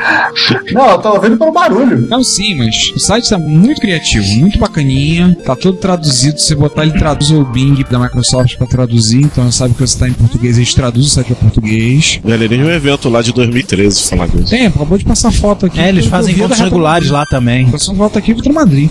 Não, 0.72 0.90
eu 0.90 0.98
tô 0.98 1.10
ouvindo 1.14 1.36
pelo 1.36 1.52
barulho. 1.52 2.06
Não, 2.08 2.22
sim, 2.22 2.54
mas 2.54 2.92
o 2.94 2.98
site 2.98 3.28
tá 3.28 3.38
muito 3.38 3.80
criativo, 3.80 4.26
muito 4.38 4.58
bacaninha. 4.58 5.36
Tá 5.44 5.54
todo 5.56 5.76
traduzido. 5.78 6.38
Se 6.40 6.48
você 6.48 6.54
botar, 6.54 6.82
ele 6.84 6.98
traduz 6.98 7.30
o 7.30 7.44
Bing 7.44 7.84
da 7.90 7.98
Microsoft 7.98 8.56
pra 8.56 8.66
traduzir. 8.66 9.22
Então 9.22 9.50
sabe 9.50 9.74
que 9.74 9.80
você 9.80 9.98
tá 9.98 10.08
em 10.08 10.12
português, 10.12 10.56
ele 10.58 10.66
traduz 10.66 11.06
o 11.06 11.10
site 11.10 11.26
pra 11.28 11.36
português. 11.36 12.20
Galerinha, 12.24 12.64
um 12.64 12.70
evento 12.70 13.08
lá 13.08 13.22
de 13.22 13.32
2013, 13.32 14.02
falar 14.10 14.28
disso. 14.28 14.50
Tem, 14.50 14.66
acabou 14.66 14.96
de 14.98 15.04
passar 15.04 15.30
foto 15.32 15.66
aqui. 15.66 15.80
É, 15.80 15.88
eles 15.88 16.06
fazem 16.06 16.34
encontros 16.34 16.58
regulares 16.60 17.10
lá 17.10 17.24
também. 17.26 17.70
Passou 17.70 17.94
volta 17.94 18.18
aqui 18.18 18.34
pro 18.34 18.52
Madrid. 18.52 18.90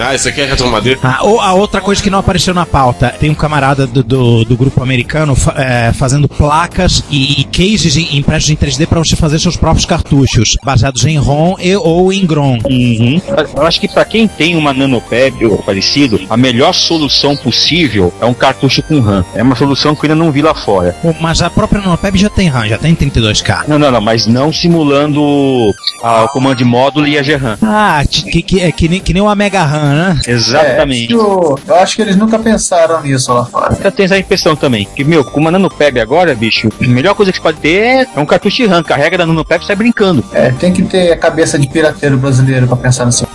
Ah, 0.00 0.14
isso 0.14 0.28
aqui 0.28 0.40
é 0.40 0.46
retromadeira? 0.46 0.98
Ah, 1.02 1.18
ou 1.22 1.40
a 1.40 1.52
outra 1.52 1.80
coisa 1.80 2.02
que 2.02 2.10
não 2.10 2.18
apareceu 2.18 2.54
na 2.54 2.66
pauta, 2.66 3.14
tem 3.20 3.30
um 3.30 3.34
camarada 3.34 3.86
do, 3.86 4.02
do, 4.02 4.44
do 4.44 4.56
grupo 4.56 4.82
americano 4.82 5.34
fa- 5.34 5.54
é, 5.56 5.92
fazendo 5.92 6.28
placas 6.28 7.02
e, 7.10 7.40
e 7.40 7.44
cases 7.44 7.96
em- 7.96 8.16
impressos 8.18 8.50
em 8.50 8.56
3D 8.56 8.86
para 8.86 8.98
você 8.98 9.16
fazer 9.16 9.38
seus 9.38 9.56
próprios 9.56 9.84
cartuchos, 9.86 10.23
baseados 10.64 11.04
em 11.04 11.16
ROM 11.18 11.56
e, 11.58 11.74
ou 11.76 12.12
em 12.12 12.26
GROM. 12.26 12.58
Uhum. 12.68 13.20
Eu 13.56 13.62
acho 13.62 13.80
que 13.80 13.88
pra 13.88 14.04
quem 14.04 14.26
tem 14.26 14.56
uma 14.56 14.72
nanopeb 14.72 15.44
ou 15.46 15.58
parecido, 15.58 16.20
a 16.28 16.36
melhor 16.36 16.72
solução 16.72 17.36
possível 17.36 18.12
é 18.20 18.24
um 18.26 18.34
cartucho 18.34 18.82
com 18.82 19.00
RAM. 19.00 19.24
É 19.34 19.42
uma 19.42 19.56
solução 19.56 19.94
que 19.94 20.06
eu 20.06 20.10
ainda 20.12 20.24
não 20.24 20.30
vi 20.32 20.42
lá 20.42 20.54
fora. 20.54 20.96
Mas 21.20 21.42
a 21.42 21.50
própria 21.50 21.80
NanoPeb 21.80 22.18
já 22.18 22.28
tem 22.30 22.48
RAM, 22.48 22.66
já 22.68 22.78
tem 22.78 22.94
32K. 22.94 23.64
Não, 23.68 23.78
não, 23.78 23.90
não, 23.90 24.00
mas 24.00 24.26
não 24.26 24.52
simulando 24.52 25.74
a- 26.02 26.24
o 26.24 26.28
comando 26.28 26.56
de 26.56 26.64
módulo 26.64 27.06
e 27.06 27.18
a 27.18 27.22
GRAM. 27.22 27.58
Ah, 27.62 28.02
que, 28.08 28.42
que, 28.42 28.60
é 28.60 28.70
que 28.72 28.88
nem, 28.88 29.00
que 29.00 29.12
nem 29.12 29.22
uma 29.22 29.34
Mega 29.34 29.62
RAM, 29.64 29.94
né? 29.94 30.20
Exatamente. 30.26 31.12
É, 31.12 31.16
eu, 31.16 31.58
eu 31.66 31.74
acho 31.76 31.96
que 31.96 32.02
eles 32.02 32.16
nunca 32.16 32.38
pensaram 32.38 33.02
nisso 33.02 33.32
lá 33.32 33.44
fora. 33.44 33.76
Eu 33.82 33.90
tenho 33.92 34.04
essa 34.06 34.18
impressão 34.18 34.54
também. 34.56 34.86
Que, 34.94 35.04
meu, 35.04 35.24
com 35.24 35.40
uma 35.40 35.50
nanopeb 35.50 35.98
agora, 36.00 36.34
bicho, 36.34 36.68
a 36.80 36.86
melhor 36.86 37.14
coisa 37.14 37.32
que 37.32 37.38
você 37.38 37.42
pode 37.42 37.58
ter 37.58 38.08
é, 38.14 38.20
um 38.20 38.26
cartucho 38.26 38.56
de 38.56 38.66
RAM. 38.66 38.82
Carrega 38.82 39.18
da 39.18 39.26
nanopeb 39.26 39.62
e 39.62 39.66
sai 39.66 39.76
brincando. 39.76 40.13
É, 40.32 40.50
tem 40.52 40.72
que 40.72 40.82
ter 40.82 41.12
a 41.12 41.16
cabeça 41.16 41.58
de 41.58 41.66
pirateiro 41.68 42.16
brasileiro 42.18 42.66
pra 42.66 42.76
pensar 42.76 43.06
nisso. 43.06 43.26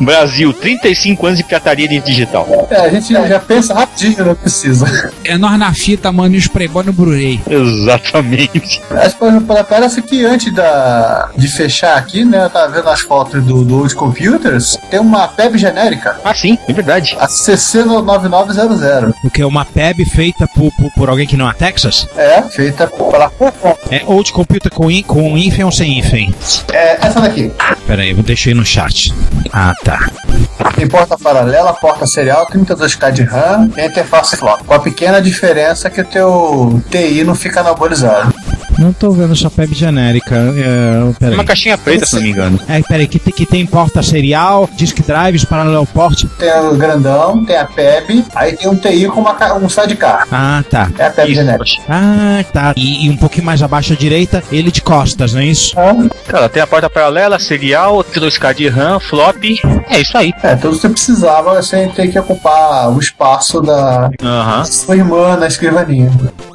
Brasil, 0.00 0.52
35 0.52 1.26
anos 1.26 1.38
de 1.38 1.44
pirataria 1.44 1.88
de 1.88 2.00
digital. 2.00 2.46
É, 2.70 2.76
a 2.82 2.88
gente 2.90 3.12
já 3.12 3.38
pensa 3.40 3.72
rapidinho, 3.74 4.24
não 4.24 4.34
precisa. 4.34 5.10
É 5.24 5.38
nós 5.38 5.58
na 5.58 5.72
fita, 5.72 6.12
mano, 6.12 6.34
e 6.34 6.38
os 6.38 6.46
playboy 6.46 6.84
no 6.84 6.92
Blu-ray. 6.92 7.40
Exatamente. 7.48 8.80
Mas, 8.90 9.14
por 9.14 9.28
exemplo, 9.28 9.56
parece 9.68 10.02
que 10.02 10.24
antes 10.24 10.52
da, 10.52 11.30
de 11.36 11.48
fechar 11.48 11.96
aqui, 11.96 12.24
né, 12.24 12.44
eu 12.44 12.50
tava 12.50 12.72
vendo 12.72 12.88
as 12.88 13.00
fotos 13.00 13.42
do, 13.42 13.64
do 13.64 13.78
Old 13.78 13.94
Computers, 13.94 14.78
tem 14.90 15.00
uma 15.00 15.26
PEB 15.28 15.56
genérica, 15.58 16.16
Ah, 16.24 16.34
sim, 16.34 16.58
é 16.68 16.72
verdade. 16.72 17.16
a 17.18 17.26
CC9900. 17.26 19.12
O 19.24 19.30
que 19.30 19.40
é 19.42 19.46
uma 19.46 19.64
PEB 19.64 20.04
feita 20.04 20.46
por, 20.48 20.70
por, 20.72 20.90
por 20.92 21.08
alguém 21.08 21.26
que 21.26 21.36
não 21.36 21.48
é 21.48 21.54
Texas? 21.54 22.06
É, 22.16 22.42
feita 22.42 22.86
pela 23.10 23.30
Qualcomm. 23.30 23.74
É 23.90 24.02
old 24.06 24.32
computer 24.32 24.70
com, 24.70 24.90
in, 24.90 25.02
com 25.02 25.36
hífen 25.36 25.64
ou 25.64 25.72
sem 25.72 25.98
hífen? 25.98 26.34
É 26.72 27.06
essa 27.06 27.20
daqui. 27.20 27.52
Pera 27.86 28.02
aí, 28.02 28.12
vou 28.12 28.22
deixar 28.22 28.50
aí 28.50 28.54
no 28.54 28.64
chat. 28.64 29.12
Ah, 29.52 29.72
tá. 29.84 30.10
Tem 30.76 30.88
porta 30.88 31.18
paralela, 31.18 31.72
porta 31.74 32.06
serial, 32.06 32.46
32K 32.46 33.12
de 33.12 33.22
RAM 33.22 33.70
e 33.76 33.84
interface 33.84 34.36
flop. 34.36 34.62
Com 34.64 34.74
a 34.74 34.78
pequena 34.78 35.20
diferença 35.20 35.90
que 35.90 36.00
o 36.00 36.04
teu 36.04 36.82
TI 36.90 37.24
não 37.24 37.34
fica 37.34 37.60
anabolizado. 37.60 38.31
Não 38.82 38.92
tô 38.92 39.12
vendo 39.12 39.32
essa 39.32 39.48
PEB 39.48 39.74
genérica. 39.74 40.34
É, 40.34 41.12
pera 41.18 41.32
Uma 41.34 41.42
aí. 41.42 41.46
caixinha 41.46 41.78
preta, 41.78 42.04
se 42.04 42.16
não 42.16 42.22
me 42.22 42.30
engano. 42.30 42.58
É, 42.68 42.80
peraí, 42.82 43.06
que, 43.06 43.18
tem- 43.18 43.32
que 43.32 43.46
tem 43.46 43.64
porta 43.64 44.02
serial, 44.02 44.68
disk 44.76 44.98
drives, 45.06 45.44
parallel 45.44 45.86
port. 45.86 46.24
Tem 46.38 46.52
o 46.60 46.74
grandão, 46.76 47.44
tem 47.44 47.56
a 47.56 47.64
PEB, 47.64 48.24
aí 48.34 48.56
tem 48.56 48.68
um 48.68 48.74
TI 48.76 49.06
com 49.06 49.20
uma, 49.20 49.36
um 49.56 49.68
sidecar. 49.68 50.26
Ah, 50.32 50.64
tá. 50.68 50.90
É 50.98 51.06
a 51.06 51.10
PEB 51.10 51.30
Isso. 51.32 51.40
genérica. 51.40 51.82
Ah, 51.88 52.44
tá. 52.52 52.74
E, 52.76 53.06
e 53.06 53.10
um 53.10 53.16
pouquinho 53.16 53.44
mais 53.46 53.62
abaixo 53.62 53.92
à 53.92 53.96
direita, 53.96 54.42
ele 54.50 54.70
de 54.72 54.82
costas, 54.82 55.32
não 55.32 55.40
é 55.40 55.46
isso? 55.46 55.74
Cara, 56.26 56.48
tem 56.48 56.62
a 56.62 56.66
porta 56.66 56.90
paralela, 56.90 57.38
serial, 57.38 58.02
2K 58.04 58.54
de 58.54 58.68
RAM, 58.68 58.98
flop. 58.98 59.36
É 59.88 60.00
isso 60.00 60.16
aí. 60.18 60.32
É, 60.42 60.56
tudo 60.56 60.74
que 60.76 60.80
você 60.82 60.88
precisava 60.88 61.62
sem 61.62 61.88
ter 61.90 62.08
que 62.10 62.18
ocupar 62.18 62.90
o 62.90 62.98
espaço 62.98 63.60
da 63.60 64.10
sua 64.64 64.96
irmã 64.96 65.36
na 65.36 65.46
escrivaninha. 65.46 66.10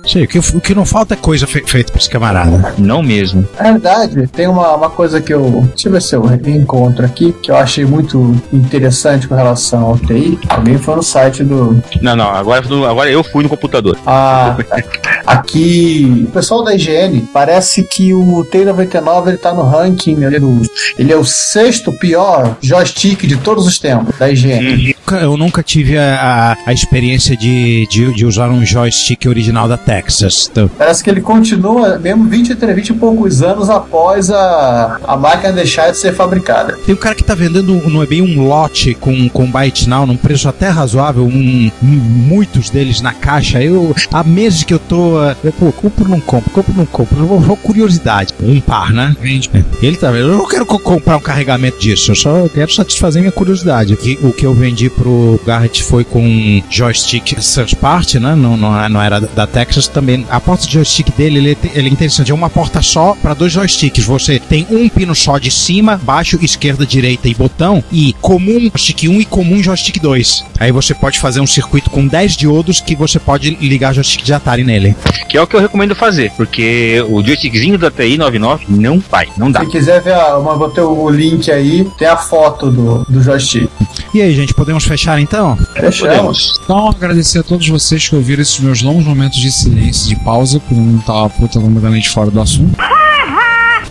Sei, 0.05 0.23
o 0.23 0.28
que, 0.28 0.39
o 0.39 0.61
que 0.61 0.73
não 0.75 0.86
falta 0.86 1.13
é 1.13 1.17
coisa 1.17 1.45
fe- 1.47 1.63
feita 1.65 1.91
pra 1.91 1.99
esse 2.01 2.09
camarada. 2.20 2.74
Não 2.78 3.01
mesmo. 3.01 3.47
Na 3.57 3.72
verdade, 3.72 4.28
tem 4.28 4.47
uma, 4.47 4.76
uma 4.76 4.89
coisa 4.89 5.22
que 5.22 5.34
eu. 5.34 5.61
Deixa 5.70 5.88
eu 5.88 5.91
ver 5.91 6.01
se 6.01 6.15
eu 6.15 6.26
encontro 6.47 7.05
aqui, 7.05 7.32
que 7.32 7.51
eu 7.51 7.55
achei 7.55 7.86
muito 7.86 8.36
interessante 8.51 9.28
com 9.28 9.36
relação 9.36 9.86
ao 9.86 9.97
TI. 9.97 10.38
Também 10.47 10.78
foi 10.78 10.95
no 10.95 11.03
site 11.03 11.43
do. 11.43 11.82
Não, 12.01 12.15
não, 12.15 12.30
agora, 12.30 12.63
agora 12.89 13.09
eu 13.09 13.24
fui 13.24 13.43
no 13.43 13.49
computador. 13.49 13.97
Ah, 14.05 14.55
aqui. 15.28 16.23
O 16.28 16.32
pessoal 16.32 16.63
da 16.63 16.73
IGN 16.73 17.28
parece 17.34 17.84
que 17.84 18.13
o 18.13 18.45
T99 18.51 19.28
ele 19.28 19.38
tá 19.38 19.53
no 19.53 19.63
ranking 19.63 20.23
ali 20.23 20.39
do. 20.39 20.61
Ele 20.97 21.11
é 21.11 21.17
o 21.17 21.23
sexto 21.25 21.91
pior 21.91 22.55
joystick 22.61 23.25
de 23.28 23.36
todos 23.38 23.67
os 23.67 23.78
tempos 23.78 24.17
da 24.17 24.30
IGN. 24.32 24.78
Nunca- 24.88 25.17
Eu 25.21 25.38
nunca 25.38 25.63
tive 25.63 25.97
a, 25.97 26.55
a, 26.65 26.69
a 26.69 26.73
experiência 26.73 27.36
de, 27.38 27.88
de, 27.89 28.13
de 28.13 28.25
usar 28.25 28.49
um 28.49 28.65
joystick 28.65 29.25
original 29.25 29.65
da 29.67 29.78
Texas. 29.78 30.49
Então, 30.51 30.69
Parece 30.78 31.01
que 31.03 31.09
ele 31.09 31.21
continua 31.21 31.97
mesmo 31.97 32.25
20, 32.25 32.53
20 32.53 32.89
e 32.89 32.93
poucos 32.93 33.41
anos 33.41 33.69
após 33.69 34.30
a, 34.30 34.99
a 35.07 35.15
máquina 35.17 35.53
deixar 35.53 35.91
de 35.91 35.97
ser 35.97 36.13
fabricada. 36.13 36.78
Tem 36.86 36.93
um 36.93 36.97
cara 36.97 37.15
que 37.15 37.23
tá 37.23 37.34
vendendo, 37.36 37.73
não 37.89 38.03
é 38.03 38.05
bem 38.05 38.21
um 38.21 38.45
lote 38.47 38.93
com, 38.95 39.30
com 39.30 39.49
Byte 39.49 39.88
Now, 39.89 40.05
num 40.05 40.17
preço 40.17 40.47
até 40.49 40.67
razoável, 40.69 41.23
um, 41.23 41.71
um- 41.82 41.88
muitos 41.88 42.69
deles 42.69 42.99
na 43.01 43.13
caixa. 43.13 43.61
Eu, 43.63 43.95
há 44.11 44.23
meses 44.23 44.63
que 44.63 44.73
eu 44.73 44.80
tô. 44.80 45.16
Eu, 45.43 45.51
pô, 45.53 45.72
compro 45.72 46.03
ou 46.05 46.09
não 46.09 46.20
compro, 46.20 46.49
compro 46.51 46.72
ou 46.74 46.78
não 46.78 46.86
compro. 46.86 47.20
Eu 47.20 47.28
vou, 47.28 47.39
vou 47.39 47.57
curiosidade. 47.57 48.34
Um 48.41 48.59
par, 48.61 48.91
né? 48.91 49.15
Vende. 49.22 49.49
Ele 49.82 49.97
tá 49.97 50.11
vendo? 50.11 50.30
Eu 50.30 50.38
não 50.38 50.47
quero 50.47 50.65
co- 50.65 50.80
comprar 50.80 51.18
um 51.18 51.22
carregamento 51.22 51.80
disso, 51.80 52.11
eu 52.11 52.15
só 52.15 52.47
quero 52.49 52.72
satisfazer 52.74 53.22
minha 53.22 53.32
curiosidade. 53.32 53.93
O 53.93 53.97
que, 53.97 54.18
o 54.22 54.32
que 54.32 54.45
eu 54.45 54.53
vendi 54.53 54.89
pro 54.89 55.39
Garrett 55.45 55.84
foi 55.84 56.03
com 56.03 56.22
um 56.24 56.61
joystick 56.70 57.36
third 57.36 57.76
party, 57.78 58.20
né? 58.20 58.36
Não, 58.36 58.55
não, 58.57 58.89
não 58.89 59.01
era 59.01 59.20
da- 59.20 59.47
Texas 59.47 59.88
também. 59.88 60.26
A 60.30 60.39
porta 60.39 60.65
de 60.68 60.74
joystick 60.74 61.09
dele 61.15 61.38
ele, 61.38 61.51
é 61.51 61.57
ele 61.80 61.89
é 61.89 61.91
interessante. 61.91 62.32
É 62.32 62.34
uma 62.36 62.49
porta 62.49 62.82
só 62.82 63.15
para 63.22 63.34
dois 63.34 63.51
joysticks. 63.51 64.03
Você 64.05 64.39
tem 64.39 64.68
um 64.70 64.88
pino 64.89 65.15
só 65.15 65.38
de 65.38 65.49
cima, 65.49 65.97
baixo, 66.03 66.38
esquerda, 66.41 66.86
direita 66.86 67.28
e 67.28 67.34
botão. 67.34 67.84
E 67.91 68.13
comum 68.22 68.59
joystick 68.70 69.03
1 69.09 69.22
e 69.22 69.26
comum 69.26 69.63
joystick 69.63 69.99
2. 70.01 70.43
Aí 70.59 70.72
você 70.72 70.93
pode 70.93 71.18
fazer 71.20 71.39
um 71.39 71.47
circuito 71.47 71.89
com 71.89 72.05
10 72.05 72.36
diodos 72.36 72.82
que 72.82 72.95
você 72.95 73.20
pode 73.20 73.49
ligar 73.61 73.93
joystick 73.93 74.24
de 74.24 74.34
Atari 74.34 74.63
nele. 74.63 74.95
Que 75.30 75.38
é 75.38 75.41
o 75.41 75.47
que 75.47 75.55
eu 75.55 75.60
recomendo 75.60 75.95
fazer, 75.95 76.32
porque 76.38 77.03
o 77.10 77.24
joystickzinho 77.24 77.78
da 77.78 77.91
TI 77.91 78.18
99 78.18 78.66
não 78.70 78.99
vai, 78.99 79.28
não 79.38 79.51
dá. 79.51 79.62
Se 79.62 79.68
quiser 79.68 80.01
ver, 80.01 80.14
a, 80.14 80.38
uma, 80.38 80.55
botei 80.55 80.84
o 80.84 81.10
link 81.10 81.51
aí, 81.51 81.86
tem 81.97 82.08
a 82.08 82.18
foto 82.18 82.72
do, 82.72 83.05
do 83.10 83.22
joystick. 83.22 83.70
E 84.14 84.22
aí, 84.22 84.34
gente, 84.34 84.53
podemos 84.53 84.86
fechar 84.86 85.20
então? 85.20 85.58
Fechamos. 85.76 86.60
Então, 86.64 86.89
agradecer 86.89 87.39
a 87.39 87.43
todos 87.43 87.68
vocês 87.68 88.08
que 88.08 88.16
ouviram 88.16 88.41
esses 88.41 88.60
meus 88.60 88.82
longos 88.82 89.05
momentos 89.05 89.38
de 89.38 89.51
silêncio, 89.51 90.08
de 90.08 90.16
pausa, 90.24 90.60
porque 90.60 90.74
eu 90.74 90.78
não 90.78 90.99
estava 90.99 91.30
puta 91.30 91.60
completamente 91.60 92.10
fora 92.10 92.32
do 92.32 92.39
assunto. 92.39 92.78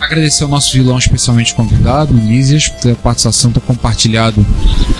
Agradecer 0.07 0.45
ao 0.45 0.51
nosso 0.51 0.73
vilão 0.73 0.97
especialmente 0.99 1.53
convidado, 1.53 2.15
Lísias, 2.15 2.69
por 2.69 2.81
ter 2.81 2.93
a 2.93 2.95
participação, 2.95 3.51
ter 3.51 3.59
compartilhado 3.61 4.47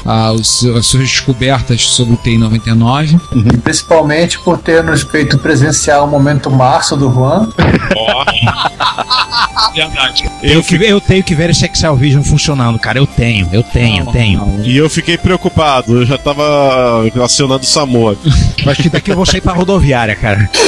ah, 0.05 0.33
os- 0.33 0.65
as 0.65 0.85
suas 0.87 1.05
descobertas 1.05 1.81
sobre 1.83 2.15
o 2.15 2.17
TI 2.17 2.37
99. 2.37 3.17
E 3.35 3.57
principalmente 3.59 4.37
por 4.41 4.59
ter 4.59 4.83
nos 4.83 5.03
feito 5.03 5.39
presenciar 5.39 6.03
o 6.05 6.09
momento 6.09 6.51
março 6.51 6.97
do 6.97 7.09
Juan. 7.13 7.49
Verdade. 9.75 10.29
Eu, 10.43 10.63
que- 10.63 10.75
eu 10.77 11.01
tenho 11.01 11.23
que 11.23 11.35
ver 11.37 11.51
esse 11.51 11.65
Excel 11.67 11.95
Vision 11.97 12.23
funcionando, 12.25 12.77
cara. 12.79 12.99
Eu 12.99 13.07
tenho, 13.07 13.49
eu 13.53 13.63
tenho, 13.63 14.05
eu 14.07 14.13
tenho. 14.13 14.61
E 14.65 14.77
eu 14.77 14.91
fiquei 14.91 15.17
preocupado, 15.17 16.01
eu 16.01 16.07
já 16.07 16.19
tava 16.19 16.43
acionando 17.25 17.63
o 17.63 17.67
Samoa. 17.67 18.17
Acho 18.67 18.83
que 18.83 18.89
daqui 18.91 19.13
eu 19.13 19.17
vou 19.17 19.25
sair 19.27 19.41
pra 19.41 19.53
rodoviária, 19.53 20.17
cara. 20.17 20.51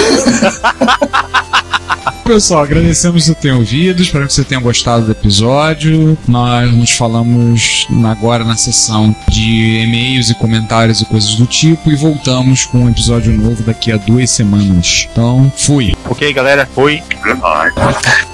Pessoal, 2.25 2.63
agradecemos 2.65 3.27
por 3.27 3.35
ter 3.37 3.53
ouvido, 3.53 4.03
espero 4.03 4.28
que 4.29 4.35
você 4.35 4.45
tenha 4.45 4.61
gostado 4.61 5.07
do 5.07 5.13
episódio. 5.13 6.17
Nós 6.29 6.71
nos 6.73 6.91
falamos 6.93 7.87
agora 8.09 8.45
na 8.45 8.57
sessão 8.57 9.15
de 9.29 9.81
e-mails 9.83 10.31
e 10.31 10.35
comentários 10.35 11.01
e 11.01 11.05
coisas 11.07 11.35
do 11.35 11.47
tipo 11.47 11.91
e 11.91 11.97
voltamos 11.97 12.67
com 12.67 12.85
um 12.85 12.89
episódio 12.91 13.33
novo 13.33 13.63
daqui 13.65 13.91
a 13.91 13.97
duas 13.97 14.31
semanas. 14.31 15.09
Então, 15.11 15.51
fui. 15.57 15.95
Ok, 16.09 16.33
galera? 16.33 16.69
Foi. 16.75 17.03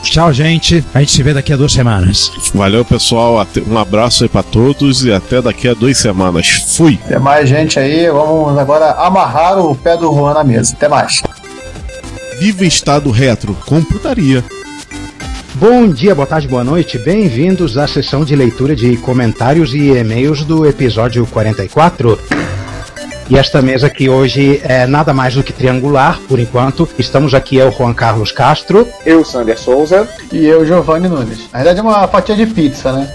Tchau, 0.03 0.33
gente. 0.33 0.85
A 0.93 1.01
gente 1.01 1.13
se 1.13 1.23
vê 1.23 1.33
daqui 1.33 1.53
a 1.53 1.57
duas 1.57 1.73
semanas. 1.73 2.31
Valeu, 2.55 2.85
pessoal. 2.85 3.41
até- 3.41 3.63
Um 3.63 3.79
abraço 3.79 4.25
aí 4.25 4.29
pra 4.29 4.43
todos 4.43 5.05
e 5.05 5.13
até 5.13 5.41
daqui 5.41 5.69
a 5.69 5.75
duas 5.75 5.97
semanas. 5.97 6.65
Fui! 6.77 6.97
Tem 7.09 7.19
mais 7.19 7.49
gente 7.49 7.79
aí, 7.79 8.11
vamos 8.11 8.59
agora 8.59 8.93
amarrar 8.93 9.59
o 9.59 9.75
pé 9.75 9.97
do 9.97 10.13
Juan 10.13 10.35
na 10.35 10.45
mesa. 10.45 10.75
Até 10.75 10.89
mais. 10.89 11.23
Viva 12.41 12.65
Estado 12.65 13.11
Retro, 13.11 13.55
computaria. 13.65 14.45
Bom 15.57 15.89
dia, 15.89 16.15
boa 16.17 16.27
tarde, 16.27 16.49
boa 16.49 16.65
noite. 16.65 16.99
Bem-vindos 16.99 17.79
à 17.79 17.87
sessão 17.87 18.25
de 18.25 18.35
leitura 18.35 18.75
de 18.75 18.97
comentários 18.97 19.73
e 19.73 19.91
e-mails 19.91 20.45
do 20.45 20.67
episódio 20.67 21.25
44. 21.27 22.19
E 23.31 23.39
esta 23.39 23.63
mesa 23.63 23.87
aqui 23.87 24.09
hoje 24.09 24.61
é 24.65 24.85
nada 24.85 25.15
mais 25.15 25.35
do 25.35 25.45
que 25.45 25.53
triangular, 25.53 26.19
por 26.29 26.41
enquanto. 26.41 26.89
Estamos 26.99 27.35
aqui, 27.35 27.61
é 27.61 27.65
o 27.65 27.71
Juan 27.71 27.95
Carlos 27.95 28.33
Castro. 28.33 28.87
Eu, 29.07 29.25
Sander 29.25 29.57
Souza. 29.57 30.09
E 30.33 30.45
eu, 30.45 30.67
Giovanni 30.67 31.09
Nunes. 31.09 31.49
Na 31.53 31.59
verdade 31.61 31.79
é 31.79 31.83
uma 31.83 32.09
fatia 32.09 32.35
de 32.35 32.47
pizza, 32.47 32.93
né? 32.93 33.09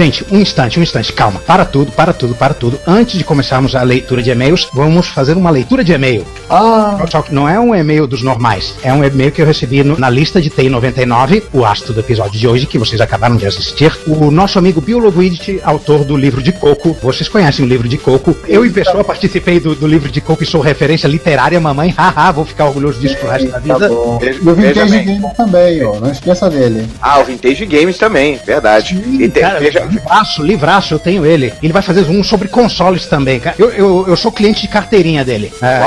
Gente, 0.00 0.24
um 0.32 0.40
instante, 0.40 0.80
um 0.80 0.82
instante, 0.82 1.12
calma. 1.12 1.40
Para 1.46 1.62
tudo, 1.62 1.92
para 1.92 2.14
tudo, 2.14 2.34
para 2.34 2.54
tudo. 2.54 2.80
Antes 2.86 3.18
de 3.18 3.22
começarmos 3.24 3.74
a 3.74 3.82
leitura 3.82 4.22
de 4.22 4.30
e-mails, 4.30 4.66
vamos 4.72 5.08
fazer 5.08 5.36
uma 5.36 5.50
leitura 5.50 5.84
de 5.84 5.92
e-mail. 5.92 6.26
Ah, 6.48 6.98
Só 7.10 7.20
que 7.20 7.34
não 7.34 7.46
é 7.46 7.60
um 7.60 7.74
e-mail 7.74 8.06
dos 8.06 8.22
normais, 8.22 8.74
é 8.82 8.90
um 8.94 9.04
e-mail 9.04 9.30
que 9.30 9.42
eu 9.42 9.46
recebi 9.46 9.84
no- 9.84 9.98
na 9.98 10.08
lista 10.08 10.40
de 10.40 10.48
TI99, 10.48 11.42
o 11.52 11.66
astro 11.66 11.92
do 11.92 12.00
episódio 12.00 12.40
de 12.40 12.48
hoje, 12.48 12.64
que 12.66 12.78
vocês 12.78 12.98
acabaram 12.98 13.36
de 13.36 13.46
assistir. 13.46 13.92
O 14.06 14.30
nosso 14.30 14.58
amigo 14.58 14.80
Biologuidit, 14.80 15.60
autor 15.64 16.02
do 16.02 16.16
livro 16.16 16.42
de 16.42 16.50
Coco. 16.52 16.96
Vocês 17.02 17.28
conhecem 17.28 17.62
o 17.62 17.68
livro 17.68 17.86
de 17.86 17.98
Coco. 17.98 18.34
Eu, 18.48 18.64
em 18.64 18.70
pessoa, 18.72 19.04
participei 19.04 19.60
do, 19.60 19.74
do 19.74 19.86
livro 19.86 20.10
de 20.10 20.22
Coco 20.22 20.42
e 20.42 20.46
sou 20.46 20.62
referência 20.62 21.08
literária, 21.08 21.60
mamãe. 21.60 21.90
Haha, 21.94 22.32
vou 22.32 22.46
ficar 22.46 22.64
orgulhoso 22.64 22.98
disso 22.98 23.18
pro 23.18 23.28
resto 23.28 23.48
da 23.48 23.52
tá 23.52 23.74
vida. 23.74 23.88
bom. 23.90 24.18
Veja- 24.18 24.40
E 24.42 24.48
o 24.48 24.54
Vintage 24.54 24.90
bem. 24.90 25.04
Gamer 25.04 25.34
também, 25.36 25.84
ó. 25.84 26.00
Não 26.00 26.10
esqueça 26.10 26.48
dele. 26.48 26.88
Ah, 27.02 27.18
o 27.18 27.24
Vintage 27.24 27.66
Games 27.66 27.98
também, 27.98 28.40
verdade. 28.46 28.94
E 29.06 29.28
te- 29.28 29.40
Cara, 29.40 29.60
veja, 29.60 29.89
livraço, 29.90 30.42
livraço, 30.42 30.94
eu 30.94 30.98
tenho 30.98 31.26
ele. 31.26 31.52
Ele 31.62 31.72
vai 31.72 31.82
fazer 31.82 32.02
um 32.08 32.22
sobre 32.22 32.48
consoles 32.48 33.06
também, 33.06 33.40
cara. 33.40 33.56
Eu, 33.58 33.70
eu, 33.70 34.04
eu 34.08 34.16
sou 34.16 34.32
cliente 34.32 34.62
de 34.62 34.68
carteirinha 34.68 35.24
dele. 35.24 35.52
É, 35.62 35.80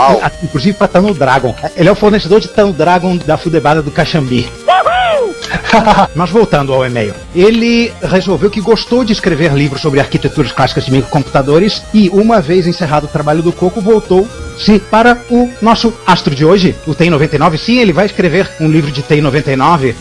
inclusive 0.43 0.77
pra 0.77 0.87
Tano 0.87 1.13
Dragon. 1.13 1.55
Ele 1.75 1.89
é 1.89 1.91
o 1.91 1.95
fornecedor 1.95 2.39
de 2.39 2.47
Tano 2.47 2.73
Dragon 2.73 3.17
da 3.17 3.37
Fudebada 3.37 3.81
do 3.81 3.91
Caxambi. 3.91 4.47
Mas 6.15 6.29
voltando 6.29 6.73
ao 6.73 6.85
e-mail. 6.85 7.13
Ele 7.35 7.91
resolveu 8.01 8.49
que 8.49 8.61
gostou 8.61 9.03
de 9.03 9.13
escrever 9.13 9.53
livros 9.53 9.81
sobre 9.81 9.99
arquiteturas 9.99 10.51
clássicas 10.51 10.85
de 10.85 10.91
microcomputadores 10.91 11.81
e, 11.93 12.09
uma 12.09 12.41
vez 12.41 12.67
encerrado 12.67 13.05
o 13.05 13.09
trabalho 13.09 13.41
do 13.41 13.51
Coco, 13.51 13.81
voltou-se 13.81 14.79
para 14.79 15.17
o 15.29 15.49
nosso 15.61 15.93
astro 16.05 16.33
de 16.33 16.45
hoje, 16.45 16.75
o 16.85 16.93
TEI 16.93 17.09
99. 17.09 17.57
Sim, 17.57 17.79
ele 17.79 17.93
vai 17.93 18.05
escrever 18.05 18.49
um 18.59 18.69
livro 18.69 18.91
de 18.91 19.01
TEI 19.01 19.21
99 19.21 19.95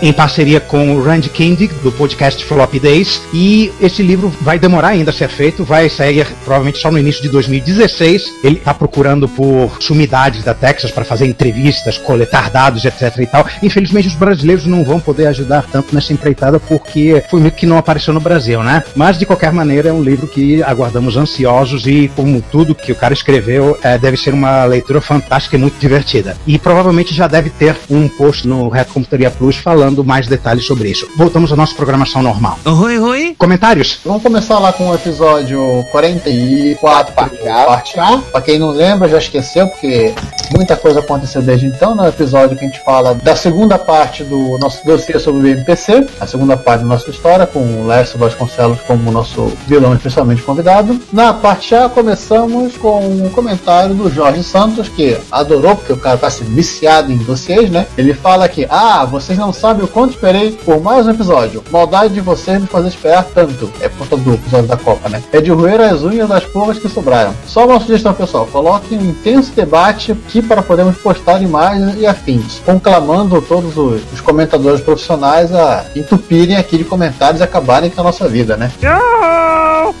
em 0.00 0.12
parceria 0.12 0.60
com 0.60 0.94
o 0.94 1.02
Randy 1.02 1.28
Kindig, 1.28 1.72
do 1.82 1.90
podcast 1.92 2.44
Floppy 2.44 2.78
Days. 2.78 3.20
E 3.32 3.72
esse 3.80 4.02
livro 4.02 4.32
vai 4.40 4.58
demorar 4.58 4.88
ainda 4.88 5.10
a 5.10 5.14
ser 5.14 5.28
feito, 5.28 5.64
vai 5.64 5.88
sair 5.88 6.26
provavelmente 6.44 6.78
só 6.78 6.90
no 6.90 6.98
início 6.98 7.22
de 7.22 7.28
2016. 7.28 8.34
Ele 8.44 8.56
está 8.56 8.72
procurando 8.72 9.28
por 9.28 9.76
sumidades 9.80 10.44
da 10.44 10.54
Texas 10.54 10.90
para 10.90 11.04
fazer 11.04 11.26
entrevistas, 11.26 11.98
coletar 11.98 12.50
dados, 12.50 12.84
etc 12.84 13.16
e 13.18 13.26
tal. 13.26 13.46
Infelizmente, 13.62 14.08
os 14.08 14.14
brasileiros 14.14 14.66
não 14.66 14.84
vão 14.84 15.00
poder 15.00 15.26
ajudar 15.26 15.66
tanto 15.70 15.94
nessa 15.94 16.12
empreitada 16.12 16.60
porque 16.60 17.22
foi 17.28 17.40
meio 17.40 17.52
que 17.52 17.66
não 17.66 17.78
apareceu 17.78 18.14
no 18.14 18.20
Brasil, 18.20 18.62
né? 18.62 18.84
Mas, 18.94 19.18
de 19.18 19.26
qualquer 19.26 19.52
maneira, 19.52 19.88
é 19.88 19.92
um 19.92 20.02
livro 20.02 20.26
que 20.26 20.62
aguardamos 20.62 21.16
ansiosos 21.16 21.86
e, 21.86 22.10
como 22.14 22.40
tudo 22.40 22.74
que 22.74 22.92
o 22.92 22.96
cara 22.96 23.14
escreveu, 23.14 23.78
é, 23.82 23.98
deve 23.98 24.16
ser 24.16 24.32
uma 24.34 24.64
leitura 24.64 25.00
fantástica 25.00 25.56
e 25.56 25.58
muito 25.58 25.78
divertida. 25.78 26.36
E 26.46 26.58
provavelmente 26.58 27.14
já 27.14 27.26
deve 27.26 27.50
ter 27.50 27.76
um 27.90 28.08
post 28.08 28.46
no 28.46 28.68
Reto 28.68 28.92
Computaria 28.92 29.30
Plus 29.30 29.56
falando 29.56 29.87
mais 30.04 30.26
detalhes 30.26 30.64
sobre 30.64 30.90
isso. 30.90 31.08
Voltamos 31.16 31.52
à 31.52 31.56
nossa 31.56 31.74
programação 31.74 32.22
normal. 32.22 32.58
Oi, 32.64 32.98
oi. 32.98 33.34
Comentários? 33.38 34.00
Vamos 34.04 34.22
começar 34.22 34.58
lá 34.58 34.72
com 34.72 34.90
o 34.90 34.94
episódio 34.94 35.84
44, 35.90 37.14
parte 37.14 37.48
A. 37.48 37.64
Parte 37.64 38.00
A. 38.00 38.18
Pra 38.18 38.40
quem 38.40 38.58
não 38.58 38.70
lembra, 38.70 39.08
já 39.08 39.18
esqueceu, 39.18 39.68
porque 39.68 40.14
muita 40.52 40.76
coisa 40.76 41.00
aconteceu 41.00 41.42
desde 41.42 41.66
então. 41.66 41.94
No 41.94 42.06
episódio 42.06 42.56
que 42.56 42.64
a 42.64 42.68
gente 42.68 42.84
fala 42.84 43.14
da 43.14 43.36
segunda 43.36 43.78
parte 43.78 44.24
do 44.24 44.58
nosso 44.58 44.84
dossiê 44.84 45.18
sobre 45.18 45.42
o 45.42 45.46
MPC, 45.46 46.06
a 46.20 46.26
segunda 46.26 46.56
parte 46.56 46.80
da 46.80 46.86
nossa 46.86 47.10
história, 47.10 47.46
com 47.46 47.60
o 47.60 47.86
Lércio 47.86 48.18
Vasconcelos 48.18 48.80
como 48.86 49.10
nosso 49.10 49.52
vilão 49.66 49.94
especialmente 49.94 50.42
convidado. 50.42 50.98
Na 51.12 51.32
parte 51.32 51.74
A, 51.74 51.88
começamos 51.88 52.76
com 52.76 53.00
um 53.00 53.28
comentário 53.30 53.94
do 53.94 54.10
Jorge 54.10 54.42
Santos, 54.42 54.88
que 54.88 55.16
adorou, 55.30 55.76
porque 55.76 55.92
o 55.92 55.96
cara 55.96 56.16
tá 56.16 56.30
se 56.30 56.44
viciado 56.44 57.12
em 57.12 57.16
dossiês, 57.18 57.70
né? 57.70 57.86
Ele 57.96 58.14
fala 58.14 58.48
que, 58.48 58.66
ah, 58.70 59.04
vocês 59.04 59.38
não 59.38 59.52
sabem 59.52 59.77
o 59.84 59.88
quanto 59.88 60.10
esperei 60.10 60.52
por 60.52 60.80
mais 60.80 61.06
um 61.06 61.10
episódio. 61.10 61.62
Maldade 61.70 62.14
de 62.14 62.20
vocês 62.20 62.60
me 62.60 62.66
fazer 62.66 62.88
esperar 62.88 63.24
tanto. 63.24 63.70
É 63.80 63.88
por 63.88 63.98
conta 63.98 64.16
do 64.16 64.34
episódio 64.34 64.66
da 64.66 64.76
Copa, 64.76 65.08
né? 65.08 65.22
É 65.32 65.40
de 65.40 65.50
roer 65.50 65.80
as 65.80 66.02
unhas 66.02 66.28
das 66.28 66.44
porras 66.44 66.78
que 66.78 66.88
sobraram. 66.88 67.34
Só 67.46 67.66
uma 67.66 67.80
sugestão, 67.80 68.14
pessoal. 68.14 68.46
Coloquem 68.46 68.98
um 68.98 69.10
intenso 69.10 69.52
debate 69.52 70.12
aqui 70.12 70.42
para 70.42 70.62
podermos 70.62 70.96
postar 70.98 71.42
imagens 71.42 71.96
e 71.98 72.06
afins, 72.06 72.60
conclamando 72.64 73.40
todos 73.42 73.76
os, 73.76 74.02
os 74.12 74.20
comentadores 74.20 74.80
profissionais 74.80 75.54
a 75.54 75.86
entupirem 75.94 76.56
aqui 76.56 76.78
de 76.78 76.84
comentários 76.84 77.40
e 77.40 77.44
acabarem 77.44 77.90
com 77.90 78.00
a 78.00 78.04
nossa 78.04 78.28
vida, 78.28 78.56
né? 78.56 78.70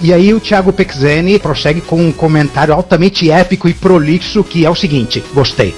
E 0.00 0.12
aí 0.12 0.32
o 0.32 0.40
Thiago 0.40 0.72
Pexeni 0.72 1.38
prossegue 1.38 1.80
com 1.80 1.96
um 1.96 2.12
comentário 2.12 2.72
altamente 2.72 3.30
épico 3.30 3.68
e 3.68 3.74
prolixo 3.74 4.44
que 4.44 4.64
é 4.64 4.70
o 4.70 4.74
seguinte: 4.74 5.24
gostei. 5.34 5.74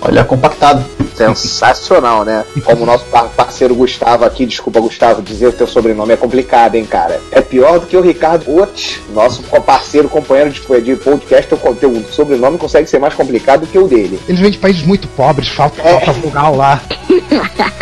Olha, 0.00 0.24
compactado. 0.24 0.84
Sensacional, 1.18 2.24
né? 2.24 2.44
Como 2.64 2.82
o 2.82 2.86
nosso 2.86 3.04
par- 3.06 3.28
parceiro 3.36 3.74
Gustavo 3.74 4.24
aqui, 4.24 4.46
desculpa, 4.46 4.80
Gustavo, 4.80 5.22
dizer 5.22 5.46
o 5.48 5.52
teu 5.52 5.66
sobrenome 5.66 6.12
é 6.12 6.16
complicado, 6.16 6.74
hein, 6.74 6.84
cara? 6.84 7.20
É 7.30 7.40
pior 7.40 7.78
do 7.80 7.86
que 7.86 7.96
o 7.96 8.00
Ricardo 8.00 8.54
Otis, 8.60 9.00
nosso 9.12 9.42
parceiro, 9.42 10.08
companheiro 10.08 10.50
de, 10.50 10.60
de 10.80 10.96
podcast, 10.96 11.52
o 11.54 11.56
conteúdo. 11.58 12.06
O 12.08 12.12
sobrenome 12.12 12.58
consegue 12.58 12.88
ser 12.88 12.98
mais 12.98 13.14
complicado 13.14 13.60
do 13.60 13.66
que 13.66 13.78
o 13.78 13.88
dele. 13.88 14.20
Eles 14.28 14.40
vêm 14.40 14.50
de 14.50 14.58
países 14.58 14.82
muito 14.82 15.08
pobres, 15.08 15.48
falta, 15.48 15.80
É. 15.82 16.00
falta 16.00 16.12
vogal 16.20 16.54
lá. 16.56 16.80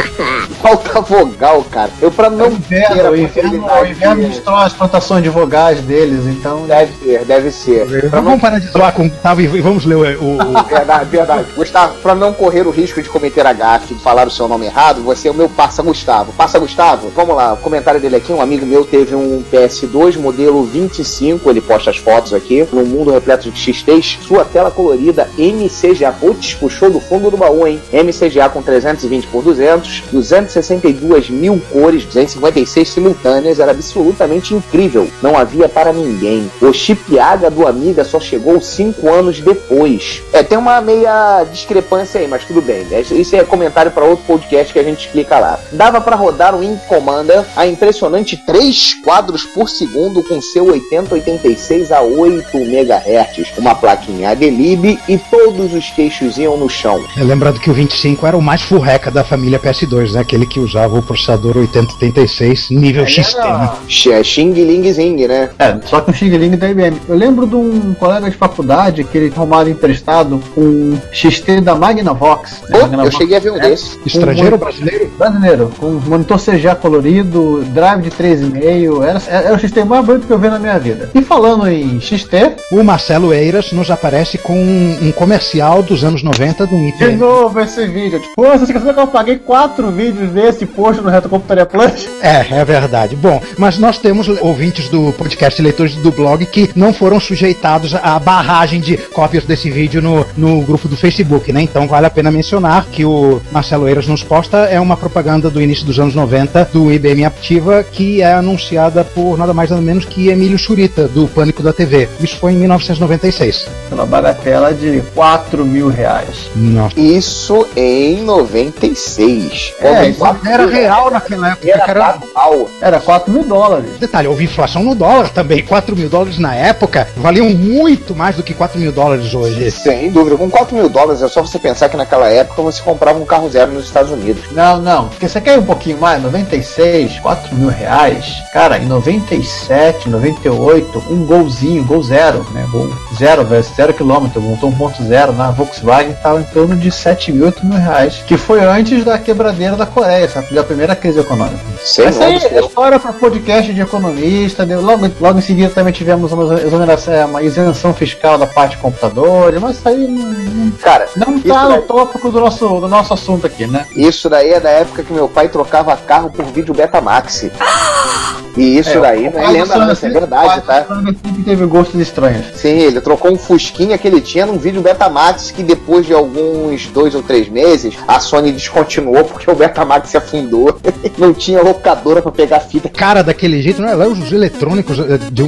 Falta 0.62 1.00
vogal, 1.00 1.62
cara. 1.70 1.90
Eu, 2.00 2.10
pra 2.10 2.28
não 2.30 2.50
ter 2.56 2.84
a 2.86 2.90
Inverno, 2.92 3.10
o 3.12 3.16
inverno, 3.16 3.86
inverno 3.88 4.28
destrói 4.28 4.64
as 4.64 4.72
plantações 4.72 5.22
de 5.22 5.28
vogais 5.28 5.80
deles, 5.82 6.24
então. 6.26 6.66
Deve 6.66 6.92
ser, 6.98 7.24
deve 7.24 7.50
ser. 7.50 7.86
Pra 8.10 8.20
não 8.20 8.24
Vamos 8.30 8.40
parar 8.40 8.58
de 8.58 8.66
zoar 8.68 8.92
com 8.92 9.06
o 9.06 9.08
Gustavo 9.10 9.40
e 9.42 9.46
vamos 9.60 9.84
ler 9.84 10.16
o. 10.16 10.38
o- 10.38 10.62
Verdade, 10.68 11.04
verdade. 11.10 11.46
Gustavo, 11.54 11.94
pra 12.02 12.14
não 12.14 12.32
correr 12.32 12.66
o 12.66 12.70
risco 12.70 13.00
de 13.02 13.08
cometer 13.26 13.46
a 13.46 13.52
gafe 13.52 13.94
de 13.94 14.00
falar 14.00 14.28
o 14.28 14.30
seu 14.30 14.46
nome 14.46 14.66
errado, 14.66 15.02
você 15.02 15.26
é 15.26 15.30
o 15.30 15.34
meu 15.34 15.48
Passa 15.48 15.82
Gustavo. 15.82 16.32
Passa 16.34 16.60
Gustavo, 16.60 17.10
vamos 17.14 17.34
lá, 17.34 17.54
o 17.54 17.56
comentário 17.56 18.00
dele 18.00 18.14
aqui, 18.14 18.32
um 18.32 18.40
amigo 18.40 18.64
meu 18.64 18.84
teve 18.84 19.16
um 19.16 19.42
PS2 19.52 20.16
modelo 20.16 20.62
25, 20.62 21.50
ele 21.50 21.60
posta 21.60 21.90
as 21.90 21.96
fotos 21.96 22.32
aqui, 22.32 22.64
num 22.72 22.84
mundo 22.84 23.10
repleto 23.10 23.50
de 23.50 23.58
XTs, 23.58 24.18
sua 24.22 24.44
tela 24.44 24.70
colorida 24.70 25.28
MCGA, 25.36 26.12
putz, 26.12 26.54
puxou 26.54 26.88
do 26.88 27.00
fundo 27.00 27.28
do 27.28 27.36
baú, 27.36 27.66
hein? 27.66 27.80
MCGA 27.92 28.48
com 28.48 28.62
320 28.62 29.26
por 29.26 29.42
200, 29.42 30.04
262 30.12 31.28
mil 31.28 31.60
cores, 31.72 32.04
256 32.04 32.88
simultâneas, 32.88 33.58
era 33.58 33.72
absolutamente 33.72 34.54
incrível. 34.54 35.08
Não 35.20 35.36
havia 35.36 35.68
para 35.68 35.92
ninguém. 35.92 36.48
O 36.60 36.72
chip 36.72 37.18
AGA 37.18 37.50
do 37.50 37.66
Amiga 37.66 38.04
só 38.04 38.20
chegou 38.20 38.60
5 38.60 39.08
anos 39.08 39.40
depois. 39.40 40.22
É, 40.32 40.44
tem 40.44 40.56
uma 40.56 40.80
meia 40.80 41.44
discrepância 41.50 42.20
aí, 42.20 42.28
mas 42.28 42.44
tudo 42.44 42.62
bem. 42.62 42.86
É, 42.90 43.02
Isso 43.16 43.34
é 43.36 43.44
comentário 43.44 43.90
para 43.90 44.04
outro 44.04 44.24
podcast 44.26 44.72
que 44.72 44.78
a 44.78 44.82
gente 44.82 45.06
explica 45.06 45.38
lá. 45.38 45.58
Dava 45.72 46.00
para 46.00 46.16
rodar 46.16 46.54
o 46.54 46.62
Ink 46.62 46.80
Commander 46.88 47.44
a 47.56 47.66
impressionante 47.66 48.36
3 48.36 48.94
quadros 49.04 49.44
por 49.44 49.68
segundo 49.68 50.22
com 50.22 50.40
seu 50.40 50.66
8086 50.66 51.92
a 51.92 52.00
8 52.02 52.56
MHz, 52.58 53.52
uma 53.58 53.74
plaquinha 53.74 54.30
ADLIB 54.30 54.98
e 55.08 55.18
todos 55.18 55.72
os 55.74 55.88
queixos 55.90 56.36
iam 56.38 56.56
no 56.56 56.68
chão. 56.68 57.02
É, 57.16 57.22
Lembrando 57.22 57.60
que 57.60 57.70
o 57.70 57.74
25 57.74 58.26
era 58.26 58.36
o 58.36 58.42
mais 58.42 58.62
furreca 58.62 59.10
da 59.10 59.24
família 59.24 59.58
PS2, 59.58 60.12
né? 60.12 60.20
Aquele 60.20 60.46
que 60.46 60.60
usava 60.60 60.98
o 60.98 61.02
processador 61.02 61.56
8086 61.56 62.70
nível 62.70 63.06
XT. 63.06 63.38
né? 63.38 63.70
X- 63.88 64.26
Xing 64.26 64.52
Ling 64.52 64.92
Zing, 64.92 65.26
né? 65.26 65.50
É, 65.58 65.76
só 65.86 66.00
que 66.00 66.10
um 66.10 66.14
Xing 66.14 66.28
Ling 66.36 66.56
da 66.56 66.68
IBM. 66.68 66.96
Eu 67.08 67.16
lembro 67.16 67.46
de 67.46 67.54
um 67.56 67.94
colega 67.94 68.28
de 68.30 68.36
faculdade 68.36 69.04
que 69.04 69.16
ele 69.16 69.30
tomava 69.30 69.70
emprestado 69.70 70.42
um 70.56 70.98
XT 71.12 71.60
da 71.60 71.74
Magnavox. 71.74 72.62
né? 72.68 72.78
Eu 73.06 73.12
cheguei 73.12 73.36
a 73.36 73.40
ver 73.40 73.50
um 73.52 73.56
é, 73.56 73.70
desses. 73.70 73.98
Estrangeiro 74.04 74.52
ou 74.52 74.58
com 74.58 74.64
brasileiro? 74.64 75.10
Brasileiro, 75.18 75.72
com 75.78 75.90
monitor 76.06 76.38
CGA 76.38 76.74
colorido, 76.74 77.64
drive 77.66 78.02
de 78.02 78.10
3,5. 78.10 79.02
Era, 79.02 79.22
era 79.28 79.54
o 79.54 79.58
XT 79.58 79.84
mais 79.84 80.04
bonito 80.04 80.26
que 80.26 80.32
eu 80.32 80.38
vi 80.38 80.48
na 80.48 80.58
minha 80.58 80.78
vida. 80.78 81.10
E 81.14 81.22
falando 81.22 81.68
em 81.68 82.00
XT, 82.00 82.56
O 82.70 82.82
Marcelo 82.82 83.32
Eiras 83.32 83.72
nos 83.72 83.90
aparece 83.90 84.38
com 84.38 84.54
um, 84.54 84.98
um 85.08 85.12
comercial 85.12 85.82
dos 85.82 86.04
anos 86.04 86.22
90 86.22 86.66
do 86.66 86.76
de 86.76 86.88
IPM. 86.88 87.16
novo 87.16 87.60
esse 87.60 87.86
vídeo. 87.86 88.20
Tipo, 88.20 88.42
você 88.42 88.64
esqueceu 88.64 88.94
que 88.94 89.00
eu 89.00 89.06
paguei 89.06 89.36
quatro 89.36 89.90
vídeos 89.90 90.30
desse 90.30 90.66
post 90.66 91.02
no 91.02 91.10
Reto 91.10 91.28
Computaria 91.28 91.66
Plus? 91.66 92.08
É, 92.20 92.46
é 92.50 92.64
verdade. 92.64 93.16
Bom, 93.16 93.40
mas 93.58 93.78
nós 93.78 93.98
temos 93.98 94.28
ouvintes 94.40 94.88
do 94.88 95.12
podcast, 95.12 95.60
leitores 95.60 95.94
do 95.96 96.10
blog, 96.10 96.44
que 96.46 96.70
não 96.74 96.92
foram 96.92 97.20
sujeitados 97.20 97.94
à 97.94 98.18
barragem 98.18 98.80
de 98.80 98.96
cópias 98.96 99.44
desse 99.44 99.70
vídeo 99.70 100.02
no, 100.02 100.26
no 100.36 100.62
grupo 100.62 100.88
do 100.88 100.96
Facebook, 100.96 101.52
né? 101.52 101.62
Então 101.62 101.86
vale 101.86 102.06
a 102.06 102.10
pena 102.10 102.30
mencionar 102.30 102.86
que 102.96 103.04
o 103.04 103.42
Marcelo 103.52 103.86
Eiras 103.86 104.06
nos 104.06 104.22
posta 104.22 104.56
é 104.56 104.80
uma 104.80 104.96
propaganda 104.96 105.50
do 105.50 105.60
início 105.60 105.84
dos 105.84 106.00
anos 106.00 106.14
90 106.14 106.70
do 106.72 106.90
IBM 106.90 107.26
Aptiva, 107.26 107.84
que 107.84 108.22
é 108.22 108.32
anunciada 108.32 109.04
por 109.04 109.36
nada 109.36 109.52
mais 109.52 109.68
nada 109.68 109.82
menos 109.82 110.06
que 110.06 110.30
Emílio 110.30 110.58
Churita, 110.58 111.06
do 111.06 111.28
Pânico 111.28 111.62
da 111.62 111.74
TV. 111.74 112.08
Isso 112.18 112.38
foi 112.38 112.52
em 112.52 112.56
1996. 112.56 113.68
Pela 113.90 114.06
bagatela 114.06 114.72
de 114.72 115.02
4 115.14 115.62
mil 115.66 115.88
reais. 115.88 116.50
Nossa. 116.56 116.98
Isso 116.98 117.68
em 117.76 118.22
96. 118.22 119.74
É, 119.78 120.08
isso 120.08 120.24
Era 120.46 120.66
real 120.66 121.10
naquela 121.10 121.52
época, 121.52 121.68
Era 121.70 122.18
pau. 122.32 122.70
Era 122.80 122.98
4 122.98 123.30
mil 123.30 123.44
dólares. 123.44 123.90
Detalhe, 124.00 124.26
houve 124.26 124.44
inflação 124.44 124.82
no 124.82 124.94
dólar 124.94 125.28
também. 125.28 125.62
4 125.62 125.94
mil 125.94 126.08
dólares 126.08 126.38
na 126.38 126.54
época 126.54 127.06
valiam 127.14 127.50
muito 127.50 128.16
mais 128.16 128.36
do 128.36 128.42
que 128.42 128.54
4 128.54 128.80
mil 128.80 128.90
dólares 128.90 129.34
hoje. 129.34 129.70
Sem 129.70 130.10
dúvida. 130.10 130.38
Com 130.38 130.48
4 130.48 130.74
mil 130.74 130.88
dólares 130.88 131.20
é 131.20 131.28
só 131.28 131.42
você 131.42 131.58
pensar 131.58 131.90
que 131.90 131.96
naquela 131.98 132.30
época 132.30 132.62
você 132.62 132.85
comprava 132.86 133.18
um 133.18 133.26
carro 133.26 133.50
zero 133.50 133.72
nos 133.72 133.84
Estados 133.84 134.10
Unidos. 134.12 134.44
Não, 134.52 134.78
não. 134.80 135.08
Porque 135.08 135.28
você 135.28 135.40
quer 135.40 135.58
um 135.58 135.64
pouquinho 135.64 135.98
mais? 135.98 136.22
96, 136.22 137.18
4 137.20 137.54
mil 137.54 137.68
reais. 137.68 138.42
Cara, 138.52 138.78
em 138.78 138.86
97, 138.86 140.08
98, 140.08 141.02
um 141.10 141.26
golzinho, 141.26 141.84
gol 141.84 142.02
zero, 142.02 142.46
né? 142.52 142.66
Gol 142.70 142.88
zero, 143.16 143.46
zero 143.76 143.92
quilômetro, 143.92 144.40
montou 144.40 144.70
1.0 144.70 145.32
na 145.34 145.50
Volkswagen, 145.50 146.14
tava 146.22 146.40
em 146.40 146.44
torno 146.44 146.76
de 146.76 146.90
7 146.90 147.32
mil, 147.32 147.46
8 147.46 147.66
mil 147.66 147.78
reais. 147.78 148.22
Que 148.26 148.36
foi 148.36 148.60
antes 148.64 149.04
da 149.04 149.18
quebradeira 149.18 149.76
da 149.76 149.84
Coreia, 149.86 150.28
sabe? 150.28 150.54
Da 150.54 150.62
primeira 150.62 150.94
crise 150.96 151.18
econômica. 151.20 151.58
Sem 151.82 152.06
Essa 152.06 152.24
aí 152.24 152.34
é 152.36 152.60
história 152.60 152.98
para 152.98 153.12
podcast 153.12 153.72
de 153.72 153.80
economista. 153.80 154.64
deu- 154.64 154.80
Logo, 154.80 155.10
logo 155.20 155.38
em 155.38 155.42
seguida 155.42 155.70
também 155.70 155.92
tivemos 155.92 156.32
uma, 156.32 156.54
exoneração, 156.60 157.12
é, 157.12 157.24
uma 157.24 157.42
isenção 157.42 157.92
fiscal 157.92 158.38
da 158.38 158.46
parte 158.46 158.72
de 158.76 158.82
computadores, 158.82 159.60
mas 159.60 159.76
isso 159.78 159.88
aí 159.88 159.96
não, 160.06 160.22
não, 160.30 160.70
Cara, 160.82 161.08
não 161.16 161.40
tá 161.40 161.62
no 161.64 161.68
daí- 161.70 161.82
tópico 161.82 162.30
do 162.30 162.40
nosso, 162.40 162.65
do 162.68 162.88
nosso 162.88 163.14
assunto 163.14 163.46
aqui, 163.46 163.66
né? 163.66 163.86
Isso 163.94 164.28
daí 164.28 164.52
é 164.52 164.60
da 164.60 164.70
época 164.70 165.02
que 165.02 165.12
meu 165.12 165.28
pai 165.28 165.48
trocava 165.48 165.96
carro 165.96 166.30
por 166.30 166.44
vídeo 166.44 166.74
Betamax. 166.74 167.46
E 168.56 168.78
isso 168.78 169.00
daí 169.00 169.30
não 169.30 169.40
é 169.40 169.50
lenda, 169.50 169.76
não, 169.76 169.92
isso 169.92 170.06
é 170.06 170.10
verdade, 170.10 170.62
tá? 170.62 170.86
Que 171.34 171.42
teve 171.42 171.66
gostos 171.66 172.00
estranhos. 172.00 172.46
Sim, 172.54 172.68
ele 172.78 173.00
trocou 173.00 173.32
um 173.32 173.36
Fusquinha 173.36 173.98
que 173.98 174.06
ele 174.08 174.20
tinha 174.20 174.46
num 174.46 174.58
vídeo 174.58 174.80
Betamax 174.80 175.50
que 175.50 175.62
depois 175.62 176.06
de 176.06 176.12
alguns 176.12 176.86
dois 176.86 177.14
ou 177.14 177.22
três 177.22 177.48
meses 177.48 177.94
a 178.06 178.20
Sony 178.20 178.52
descontinuou 178.52 179.24
porque 179.24 179.50
o 179.50 179.54
Betamax 179.54 180.10
se 180.10 180.16
afundou. 180.16 180.78
não 181.18 181.32
tinha 181.32 181.62
locadora 181.62 182.20
pra 182.22 182.32
pegar 182.32 182.60
fita. 182.60 182.88
Cara, 182.88 183.22
daquele 183.22 183.60
jeito, 183.62 183.80
não 183.80 183.88
é? 183.88 183.94
Lá 183.94 184.06
os 184.06 184.30
eletrônicos, 184.32 184.98
eh, 184.98 185.18
de 185.30 185.42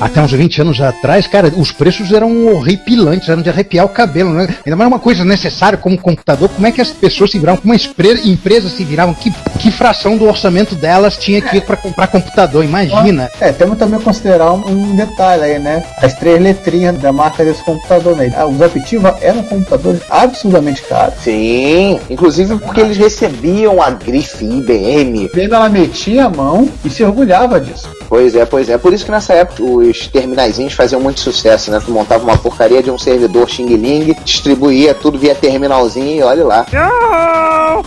até 0.00 0.20
uns 0.20 0.32
20 0.32 0.62
anos 0.62 0.80
atrás, 0.80 1.26
cara, 1.26 1.52
os 1.56 1.72
preços 1.72 2.12
eram 2.12 2.46
horripilantes, 2.48 3.28
eram 3.28 3.42
de 3.42 3.50
arrepiar 3.50 3.86
o 3.86 3.88
cabelo, 3.88 4.30
né? 4.30 4.54
Ainda 4.64 4.76
mais 4.76 4.88
uma 4.88 4.98
coisa 4.98 5.24
necessária 5.24 5.78
como 5.78 5.94
um 5.94 5.98
computador, 5.98 6.48
como 6.48 6.66
é 6.66 6.72
que 6.72 6.80
as 6.80 6.90
pessoas 6.90 7.30
se 7.30 7.38
viravam, 7.38 7.60
como 7.60 7.74
as 7.74 7.84
empre- 7.84 8.28
empresas 8.28 8.72
se 8.72 8.84
viravam, 8.84 9.14
que, 9.14 9.32
que 9.58 9.70
fração 9.70 10.16
do 10.16 10.26
orçamento 10.26 10.74
delas 10.74 11.16
tinha 11.16 11.40
que 11.40 11.56
ir 11.56 11.62
pra 11.62 11.76
comprar 11.76 12.06
computador, 12.06 12.51
imagina. 12.60 13.30
É, 13.40 13.52
temos 13.52 13.78
também 13.78 14.00
que 14.00 14.04
considerar 14.04 14.52
um, 14.52 14.96
detalhe 14.96 15.44
aí, 15.44 15.58
né? 15.60 15.84
As 15.98 16.14
três 16.14 16.40
letrinhas 16.40 16.98
da 16.98 17.12
marca 17.12 17.44
desse 17.44 17.62
computador, 17.62 18.16
né? 18.16 18.32
Ah, 18.36 18.46
Os 18.46 18.60
Aptiva 18.60 19.16
eram 19.20 19.42
computadores 19.44 20.00
absurdamente 20.10 20.82
caros. 20.82 21.14
Sim, 21.22 22.00
inclusive 22.10 22.56
porque 22.58 22.80
eles 22.80 22.96
recebiam 22.96 23.80
a 23.80 23.90
grife 23.90 24.44
IBM. 24.44 25.30
Bem, 25.32 25.46
ela 25.46 25.68
metia 25.68 26.26
a 26.26 26.30
mão 26.30 26.68
e 26.84 26.90
se 26.90 27.04
orgulhava 27.04 27.60
disso. 27.60 27.88
Pois 28.08 28.34
é, 28.34 28.44
pois 28.44 28.68
é. 28.68 28.76
Por 28.76 28.92
isso 28.92 29.04
que 29.04 29.10
nessa 29.10 29.32
época 29.34 29.62
os 29.62 30.06
terminaizinhos 30.08 30.72
faziam 30.72 31.00
muito 31.00 31.20
sucesso, 31.20 31.70
né? 31.70 31.80
Tu 31.84 31.90
montava 31.90 32.24
uma 32.24 32.36
porcaria 32.36 32.82
de 32.82 32.90
um 32.90 32.98
servidor 32.98 33.48
Xing 33.48 33.76
Ling, 33.76 34.14
distribuía 34.24 34.94
tudo 34.94 35.18
via 35.18 35.34
terminalzinho 35.34 36.16
e 36.16 36.22
olha 36.22 36.44
lá. 36.44 36.66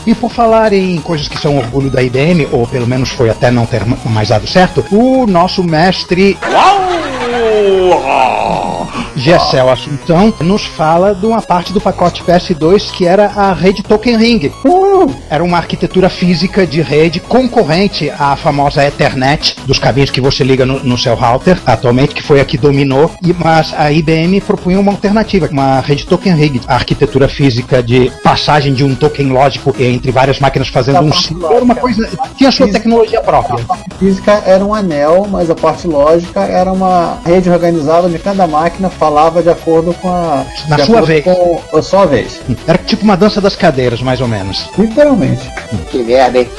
E 0.05 0.13
por 0.15 0.31
falar 0.31 0.73
em 0.73 0.99
coisas 0.99 1.27
que 1.27 1.39
são 1.39 1.57
orgulho 1.57 1.89
da 1.89 2.01
IBM, 2.01 2.47
ou 2.51 2.65
pelo 2.67 2.87
menos 2.87 3.09
foi 3.09 3.29
até 3.29 3.51
não 3.51 3.65
ter 3.65 3.83
mais 4.05 4.29
dado 4.29 4.47
certo, 4.55 4.85
o 4.89 5.27
nosso 5.27 5.61
mestre 5.61 6.37
Gessel 9.15 9.69
Assunção 9.69 10.33
nos 10.41 10.65
fala 10.65 11.15
de 11.15 11.25
uma 11.25 11.41
parte 11.41 11.71
do 11.71 11.79
pacote 11.79 12.23
PS2 12.23 12.91
que 12.91 13.05
era 13.05 13.27
a 13.27 13.53
rede 13.53 13.81
Token 13.81 14.17
Ring. 14.17 14.51
Era 15.29 15.43
uma 15.43 15.57
arquitetura 15.57 16.09
física 16.09 16.65
de 16.67 16.81
rede 16.81 17.19
concorrente 17.19 18.09
à 18.09 18.35
famosa 18.35 18.85
Ethernet, 18.85 19.55
dos 19.65 19.79
cabinhos 19.79 20.09
que 20.09 20.19
você 20.19 20.43
liga 20.43 20.65
no, 20.65 20.83
no 20.83 20.97
seu 20.97 21.15
router, 21.15 21.57
atualmente, 21.65 22.13
que 22.13 22.21
foi 22.21 22.41
a 22.41 22.45
que 22.45 22.57
dominou, 22.57 23.11
e, 23.21 23.33
mas 23.33 23.73
a 23.77 23.91
IBM 23.91 24.41
propunha 24.41 24.79
uma 24.79 24.91
alternativa, 24.91 25.47
uma 25.51 25.79
rede 25.79 26.05
Token 26.05 26.35
Ring, 26.35 26.61
a 26.67 26.75
arquitetura 26.75 27.27
física 27.27 27.81
de 27.81 28.11
passagem 28.23 28.73
de 28.73 28.83
um 28.83 28.95
token 28.95 29.31
lógico 29.31 29.75
entre 29.79 30.11
várias 30.11 30.39
máquinas 30.39 30.67
fazendo 30.67 30.99
um 31.01 31.13
ciclo, 31.13 31.53
era 31.53 31.63
uma 31.63 31.75
coisa, 31.75 32.09
tinha 32.37 32.51
sua 32.51 32.67
tecnologia 32.67 33.21
própria. 33.21 33.63
A 33.63 33.67
parte 33.67 33.95
física 33.97 34.43
era 34.45 34.63
um 34.63 34.73
anel, 34.73 35.27
mas 35.29 35.49
a 35.49 35.55
parte 35.55 35.87
lógica 35.87 36.41
era 36.41 36.71
uma 36.71 37.19
rede 37.25 37.49
organizada 37.49 38.07
onde 38.07 38.19
cada 38.19 38.45
máquina 38.47 38.89
falava 39.05 39.43
de 39.43 39.49
acordo 39.49 39.93
com 39.93 40.09
a. 40.09 40.43
Na 40.67 40.79
sua 40.79 41.01
vez. 41.01 41.23
Com 41.23 41.61
a 41.77 41.81
sua 41.81 42.05
vez. 42.05 42.41
Era 42.65 42.77
tipo 42.79 43.03
uma 43.03 43.15
dança 43.15 43.39
das 43.39 43.55
cadeiras, 43.55 44.01
mais 44.01 44.19
ou 44.19 44.27
menos. 44.27 44.67
Literalmente. 44.77 45.47
Que 45.91 45.99
merda, 45.99 46.39
hein? 46.39 46.49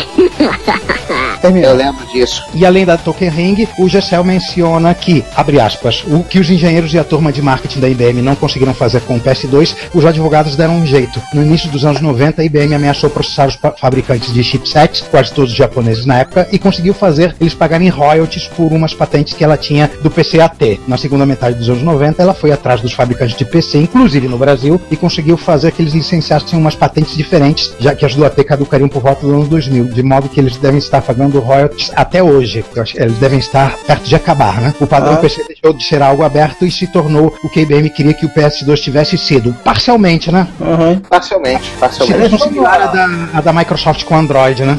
Terminou. 1.41 1.71
Eu 1.71 1.77
lembro 1.77 2.07
disso. 2.07 2.45
E 2.55 2.65
além 2.65 2.85
da 2.85 2.97
Token 2.97 3.29
Ring, 3.29 3.69
o 3.79 3.89
Gessel 3.89 4.25
menciona 4.25 4.95
que, 4.95 5.25
abre 5.35 5.61
aspas, 5.61 6.05
o 6.07 6.23
que 6.23 6.39
os 6.39 6.49
engenheiros 6.49 6.93
e 6.95 6.99
a 6.99 7.05
turma 7.05 7.33
de 7.33 7.43
marketing 7.43 7.81
da 7.81 7.89
IBM 7.89 8.23
não 8.23 8.35
conseguiram 8.35 8.75
fazer 8.75 9.01
com 9.01 9.17
o 9.17 9.21
PS2, 9.21 9.75
os 9.93 10.05
advogados 10.05 10.57
deram 10.57 10.77
um 10.77 10.87
jeito. 10.87 11.21
No 11.33 11.43
início 11.43 11.69
dos 11.71 11.85
anos 11.85 12.01
90, 12.01 12.43
a 12.43 12.45
IBM 12.45 12.75
ameaçou 12.75 13.11
processar 13.11 13.49
os 13.49 13.59
fabricantes 13.79 14.33
de 14.33 14.43
chipsets, 14.43 15.03
quase 15.03 15.33
todos 15.33 15.53
japoneses 15.53 16.07
na 16.07 16.19
época, 16.21 16.49
e 16.53 16.59
conseguiu 16.59 16.95
fazer 16.95 17.35
eles 17.41 17.55
pagarem 17.55 17.89
royalties 17.89 18.49
por 18.49 18.73
umas 18.73 18.95
patentes 18.95 19.35
que 19.35 19.45
ela 19.45 19.57
tinha 19.57 19.91
do 20.03 20.11
PCAT. 20.11 20.81
Na 20.87 20.97
segunda 20.97 21.27
metade 21.27 21.57
dos 21.57 21.69
anos 21.69 21.83
90, 21.83 22.23
ela 22.23 22.35
foi 22.37 22.53
atrás 22.53 22.81
dos 22.81 22.93
fabricantes 22.93 23.37
de 23.37 23.45
PC, 23.45 23.79
inclusive 23.79 24.29
no 24.29 24.39
Brasil, 24.39 24.81
e 24.91 24.97
conseguiu 24.97 25.37
fazer 25.37 25.73
que 25.73 25.83
eles 25.83 25.93
licenciassem 25.95 26.59
umas 26.59 26.75
patentes 26.75 27.17
diferentes, 27.17 27.73
já 27.81 27.95
que 27.95 28.05
as 28.05 28.15
do 28.15 28.25
AT 28.25 28.43
caducariam 28.45 28.89
por 28.89 29.03
volta 29.03 29.27
do 29.27 29.33
ano 29.35 29.45
2000, 29.47 29.85
de 29.87 30.03
modo 30.03 30.29
que 30.29 30.39
eles 30.41 30.57
devem 30.57 30.79
estar 30.79 31.01
pagando 31.03 31.39
royalties 31.41 31.91
até 31.95 32.23
hoje. 32.23 32.65
Eu 32.75 32.83
acho 32.83 32.95
que 32.95 33.01
eles 33.03 33.19
devem 33.19 33.39
estar 33.39 33.77
perto 33.87 34.05
de 34.05 34.15
acabar, 34.15 34.61
né? 34.61 34.75
O 34.81 34.87
padrão 34.87 35.15
Ah. 35.15 35.17
PC 35.17 35.45
deixou 35.49 35.73
de 35.73 35.85
ser 35.85 36.03
algo 36.03 36.23
aberto 36.23 36.65
e 36.65 36.71
se 36.71 36.87
tornou 36.87 37.35
o 37.43 37.49
que 37.49 37.61
a 37.61 37.63
IBM 37.63 37.91
queria 37.91 38.15
que 38.15 38.27
o 38.27 38.29
PS2 38.29 38.81
tivesse 38.81 39.17
sido. 39.19 39.53
Parcialmente, 39.65 40.31
né? 40.31 40.47
Uhum. 40.61 40.99
Parcialmente, 41.09 41.71
parcialmente. 41.81 42.23
Situação 42.25 42.49
similar 42.49 42.81
à 42.83 42.87
da, 42.87 43.09
à 43.35 43.41
da 43.41 43.53
Microsoft 43.53 44.05
com 44.05 44.17
Android, 44.17 44.65
né? 44.65 44.79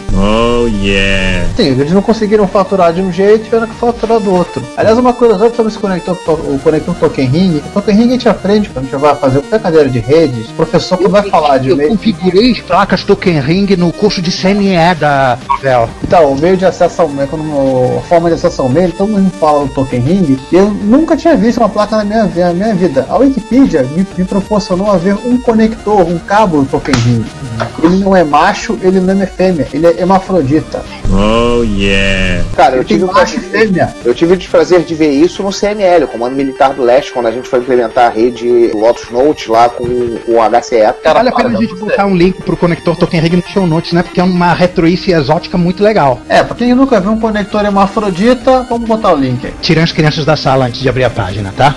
Sim, 1.56 1.68
eles 1.80 1.92
não 1.92 2.02
conseguiram 2.02 2.48
faturar 2.48 2.94
de 2.94 3.02
um 3.02 3.12
jeito 3.12 3.42
e 3.42 3.44
tiveram 3.46 3.68
que 3.68 3.76
faturar 3.76 4.20
do 4.20 4.34
outro. 4.34 4.62
Aliás, 4.76 4.98
uma 4.98 5.14
coisa 5.14 5.38
só 5.38 5.50
sobre 5.50 5.72
esse 5.72 5.78
conector, 5.80 6.16
to- 6.18 6.32
o 6.32 6.60
conector 6.64 6.96
Token 6.96 7.28
Ring. 7.28 7.47
O 7.56 7.70
Token 7.74 7.96
Ring 7.96 8.08
a 8.08 8.12
gente 8.12 8.30
aprende 8.30 8.70
quando 8.70 8.86
a 8.86 8.90
gente 8.90 9.00
vai 9.00 9.16
fazer 9.16 9.40
qualquer 9.42 9.60
cadeira 9.62 9.90
de 9.90 10.00
redes. 10.00 10.50
O 10.50 10.54
professor 10.54 10.98
quando 10.98 11.12
vai 11.12 11.30
falar 11.30 11.58
de 11.58 11.70
eu 11.70 11.78
meio. 11.78 11.90
configurei 11.90 12.54
placas 12.62 13.04
Token 13.04 13.28
Token 13.28 13.42
Ring 13.42 13.76
no 13.76 13.92
curso 13.92 14.22
de 14.22 14.32
CME 14.32 14.96
da 15.00 15.38
Novel. 15.48 15.90
Então, 16.04 16.32
o 16.32 16.40
meio 16.40 16.56
de 16.56 16.66
acesso 16.66 17.02
ao 17.02 17.10
meio, 17.10 17.28
como 17.28 17.98
a 17.98 18.02
forma 18.02 18.30
de 18.30 18.36
acesso 18.36 18.62
ao 18.62 18.70
meio, 18.70 18.92
todo 18.92 19.10
mundo 19.10 19.30
fala 19.40 19.66
do 19.66 19.74
Token 19.74 20.00
Ring, 20.00 20.40
eu 20.52 20.70
nunca 20.70 21.18
tinha 21.18 21.36
visto 21.36 21.58
uma 21.58 21.68
placa 21.68 21.98
na 21.98 22.04
minha, 22.06 22.26
na 22.26 22.54
minha 22.54 22.74
vida. 22.74 23.06
A 23.10 23.18
Wikipedia 23.18 23.84
me, 23.84 24.06
me 24.18 24.24
proporcionou 24.24 24.92
a 24.92 24.98
ver 24.98 25.16
um 25.26 25.40
conector, 25.42 26.08
um 26.08 26.18
cabo 26.20 26.62
do 26.62 26.66
Token 26.66 26.96
Ring. 26.96 27.26
Ele 27.84 27.98
não 27.98 28.16
é 28.16 28.24
macho, 28.24 28.78
ele 28.82 29.00
não 29.00 29.22
é 29.22 29.26
fêmea, 29.26 29.68
ele 29.74 29.88
é 29.88 30.00
hermafrodita. 30.00 30.84
Oh 31.12 31.64
yeah. 31.64 32.44
Cara, 32.56 32.76
eu 32.76 32.84
tive, 32.84 33.06
prazer, 33.06 33.40
fêmea. 33.40 33.96
eu 34.04 34.14
tive 34.14 34.34
o 34.34 34.50
prazer 34.50 34.84
de 34.84 34.94
ver 34.94 35.10
isso 35.10 35.42
no 35.42 35.52
CML, 35.52 36.06
o 36.06 36.08
Comando 36.08 36.36
Militar 36.36 36.74
do 36.74 36.84
Leste, 36.84 37.12
quando 37.12 37.28
a 37.28 37.32
gente 37.32 37.48
foi 37.48 37.60
implementar 37.60 38.08
a 38.08 38.10
rede 38.10 38.72
Lotus 38.74 39.10
Note 39.10 39.50
lá 39.50 39.70
com 39.70 39.84
o 39.84 40.38
HCE. 40.62 40.94
Cara, 41.04 41.20
vale 41.20 41.30
a 41.30 41.32
pena 41.32 41.50
para, 41.50 41.58
a 41.58 41.62
gente 41.62 41.76
botar 41.76 42.06
um 42.06 42.16
link 42.16 42.42
pro 42.42 42.58
conector 42.58 42.96
Token 42.96 43.22
Ring 43.22 43.38
no 43.38 43.44
show 43.48 43.66
notes, 43.66 43.94
né? 43.94 44.04
Porque 44.04 44.20
é 44.20 44.24
uma 44.24 44.54
retroice 44.54 45.12
exótica 45.12 45.58
muito 45.58 45.84
legal. 45.84 46.20
É, 46.28 46.44
pra 46.44 46.56
quem 46.56 46.74
nunca 46.74 47.00
viu 47.00 47.12
um 47.12 47.20
conector 47.20 47.64
hermafrodita, 47.64 48.64
vamos 48.70 48.88
botar 48.88 49.14
o 49.14 49.16
link 49.16 49.46
aí. 49.46 49.54
Tirem 49.62 49.84
as 49.84 49.92
crianças 49.92 50.26
da 50.26 50.36
sala 50.36 50.66
antes 50.66 50.82
de 50.82 50.90
abrir 50.90 51.06
a 51.06 51.10
página, 51.10 51.54
tá? 51.56 51.76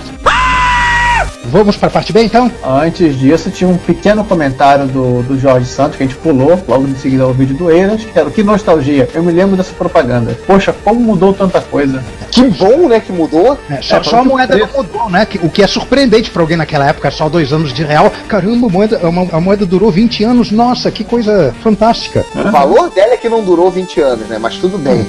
Vamos 1.44 1.76
pra 1.76 1.88
parte 1.90 2.12
B 2.12 2.22
então? 2.22 2.50
Antes 2.62 3.18
disso, 3.18 3.50
tinha 3.50 3.68
um 3.68 3.76
pequeno 3.76 4.22
comentário 4.22 4.86
do, 4.86 5.22
do 5.22 5.38
Jorge 5.38 5.66
Santos 5.66 5.96
que 5.96 6.02
a 6.02 6.06
gente 6.06 6.16
pulou, 6.18 6.62
logo 6.68 6.86
em 6.86 6.94
seguida 6.94 7.24
ao 7.24 7.32
vídeo 7.32 7.56
do 7.56 7.70
Eiras, 7.70 8.04
que 8.04 8.16
era 8.18 8.30
que 8.30 8.42
nostalgia, 8.42 9.08
eu 9.14 9.22
me 9.22 9.32
lembro 9.32 9.56
dessa 9.56 9.72
propaganda. 9.72 10.38
Poxa, 10.46 10.72
como 10.84 11.00
mudou 11.00 11.32
tanta 11.32 11.60
coisa. 11.60 12.04
Que 12.30 12.42
bom, 12.44 12.88
né, 12.88 13.00
que 13.00 13.10
mudou. 13.10 13.58
É, 13.70 13.80
só, 13.82 13.96
É, 13.96 14.02
só 14.02 14.18
a 14.20 14.24
moeda 14.24 14.56
não 14.56 14.68
mudou, 14.76 15.08
né? 15.10 15.24
Que- 15.26 15.38
o 15.38 15.48
que 15.48 15.62
é 15.62 15.66
surpreendente 15.66 16.30
pra 16.30 16.42
alguém 16.42 16.56
naquela 16.58 16.86
época, 16.86 17.10
só 17.10 17.28
dois 17.28 17.52
anos 17.52 17.72
de 17.72 17.82
real. 17.82 18.12
Caramba, 18.28 18.66
a 18.66 18.70
moeda, 18.70 19.00
a 19.02 19.10
mo- 19.10 19.28
a 19.32 19.40
moeda 19.40 19.64
durou 19.66 19.90
20 19.90 20.22
anos. 20.22 20.50
Nossa, 20.52 20.90
que 20.90 21.02
coisa 21.02 21.54
fantástica. 21.62 22.24
O 22.34 22.50
valor 22.50 22.90
dela 22.90 23.14
é 23.14 23.16
que 23.16 23.28
não 23.28 23.42
durou 23.42 23.70
20 23.70 24.00
anos, 24.00 24.28
né? 24.28 24.38
Mas 24.38 24.56
tudo 24.56 24.78
bem. 24.78 25.04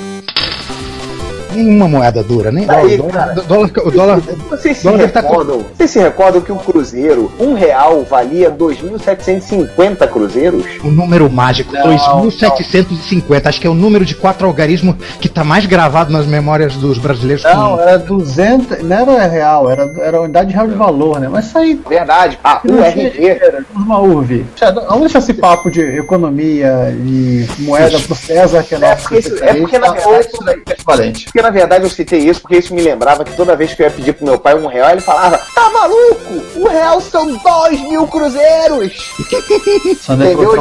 Nenhuma 1.53 1.87
moeda 1.87 2.23
dura, 2.23 2.51
nem 2.51 2.69
Aí, 2.69 2.99
o 2.99 3.03
cara. 3.05 3.33
dólar, 3.33 3.69
o 3.83 3.91
dólar, 3.91 3.91
dólar 3.91 4.21
Vocês 4.49 4.77
se 4.77 4.83
Dólar 4.83 5.09
tá 5.09 5.21
recordam? 5.21 5.65
Vocês 5.75 5.89
se 5.91 5.99
recordam 5.99 6.41
que 6.41 6.51
um 6.51 6.57
cruzeiro, 6.57 7.31
um 7.39 7.53
real, 7.53 8.03
valia 8.03 8.49
2.750 8.51 10.07
cruzeiros? 10.07 10.65
o 10.83 10.87
número 10.89 11.29
mágico, 11.29 11.73
Não, 11.73 11.83
2750. 12.21 13.49
Acho 13.49 13.59
que 13.61 13.67
é 13.67 13.69
o 13.69 13.73
número 13.73 14.05
de 14.05 14.15
quatro 14.15 14.47
algarismo 14.47 14.95
que 15.19 15.27
tá 15.29 15.43
mais 15.43 15.65
gravado 15.65 16.11
nas 16.11 16.25
memórias 16.25 16.75
dos 16.75 16.97
brasileiros. 16.97 17.43
Não, 17.43 17.79
era 17.79 17.97
200, 17.97 18.83
não 18.83 18.95
era 19.17 19.27
real, 19.27 19.69
era, 19.69 19.91
era 19.99 20.17
a 20.17 20.21
unidade 20.21 20.53
real 20.53 20.67
de 20.67 20.75
valor, 20.75 21.19
né? 21.19 21.27
Mas 21.29 21.45
isso 21.47 21.57
aí, 21.57 21.79
Verdade. 21.87 22.39
Ah, 22.43 22.61
o 22.63 22.81
RG. 22.81 23.39
uma 23.75 23.99
UV. 23.99 24.45
Vamos 24.87 25.01
deixar 25.01 25.19
esse 25.19 25.33
papo 25.33 25.69
de 25.69 25.81
economia 25.81 26.95
e 27.05 27.45
moeda 27.59 27.99
pro 27.99 28.15
César, 28.15 28.63
que 28.63 28.75
é 28.75 28.77
É 28.77 28.81
nosso 28.81 29.01
porque, 29.03 29.17
isso- 29.19 29.43
é 29.43 29.53
porque 29.55 29.77
na 29.79 29.91
verdade, 29.91 30.27
Isso 30.33 30.43
daí 30.43 30.61
é 30.67 30.71
equivalente. 30.71 31.25
Porque 31.41 31.43
na 31.43 31.49
verdade 31.49 31.84
eu 31.84 31.89
citei 31.89 32.19
isso 32.19 32.41
porque 32.41 32.57
isso 32.57 32.73
me 32.73 32.81
lembrava 32.81 33.23
que 33.23 33.35
toda 33.35 33.55
vez 33.55 33.73
que 33.73 33.81
eu 33.81 33.88
ia 33.88 33.91
pedir 33.91 34.13
pro 34.13 34.26
meu 34.26 34.38
pai 34.38 34.53
um 34.53 34.68
real, 34.68 34.91
ele 34.91 35.01
falava: 35.01 35.39
Tá 35.55 35.69
maluco? 35.72 36.41
Um 36.55 36.68
real 36.68 37.01
são 37.01 37.26
dois 37.38 37.81
mil 37.81 38.05
cruzeiros! 38.07 39.11
Entendeu? 40.07 40.51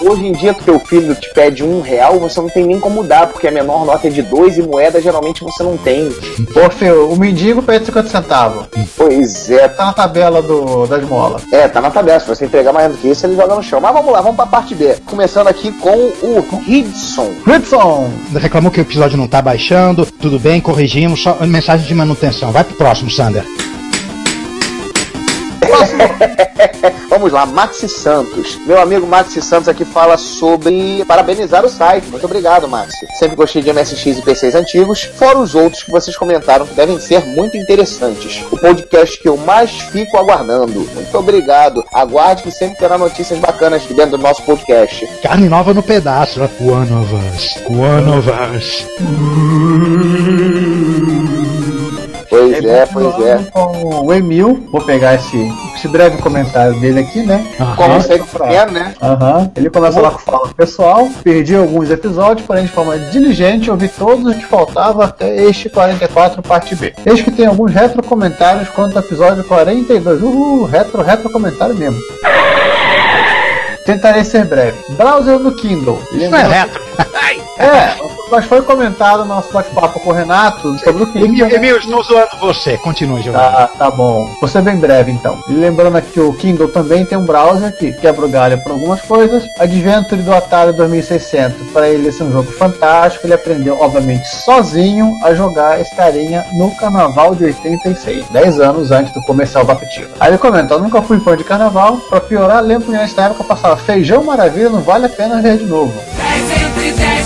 Hoje 0.00 0.26
em 0.26 0.32
dia, 0.32 0.54
que 0.54 0.64
teu 0.64 0.78
filho 0.80 1.14
te 1.14 1.32
pede 1.32 1.62
um 1.62 1.80
real, 1.80 2.18
você 2.18 2.40
não 2.40 2.48
tem 2.48 2.66
nem 2.66 2.80
como 2.80 3.04
dar, 3.04 3.28
porque 3.28 3.46
a 3.46 3.52
menor 3.52 3.84
nota 3.84 4.08
é 4.08 4.10
de 4.10 4.22
dois 4.22 4.58
e 4.58 4.62
moeda 4.62 5.00
geralmente 5.00 5.44
você 5.44 5.62
não 5.62 5.76
tem. 5.76 6.08
Ô, 6.08 6.70
Fio, 6.70 7.10
o 7.12 7.16
mendigo 7.16 7.62
pede 7.62 7.86
50 7.86 8.08
centavos. 8.08 8.66
Pois 8.96 9.50
é, 9.50 9.68
Tá 9.68 9.86
na 9.86 9.92
tabela 9.92 10.42
do, 10.42 10.86
das 10.86 11.02
molas. 11.04 11.42
É, 11.52 11.68
tá 11.68 11.80
na 11.80 11.90
tabela. 11.90 12.18
Se 12.18 12.26
você 12.26 12.44
entregar 12.44 12.72
mais 12.72 12.92
do 12.92 12.98
que 12.98 13.08
isso, 13.08 13.24
ele 13.26 13.36
joga 13.36 13.54
no 13.54 13.62
chão. 13.62 13.80
Mas 13.80 13.92
vamos 13.92 14.12
lá, 14.12 14.20
vamos 14.20 14.36
pra 14.36 14.46
parte 14.46 14.74
B. 14.74 14.96
Começando 15.06 15.48
aqui 15.48 15.70
com 15.72 15.90
o 16.22 16.62
Hidson. 16.66 17.32
Hudson! 17.46 18.10
Reclamou 18.34 18.70
que 18.70 18.80
o 18.80 18.82
episódio 18.82 19.16
não 19.16 19.28
tá 19.28 19.40
baixando. 19.40 19.91
Tudo 19.94 20.38
bem, 20.38 20.60
corrigimos. 20.60 21.22
Só 21.22 21.38
mensagem 21.46 21.86
de 21.86 21.94
manutenção. 21.94 22.52
Vai 22.52 22.64
pro 22.64 22.76
próximo, 22.76 23.10
Sander. 23.10 23.44
Vamos 27.08 27.32
lá, 27.32 27.44
Maxi 27.46 27.88
Santos. 27.88 28.58
Meu 28.66 28.80
amigo 28.80 29.06
Maxi 29.06 29.40
Santos 29.42 29.68
aqui 29.68 29.84
fala 29.84 30.16
sobre 30.16 31.04
parabenizar 31.06 31.64
o 31.64 31.68
site. 31.68 32.08
Muito 32.08 32.24
obrigado, 32.24 32.68
Maxi. 32.68 33.06
Sempre 33.18 33.36
gostei 33.36 33.62
de 33.62 33.72
MSX 33.72 34.18
e 34.18 34.22
PCs 34.22 34.54
antigos, 34.54 35.02
fora 35.02 35.38
os 35.38 35.54
outros 35.54 35.82
que 35.82 35.90
vocês 35.90 36.16
comentaram 36.16 36.66
que 36.66 36.74
devem 36.74 36.98
ser 36.98 37.24
muito 37.26 37.56
interessantes. 37.56 38.42
O 38.50 38.56
podcast 38.58 39.18
que 39.18 39.28
eu 39.28 39.36
mais 39.36 39.70
fico 39.70 40.16
aguardando. 40.16 40.88
Muito 40.94 41.18
obrigado. 41.18 41.84
Aguarde 41.92 42.42
que 42.42 42.50
sempre 42.50 42.78
terá 42.78 42.96
notícias 42.98 43.38
bacanas 43.38 43.84
dentro 43.86 44.12
do 44.12 44.18
nosso 44.18 44.42
podcast. 44.42 45.06
Carne 45.22 45.48
nova 45.48 45.74
no 45.74 45.82
pedaço. 45.82 46.40
One 46.60 46.92
of 46.92 47.14
us. 47.14 47.56
One 47.68 48.10
of 48.18 48.28
us. 48.56 48.86
Pois 52.32 52.64
é, 52.64 52.86
pois 52.86 53.20
é. 53.26 53.38
Com 53.52 54.06
o 54.06 54.14
Emil, 54.14 54.66
vou 54.72 54.80
pegar 54.80 55.16
esse, 55.16 55.52
esse 55.76 55.86
breve 55.86 56.16
comentário 56.16 56.80
dele 56.80 57.00
aqui, 57.00 57.20
né? 57.26 57.44
Como 57.76 57.92
Aham. 57.92 58.00
sempre 58.00 58.26
quer, 58.48 58.70
né? 58.70 58.94
Aham. 59.02 59.50
Ele 59.54 59.68
começa 59.68 60.00
lá 60.00 60.10
com 60.12 60.18
fala 60.18 60.48
pessoal, 60.56 61.10
perdi 61.22 61.54
alguns 61.54 61.90
episódios, 61.90 62.46
porém 62.46 62.64
de 62.64 62.70
forma 62.70 62.98
diligente 62.98 63.70
ouvi 63.70 63.86
todos 63.86 64.24
os 64.24 64.34
que 64.34 64.46
faltavam 64.46 65.02
até 65.02 65.44
este 65.44 65.68
44 65.68 66.40
parte 66.40 66.74
B. 66.74 66.94
Eis 67.04 67.20
que 67.20 67.30
tem 67.30 67.44
alguns 67.44 67.70
retro 67.70 68.02
comentários 68.02 68.66
quanto 68.70 68.96
ao 68.96 69.04
episódio 69.04 69.44
42. 69.44 70.22
Uhul, 70.22 70.64
retro, 70.64 71.02
retro 71.02 71.28
comentário 71.28 71.74
mesmo. 71.74 72.00
Tentarei 73.84 74.24
ser 74.24 74.46
breve. 74.46 74.78
Browser 74.96 75.38
do 75.38 75.54
Kindle. 75.54 76.00
Isso 76.12 76.30
não 76.30 76.38
é 76.38 76.46
retro. 76.46 76.80
É, 77.58 78.12
mas 78.32 78.46
foi 78.46 78.62
comentado 78.62 79.18
no 79.18 79.26
nosso 79.26 79.52
bate-papo 79.52 80.00
com 80.00 80.08
o 80.08 80.12
Renato 80.12 80.78
sobre 80.78 81.02
o 81.02 81.06
Kindle. 81.06 81.26
Emil, 81.26 81.46
né? 81.48 81.54
Emil, 81.54 81.76
estou 81.76 82.02
zoando 82.02 82.38
você. 82.40 82.78
Continue, 82.78 83.20
Giovanni. 83.20 83.44
Tá, 83.44 83.66
tá 83.66 83.90
bom. 83.90 84.34
Vou 84.40 84.48
ser 84.48 84.62
bem 84.62 84.76
breve 84.76 85.12
então. 85.12 85.38
E 85.46 85.52
lembrando 85.52 85.98
aqui 85.98 86.12
que 86.12 86.20
o 86.20 86.32
Kindle 86.32 86.68
também 86.68 87.04
tem 87.04 87.18
um 87.18 87.26
browser 87.26 87.76
que 87.76 87.92
quebra 87.92 88.24
o 88.24 88.28
galho 88.30 88.56
por 88.62 88.72
algumas 88.72 89.02
coisas. 89.02 89.46
Adventure 89.58 90.22
do 90.22 90.32
Atari 90.32 90.72
2600. 90.72 91.72
Para 91.72 91.90
ele 91.90 92.08
esse 92.08 92.22
é 92.22 92.24
um 92.24 92.32
jogo 92.32 92.50
fantástico. 92.52 93.26
Ele 93.26 93.34
aprendeu, 93.34 93.76
obviamente, 93.78 94.26
sozinho 94.26 95.14
a 95.22 95.34
jogar 95.34 95.78
esse 95.78 95.94
carinha 95.94 96.42
no 96.54 96.74
carnaval 96.76 97.34
de 97.34 97.44
86, 97.44 98.28
10 98.30 98.60
anos 98.60 98.90
antes 98.90 99.12
do 99.12 99.20
comercial 99.22 99.66
da 99.66 99.74
Apetito. 99.74 100.08
Aí 100.18 100.30
ele 100.30 100.38
comenta: 100.38 100.72
Eu 100.72 100.80
nunca 100.80 101.02
fui 101.02 101.20
fã 101.20 101.36
de 101.36 101.44
carnaval. 101.44 101.98
Para 102.08 102.20
piorar, 102.22 102.62
lembro 102.62 102.86
que 102.86 102.92
nessa 102.92 103.24
época 103.24 103.42
eu 103.42 103.46
passava 103.46 103.76
feijão 103.76 104.24
maravilha, 104.24 104.70
não 104.70 104.80
vale 104.80 105.04
a 105.04 105.10
pena 105.10 105.42
ver 105.42 105.58
de 105.58 105.64
novo. 105.64 105.92
10 106.16 106.62
entre 106.62 106.92
10 106.92 107.21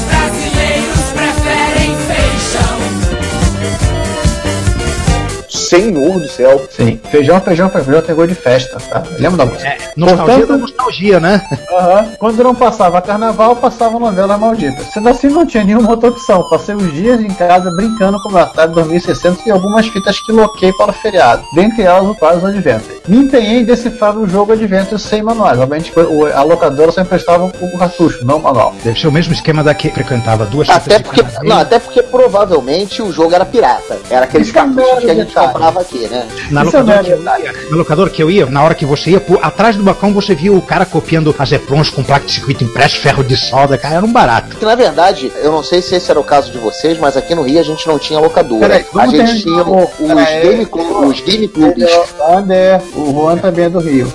Senhor 5.69 6.21
do 6.21 6.29
céu. 6.29 6.67
Sim, 6.71 7.01
feijão, 7.11 7.41
feijão, 7.41 7.69
feijão 7.69 8.03
tem 8.03 8.15
gosto 8.15 8.29
de 8.29 8.35
festa, 8.35 8.79
tá? 8.89 9.03
Lembra 9.19 9.39
da 9.45 9.47
música? 9.47 9.77
Nostalgia 9.97 10.27
Portanto- 10.27 10.49
da 10.49 10.57
nostalgia, 10.59 11.21
né? 11.21 11.43
Aham. 11.73 12.09
Quando 12.19 12.43
não 12.45 12.55
passava 12.55 13.01
carnaval, 13.03 13.57
passava 13.57 13.99
novela 13.99 14.37
maldita. 14.39 14.83
Sendo 14.93 15.09
assim, 15.09 15.29
não 15.29 15.47
tinha 15.47 15.65
nenhuma 15.65 15.91
outra 15.91 16.11
opção. 16.11 16.43
Passei 16.49 16.75
os 16.75 16.93
dias 16.93 17.21
em 17.21 17.29
casa 17.29 17.71
brincando 17.71 18.21
com 18.23 18.31
o 18.31 18.39
Atari 18.39 18.73
2600 18.73 19.45
e 19.47 19.51
algumas 19.51 19.87
fitas 19.89 20.21
que 20.21 20.33
loquei 20.33 20.73
para 20.73 20.91
o 20.91 20.95
feriado. 20.95 21.43
Dentre 21.55 21.83
elas, 21.83 22.09
o 22.09 22.15
quase 22.15 22.45
Adventure. 22.47 23.01
Me 23.09 23.19
empenhei 23.19 23.61
em 23.61 23.65
decifrar 23.65 24.17
o 24.17 24.29
jogo 24.29 24.53
Adventure 24.53 25.01
sem 25.01 25.23
manuais. 25.23 25.59
Obviamente, 25.59 25.93
a 26.35 26.43
locadora 26.43 26.93
só 26.93 27.01
emprestava 27.01 27.45
o 27.47 27.79
cartucho, 27.79 28.25
não 28.25 28.37
o 28.37 28.43
manual. 28.43 28.75
Deve 28.85 28.99
ser 28.99 29.09
o 29.09 29.13
mesmo 29.13 29.33
esquema 29.33 29.63
da 29.65 29.75
que 29.75 29.91
frequentava 29.91 30.45
duas 30.47 30.69
Até 30.69 30.99
fitas 30.99 31.15
de 31.15 31.23
porque, 31.23 31.47
não, 31.49 31.59
até 31.59 31.79
porque 31.79 32.03
provavelmente 32.03 33.03
o 33.03 33.13
jogo 33.13 33.35
era 33.35 33.45
pirata. 33.45 33.99
Era 34.11 34.25
aqueles 34.25 34.49
é 34.49 34.53
cartuchos 34.53 34.99
que 35.01 35.11
a 35.11 35.15
gente 35.15 35.29
detalhe. 35.29 35.53
Comprava 35.57 35.81
aqui, 35.81 36.07
né? 36.09 36.27
Na 36.51 36.61
é 36.61 36.65
locadora, 36.65 37.03
que 37.03 37.11
eu 37.13 37.19
ia, 37.21 37.53
na 37.71 37.77
locadora 37.77 38.11
que 38.11 38.23
eu 38.23 38.31
ia, 38.31 38.47
na 38.47 38.63
hora 38.63 38.75
que 38.75 38.85
você 38.87 39.11
ia, 39.11 39.21
por, 39.21 39.39
atrás 39.43 39.77
do 39.77 39.83
balcão 39.83 40.13
você 40.13 40.35
via 40.35 40.53
o 40.53 40.61
cara 40.63 40.85
copiando 40.87 41.35
as 41.39 41.53
EPROMs 41.53 41.91
com 41.91 42.03
placa 42.03 42.27
de 42.27 42.33
circuito 42.33 42.65
impresso, 42.65 42.99
ferro 42.99 43.23
de 43.25 43.37
solda, 43.37 43.77
cara, 43.79 43.97
era 43.97 44.05
um 44.05 44.13
barato. 44.13 44.57
Na 44.65 44.75
verdade, 44.75 45.33
eu 45.43 45.51
não 45.53 45.63
sei 45.63 45.81
se 45.83 45.95
esse 45.95 46.11
era 46.11 46.19
o 46.21 46.25
caso 46.25 46.51
de 46.51 46.59
vocês, 46.59 46.99
mas 46.99 47.17
aqui 47.17 47.35
no 47.35 47.43
Rio 47.43 47.61
a 47.61 47.63
gente 47.63 47.87
não 47.87 47.99
tinha 47.99 48.19
locadora. 48.19 48.61
Peraí, 48.61 48.87
a 48.97 49.07
gente 49.07 49.43
tinha 49.43 49.63
o- 49.65 49.85
os 49.85 50.25
game, 50.43 50.67
clu- 50.67 51.07
os 51.09 51.21
game 51.21 51.49
clubes. 51.49 51.89
Ander, 52.29 52.81
o 52.95 53.13
Juan 53.13 53.37
também 53.39 53.65
é 53.67 53.69
do 53.71 53.79
Rio. 53.79 54.13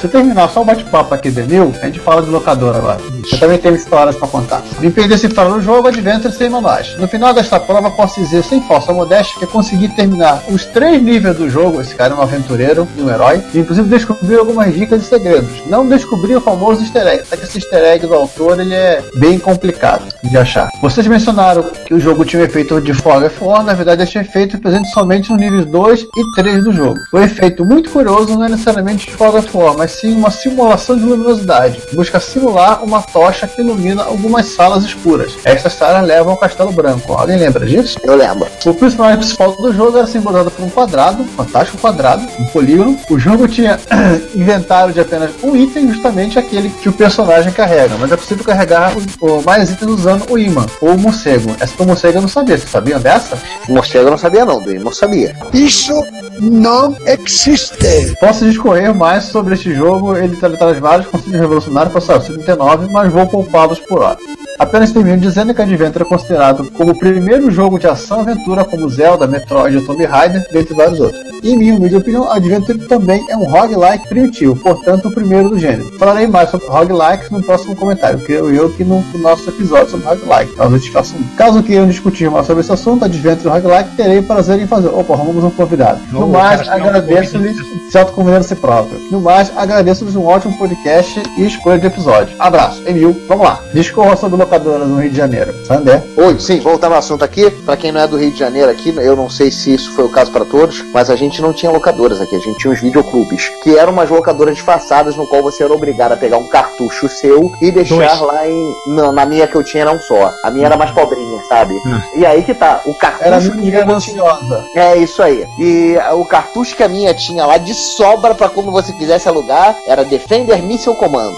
Se 0.00 0.08
terminar 0.08 0.48
só 0.48 0.62
o 0.62 0.64
bate-papo 0.64 1.14
aqui 1.14 1.30
do 1.30 1.40
Emil, 1.40 1.74
a 1.82 1.86
gente 1.86 2.00
fala 2.00 2.22
de 2.22 2.30
locadora 2.30 2.78
agora. 2.78 3.00
Eu 3.32 3.38
também 3.38 3.58
tenho 3.58 3.74
histórias 3.74 4.16
pra 4.16 4.28
contar. 4.28 4.62
Me 4.80 4.90
perdi 4.90 5.10
decifrar 5.10 5.50
o 5.50 5.60
jogo 5.60 5.88
Adventure 5.88 6.32
sem 6.32 6.48
manuais. 6.48 6.96
No 6.98 7.08
final 7.08 7.34
desta 7.34 7.58
prova, 7.58 7.90
posso 7.90 8.20
dizer 8.20 8.42
sem 8.42 8.60
falsa 8.62 8.92
modéstia 8.92 9.38
que 9.38 9.46
consegui 9.46 9.88
terminar 9.88 10.42
os 10.48 10.64
três 10.64 11.02
níveis 11.02 11.36
do 11.36 11.48
jogo. 11.48 11.80
Esse 11.80 11.94
cara 11.94 12.14
é 12.14 12.16
um 12.16 12.22
aventureiro 12.22 12.86
e 12.96 13.02
um 13.02 13.10
herói. 13.10 13.42
E, 13.52 13.58
inclusive 13.58 13.88
descobri 13.88 14.36
algumas 14.36 14.74
dicas 14.74 15.02
e 15.02 15.04
segredos. 15.04 15.50
Não 15.66 15.88
descobri 15.88 16.34
o 16.34 16.40
famoso 16.40 16.82
easter 16.82 17.06
egg. 17.06 17.22
Até 17.22 17.36
que 17.36 17.44
esse 17.44 17.58
easter 17.58 17.82
egg 17.82 18.06
do 18.06 18.14
autor 18.14 18.60
ele 18.60 18.74
é 18.74 19.02
bem 19.16 19.38
complicado 19.38 20.04
de 20.22 20.36
achar. 20.36 20.70
Vocês 20.80 21.06
mencionaram 21.06 21.64
que 21.86 21.94
o 21.94 22.00
jogo 22.00 22.24
tinha 22.24 22.42
um 22.42 22.44
efeito 22.44 22.80
de 22.80 22.94
Fog 22.94 23.24
of 23.24 23.44
War. 23.44 23.62
Na 23.62 23.74
verdade, 23.74 24.02
este 24.02 24.18
efeito 24.18 24.56
é 24.56 24.60
presente 24.60 24.90
somente 24.90 25.30
nos 25.30 25.40
níveis 25.40 25.66
2 25.66 26.00
e 26.02 26.34
3 26.36 26.64
do 26.64 26.72
jogo. 26.72 26.98
O 27.12 27.18
efeito 27.18 27.64
muito 27.64 27.90
curioso 27.90 28.36
não 28.36 28.44
é 28.44 28.48
necessariamente 28.48 29.06
de 29.06 29.12
Fog 29.12 29.36
of 29.36 29.48
War, 29.56 29.76
mas 29.76 29.92
sim 29.92 30.14
uma 30.14 30.30
simulação 30.30 30.96
de 30.96 31.04
luminosidade. 31.04 31.80
Busca 31.92 32.20
simular 32.20 32.82
uma 32.84 33.02
tocha 33.12 33.46
que 33.46 33.60
ilumina 33.60 34.02
algumas 34.04 34.46
salas 34.46 34.84
escuras. 34.84 35.36
Estas 35.44 35.72
salas 35.74 36.06
levam 36.06 36.32
ao 36.32 36.38
Castelo 36.38 36.72
Branco. 36.72 37.12
Alguém 37.12 37.36
lembra 37.38 37.64
disso? 37.66 37.98
Eu 38.02 38.16
lembro. 38.16 38.48
O 38.64 38.74
personagem 38.74 39.18
principal 39.18 39.52
do 39.52 39.72
jogo 39.72 39.98
era 39.98 40.06
simbolizado 40.06 40.50
por 40.50 40.64
um 40.64 40.68
quadrado, 40.70 41.22
um 41.22 41.26
fantástico 41.28 41.78
quadrado, 41.78 42.26
um 42.38 42.44
polígono. 42.46 42.98
O 43.10 43.18
jogo 43.18 43.46
tinha 43.48 43.78
inventário 44.34 44.92
de 44.92 45.00
apenas 45.00 45.30
um 45.42 45.56
item, 45.56 45.88
justamente 45.92 46.38
aquele 46.38 46.68
que 46.70 46.88
o 46.88 46.92
personagem 46.92 47.52
carrega, 47.52 47.96
mas 47.98 48.10
é 48.12 48.16
possível 48.16 48.44
carregar 48.44 48.92
o, 49.20 49.26
o 49.38 49.42
mais 49.42 49.70
itens 49.70 49.90
usando 49.90 50.30
o 50.30 50.38
imã, 50.38 50.66
ou 50.80 50.90
o 50.94 50.98
morcego. 50.98 51.54
Essa 51.60 51.76
do 51.76 51.86
morcego 51.86 52.18
eu 52.18 52.22
não 52.22 52.28
sabia, 52.28 52.56
vocês 52.58 52.70
sabiam 52.70 53.00
dessa? 53.00 53.36
O 53.68 53.72
morcego 53.74 54.06
eu 54.06 54.10
não 54.10 54.18
sabia 54.18 54.44
não, 54.44 54.60
do 54.62 54.72
imã 54.72 54.90
eu 54.90 54.92
sabia. 54.94 55.34
Isso 55.52 55.92
não 56.40 56.96
existe. 57.06 58.14
Posso 58.20 58.44
discorrer 58.44 58.94
mais 58.94 59.24
sobre 59.24 59.54
este 59.54 59.74
jogo, 59.74 60.16
ele 60.16 60.36
tra- 60.36 60.50
traz 60.56 60.78
vários 60.78 61.06
conceitos 61.08 61.40
revolucionários 61.40 61.92
para 61.92 62.16
o 62.16 62.20
79, 62.22 62.88
mas 62.90 62.99
vou 63.08 63.26
poupá-los 63.26 63.80
por 63.80 64.02
hora. 64.02 64.18
Apenas 64.60 64.92
termino 64.92 65.16
dizendo 65.16 65.54
que 65.54 65.62
Adventure 65.62 66.04
é 66.04 66.06
considerado 66.06 66.70
como 66.72 66.92
o 66.92 66.98
primeiro 66.98 67.50
jogo 67.50 67.78
de 67.78 67.86
ação-aventura 67.86 68.62
como 68.62 68.90
Zelda, 68.90 69.26
Metroid 69.26 69.78
ou 69.78 69.86
Tomb 69.86 70.04
Raider, 70.04 70.46
dentre 70.52 70.74
vários 70.74 71.00
outros. 71.00 71.30
Em 71.42 71.56
minha 71.56 71.74
humilde 71.74 71.96
opinião, 71.96 72.30
Adventure 72.30 72.78
também 72.86 73.24
é 73.30 73.36
um 73.38 73.44
roguelike 73.44 74.06
primitivo, 74.06 74.54
portanto 74.56 75.08
o 75.08 75.10
primeiro 75.10 75.48
do 75.48 75.58
gênero. 75.58 75.90
Falarei 75.98 76.26
mais 76.26 76.50
sobre 76.50 76.66
roguelikes 76.66 77.30
no 77.30 77.42
próximo 77.42 77.74
comentário, 77.74 78.18
creio 78.18 78.54
eu 78.54 78.70
que 78.70 78.84
no, 78.84 79.00
no 79.00 79.18
nosso 79.20 79.48
episódio 79.48 79.92
sobre 79.92 80.06
roguelike, 80.06 80.54
caso 80.54 80.74
a 80.74 80.78
gente 80.78 80.90
faça 80.90 81.16
um. 81.16 81.22
Caso 81.38 81.62
queiram 81.62 81.88
discutir 81.88 82.30
mais 82.30 82.46
sobre 82.46 82.60
esse 82.60 82.70
assunto, 82.70 83.06
Adventure 83.06 83.48
e 83.48 83.50
roguelike, 83.50 83.96
terei 83.96 84.20
prazer 84.20 84.60
em 84.60 84.66
fazer. 84.66 84.88
Opa, 84.88 85.14
arrumamos 85.14 85.42
um 85.42 85.50
convidado. 85.50 85.98
No 86.12 86.28
mais, 86.28 86.68
agradeço-lhes 86.68 87.56
se 87.90 87.98
autoconvidando 87.98 88.44
si 88.44 88.54
próprio. 88.54 89.00
No 89.10 89.22
mais, 89.22 89.50
agradeço-lhes 89.56 90.16
um 90.16 90.26
ótimo 90.26 90.56
podcast 90.58 91.22
e 91.38 91.46
escolha 91.46 91.78
de 91.78 91.86
episódio. 91.86 92.36
Abraço, 92.38 92.86
Emil, 92.86 93.18
vamos 93.26 93.44
lá. 93.44 93.60
Discorra 93.72 94.14
sobre 94.16 94.36
locadoras 94.50 94.88
no 94.88 95.00
Rio 95.00 95.10
de 95.10 95.16
Janeiro. 95.16 95.54
Sandé. 95.64 96.02
Oi, 96.16 96.40
sim, 96.40 96.58
voltando 96.58 96.92
ao 96.92 96.98
assunto 96.98 97.24
aqui, 97.24 97.48
pra 97.64 97.76
quem 97.76 97.92
não 97.92 98.00
é 98.00 98.06
do 98.08 98.16
Rio 98.16 98.32
de 98.32 98.38
Janeiro 98.38 98.68
aqui, 98.68 98.92
eu 98.96 99.14
não 99.14 99.30
sei 99.30 99.48
se 99.50 99.72
isso 99.72 99.92
foi 99.92 100.04
o 100.04 100.08
caso 100.08 100.32
pra 100.32 100.44
todos, 100.44 100.82
mas 100.92 101.08
a 101.08 101.14
gente 101.14 101.40
não 101.40 101.52
tinha 101.52 101.70
locadoras 101.70 102.20
aqui, 102.20 102.34
a 102.34 102.40
gente 102.40 102.58
tinha 102.58 102.72
uns 102.72 102.80
videoclubes, 102.80 103.48
que 103.62 103.78
eram 103.78 103.92
umas 103.92 104.10
locadoras 104.10 104.56
disfarçadas 104.56 105.14
no 105.14 105.26
qual 105.28 105.40
você 105.42 105.62
era 105.62 105.72
obrigado 105.72 106.12
a 106.12 106.16
pegar 106.16 106.38
um 106.38 106.48
cartucho 106.48 107.08
seu 107.08 107.52
e 107.62 107.70
deixar 107.70 107.94
Dois. 107.94 108.20
lá 108.20 108.48
em. 108.48 108.74
Não, 108.88 109.12
na 109.12 109.24
minha 109.24 109.46
que 109.46 109.54
eu 109.54 109.62
tinha 109.62 109.82
era 109.82 109.92
um 109.92 110.00
só. 110.00 110.32
A 110.44 110.50
minha 110.50 110.66
era 110.66 110.76
mais 110.76 110.90
pobrinha, 110.90 111.40
sabe? 111.48 111.74
Hum. 111.86 112.00
E 112.16 112.26
aí 112.26 112.42
que 112.42 112.54
tá, 112.54 112.80
o 112.86 112.94
cartucho. 112.94 113.24
Era 113.24 113.40
que 113.40 113.50
muito 113.50 113.70
gananciosa. 113.70 114.64
É 114.74 114.96
isso 114.96 115.22
aí. 115.22 115.46
E 115.58 115.96
o 116.12 116.24
cartucho 116.24 116.74
que 116.74 116.82
a 116.82 116.88
minha 116.88 117.14
tinha 117.14 117.46
lá 117.46 117.56
de 117.56 117.74
sobra 117.74 118.34
pra 118.34 118.48
quando 118.48 118.72
você 118.72 118.92
quisesse 118.92 119.28
alugar 119.28 119.76
era 119.86 120.04
Defender 120.04 120.60
Missile 120.62 120.96
Commando. 120.96 121.36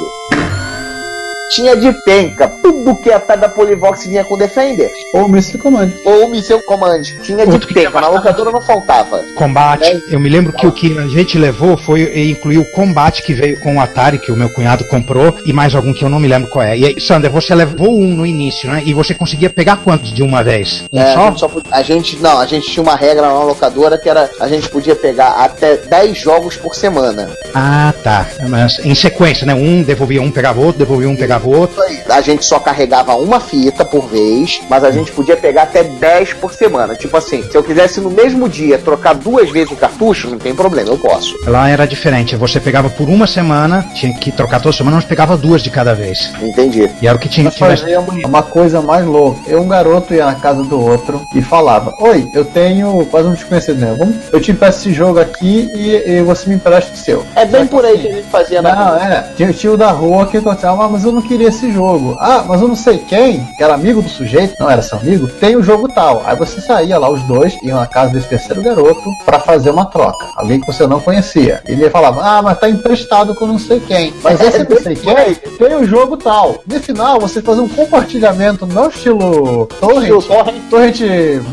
Tinha 1.51 1.77
de 1.77 1.93
penca, 2.05 2.49
tudo 2.63 2.95
que 2.97 3.11
é 3.11 3.19
da 3.37 3.49
Polivox 3.49 4.07
vinha 4.07 4.25
com 4.25 4.39
Defender. 4.39 4.91
Ou 5.15 5.29
Missile 5.29 5.59
Command. 5.59 5.91
Ou 6.05 6.29
Missile 6.29 6.63
Command. 6.63 7.03
Tinha 7.23 7.45
de 7.47 7.53
Outro 7.53 7.69
que 7.69 7.75
penca, 7.75 8.01
na 8.01 8.09
locadora 8.09 8.51
não 8.51 8.61
faltava. 8.61 9.23
Combate. 9.37 10.03
Eu 10.11 10.19
me 10.19 10.29
lembro 10.29 10.53
que 10.53 10.67
o 10.67 10.73
que 10.73 10.99
a 10.99 11.07
gente 11.09 11.37
levou 11.39 11.77
foi 11.77 12.03
e 12.03 12.31
incluiu 12.31 12.63
o 12.63 12.71
combate 12.73 13.23
que 13.23 13.35
veio 13.35 13.61
com 13.61 13.77
o 13.77 13.81
Atari, 13.81 14.19
que 14.19 14.33
o 14.33 14.37
meu 14.37 14.49
cunhado 14.51 14.85
comprou, 14.89 15.37
e 15.45 15.53
mais 15.53 15.75
algum 15.75 15.93
que 15.93 16.03
eu 16.05 16.09
não 16.09 16.19
me 16.21 16.29
lembro 16.29 16.49
qual 16.51 16.65
é. 16.65 16.77
E 16.77 16.87
aí, 16.87 17.01
Sander, 17.01 17.31
você 17.31 17.55
levou 17.55 17.99
um 17.99 18.15
no 18.15 18.25
início, 18.25 18.71
né? 18.71 18.83
E 18.87 18.95
você 18.95 19.13
conseguia 19.15 19.51
pegar 19.51 19.77
quantos 19.79 20.13
de 20.13 20.23
uma 20.23 20.43
vez? 20.43 20.85
Um 20.93 20.99
É, 21.01 21.13
a, 21.13 21.15
só? 21.15 21.27
gente 21.29 21.41
só 21.41 21.49
pod- 21.49 21.67
a 21.71 21.83
gente 21.83 22.17
não, 22.17 22.39
a 22.39 22.47
gente 22.47 22.71
tinha 22.71 22.83
uma 22.83 22.97
regra 22.97 23.23
na 23.27 23.43
locadora 23.43 23.99
que 23.99 24.09
era 24.09 24.31
a 24.41 24.49
gente 24.49 24.69
podia 24.71 24.97
pegar 24.97 25.33
até 25.33 25.77
10 25.77 26.17
jogos 26.19 26.57
por 26.57 26.75
semana. 26.75 27.29
Ah, 27.55 27.93
tá. 28.03 28.27
Mas 28.49 28.79
em 28.85 28.95
sequência, 28.95 29.47
né? 29.47 29.55
Um 29.55 29.83
devolvia 29.83 30.23
um, 30.23 30.31
pegava 30.31 30.61
outro, 30.61 30.79
devolvia 30.79 31.09
um, 31.09 31.17
pegava 31.17 31.32
outro. 31.39 31.81
A 32.09 32.21
gente 32.21 32.45
só 32.45 32.59
carregava 32.59 33.15
uma 33.17 33.41
fita 33.41 33.85
por 33.85 34.07
vez, 34.09 34.61
mas 34.69 34.85
a 34.85 34.91
gente 34.91 35.13
podia 35.13 35.37
pegar 35.37 35.63
até 35.65 35.83
10 35.85 36.35
por 36.35 36.53
semana. 36.53 36.95
Tipo 36.95 37.17
assim, 37.17 37.43
se 37.43 37.57
eu 37.57 37.63
quisesse 37.63 38.01
no 38.01 38.11
mesmo 38.11 38.49
dia 38.49 38.79
trocar 38.79 39.15
duas 39.15 39.51
vezes 39.51 39.73
o 39.73 39.77
cartucho, 39.77 40.29
não 40.31 40.39
tem 40.39 40.55
problema, 40.55 40.91
eu 40.91 40.99
posso. 40.99 41.35
Lá 41.47 41.69
era 41.69 41.87
diferente. 41.87 42.37
Você 42.37 42.61
pegava 42.61 42.89
por 42.91 43.09
uma 43.09 43.27
semana, 43.27 43.85
tinha 43.95 44.13
que 44.15 44.31
trocar 44.33 44.61
toda 44.61 44.75
semana, 44.77 44.97
mas 44.97 45.05
pegava 45.05 45.37
duas 45.37 45.63
de 45.63 45.71
cada 45.71 45.95
vez. 45.95 46.31
Entendi. 46.41 46.91
E 47.01 47.07
era 47.07 47.17
o 47.17 47.21
que 47.21 47.29
tinha 47.29 47.51
que 47.51 47.57
tivesse- 47.57 47.83
fazíamos 47.83 48.15
uma 48.25 48.43
coisa 48.43 48.81
mais 48.81 49.05
louca. 49.05 49.41
Eu, 49.49 49.63
um 49.63 49.69
garoto, 49.69 50.15
ia 50.15 50.27
na 50.27 50.35
casa 50.35 50.63
do 50.65 50.81
outro 50.81 51.21
e 51.35 51.43
falava: 51.43 51.95
Oi, 52.01 52.29
eu 52.35 52.45
tenho 52.45 53.05
quase 53.07 53.29
um 53.29 53.33
desconhecido 53.33 53.79
mesmo. 53.81 53.97
Vamos- 53.97 54.17
Eu 54.33 54.41
te 54.41 54.51
empresto 54.53 54.81
esse 54.81 54.93
jogo 54.93 55.19
aqui 55.21 55.71
e, 55.75 56.11
e 56.19 56.23
você 56.23 56.49
me 56.49 56.57
empresta 56.57 56.93
o 56.93 56.97
seu. 56.97 57.25
É 57.37 57.45
bem 57.45 57.67
por 57.67 57.85
aí 57.85 57.99
que 57.99 58.09
a 58.09 58.13
gente 58.13 58.29
fazia 58.29 58.61
na 58.63 58.75
Não, 58.75 58.97
é. 58.97 59.27
Tinha 59.37 59.51
o 59.51 59.55
tio 59.55 59.77
da 59.77 59.91
rua 59.91 60.27
que 60.27 60.41
contava, 60.41 60.85
ah, 60.85 60.89
mas 60.89 61.05
eu 61.05 61.13
não 61.13 61.22
queria 61.23 61.49
esse 61.49 61.73
jogo. 61.73 62.17
Ah, 62.21 62.45
mas 62.47 62.61
eu 62.61 62.69
não 62.69 62.77
sei 62.77 62.99
quem, 62.99 63.45
que 63.57 63.63
era 63.63 63.75
amigo 63.75 64.03
do 64.03 64.09
sujeito, 64.09 64.55
não 64.59 64.71
era 64.71 64.83
seu 64.83 64.99
amigo, 64.99 65.27
tem 65.41 65.57
o 65.57 65.63
jogo 65.63 65.89
tal. 65.89 66.23
Aí 66.27 66.37
você 66.37 66.61
saía 66.61 66.99
lá, 66.99 67.09
os 67.11 67.23
dois, 67.23 67.55
iam 67.63 67.79
na 67.81 67.87
casa 67.87 68.13
desse 68.13 68.29
terceiro 68.29 68.63
garoto 68.63 69.03
pra 69.25 69.39
fazer 69.39 69.71
uma 69.71 69.87
troca. 69.87 70.27
Alguém 70.37 70.61
que 70.61 70.67
você 70.67 70.87
não 70.87 71.01
conhecia. 71.01 71.63
Ele 71.67 71.89
falava, 71.91 72.21
ah, 72.23 72.43
mas 72.43 72.59
tá 72.59 72.69
emprestado 72.69 73.35
com 73.35 73.47
não 73.47 73.59
sei 73.59 73.81
quem. 73.81 74.13
Mas 74.23 74.41
esse 74.41 74.69
não 74.69 74.81
sei 74.81 74.97
quem 74.97 75.53
tem 75.69 75.77
o 75.77 75.87
jogo 75.87 76.17
tal. 76.17 76.63
No 76.67 76.81
final, 76.81 77.21
você 77.21 77.41
fazia 77.41 77.63
um 77.63 77.69
compartilhamento 77.69 78.67
no 78.67 78.89
estilo 78.89 79.67
torrent, 79.81 80.27
torrent. 80.27 80.63
torrent 80.69 81.01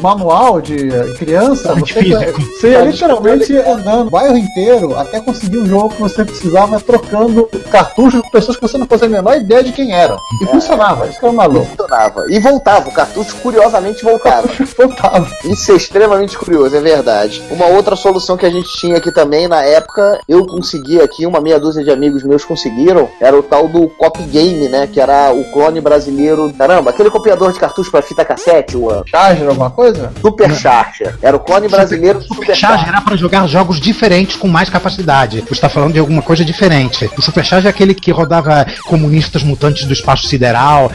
manual 0.01 0.61
de 0.61 0.89
criança. 1.17 1.69
Torrent 1.69 1.93
Você, 1.93 2.03
físico. 2.03 2.41
você 2.41 2.71
ia 2.71 2.81
literalmente 2.81 3.57
andando 3.57 4.07
o 4.07 4.09
bairro 4.09 4.37
inteiro 4.37 4.97
até 4.97 5.19
conseguir 5.19 5.59
um 5.59 5.65
jogo 5.65 5.89
que 5.89 6.01
você 6.01 6.25
precisava 6.25 6.79
trocando 6.79 7.47
cartuchos 7.71 8.21
com 8.21 8.29
pessoas 8.29 8.57
que 8.57 8.63
você 8.63 8.77
não 8.77 8.87
fazia 8.87 9.07
a 9.07 9.11
menor 9.11 9.35
ideia 9.37 9.58
de 9.63 9.71
quem 9.71 9.93
eram. 9.93 10.17
E 10.41 10.45
funcionava, 10.45 11.07
isso 11.07 11.19
que 11.19 11.25
era 11.25 11.33
maluco. 11.33 11.65
funcionava. 11.65 12.25
E 12.29 12.39
voltava, 12.39 12.89
o 12.89 12.91
cartucho 12.91 13.35
curiosamente 13.37 14.03
voltava. 14.03 14.49
Voltava. 14.77 15.27
Isso 15.43 15.71
é 15.71 15.75
extremamente 15.75 16.37
curioso, 16.37 16.75
é 16.75 16.79
verdade. 16.79 17.41
Uma 17.51 17.65
outra 17.65 17.95
solução 17.95 18.37
que 18.37 18.45
a 18.45 18.49
gente 18.49 18.69
tinha 18.77 18.97
aqui 18.97 19.11
também 19.11 19.47
na 19.47 19.61
época, 19.63 20.19
eu 20.27 20.45
consegui 20.45 21.01
aqui, 21.01 21.25
uma 21.25 21.41
meia 21.41 21.59
dúzia 21.59 21.83
de 21.83 21.91
amigos 21.91 22.23
meus 22.23 22.45
conseguiram, 22.45 23.09
era 23.19 23.37
o 23.37 23.43
tal 23.43 23.67
do 23.67 23.89
Cop 23.89 24.21
Game, 24.23 24.69
né? 24.69 24.87
Que 24.87 24.99
era 24.99 25.31
o 25.33 25.43
clone 25.51 25.81
brasileiro. 25.81 26.53
Caramba, 26.57 26.91
aquele 26.91 27.09
copiador 27.09 27.51
de 27.51 27.59
cartucho 27.59 27.91
para 27.91 28.01
fita 28.01 28.23
cassete, 28.23 28.77
o 28.77 29.03
Charger, 29.05 29.49
alguma 29.49 29.69
coisa? 29.69 30.11
Super 30.21 30.55
Charger. 30.55 31.17
Era 31.21 31.35
o 31.35 31.39
clone 31.39 31.67
brasileiro 31.67 32.19
do 32.19 32.25
Super 32.25 32.49
Supercharge 32.49 32.77
Charger. 32.77 32.95
era 32.95 33.01
para 33.01 33.15
jogar 33.15 33.47
jogos 33.47 33.79
diferentes 33.79 34.35
com 34.35 34.47
mais 34.47 34.69
capacidade. 34.69 35.41
Você 35.41 35.53
está 35.53 35.69
falando 35.69 35.93
de 35.93 35.99
alguma 35.99 36.21
coisa 36.21 36.43
diferente. 36.43 37.09
O 37.17 37.21
Supercharge 37.21 37.67
é 37.67 37.69
aquele 37.69 37.93
que 37.93 38.11
rodava 38.11 38.65
comunistas 38.85 39.43
mutantes 39.49 39.85
do 39.85 39.93
espaço 39.93 40.27
sideral. 40.27 40.91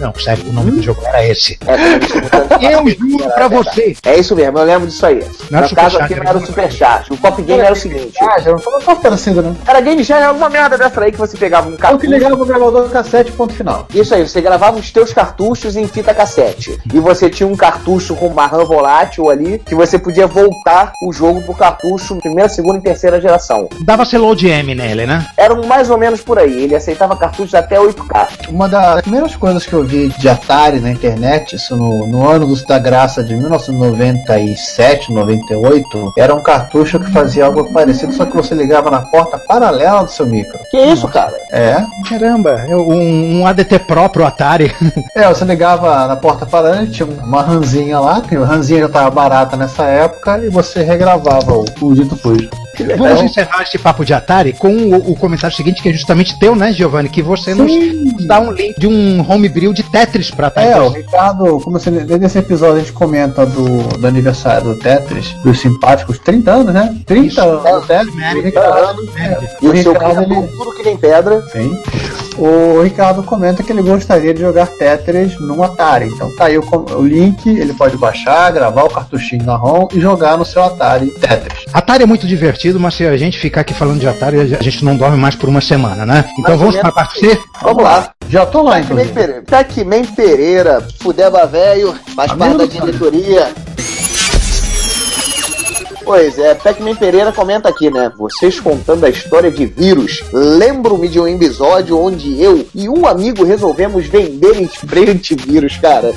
Não, 0.00 0.12
sério, 0.14 0.44
o 0.48 0.52
nome 0.52 0.70
do 0.72 0.82
jogo 0.82 1.00
era 1.04 1.24
esse. 1.26 1.58
É, 1.66 2.72
Eu 2.74 2.88
juro 2.88 3.30
pra 3.34 3.48
você. 3.48 3.96
É 4.04 4.16
isso 4.18 4.34
mesmo, 4.34 4.58
eu 4.58 4.64
lembro 4.64 4.86
disso 4.88 5.04
aí. 5.06 5.24
Não 5.50 5.60
no 5.60 5.70
caso 5.74 5.98
aqui 5.98 6.14
não 6.14 6.24
era 6.24 6.38
o 6.38 6.46
Super 6.46 6.70
Charger. 6.70 7.12
O 7.12 7.16
Cop 7.16 7.40
Game 7.42 7.60
era 7.60 7.72
o 7.72 7.76
seguinte. 7.76 8.16
Charger, 8.18 8.52
não 8.52 8.58
falou 8.58 8.80
qual 8.80 8.96
que 8.96 9.06
era 9.06 9.14
assim, 9.14 9.30
não. 9.32 9.56
Era 9.66 9.80
Game 9.80 10.04
Charger, 10.04 10.24
era 10.28 10.32
uma 10.32 10.48
merda 10.48 10.76
dessa 10.78 11.00
aí 11.00 11.12
que 11.12 11.18
você 11.18 11.36
pegava 11.36 11.68
um 11.68 11.72
Eu 11.72 11.76
que 11.76 11.82
cartucho. 11.82 12.10
ligava 12.12 12.34
o 12.34 12.44
gravador 12.46 12.84
do 12.84 12.90
cassete, 12.90 13.32
ponto 13.32 13.52
final. 13.54 13.86
Isso 13.94 14.14
aí, 14.14 14.26
você 14.26 14.40
gravava 14.40 14.78
os 14.78 14.90
teus 14.90 15.12
cartuchos 15.12 15.76
em 15.76 15.86
fita 15.86 16.14
cassete. 16.14 16.78
E 16.92 16.98
você 16.98 17.28
tinha 17.30 17.46
um 17.46 17.56
cartucho 17.56 18.14
com 18.16 18.26
uma 18.28 18.46
RAM 18.46 18.64
volátil 18.64 19.28
ali, 19.30 19.58
que 19.60 19.74
você 19.74 19.98
podia 19.98 20.26
voltar 20.26 20.92
o 21.02 21.12
jogo 21.12 21.42
pro 21.42 21.54
cartucho 21.54 22.16
primeira, 22.16 22.48
segunda 22.48 22.78
e 22.78 22.82
terceira 22.82 23.20
geração. 23.20 23.68
Dava-se 23.84 24.16
load 24.16 24.46
M 24.48 24.74
nele, 24.74 25.06
né? 25.06 25.26
Era 25.36 25.54
um 25.54 25.66
mais 25.66 25.90
ou 25.90 25.98
menos 25.98 26.20
por 26.20 26.38
aí. 26.38 26.64
Ele 26.64 26.74
aceitava 26.74 27.16
cartuchos 27.16 27.54
até 27.58 27.78
8K. 27.78 28.48
Uma 28.48 28.68
das 28.68 29.02
primeiras 29.02 29.36
coisas 29.36 29.66
que 29.66 29.72
eu 29.72 29.84
vi 29.84 30.08
de 30.08 30.28
Atari 30.28 30.80
na 30.80 30.90
internet, 30.90 31.56
isso 31.56 31.76
no, 31.76 32.06
no 32.06 32.28
ano 32.28 32.46
dos 32.46 32.64
da 32.64 32.78
graça 32.78 33.22
de 33.22 33.34
1997, 33.34 35.12
98, 35.12 36.12
era 36.16 36.34
um 36.34 36.42
cartucho 36.42 36.98
que 37.00 37.10
fazia 37.10 37.46
algo 37.46 37.72
parecido, 37.72 38.12
só 38.12 38.26
que 38.26 38.36
você 38.36 38.54
ligava 38.54 38.90
na 38.90 39.02
porta 39.02 39.38
paralela 39.38 40.04
do 40.04 40.10
seu 40.10 40.26
micro. 40.26 40.58
Que 40.70 40.78
isso, 40.78 41.08
cara? 41.08 41.34
É. 41.50 41.84
Caramba, 42.08 42.64
um, 42.68 43.40
um 43.40 43.46
ADT 43.46 43.80
próprio 43.80 44.26
Atari. 44.26 44.74
É, 45.14 45.26
você 45.26 45.44
ligava 45.44 46.06
na 46.06 46.16
porta 46.16 46.46
paralela, 46.46 46.86
tinha 46.86 47.06
uma 47.06 47.42
ranzinha 47.42 47.98
lá, 47.98 48.20
que 48.20 48.36
a 48.36 48.44
ranzinha 48.44 48.80
já 48.80 48.86
estava 48.86 49.10
barata 49.10 49.56
nessa 49.56 49.84
época, 49.84 50.38
e 50.38 50.48
você 50.48 50.82
regravava 50.82 51.52
o, 51.52 51.64
o 51.80 51.94
dito 51.94 52.16
cujo. 52.16 52.48
Vamos 52.96 53.22
encerrar 53.22 53.62
este 53.62 53.78
papo 53.78 54.04
de 54.04 54.14
Atari 54.14 54.52
com 54.52 54.72
o, 54.72 55.12
o 55.12 55.16
comentário 55.16 55.56
seguinte, 55.56 55.82
que 55.82 55.88
é 55.88 55.92
justamente 55.92 56.38
teu, 56.38 56.54
né, 56.54 56.72
Giovanni? 56.72 57.08
Que 57.08 57.22
você 57.22 57.54
nos 57.54 57.72
dá 58.26 58.40
um 58.40 58.52
link 58.52 58.78
de 58.78 58.86
um 58.86 59.24
homebrew 59.28 59.72
de 59.72 59.82
Tetris 59.82 60.30
pra 60.30 60.48
Atari. 60.48 60.68
É, 60.68 60.80
o 60.80 60.88
Ricardo, 60.88 61.60
como 61.60 61.78
você, 61.78 61.90
nesse 61.90 62.38
episódio 62.38 62.76
a 62.76 62.80
gente 62.80 62.92
comenta 62.92 63.44
do, 63.46 63.88
do 63.98 64.06
aniversário 64.06 64.74
do 64.74 64.76
Tetris, 64.76 65.34
dos 65.44 65.60
simpáticos 65.60 66.18
30 66.18 66.50
anos, 66.50 66.74
né? 66.74 66.94
30 67.06 67.42
anos 67.42 67.80
do 67.80 67.86
Tetris. 67.86 68.14
O 68.14 68.40
Ricardo, 68.40 69.08
E 69.62 69.68
o 69.68 69.82
seu 69.82 69.92
Ricardo, 69.92 70.22
ele, 70.22 70.46
duro 70.48 70.74
que 70.74 70.82
nem 70.82 70.96
pedra. 70.96 71.42
Sim. 71.52 71.78
O 72.38 72.80
Ricardo 72.82 73.22
comenta 73.22 73.62
que 73.64 73.72
ele 73.72 73.82
gostaria 73.82 74.32
de 74.32 74.40
jogar 74.40 74.66
Tetris 74.68 75.38
no 75.40 75.60
Atari. 75.62 76.06
Então 76.06 76.34
tá 76.36 76.44
aí 76.46 76.56
o, 76.56 76.62
com- 76.62 76.84
o 76.94 77.04
link, 77.06 77.48
ele 77.48 77.72
pode 77.74 77.96
baixar, 77.96 78.52
gravar 78.52 78.84
o 78.84 78.88
cartuchinho 78.90 79.44
na 79.44 79.56
ROM 79.56 79.88
e 79.92 80.00
jogar 80.00 80.38
no 80.38 80.44
seu 80.44 80.62
Atari 80.62 81.10
Tetris. 81.10 81.64
Atari 81.72 82.04
é 82.04 82.06
muito 82.06 82.26
divertido, 82.26 82.78
mas 82.78 82.94
se 82.94 83.04
a 83.06 83.16
gente 83.16 83.38
ficar 83.38 83.62
aqui 83.62 83.74
falando 83.74 83.98
de 83.98 84.06
Atari, 84.08 84.38
a 84.40 84.62
gente 84.62 84.84
não 84.84 84.96
dorme 84.96 85.16
mais 85.16 85.34
por 85.34 85.48
uma 85.48 85.60
semana, 85.60 86.06
né? 86.06 86.24
Então 86.38 86.56
Mais 86.56 86.60
vamos 86.60 86.76
para 86.76 86.90
a 86.90 86.92
menos. 86.92 86.94
parte 86.94 87.18
C? 87.20 87.38
Vamos 87.60 87.82
lá. 87.82 88.10
Já 88.28 88.44
tô 88.46 88.62
lá, 88.62 88.72
Pac-Man 88.74 88.84
inclusive. 89.02 89.12
Pereira, 89.14 89.42
Pac-Man 89.50 90.04
Pereira, 90.14 90.86
Fudeba 91.00 91.46
Velho, 91.46 91.94
faz 92.14 92.30
Amigo 92.30 92.58
parte 92.58 92.78
da 92.78 92.86
diretoria. 92.86 93.48
Pois 96.08 96.38
é, 96.38 96.54
Pac-Man 96.54 96.96
Pereira 96.96 97.30
comenta 97.30 97.68
aqui, 97.68 97.90
né? 97.90 98.10
Vocês 98.16 98.58
contando 98.58 99.04
a 99.04 99.10
história 99.10 99.50
de 99.50 99.66
vírus. 99.66 100.24
Lembro-me 100.32 101.06
de 101.06 101.20
um 101.20 101.28
episódio 101.28 102.00
onde 102.00 102.42
eu 102.42 102.66
e 102.74 102.88
um 102.88 103.06
amigo 103.06 103.44
resolvemos 103.44 104.06
vender 104.06 104.58
spray 104.62 105.10
antivírus, 105.10 105.76
cara. 105.76 106.14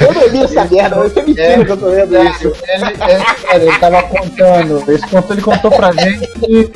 Eu 0.00 0.12
não 0.12 0.26
li 0.26 0.42
essa 0.42 0.64
merda, 0.64 0.96
mas 0.96 1.16
é 1.16 1.22
mentira 1.22 1.64
que 1.64 1.70
eu 1.70 1.76
tô 1.76 1.90
vendo 1.90 2.24
isso. 2.24 2.52
Ele, 2.66 2.84
é, 2.84 3.18
cara, 3.18 3.62
ele 3.62 3.78
tava 3.78 4.02
contando, 4.02 4.92
esse 4.92 5.06
contou, 5.06 5.36
ele 5.36 5.42
contou 5.42 5.70
pra 5.70 5.92
gente 5.92 6.28
e 6.48 6.68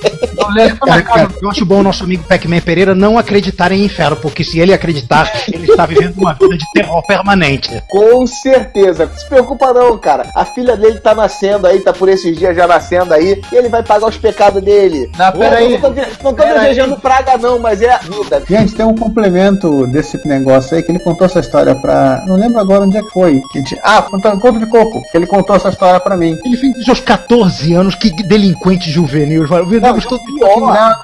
Cara, 0.79 1.03
cara, 1.03 1.29
eu 1.43 1.51
acho 1.51 1.65
bom 1.65 1.81
o 1.81 1.83
nosso 1.83 2.05
amigo 2.05 2.25
Pac-Man 2.25 2.61
Pereira 2.61 2.95
não 2.95 3.19
acreditar 3.19 3.73
em 3.73 3.85
inferno, 3.85 4.17
porque 4.17 4.45
se 4.45 4.61
ele 4.61 4.73
acreditar, 4.73 5.31
ele 5.53 5.71
está 5.71 5.87
vivendo 5.87 6.17
uma 6.19 6.35
vida 6.35 6.57
de 6.57 6.65
terror 6.73 7.05
permanente. 7.07 7.83
Com 7.89 8.27
certeza. 8.27 9.07
Não 9.07 9.19
se 9.19 9.27
preocupa 9.27 9.73
não, 9.73 9.99
cara. 9.99 10.29
A 10.35 10.45
filha 10.45 10.77
dele 10.77 11.01
tá 11.01 11.15
nascendo 11.15 11.67
aí, 11.67 11.81
tá 11.81 11.93
por 11.93 12.09
esses 12.09 12.37
dias 12.37 12.44
já 12.53 12.67
nascendo 12.67 13.15
aí, 13.15 13.41
e 13.53 13.57
ele 13.57 13.69
vai 13.69 13.83
pagar 13.83 14.09
os 14.09 14.17
pecados 14.19 14.63
dele. 14.63 15.11
Não, 15.17 15.33
peraí. 15.33 15.79
Não 15.81 15.81
tô, 15.95 16.31
não 16.31 16.33
desejando 16.35 16.97
praga 16.99 17.39
não, 17.39 17.59
mas 17.59 17.81
é 17.81 17.93
a 17.93 17.99
vida. 17.99 18.43
Gente, 18.49 18.75
tem 18.75 18.85
um 18.85 18.95
complemento 18.95 19.87
desse 19.87 20.21
negócio 20.27 20.77
aí 20.77 20.83
que 20.83 20.91
ele 20.91 20.99
contou 20.99 21.27
essa 21.27 21.41
história 21.41 21.75
pra. 21.75 22.23
Não 22.27 22.37
lembro 22.37 22.59
agora 22.61 22.83
onde 22.85 22.97
é 22.99 23.03
que 23.03 23.11
foi. 23.11 23.41
Tinha- 23.65 23.81
Ah, 23.83 24.03
contando 24.03 24.41
conto 24.41 24.59
de 24.59 24.67
coco, 24.67 25.01
que 25.11 25.17
ele 25.17 25.27
contou 25.27 25.55
essa 25.57 25.69
história 25.69 26.01
pra 26.01 26.17
mim. 26.17 26.37
Ele 26.45 26.57
fez 26.57 26.89
aos 26.89 27.01
14 27.01 27.73
anos, 27.75 27.95
que 27.95 28.11
delinquente 28.25 28.91
juvenil. 28.91 29.47
Vendemos 29.67 30.05
todo 30.07 30.21
Não, 30.35 30.61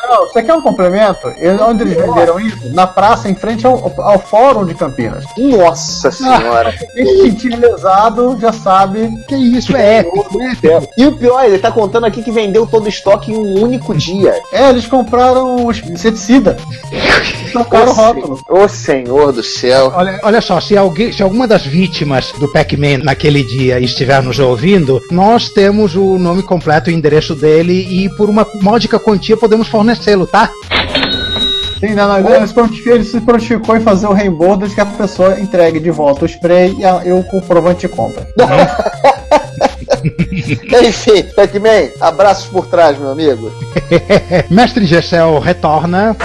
não, 0.09 0.29
você 0.29 0.43
quer 0.43 0.55
um 0.55 0.61
complemento? 0.63 1.29
Eu- 1.39 1.63
onde 1.65 1.83
eles 1.85 1.97
venderam 1.97 2.41
isso? 2.41 2.73
Na 2.75 2.87
praça, 2.87 3.29
em 3.29 3.35
frente 3.35 3.67
ao, 3.67 3.93
ao 3.99 4.19
fórum 4.19 4.65
de 4.67 4.75
Campinas. 4.75 5.25
Nossa 5.37 6.11
senhora. 6.11 6.73
Quem 6.95 7.07
se 7.07 7.23
sentir 7.23 7.57
lesado 7.57 8.37
já 8.41 8.53
sabe. 8.53 9.11
Que 9.29 9.35
isso 9.37 9.77
é 9.77 9.99
épico, 9.99 10.39
né? 10.39 10.57
E 10.97 11.07
o 11.07 11.13
pior, 11.17 11.30
ele 11.39 11.59
tá 11.59 11.71
contando 11.71 12.07
aqui 12.07 12.23
que 12.23 12.31
vendeu 12.33 12.67
todo 12.67 12.87
o 12.87 12.89
estoque 12.89 13.31
em 13.33 13.37
um 13.37 13.63
único 13.63 13.95
dia. 13.95 14.35
É, 14.53 14.71
eles 14.71 14.87
compraram 14.87 15.67
os 15.67 15.79
inseticida. 15.79 16.57
Trocaram 17.53 17.91
o 17.93 17.95
rótulo. 17.95 18.41
Ô 18.49 18.67
senhor 18.69 19.33
do 19.33 19.43
céu. 19.43 19.93
Olha, 19.95 20.19
olha 20.23 20.41
só, 20.41 20.61
se, 20.61 20.77
alguém, 20.77 21.13
se 21.13 21.23
alguma 21.23 21.47
das 21.47 21.67
vítimas 21.67 22.33
do 22.39 22.49
Pac-Man 22.51 22.99
naquele 23.05 23.43
dia 23.43 23.79
estiver 23.81 24.23
nos 24.23 24.39
ouvindo, 24.39 25.01
nós 25.11 25.49
temos 25.51 25.95
o 25.95 26.19
nome 26.19 26.43
completo 26.43 26.91
e 26.91 26.95
o 26.95 26.97
endereço 26.97 27.35
dele 27.35 27.73
e 28.05 28.09
por 28.17 28.29
uma 28.31 28.47
módica 28.63 28.99
quantia 28.99 29.37
podemos 29.37 29.69
fornecê-lo, 29.69 30.27
tá? 30.27 30.51
Sim, 31.81 31.95
não, 31.95 32.09
não, 32.09 32.35
ele, 32.35 32.47
se 32.47 32.53
prontificou, 32.53 32.93
ele 32.95 33.05
se 33.05 33.21
prontificou 33.23 33.75
em 33.77 33.81
fazer 33.81 34.07
o 34.07 34.13
reembolso 34.13 34.59
desde 34.59 34.75
que 34.75 34.81
a 34.83 34.87
pessoa 34.87 35.41
entregue 35.41 35.81
de 35.81 35.91
volta 35.91 36.25
o 36.25 36.29
spray 36.29 36.77
e 36.79 36.85
a- 36.85 37.03
e 37.07 37.11
o 37.13 37.23
comprovante 37.25 37.81
de 37.81 37.89
compra. 37.89 38.27
Enfim, 40.83 41.23
Pac-Man, 41.35 41.91
abraços 42.01 42.47
por 42.47 42.67
trás, 42.67 42.99
meu 42.99 43.11
amigo. 43.11 43.53
Mestre 44.49 44.87
Gessel 44.87 45.39
retorna. 45.39 46.17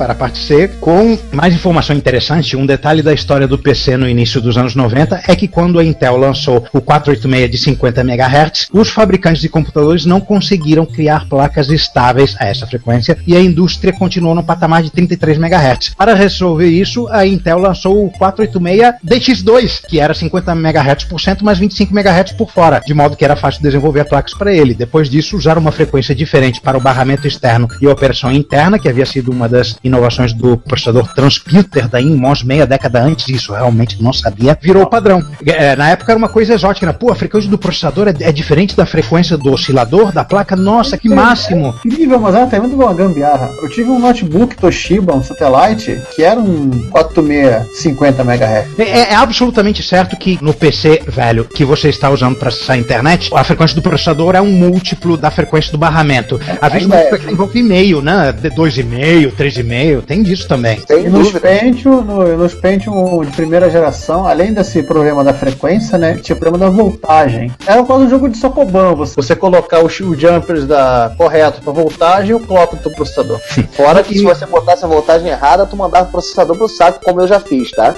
Para 0.00 0.14
a 0.14 0.16
parte 0.16 0.38
C, 0.38 0.66
com 0.80 1.18
mais 1.30 1.52
informação 1.52 1.94
interessante, 1.94 2.56
um 2.56 2.64
detalhe 2.64 3.02
da 3.02 3.12
história 3.12 3.46
do 3.46 3.58
PC 3.58 3.98
no 3.98 4.08
início 4.08 4.40
dos 4.40 4.56
anos 4.56 4.74
90 4.74 5.24
é 5.28 5.36
que 5.36 5.46
quando 5.46 5.78
a 5.78 5.84
Intel 5.84 6.16
lançou 6.16 6.64
o 6.72 6.80
486 6.80 7.50
de 7.50 7.58
50 7.58 8.00
MHz, 8.00 8.68
os 8.72 8.88
fabricantes 8.88 9.42
de 9.42 9.50
computadores 9.50 10.06
não 10.06 10.18
conseguiram 10.18 10.86
criar 10.86 11.28
placas 11.28 11.68
estáveis 11.68 12.34
a 12.38 12.46
essa 12.46 12.66
frequência 12.66 13.18
e 13.26 13.36
a 13.36 13.40
indústria 13.42 13.92
continuou 13.92 14.34
no 14.34 14.42
patamar 14.42 14.82
de 14.82 14.90
33 14.90 15.36
MHz. 15.36 15.90
Para 15.90 16.14
resolver 16.14 16.68
isso, 16.68 17.06
a 17.08 17.26
Intel 17.26 17.58
lançou 17.58 18.06
o 18.06 18.10
486 18.10 18.94
DX2, 19.04 19.82
que 19.86 20.00
era 20.00 20.14
50 20.14 20.52
MHz 20.52 21.04
por 21.04 21.20
cento 21.20 21.44
mais 21.44 21.58
25 21.58 21.92
MHz 21.92 22.32
por 22.32 22.50
fora, 22.50 22.80
de 22.80 22.94
modo 22.94 23.18
que 23.18 23.24
era 23.24 23.36
fácil 23.36 23.60
desenvolver 23.60 24.06
placas 24.06 24.32
para 24.32 24.50
ele. 24.50 24.72
Depois 24.72 25.10
disso, 25.10 25.36
usaram 25.36 25.60
uma 25.60 25.72
frequência 25.72 26.14
diferente 26.14 26.58
para 26.58 26.78
o 26.78 26.80
barramento 26.80 27.28
externo 27.28 27.68
e 27.82 27.86
a 27.86 27.92
operação 27.92 28.32
interna, 28.32 28.78
que 28.78 28.88
havia 28.88 29.04
sido 29.04 29.30
uma 29.30 29.46
das 29.46 29.76
inovações 29.90 30.32
do 30.32 30.56
processador 30.56 31.12
Transputer 31.14 31.88
da 31.88 32.00
Inmos 32.00 32.42
meia 32.42 32.66
década 32.66 33.02
antes, 33.02 33.28
isso 33.28 33.52
realmente 33.52 34.02
não 34.02 34.12
sabia, 34.12 34.58
virou 34.60 34.86
padrão. 34.86 35.24
É, 35.44 35.76
na 35.76 35.90
época 35.90 36.12
era 36.12 36.18
uma 36.18 36.28
coisa 36.28 36.54
exótica, 36.54 36.86
né? 36.86 36.92
Pô, 36.92 37.10
a 37.10 37.14
frequência 37.14 37.50
do 37.50 37.58
processador 37.58 38.08
é, 38.08 38.14
é 38.20 38.32
diferente 38.32 38.76
da 38.76 38.86
frequência 38.86 39.36
do 39.36 39.52
oscilador, 39.52 40.12
da 40.12 40.24
placa, 40.24 40.56
nossa, 40.56 40.96
que 40.96 41.08
máximo! 41.08 41.74
Incrível, 41.84 42.18
mas 42.20 42.34
ela 42.34 42.46
tem 42.46 42.60
muito 42.60 42.76
boa 42.76 42.94
gambiarra. 42.94 43.50
Eu 43.62 43.68
tive 43.68 43.90
um 43.90 43.98
notebook 43.98 44.56
Toshiba, 44.56 45.14
um 45.14 45.22
satellite, 45.22 46.00
que 46.14 46.22
era 46.22 46.38
um 46.38 46.70
486 46.90 47.90
50 47.90 48.22
MHz. 48.22 48.78
É, 48.78 49.12
é 49.12 49.14
absolutamente 49.14 49.82
certo 49.82 50.16
que 50.16 50.38
no 50.40 50.54
PC, 50.54 51.02
velho, 51.06 51.44
que 51.44 51.64
você 51.64 51.88
está 51.88 52.10
usando 52.10 52.36
para 52.36 52.48
acessar 52.48 52.76
a 52.76 52.78
internet, 52.78 53.30
a 53.34 53.44
frequência 53.44 53.74
do 53.74 53.82
processador 53.82 54.34
é 54.34 54.40
um 54.40 54.50
múltiplo 54.50 55.16
da 55.16 55.30
frequência 55.30 55.72
do 55.72 55.78
barramento. 55.78 56.40
Às 56.60 56.72
vezes 56.72 56.90
é. 56.90 57.30
envolve 57.30 57.58
e-mail, 57.58 58.00
né? 58.00 58.32
De 58.32 58.50
2,5, 58.50 59.32
3,5, 59.32 59.62
tem 60.06 60.22
disso 60.22 60.46
também. 60.48 60.82
E 60.90 61.08
nos 61.08 61.32
Pentium, 61.32 62.00
no- 62.02 62.36
nos 62.36 62.54
Pentium 62.54 63.20
de 63.24 63.30
primeira 63.32 63.70
geração, 63.70 64.26
além 64.26 64.52
desse 64.52 64.82
problema 64.82 65.22
da 65.24 65.32
frequência, 65.32 65.96
né, 65.98 66.18
tinha 66.22 66.36
o 66.36 66.38
problema 66.38 66.66
da 66.66 66.70
voltagem. 66.70 67.50
Era 67.66 67.82
quase 67.84 68.04
um 68.04 68.10
jogo 68.10 68.28
de 68.28 68.36
Sokoban, 68.38 68.94
você, 68.94 69.14
você 69.16 69.34
colocar 69.36 69.84
os, 69.84 69.98
os 70.00 70.18
jumpers 70.20 70.66
da, 70.66 71.12
correto 71.16 71.60
para 71.62 71.72
voltagem 71.72 72.30
e 72.30 72.34
o 72.34 72.40
clock 72.40 72.76
do 72.76 72.90
processador. 72.90 73.40
Fora 73.72 74.02
que 74.02 74.14
se 74.14 74.22
você 74.24 74.46
botasse 74.46 74.84
a 74.84 74.88
voltagem 74.88 75.28
errada, 75.28 75.66
tu 75.66 75.76
mandava 75.76 76.08
o 76.08 76.12
processador 76.12 76.56
pro 76.56 76.68
saco, 76.68 77.00
como 77.04 77.20
eu 77.20 77.26
já 77.28 77.40
fiz, 77.40 77.70
tá? 77.70 77.94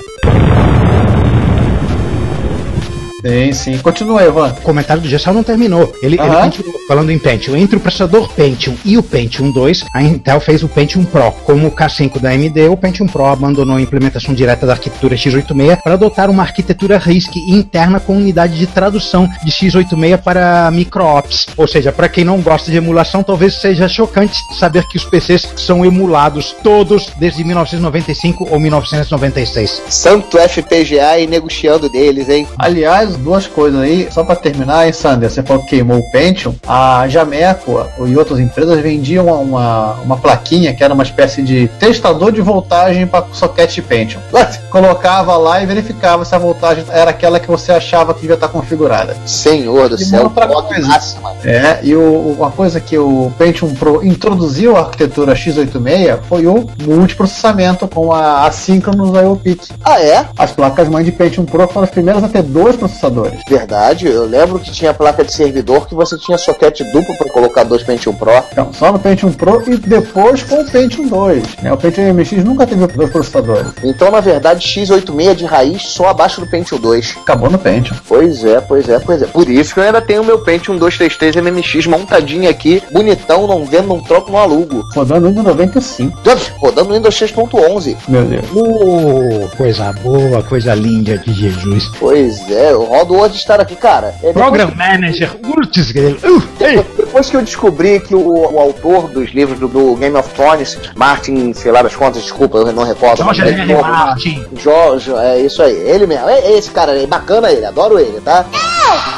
Sim, 3.23 3.53
sim. 3.53 3.79
Continua, 3.79 4.25
Ivan. 4.25 4.49
O 4.59 4.63
comentário 4.63 5.03
do 5.03 5.09
Gessal 5.09 5.33
não 5.33 5.43
terminou. 5.43 5.93
Ele, 6.03 6.17
ele 6.17 6.21
Aham. 6.21 6.45
continuou 6.51 6.75
falando 6.89 7.11
em 7.11 7.19
Pentium. 7.19 7.57
Entre 7.57 7.77
o 7.77 7.81
processador 7.81 8.29
Pentium 8.31 8.75
e 8.85 8.99
o 8.99 9.03
Pentium 9.03 9.51
2, 9.51 9.85
a 9.95 10.03
Intel 10.03 10.41
fez 10.41 10.63
o 10.63 10.69
Pentium 10.69 11.05
Pro. 11.05 11.33
Como 11.45 11.69
o 11.69 11.71
K5 11.71 12.19
da 12.21 12.31
AMD, 12.31 12.69
o 12.69 12.77
Pentium 12.77 13.07
Pro 13.07 13.27
abandonou 13.27 13.77
a 13.77 13.81
implementação 13.81 14.35
direta 14.35 14.67
da 14.67 14.73
arquitetura 14.73 15.15
x86 15.15 15.83
para 15.83 15.95
adotar 15.95 16.29
uma 16.31 16.43
arquitetura 16.43 16.99
RISC 16.99 17.37
interna 17.49 18.01
com 18.01 18.17
unidade 18.17 18.59
de 18.59 18.67
tradução 18.67 19.29
de 19.45 19.53
x86 19.53 20.19
para 20.19 20.71
microops. 20.73 21.47
Ou 21.57 21.69
seja, 21.69 21.93
para 21.93 22.09
quem 22.09 22.25
não 22.25 22.41
gosta 22.41 22.71
de 22.71 22.77
emulação, 22.77 23.23
talvez 23.23 23.55
seja 23.55 23.89
chocante 23.89 24.37
saber 24.59 24.85
que 24.89 24.97
os 24.97 25.05
PCs 25.05 25.49
são 25.57 25.85
emulados 25.85 26.55
todos 26.63 27.11
desde 27.19 27.45
1995 27.45 28.49
ou 28.51 28.59
1996. 28.59 29.83
Santo 29.89 30.39
FPGA 30.39 31.19
e 31.19 31.27
negociando 31.27 31.89
deles, 31.89 32.29
hein? 32.29 32.47
Aliás, 32.59 33.12
duas 33.17 33.47
coisas 33.47 33.81
aí, 33.81 34.09
só 34.11 34.25
pra 34.25 34.37
terminar, 34.37 34.87
hein, 34.87 34.93
Sander? 34.93 35.31
Você 35.31 35.43
falou 35.43 35.63
que 35.63 35.71
queimou 35.71 35.99
o 35.99 36.11
Pentium. 36.11 36.55
A 36.67 37.07
Jameco 37.09 37.87
e 38.07 38.17
outras 38.17 38.39
empresas 38.39 38.81
vendiam 38.81 39.27
uma, 39.27 39.93
uma, 40.05 40.17
plaquinha 40.17 40.75
que 40.75 40.85
era 40.85 40.93
uma 40.95 41.03
espécie 41.03 41.43
de 41.43 41.69
testador 41.79 42.33
de 42.33 42.41
voltagem 42.41 43.07
para 43.07 43.25
soquete 43.33 43.83
Pentium. 43.83 44.21
Colocava 44.71 45.37
lá 45.37 45.63
e 45.63 45.67
verificava 45.67 46.25
se 46.25 46.35
a 46.35 46.39
voltagem 46.39 46.85
era 46.91 47.11
aquela 47.11 47.39
que 47.39 47.49
você 47.49 47.73
achava 47.73 48.15
que 48.15 48.21
devia 48.21 48.35
estar 48.35 48.49
configurada. 48.49 49.17
Senhor 49.27 49.89
do 49.89 49.97
E 49.97 50.05
céu, 50.05 50.25
outra 50.25 50.47
coisa. 50.47 50.87
máxima. 50.87 51.33
É, 51.45 51.81
e 51.83 51.95
o, 51.95 52.35
uma 52.39 52.51
coisa 52.51 52.81
que 52.81 52.97
o 52.97 53.33
Pentium 53.39 53.75
Pro 53.75 54.05
introduziu 54.05 54.77
a 54.77 54.81
arquitetura 54.81 55.35
x86 55.35 56.21
foi 56.29 56.47
o 56.47 56.69
multiprocessamento 56.83 57.89
com 57.89 58.13
a 58.13 58.47
assíncronos 58.47 59.11
IO 59.11 59.37
PIC. 59.37 59.69
Ah, 59.85 60.01
é? 60.01 60.27
As 60.39 60.53
placas 60.53 60.89
mãe 60.89 61.05
de 61.05 61.13
Pentium 61.13 61.45
Pro 61.45 61.67
foram 61.69 61.85
as 61.85 61.91
primeiras 61.91 62.23
a 62.23 62.29
ter 62.29 62.43
dois 62.43 62.77
processadores 62.77 63.02
processadores. 63.03 63.41
Verdade, 63.49 64.07
eu 64.07 64.25
lembro 64.25 64.61
que 64.61 64.71
tinha 64.71 64.95
placa 64.95 65.25
de 65.25 65.33
servidor 65.33 65.89
que 65.89 65.95
você 65.95 66.17
tinha 66.17 66.39
soquete 66.39 66.85
duplo 66.93 67.17
para 67.17 67.29
colocar 67.31 67.65
dois 67.65 67.83
Pentium 67.83 68.15
Pro. 68.15 68.33
Então, 68.53 68.73
só 68.73 68.93
no 68.93 68.99
Pentium 68.99 69.33
Pro 69.33 69.63
e 69.67 69.77
depois 69.77 70.43
com 70.43 70.61
o 70.61 70.71
Pentium 70.71 71.09
2. 71.09 71.57
Né? 71.63 71.73
O 71.73 71.77
Pentium 71.77 72.15
MX 72.15 72.45
nunca 72.45 72.67
teve 72.67 72.87
dois 72.87 73.11
processadores. 73.11 73.73
Então, 73.83 74.11
na 74.11 74.21
verdade, 74.21 74.67
X86 74.67 75.35
de 75.35 75.45
raiz 75.45 75.83
só 75.83 76.09
abaixo 76.09 76.41
do 76.41 76.47
Pentium 76.47 76.79
2. 76.79 77.17
Acabou 77.23 77.51
no 77.51 77.59
Pentium. 77.59 77.97
Pois 78.07 78.45
é, 78.45 78.61
pois 78.61 78.89
é, 78.89 78.99
pois 78.99 79.23
é. 79.23 79.27
Por 79.27 79.49
isso 79.49 79.75
que 79.75 79.81
eu 79.81 79.85
ainda 79.85 80.01
tenho 80.01 80.23
o 80.23 80.25
meu 80.25 80.39
Pentium 80.39 80.77
233 80.77 81.37
MMX 81.37 81.87
montadinho 81.87 82.49
aqui, 82.49 82.83
bonitão, 82.93 83.47
não 83.47 83.65
vendo, 83.65 83.89
não 83.89 84.01
troco, 84.01 84.31
não 84.31 84.39
alugo. 84.39 84.85
Rodando 84.95 85.29
Windows 85.29 85.47
95. 85.47 86.19
Rodando 86.59 86.95
Windows 86.95 87.15
6.11. 87.15 87.97
Meu 88.09 88.25
Deus. 88.25 88.45
Oh, 88.55 89.57
coisa 89.57 89.93
boa, 89.93 90.43
coisa 90.43 90.75
linda 90.75 91.19
de 91.19 91.33
Jesus. 91.33 91.91
Pois 91.99 92.51
é, 92.51 92.73
eu 92.73 92.92
rodo 92.93 93.15
o 93.15 93.17
WordStar 93.19 93.61
aqui, 93.61 93.75
cara. 93.77 94.15
É, 94.23 94.33
Program 94.33 94.69
que- 94.71 94.77
Manager, 94.77 95.37
Urtis, 95.45 95.91
uh, 95.91 96.43
ei. 96.61 96.85
Depois 96.97 97.29
que 97.31 97.37
eu 97.37 97.43
descobri 97.43 98.01
que 98.01 98.15
o, 98.15 98.53
o 98.53 98.59
autor 98.59 99.09
dos 99.09 99.31
livros 99.31 99.59
do, 99.59 99.69
do 99.69 99.95
Game 99.97 100.17
of 100.17 100.29
Thrones, 100.31 100.79
Martin, 100.97 101.53
sei 101.53 101.73
lá 101.73 101.83
das 101.83 101.95
contas, 101.97 102.23
desculpa, 102.23 102.59
eu 102.59 102.73
não 102.73 102.85
recordo. 102.85 103.17
George 103.23 103.41
mas 103.43 103.51
R. 103.53 103.63
ele- 103.63 103.75
Martin. 103.83 104.45
Jorge, 104.57 105.13
é 105.15 105.41
isso 105.41 105.63
aí, 105.63 105.73
ele 105.75 106.07
mesmo. 106.07 106.29
É, 106.29 106.39
é 106.41 106.59
esse 106.59 106.71
cara 106.71 106.93
aí, 106.93 107.07
bacana 107.07 107.51
ele, 107.51 107.65
adoro 107.65 107.99
ele, 107.99 108.21
tá? 108.21 108.45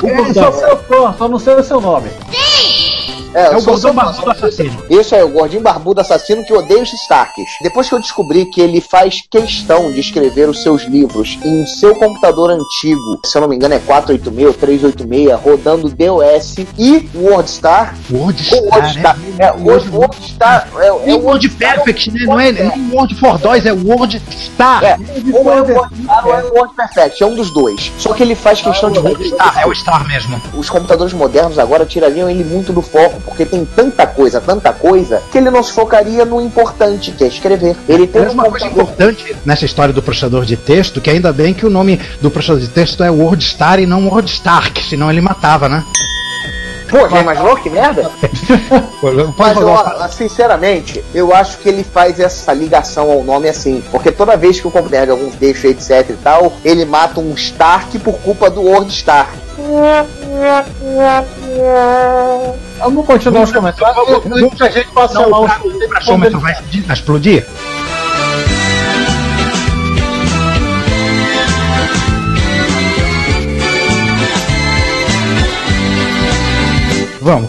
Ele 0.02 0.32
só 0.34 0.52
seu 0.52 0.76
fã, 0.76 1.14
só 1.18 1.28
não 1.28 1.38
sei 1.38 1.54
o 1.54 1.62
seu 1.64 1.80
nome. 1.80 2.08
É, 3.34 3.46
É 3.46 3.56
o 3.56 3.62
gordão 3.62 3.92
barbudo 3.94 4.30
assassino. 4.30 4.82
Isso 4.90 5.14
aí, 5.14 5.22
o 5.22 5.28
gordinho 5.28 5.62
barbudo 5.62 6.00
assassino 6.00 6.44
que 6.44 6.52
odeia 6.52 6.82
os 6.82 6.92
Starks. 6.92 7.44
Depois 7.62 7.88
que 7.88 7.94
eu 7.94 8.00
descobri 8.00 8.46
que 8.46 8.60
ele 8.60 8.80
faz 8.80 9.22
questão 9.30 9.90
de 9.92 10.00
escrever 10.00 10.48
os 10.48 10.62
seus 10.62 10.82
livros 10.84 11.38
em 11.44 11.66
seu 11.66 11.94
computador 11.94 12.50
antigo, 12.50 13.18
se 13.24 13.36
eu 13.36 13.40
não 13.42 13.48
me 13.48 13.56
engano 13.56 13.74
é 13.74 13.78
486 13.78 14.46
ou 14.46 14.54
386, 14.54 15.40
rodando 15.40 15.88
DOS 15.88 16.56
e 16.78 17.08
WordStar. 17.14 17.94
WordStar, 18.10 18.58
o 18.62 18.70
WordStar, 18.70 19.18
é, 19.38 19.52
o 19.52 19.64
Word- 19.64 19.88
WordStar 19.90 20.68
é, 20.78 20.84
é 20.86 20.88
É 21.10 21.14
o 21.14 21.24
Word 21.24 21.48
Perfect, 21.48 22.10
né? 22.12 22.20
Não 22.26 22.40
é, 22.40 22.52
não 22.52 22.70
é 22.72 22.74
Word 22.94 23.14
for 23.16 23.38
DOS, 23.38 23.66
é 23.66 23.74
Star. 24.30 24.84
É, 24.84 24.96
ou 25.32 25.52
é 25.52 25.60
o 25.62 25.74
WordStar 25.74 26.26
ou 26.26 26.34
é 26.38 26.44
o 26.44 26.54
Word 26.54 26.74
Perfect, 26.74 27.22
é 27.22 27.26
um 27.26 27.34
dos 27.34 27.50
dois. 27.50 27.92
Só 27.98 28.12
que 28.12 28.22
ele 28.22 28.34
faz 28.34 28.60
questão 28.60 28.90
de 28.90 29.28
Star, 29.28 29.58
é 29.58 29.66
o 29.66 29.74
Star 29.74 30.06
mesmo. 30.06 30.40
os 30.54 30.70
computadores 30.70 31.12
modernos 31.12 31.58
agora 31.58 31.84
tirariam 31.84 32.28
ele 32.30 32.44
muito 32.44 32.72
do 32.72 32.82
foco, 32.82 33.20
porque 33.24 33.44
tem 33.44 33.64
tanta 33.64 34.06
coisa, 34.06 34.40
tanta 34.40 34.72
coisa, 34.72 35.22
que 35.30 35.38
ele 35.38 35.50
não 35.50 35.62
se 35.62 35.72
focaria 35.72 36.24
no 36.24 36.40
importante, 36.40 37.12
que 37.12 37.24
é 37.24 37.26
escrever. 37.26 37.76
Ele 37.88 38.06
tem 38.06 38.22
um 38.22 38.32
uma 38.32 38.44
coisa 38.44 38.66
importante 38.66 39.36
nessa 39.44 39.64
história 39.64 39.92
do 39.92 40.02
processador 40.02 40.44
de 40.44 40.56
texto, 40.56 41.00
que 41.00 41.10
ainda 41.10 41.32
bem 41.32 41.54
que 41.54 41.66
o 41.66 41.70
nome 41.70 42.00
do 42.20 42.30
processador 42.30 42.62
de 42.62 42.68
texto 42.68 43.02
é 43.02 43.10
WordStar 43.10 43.80
e 43.80 43.86
não 43.86 44.06
WordStark, 44.08 44.82
senão 44.82 45.10
ele 45.10 45.20
matava, 45.20 45.68
né? 45.68 45.84
Pô, 46.94 47.08
já 47.08 47.20
imaginou 47.20 47.56
que 47.56 47.68
merda? 47.68 48.08
Mas, 49.36 49.58
ó, 49.58 50.08
sinceramente, 50.08 51.04
eu 51.12 51.34
acho 51.34 51.58
que 51.58 51.68
ele 51.68 51.82
faz 51.82 52.20
essa 52.20 52.52
ligação 52.52 53.10
ao 53.10 53.24
nome 53.24 53.48
assim. 53.48 53.82
Porque 53.90 54.12
toda 54.12 54.36
vez 54.36 54.60
que 54.60 54.68
o 54.68 54.70
perde 54.70 55.10
algum 55.10 55.30
texto, 55.30 55.64
etc 55.64 56.10
e 56.10 56.12
tal, 56.14 56.52
ele 56.64 56.84
mata 56.84 57.18
um 57.18 57.34
Stark 57.34 57.98
por 57.98 58.14
culpa 58.20 58.48
do 58.48 58.62
Word 58.62 58.92
Stark. 58.92 59.32
Vamos 62.78 63.06
continuar 63.06 63.42
os 63.44 63.52
comentários. 63.52 64.24
Muita 64.24 64.70
gente 64.70 64.88
passa 64.92 65.14
Não, 65.14 65.30
lá 65.30 65.40
o 65.40 65.44
os 65.44 65.52
pra- 65.54 65.66
o 65.66 65.88
pressômetro 65.88 66.40
vai 66.40 66.52
explodir? 66.52 67.46
Vamos, 67.46 67.46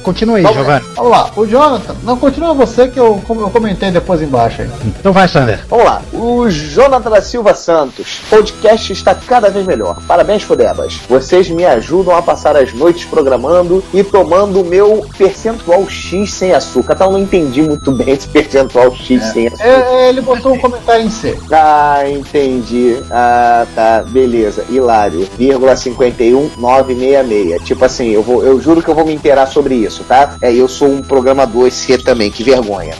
continua 0.02 0.38
aí, 0.38 0.44
Vamos, 0.44 0.58
Giovanni. 0.58 0.86
vamos 0.96 1.12
lá, 1.12 1.32
o 1.36 1.46
Jonathan, 1.46 1.96
não 2.04 2.18
continua 2.18 2.54
você 2.54 2.88
que 2.88 3.00
eu, 3.00 3.22
eu 3.28 3.50
comentei 3.50 3.92
depois 3.92 4.22
embaixo 4.22 4.62
aí. 4.62 4.70
Então 5.00 5.12
vai, 5.12 5.28
Sander. 5.28 5.60
Vamos 5.70 5.86
lá. 5.86 6.02
O 6.14 6.50
Jonathan 6.50 7.10
da 7.10 7.22
Silva 7.22 7.54
Santos. 7.54 8.22
Podcast 8.30 8.94
está 8.94 9.16
cada 9.16 9.50
vez 9.50 9.66
melhor. 9.66 9.98
Parabéns, 10.08 10.44
Fudebas. 10.44 11.00
Vocês 11.10 11.50
me 11.50 11.66
ajudam 11.66 12.16
a 12.16 12.22
passar 12.22 12.56
as 12.56 12.74
noites 12.74 13.06
programando 13.06 13.84
e 13.94 14.04
tomando 14.04 14.62
o 14.62 14.66
meu 14.66 15.06
percentual 15.18 15.90
X 15.90 16.32
sem 16.34 16.54
açúcar. 16.54 16.96
Tá, 16.96 17.06
eu 17.06 17.12
não 17.12 17.20
entendi 17.20 17.62
muito 17.62 17.92
bem 17.92 18.12
esse 18.12 18.28
percentual 18.28 18.94
X 18.96 19.24
sem 19.26 19.48
açúcar. 19.48 19.64
É, 19.64 20.06
é, 20.06 20.10
ele 20.10 20.22
botou 20.22 20.54
um 20.54 20.60
comentário 20.60 21.06
em 21.06 21.10
C. 21.10 21.38
Ah, 21.52 22.04
entendi. 22.08 22.98
Ah, 23.10 23.66
tá. 23.74 24.04
Beleza. 24.08 24.64
Hilário. 24.70 25.28
Vírgula 25.38 25.76
51966. 25.76 27.64
Tipo 27.64 27.86
assim, 27.86 28.10
eu, 28.12 28.22
vou, 28.22 28.44
eu 28.44 28.60
juro 28.62 28.82
que 28.82 28.90
eu 28.90 28.96
vou 28.96 29.06
me 29.06 29.14
inteirar 29.14 29.48
sobre 29.48 29.65
isso, 29.74 30.04
tá? 30.04 30.36
É, 30.42 30.54
eu 30.54 30.68
sou 30.68 30.88
um 30.90 31.02
programador 31.02 31.72
C 31.72 31.98
também. 31.98 32.30
Que 32.30 32.44
vergonha. 32.44 32.94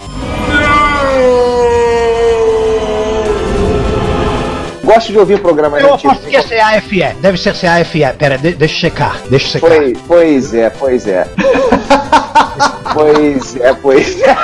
Gosto 4.84 5.12
de 5.12 5.18
ouvir 5.18 5.40
programas 5.42 5.82
Eu 5.82 5.94
antigos. 5.96 6.14
aposto 6.18 6.30
que 6.30 6.36
é 6.38 6.44
CAFE. 6.44 7.04
Deve 7.20 7.38
ser 7.38 7.54
CAFE. 7.60 8.02
Pera, 8.18 8.38
de- 8.38 8.54
deixa 8.54 8.76
eu 8.76 8.80
checar. 8.92 9.20
Deixa 9.30 9.58
eu 9.58 9.62
checar. 9.62 9.70
Pois, 9.70 9.98
pois 10.08 10.54
é, 10.54 10.70
pois 10.70 11.08
é. 11.08 11.28
pois 12.94 13.56
é, 13.58 13.74
pois 13.74 14.22
é. 14.22 14.36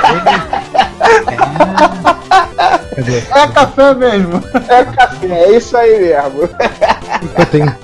É 3.34 3.46
café 3.54 3.94
mesmo. 3.94 4.42
É 4.68 4.84
café, 4.84 5.26
é 5.26 5.56
isso 5.56 5.76
aí 5.76 6.00
mesmo. 6.00 6.48
Eu 7.38 7.46
tenho. 7.46 7.76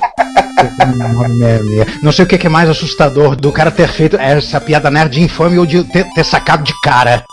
Não 2.03 2.13
sei 2.13 2.25
o 2.25 2.29
que 2.29 2.39
que 2.39 2.47
é 2.47 2.51
mais 2.51 2.69
assustador 2.69 3.37
do 3.37 3.53
cara 3.53 3.71
ter 3.71 3.89
feito 3.89 4.17
essa 4.17 4.61
piada 4.61 4.91
nerd 4.91 5.21
infame 5.21 5.59
ou 5.59 5.67
de 5.67 5.85
ter, 5.85 6.05
ter 6.15 6.25
sacado 6.25 6.65
de 6.65 6.75
cara. 6.83 7.25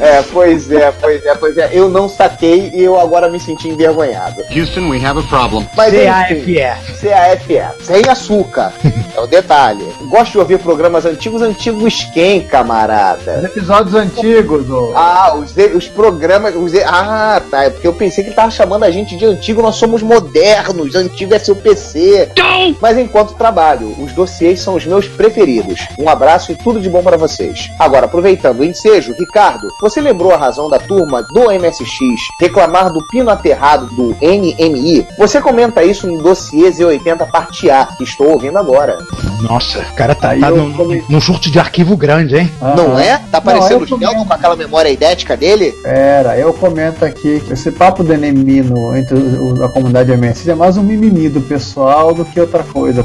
É, 0.00 0.22
pois 0.22 0.70
é, 0.70 0.92
pois 0.92 1.24
é, 1.24 1.34
pois 1.34 1.56
é. 1.56 1.70
Eu 1.72 1.88
não 1.88 2.08
saquei 2.08 2.70
e 2.74 2.82
eu 2.82 2.98
agora 2.98 3.28
me 3.28 3.40
senti 3.40 3.68
envergonhado. 3.68 4.42
Houston, 4.54 4.88
we 4.88 5.04
have 5.04 5.18
a 5.18 5.22
problem. 5.22 5.66
Mas 5.76 5.92
CAFE. 5.92 6.56
CAFE. 7.00 7.84
Sem 7.84 8.08
açúcar. 8.08 8.72
É 9.16 9.20
o 9.20 9.26
detalhe. 9.26 9.84
Gosto 10.08 10.32
de 10.32 10.38
ouvir 10.38 10.58
programas 10.58 11.04
antigos, 11.04 11.42
antigos 11.42 12.04
quem, 12.14 12.42
camarada? 12.42 13.42
Episódios 13.44 13.94
antigos, 13.94 14.70
ô. 14.70 14.92
Ah, 14.94 15.34
os, 15.36 15.54
os 15.74 15.88
programas. 15.88 16.54
Os, 16.54 16.72
ah, 16.84 17.42
tá. 17.50 17.64
É 17.64 17.70
porque 17.70 17.86
eu 17.86 17.94
pensei 17.94 18.22
que 18.22 18.30
ele 18.30 18.36
tava 18.36 18.50
chamando 18.50 18.84
a 18.84 18.90
gente 18.90 19.16
de 19.16 19.24
antigo, 19.24 19.62
nós 19.62 19.76
somos 19.76 20.02
modernos. 20.02 20.94
Antigo 20.94 21.34
é 21.34 21.38
seu 21.38 21.56
PC. 21.56 22.30
Mas 22.80 22.98
enquanto 22.98 23.34
trabalho, 23.34 23.94
os 23.98 24.12
dossiês 24.12 24.60
são 24.60 24.74
os 24.74 24.86
meus 24.86 25.08
preferidos. 25.08 25.88
Um 25.98 26.08
abraço 26.08 26.52
e 26.52 26.54
tudo 26.56 26.80
de 26.80 26.88
bom 26.88 27.02
para 27.02 27.16
vocês. 27.16 27.70
Agora, 27.78 28.06
aproveitando 28.06 28.60
o 28.60 28.64
ensejo, 28.64 29.14
Ricardo, 29.18 29.68
você 29.80 30.00
lembrou 30.00 30.32
a 30.32 30.36
razão 30.36 30.68
da 30.68 30.78
turma 30.78 31.22
do 31.22 31.50
MSX 31.50 32.28
reclamar 32.40 32.92
do 32.92 33.06
pino 33.08 33.30
aterrado 33.30 33.86
do 33.86 34.16
NMI? 34.20 35.06
Você 35.18 35.40
comenta 35.40 35.82
isso 35.82 36.06
no 36.06 36.22
dossiê 36.22 36.70
Z80 36.70 37.30
parte 37.30 37.70
A, 37.70 37.86
que 37.86 38.04
estou 38.04 38.30
ouvindo 38.30 38.58
agora. 38.58 38.98
Nossa, 39.42 39.78
o 39.80 39.94
cara 39.94 40.14
tá, 40.14 40.30
Aí 40.30 40.40
tá 40.40 40.50
num, 40.50 40.72
come- 40.72 41.02
num 41.08 41.20
surto 41.20 41.50
de 41.50 41.58
arquivo 41.58 41.96
grande, 41.96 42.36
hein? 42.36 42.52
Não 42.60 42.98
é? 42.98 43.20
Tá 43.30 43.40
parecendo 43.40 43.84
o 43.84 43.86
Sheldon 43.86 44.24
com 44.26 44.32
aquela 44.34 44.54
memória 44.56 44.90
idética 44.90 45.36
dele? 45.36 45.72
Pera, 45.82 46.36
eu 46.38 46.52
comento 46.52 47.04
aqui 47.04 47.40
que 47.40 47.52
esse 47.54 47.70
papo 47.70 48.02
do 48.04 48.12
enemy 48.12 48.60
no, 48.62 48.94
entre 48.96 49.14
o- 49.16 49.64
a 49.64 49.68
comunidade 49.68 50.12
MSX 50.12 50.48
é 50.48 50.54
mais 50.54 50.76
um 50.76 50.82
mimimi 50.82 51.28
do 51.28 51.40
pessoal 51.40 52.12
do 52.14 52.24
que 52.24 52.38
outra 52.40 52.62
coisa. 52.62 53.02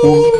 Punk. 0.00 0.37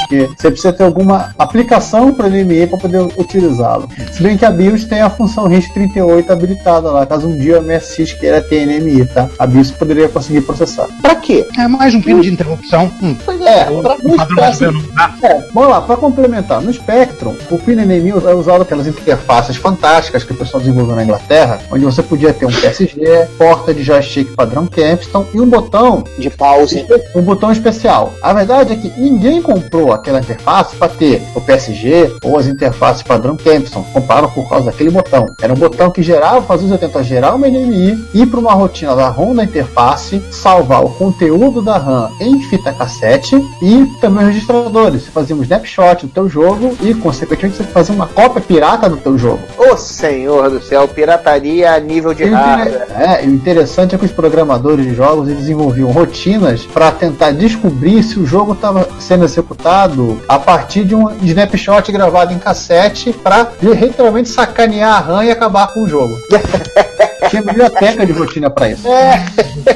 Porque 0.00 0.28
você 0.36 0.50
precisa 0.50 0.72
ter 0.72 0.84
alguma 0.84 1.34
aplicação 1.38 2.12
para 2.12 2.26
o 2.26 2.30
NME 2.30 2.66
para 2.66 2.78
poder 2.78 3.00
utilizá-lo. 3.16 3.88
Se 4.12 4.22
bem 4.22 4.36
que 4.36 4.44
a 4.44 4.50
BIOS 4.50 4.84
tem 4.84 5.00
a 5.00 5.10
função 5.10 5.48
RISC-38 5.48 6.30
habilitada 6.30 6.90
lá, 6.90 7.06
caso 7.06 7.28
um 7.28 7.36
dia 7.38 7.60
o 7.60 7.62
MSX 7.62 8.12
queira 8.14 8.40
ter 8.40 8.66
NME, 8.66 9.06
tá? 9.06 9.28
A 9.38 9.46
BIOS 9.46 9.70
poderia 9.72 10.08
conseguir 10.08 10.40
processar. 10.42 10.86
Pra 11.02 11.14
quê? 11.16 11.46
É 11.58 11.66
mais 11.68 11.94
um 11.94 12.00
pino 12.02 12.20
de 12.22 12.30
interrupção. 12.32 12.90
Hum. 13.02 13.16
É, 13.46 13.70
O 13.70 13.82
pra 13.82 13.96
padrão 13.96 14.16
tá 14.16 14.46
resolveu 14.46 14.72
não 14.72 14.82
dá. 14.94 15.14
É, 15.22 15.40
vamos 15.52 15.70
lá, 15.70 15.80
para 15.82 15.96
complementar, 15.96 16.60
no 16.60 16.72
Spectrum, 16.72 17.34
o 17.50 17.58
pino 17.58 17.82
NME 17.84 18.10
é 18.10 18.34
usado 18.34 18.64
pelas 18.64 18.86
interfaces 18.86 19.56
fantásticas 19.56 20.24
que 20.24 20.32
o 20.32 20.36
pessoal 20.36 20.60
desenvolveu 20.62 20.96
na 20.96 21.04
Inglaterra, 21.04 21.60
onde 21.70 21.84
você 21.84 22.02
podia 22.02 22.32
ter 22.32 22.46
um 22.46 22.52
PSG, 22.52 23.26
porta 23.38 23.72
de 23.74 23.82
joystick 23.82 24.34
padrão 24.34 24.66
Capston 24.66 25.26
e 25.34 25.40
um 25.40 25.46
botão 25.48 26.04
De 26.18 26.30
pause. 26.30 26.84
um 27.14 27.22
botão 27.22 27.52
especial. 27.52 28.12
A 28.22 28.32
verdade 28.32 28.72
é 28.72 28.76
que 28.76 28.92
ninguém 29.00 29.42
comprou 29.44 29.92
aquela 29.92 30.18
interface 30.18 30.74
para 30.74 30.88
ter 30.88 31.22
o 31.34 31.40
PSG 31.40 32.16
ou 32.24 32.38
as 32.38 32.46
interfaces 32.46 33.02
padrão 33.02 33.36
Kempson. 33.36 33.84
Compraram 33.92 34.30
por 34.30 34.48
causa 34.48 34.66
daquele 34.66 34.90
botão. 34.90 35.26
Era 35.40 35.52
um 35.52 35.56
botão 35.56 35.90
que 35.90 36.02
gerava, 36.02 36.42
fazia 36.42 36.66
os 36.66 36.72
80 36.72 37.04
gerar 37.04 37.34
uma 37.34 37.46
NMI, 37.46 38.08
ir 38.14 38.26
para 38.26 38.40
uma 38.40 38.54
rotina 38.54 38.96
da 38.96 39.08
ROM 39.08 39.34
da 39.34 39.44
interface, 39.44 40.24
salvar 40.30 40.82
o 40.82 40.90
conteúdo 40.90 41.60
da 41.60 41.76
RAM 41.76 42.10
em 42.20 42.40
fita 42.44 42.72
cassete 42.72 43.36
e 43.60 43.86
também 44.00 44.24
os 44.24 44.32
registradores. 44.32 45.02
Você 45.02 45.10
fazia 45.10 45.36
um 45.36 45.42
snapshot 45.42 46.06
do 46.06 46.12
teu 46.12 46.28
jogo 46.28 46.74
e, 46.80 46.94
consequentemente, 46.94 47.58
você 47.58 47.64
fazia 47.64 47.94
uma 47.94 48.06
cópia 48.06 48.40
pirata 48.40 48.88
do 48.88 48.96
teu 48.96 49.18
jogo. 49.18 49.40
Ô 49.58 49.76
senhor 49.76 50.48
do 50.50 50.62
céu, 50.62 50.88
pirataria 50.88 51.74
a 51.74 51.78
nível 51.78 52.14
de 52.14 52.24
hardware. 52.24 52.86
É, 52.90 53.22
o 53.24 53.30
interessante 53.30 53.94
é 53.94 53.98
que 53.98 54.06
os 54.06 54.12
programadores 54.12 54.86
de 54.86 54.94
jogos 54.94 55.28
desenvolviam 55.28 55.90
rotinas 55.90 56.64
para 56.64 56.90
tentar 56.90 57.32
descobrir 57.32 58.02
se 58.02 58.18
o 58.18 58.26
jogo 58.26 58.52
estava 58.52 58.88
sendo 58.98 59.24
executado 59.34 60.22
a 60.28 60.38
partir 60.38 60.84
de 60.84 60.94
um 60.94 61.10
snapshot 61.22 61.90
gravado 61.90 62.32
em 62.32 62.38
cassete 62.38 63.12
para 63.12 63.50
literalmente 63.60 64.28
sacanear 64.28 64.96
a 64.96 65.00
RAM 65.00 65.24
e 65.24 65.30
acabar 65.30 65.72
com 65.72 65.84
o 65.84 65.88
jogo. 65.88 66.14
Tinha 67.30 67.42
biblioteca 67.42 68.04
de 68.04 68.12
rotina 68.12 68.50
para 68.50 68.70
isso. 68.70 68.82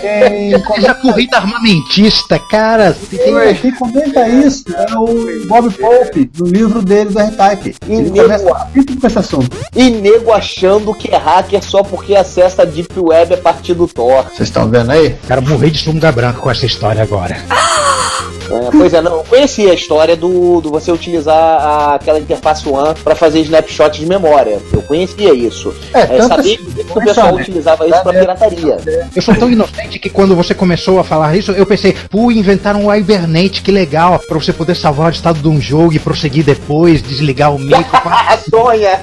Quem, 0.01 0.53
Essa 0.77 0.95
corrida 0.95 1.39
armamentista, 1.39 2.39
cara. 2.39 2.95
quem, 3.11 3.55
quem 3.55 3.71
comenta 3.73 4.29
isso 4.29 4.65
é 4.69 4.95
o 4.95 5.47
Bob 5.49 5.71
Pope, 5.73 6.31
no 6.39 6.47
livro 6.47 6.83
dele 6.83 7.11
do 7.11 7.19
R-Type. 7.19 7.75
Ele 7.89 8.11
nego- 8.11 8.55
com 9.01 9.07
esse 9.07 9.19
assunto. 9.19 9.57
E 9.75 9.91
nego 9.91 10.31
achando 10.33 10.95
que 10.95 11.13
é 11.13 11.17
hacker 11.17 11.65
só 11.65 11.83
porque 11.83 12.15
acessa 12.15 12.63
a 12.63 12.65
Deep 12.67 12.93
Web 13.01 13.35
a 13.35 13.39
partir 13.39 13.75
do 13.75 13.89
Tor. 13.89 14.25
Vocês 14.25 14.49
estão 14.49 14.69
vendo 14.69 14.91
aí? 14.93 15.17
Cara, 15.27 15.41
morri 15.41 15.71
de 15.71 15.79
sunga 15.79 16.13
branca 16.13 16.41
com 16.41 16.51
essa 16.51 16.67
história 16.67 17.03
agora. 17.03 17.37
É, 18.51 18.71
pois 18.71 18.95
é, 18.95 19.01
não, 19.01 19.17
eu 19.19 19.25
conhecia 19.25 19.71
a 19.71 19.75
história 19.75 20.17
do, 20.17 20.61
do 20.61 20.71
você 20.71 20.91
utilizar 20.91 21.35
a- 21.37 21.95
aquela 21.95 22.19
interface 22.19 22.69
One 22.69 22.95
para 23.05 23.15
fazer 23.15 23.41
snapshot 23.41 23.99
de 24.01 24.07
memória. 24.07 24.59
Eu 24.73 24.83
conhecia 24.83 25.35
isso. 25.35 25.75
É, 25.93 26.01
É, 26.01 26.07
tanto 26.07 26.29
sabia 26.29 26.55
assim, 26.55 26.65
que 26.85 26.99
o 26.99 27.05
pessoal 27.05 27.35
né? 27.35 27.43
utilizava 27.43 27.87
isso 27.87 28.03
para 28.03 28.19
pirataria. 28.19 28.77
Eu 29.15 29.23
sou 29.23 29.35
tão 29.35 29.51
inocente 29.51 29.99
que 29.99 30.09
quando 30.09 30.35
você 30.35 30.55
começou 30.55 30.99
a 30.99 31.05
falar 31.05 31.37
isso, 31.37 31.53
eu 31.53 31.67
pensei, 31.67 31.95
pô, 32.11 32.31
inventaram 32.31 32.85
um 32.87 32.95
Hibernate, 32.95 33.63
que 33.63 33.71
legal, 33.71 34.19
pra 34.19 34.39
você 34.39 34.53
poder 34.53 34.75
salvar 34.75 35.09
o 35.09 35.13
estado 35.15 35.41
de 35.41 35.49
um 35.49 35.61
jogo 35.61 35.93
e 35.95 35.99
prosseguir 35.99 36.45
depois, 36.45 37.03
desligar 37.03 37.55
o 37.55 37.59
micro. 37.59 37.85
Sonha! 38.49 39.01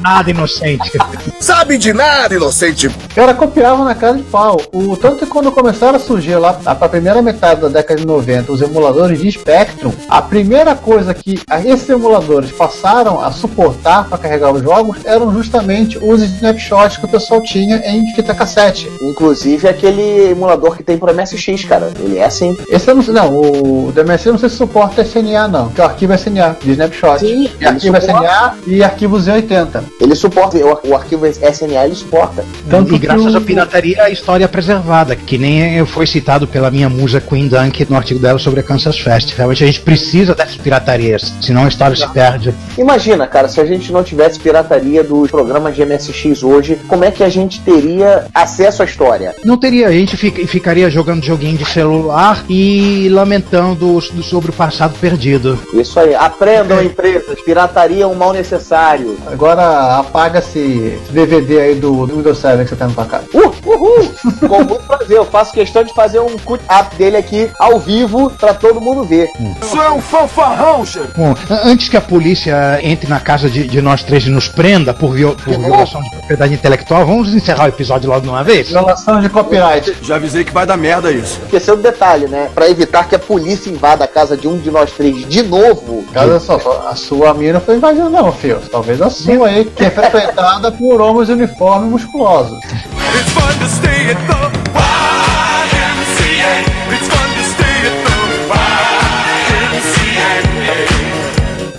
Nada 0.00 0.30
inocente. 0.30 0.90
Sabe 1.38 1.76
de 1.78 1.92
nada, 1.92 2.34
inocente. 2.34 2.88
Cara, 3.14 3.34
copiavam 3.34 3.84
na 3.84 3.94
cara 3.94 4.14
de 4.14 4.22
pau. 4.24 4.60
O, 4.72 4.96
tanto 4.96 5.18
que 5.18 5.26
quando 5.26 5.50
começaram 5.52 5.96
a 5.96 5.98
surgir 6.00 6.36
lá, 6.36 6.58
a, 6.64 6.72
a 6.72 6.88
primeira 6.88 7.20
metade 7.22 7.60
da 7.60 7.68
década 7.68 8.00
de 8.00 8.06
90, 8.06 8.29
os 8.48 8.62
emuladores 8.62 9.20
de 9.20 9.30
Spectrum, 9.30 9.92
a 10.08 10.22
primeira 10.22 10.74
coisa 10.74 11.14
que 11.14 11.38
esses 11.64 11.88
emuladores 11.88 12.50
passaram 12.52 13.22
a 13.22 13.30
suportar 13.30 14.08
para 14.08 14.18
carregar 14.18 14.52
os 14.52 14.62
jogos 14.62 14.98
eram 15.04 15.32
justamente 15.32 15.98
os 15.98 16.22
snapshots 16.22 16.96
que 16.96 17.04
o 17.04 17.08
pessoal 17.08 17.40
tinha 17.42 17.76
em 17.84 18.12
fita 18.14 18.34
cassete. 18.34 18.90
Inclusive 19.02 19.68
aquele 19.68 20.30
emulador 20.30 20.76
que 20.76 20.82
tem 20.82 20.98
pro 20.98 21.14
MSX, 21.14 21.64
cara. 21.64 21.92
Ele 21.98 22.18
é 22.18 22.24
assim. 22.24 22.56
Esse 22.68 22.90
eu 22.90 22.94
não 22.94 23.02
sei, 23.02 23.14
não, 23.14 23.36
o 23.36 23.92
DMSC 23.92 24.28
eu 24.28 24.32
não 24.32 24.40
sei 24.40 24.48
se 24.48 24.56
suporta 24.56 25.02
SNA 25.02 25.48
não, 25.48 25.66
porque 25.66 25.80
o 25.80 25.84
arquivo 25.84 26.12
é 26.12 26.16
SNA, 26.16 26.56
de 26.62 26.70
snapshot. 26.72 27.20
Sim, 27.20 27.50
e 27.60 27.66
arquivo 27.66 28.00
suporta. 28.00 28.26
SNA 28.26 28.54
e 28.66 28.82
arquivo 28.82 29.16
Z80. 29.16 29.82
Ele 30.00 30.14
suporta, 30.14 30.56
o, 30.58 30.88
o 30.88 30.94
arquivo 30.94 31.26
SNA 31.26 31.84
ele 31.84 31.94
suporta. 31.94 32.44
Tanto 32.68 32.94
e 32.94 32.98
graças 32.98 33.30
que 33.30 33.36
à 33.36 33.40
pirataria, 33.40 34.02
a 34.04 34.10
história 34.10 34.44
é 34.44 34.48
preservada, 34.48 35.16
que 35.16 35.38
nem 35.38 35.84
foi 35.86 36.06
citado 36.06 36.46
pela 36.46 36.70
minha 36.70 36.88
musa 36.88 37.20
Queen 37.20 37.48
Dunk 37.48 37.86
no 37.88 37.96
artigo 37.96 38.19
dela 38.20 38.38
sobre 38.38 38.60
a 38.60 38.62
Kansas 38.62 38.98
Fest. 38.98 39.34
Realmente 39.34 39.64
a 39.64 39.66
gente 39.66 39.80
precisa 39.80 40.34
dessas 40.34 40.56
piratarias, 40.56 41.32
senão 41.40 41.64
a 41.64 41.68
história 41.68 41.96
se 41.96 42.06
perde. 42.08 42.54
Imagina, 42.78 43.26
cara, 43.26 43.48
se 43.48 43.60
a 43.60 43.64
gente 43.64 43.92
não 43.92 44.02
tivesse 44.02 44.38
pirataria 44.38 45.02
dos 45.02 45.30
programas 45.30 45.74
de 45.74 45.84
MSX 45.84 46.42
hoje, 46.42 46.78
como 46.88 47.04
é 47.04 47.10
que 47.10 47.22
a 47.24 47.28
gente 47.28 47.60
teria 47.60 48.26
acesso 48.34 48.82
à 48.82 48.84
história? 48.84 49.34
Não 49.44 49.56
teria, 49.56 49.88
a 49.88 49.92
gente 49.92 50.16
fica- 50.16 50.46
ficaria 50.46 50.90
jogando 50.90 51.24
joguinho 51.24 51.56
de 51.56 51.64
celular 51.64 52.44
e 52.48 53.08
lamentando 53.10 54.00
sobre 54.22 54.50
o 54.50 54.52
passado 54.52 54.94
perdido. 55.00 55.58
Isso 55.74 55.98
aí, 55.98 56.14
aprendam 56.14 56.82
empresas, 56.82 57.40
pirataria 57.42 58.04
é 58.04 58.06
um 58.06 58.14
mal 58.14 58.32
necessário. 58.32 59.16
Agora 59.26 59.98
apaga-se 59.98 60.58
esse 60.60 61.12
DVD 61.12 61.60
aí 61.60 61.74
do, 61.74 62.06
do 62.06 62.16
Windows 62.16 62.38
7 62.38 62.62
que 62.64 62.68
você 62.70 62.76
tá 62.76 62.86
na 62.86 62.94
tua 62.94 63.06
casa. 63.06 63.24
Uh, 63.32 63.52
uhul! 63.64 64.10
Com 64.48 64.64
muito 64.64 64.84
prazer, 64.86 65.16
eu 65.16 65.24
faço 65.24 65.52
questão 65.52 65.82
de 65.84 65.94
fazer 65.94 66.18
um 66.20 66.36
cut-up 66.38 66.94
dele 66.96 67.16
aqui 67.16 67.50
ao 67.58 67.78
vivo 67.78 68.09
pra 68.38 68.54
todo 68.54 68.80
mundo 68.80 69.04
ver. 69.04 69.30
Isso 69.62 69.80
é 69.80 69.90
um 69.90 70.00
fanfarrão, 70.00 70.84
chefe. 70.84 71.08
Bom, 71.16 71.34
a- 71.48 71.68
antes 71.68 71.88
que 71.88 71.96
a 71.96 72.00
polícia 72.00 72.78
entre 72.82 73.08
na 73.08 73.20
casa 73.20 73.48
de, 73.48 73.66
de 73.66 73.80
nós 73.80 74.02
três 74.02 74.26
e 74.26 74.30
nos 74.30 74.48
prenda 74.48 74.92
por, 74.94 75.12
viol- 75.14 75.34
por 75.36 75.56
violação 75.58 76.00
de 76.02 76.10
propriedade 76.10 76.54
intelectual, 76.54 77.06
vamos 77.06 77.32
encerrar 77.34 77.64
o 77.64 77.68
episódio 77.68 78.08
logo 78.08 78.22
de 78.22 78.28
uma 78.28 78.42
vez? 78.44 78.68
Violação 78.68 79.20
de 79.20 79.28
copyright. 79.28 79.96
Já 80.02 80.16
avisei 80.16 80.44
que 80.44 80.52
vai 80.52 80.66
dar 80.66 80.76
merda 80.76 81.10
isso. 81.12 81.40
Esqueceu 81.44 81.76
do 81.76 81.82
detalhe, 81.82 82.26
né? 82.26 82.48
Pra 82.54 82.68
evitar 82.68 83.08
que 83.08 83.14
a 83.14 83.18
polícia 83.18 83.70
invada 83.70 84.04
a 84.04 84.08
casa 84.08 84.36
de 84.36 84.48
um 84.48 84.58
de 84.58 84.70
nós 84.70 84.90
três 84.92 85.28
de 85.28 85.42
novo. 85.42 86.04
Olha 86.14 86.40
só, 86.40 86.86
a 86.90 86.94
sua 86.96 87.32
mina 87.34 87.60
foi 87.60 87.76
invadida 87.76 88.08
não, 88.08 88.32
filho. 88.32 88.60
Talvez 88.70 89.00
a 89.02 89.10
sua 89.10 89.48
aí, 89.48 89.64
que 89.64 89.84
é 89.84 89.90
frequentada 89.90 90.70
por 90.72 91.00
homens 91.00 91.28
uniformes 91.28 91.90
musculosos. 91.90 92.58
It's 92.64 93.32
fun 93.32 93.58
to 93.58 93.68
stay 93.68 94.10
at 94.10 94.18
the 94.26 94.79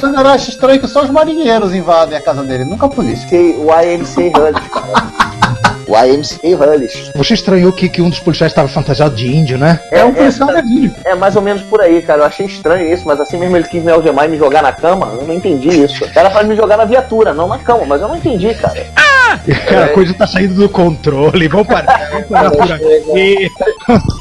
Você 0.02 0.08
não 0.08 0.26
acha 0.26 0.50
estranho 0.50 0.80
que 0.80 0.88
só 0.88 1.04
os 1.04 1.12
marinheiros 1.12 1.76
invadem 1.76 2.18
a 2.18 2.22
casa 2.22 2.42
dele, 2.42 2.66
nunca 2.66 2.88
a 2.88 2.90
polícia. 2.90 3.28
Que 3.30 3.56
o 3.56 3.68
YMCA 3.70 4.52
cara. 4.74 5.22
O 5.88 5.96
YMCA 5.96 6.56
Hullish. 6.58 7.12
Você 7.14 7.36
estranhou 7.36 7.72
que, 7.72 7.88
que 7.88 8.02
um 8.02 8.10
dos 8.10 8.20
policiais 8.20 8.52
estava 8.52 8.68
fantasiado 8.68 9.14
de 9.14 9.28
índio, 9.28 9.60
né? 9.60 9.80
É 9.92 10.04
um 10.04 10.12
policial 10.12 10.50
de 10.56 10.62
vídeo. 10.64 10.96
É 11.06 11.14
mais 11.14 11.36
ou 11.36 11.44
menos 11.44 11.62
por 11.62 11.82
aí, 11.82 12.02
cara. 12.02 12.22
Eu 12.22 12.26
achei 12.26 12.48
estranho 12.48 12.92
isso, 12.92 13.06
mas 13.06 13.20
assim 13.20 13.38
mesmo 13.38 13.56
ele 13.56 13.68
quis 13.68 13.84
me 13.84 13.92
algemar 13.92 14.26
e 14.26 14.30
me 14.30 14.40
jogar 14.40 14.64
na 14.64 14.72
cama, 14.72 15.14
eu 15.20 15.28
não 15.28 15.36
entendi 15.36 15.70
isso. 15.70 16.04
Era 16.16 16.32
pra 16.32 16.44
me 16.44 16.56
jogar 16.56 16.78
na 16.78 16.86
viatura, 16.86 17.32
não 17.32 17.48
na 17.48 17.60
cama, 17.60 17.86
mas 17.86 18.02
eu 18.02 18.08
não 18.08 18.16
entendi, 18.16 18.56
cara. 18.56 19.11
Cara, 19.68 19.86
a 19.86 19.90
coisa 19.90 20.14
tá 20.14 20.28
saindo 20.28 20.56
do 20.56 20.70
controle. 20.70 21.48
Vamos 21.48 21.68
parar, 21.68 22.10
vamos 22.12 22.28
parar 22.28 22.52
por 22.52 22.72
aqui. 22.72 23.52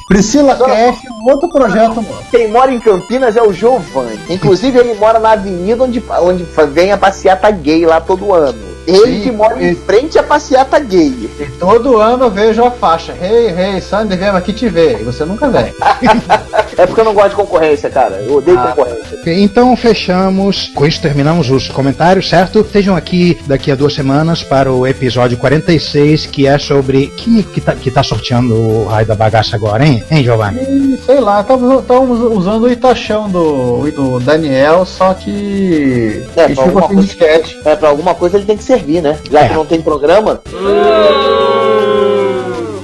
Priscila 0.08 0.56
Cash, 0.56 0.98
um 1.22 1.30
outro 1.30 1.48
projeto, 1.48 1.96
mano. 1.96 2.22
Quem 2.30 2.48
mora 2.48 2.72
em 2.72 2.80
Campinas 2.80 3.36
é 3.36 3.42
o 3.42 3.52
Giovanni. 3.52 4.18
Inclusive, 4.28 4.78
ele 4.78 4.94
mora 4.94 5.18
na 5.18 5.32
avenida 5.32 5.84
onde, 5.84 6.02
onde 6.20 6.46
vem 6.72 6.92
a 6.92 6.96
passeata 6.96 7.50
gay 7.50 7.84
lá 7.84 8.00
todo 8.00 8.32
ano. 8.32 8.70
Ele 8.86 9.18
Sim, 9.18 9.20
que 9.22 9.30
mora 9.30 9.62
em 9.62 9.74
frente 9.74 10.18
à 10.18 10.22
passeata 10.22 10.78
gay. 10.80 11.30
E 11.38 11.46
todo 11.58 11.98
ano 11.98 12.24
eu 12.24 12.30
vejo 12.30 12.64
a 12.64 12.70
faixa. 12.70 13.14
Hey, 13.20 13.54
hey, 13.56 13.80
Sandy, 13.80 14.16
vem 14.16 14.28
aqui 14.28 14.52
te 14.52 14.68
ver. 14.68 15.00
E 15.00 15.04
você 15.04 15.24
nunca 15.24 15.48
vem. 15.48 15.72
É 16.76 16.86
porque 16.86 17.00
eu 17.00 17.04
não 17.04 17.14
gosto 17.14 17.30
de 17.30 17.36
concorrência, 17.36 17.90
cara. 17.90 18.16
Eu 18.26 18.36
odeio 18.36 18.58
Ah. 18.58 18.68
concorrência. 18.68 19.18
Então 19.26 19.76
fechamos. 19.76 20.70
Com 20.74 20.86
isso 20.86 21.00
terminamos 21.00 21.50
os 21.50 21.68
comentários, 21.68 22.28
certo? 22.28 22.60
Estejam 22.60 22.96
aqui 22.96 23.38
daqui 23.46 23.70
a 23.70 23.74
duas 23.74 23.94
semanas 23.94 24.42
para 24.42 24.72
o 24.72 24.86
episódio 24.86 25.36
46, 25.38 26.26
que 26.26 26.46
é 26.46 26.58
sobre. 26.58 27.08
Quem 27.16 27.42
que 27.42 27.60
tá, 27.60 27.74
que 27.74 27.90
tá 27.90 28.02
sorteando 28.02 28.54
o 28.54 28.86
raio 28.86 29.06
da 29.06 29.14
bagaça 29.14 29.56
agora, 29.56 29.84
hein? 29.86 30.02
Hein, 30.10 30.22
Giovanni? 30.24 30.60
E 30.60 30.98
sei 31.04 31.20
lá, 31.20 31.40
estamos 31.40 32.20
usando 32.36 32.64
o 32.64 32.70
Itachão 32.70 33.28
do, 33.28 33.90
do 33.90 34.20
Daniel, 34.20 34.84
só 34.86 35.12
que. 35.14 36.22
É, 36.36 36.48
pra 36.48 36.64
alguma 36.64 36.82
coisa- 36.88 37.02
disquete. 37.02 37.60
É, 37.64 37.76
pra 37.76 37.88
alguma 37.88 38.14
coisa 38.14 38.36
ele 38.36 38.46
tem 38.46 38.56
que 38.56 38.64
servir, 38.64 39.02
né? 39.02 39.16
Já 39.30 39.40
É. 39.44 39.48
que 39.48 39.54
não 39.54 39.66
tem 39.66 39.80
programa. 39.82 40.40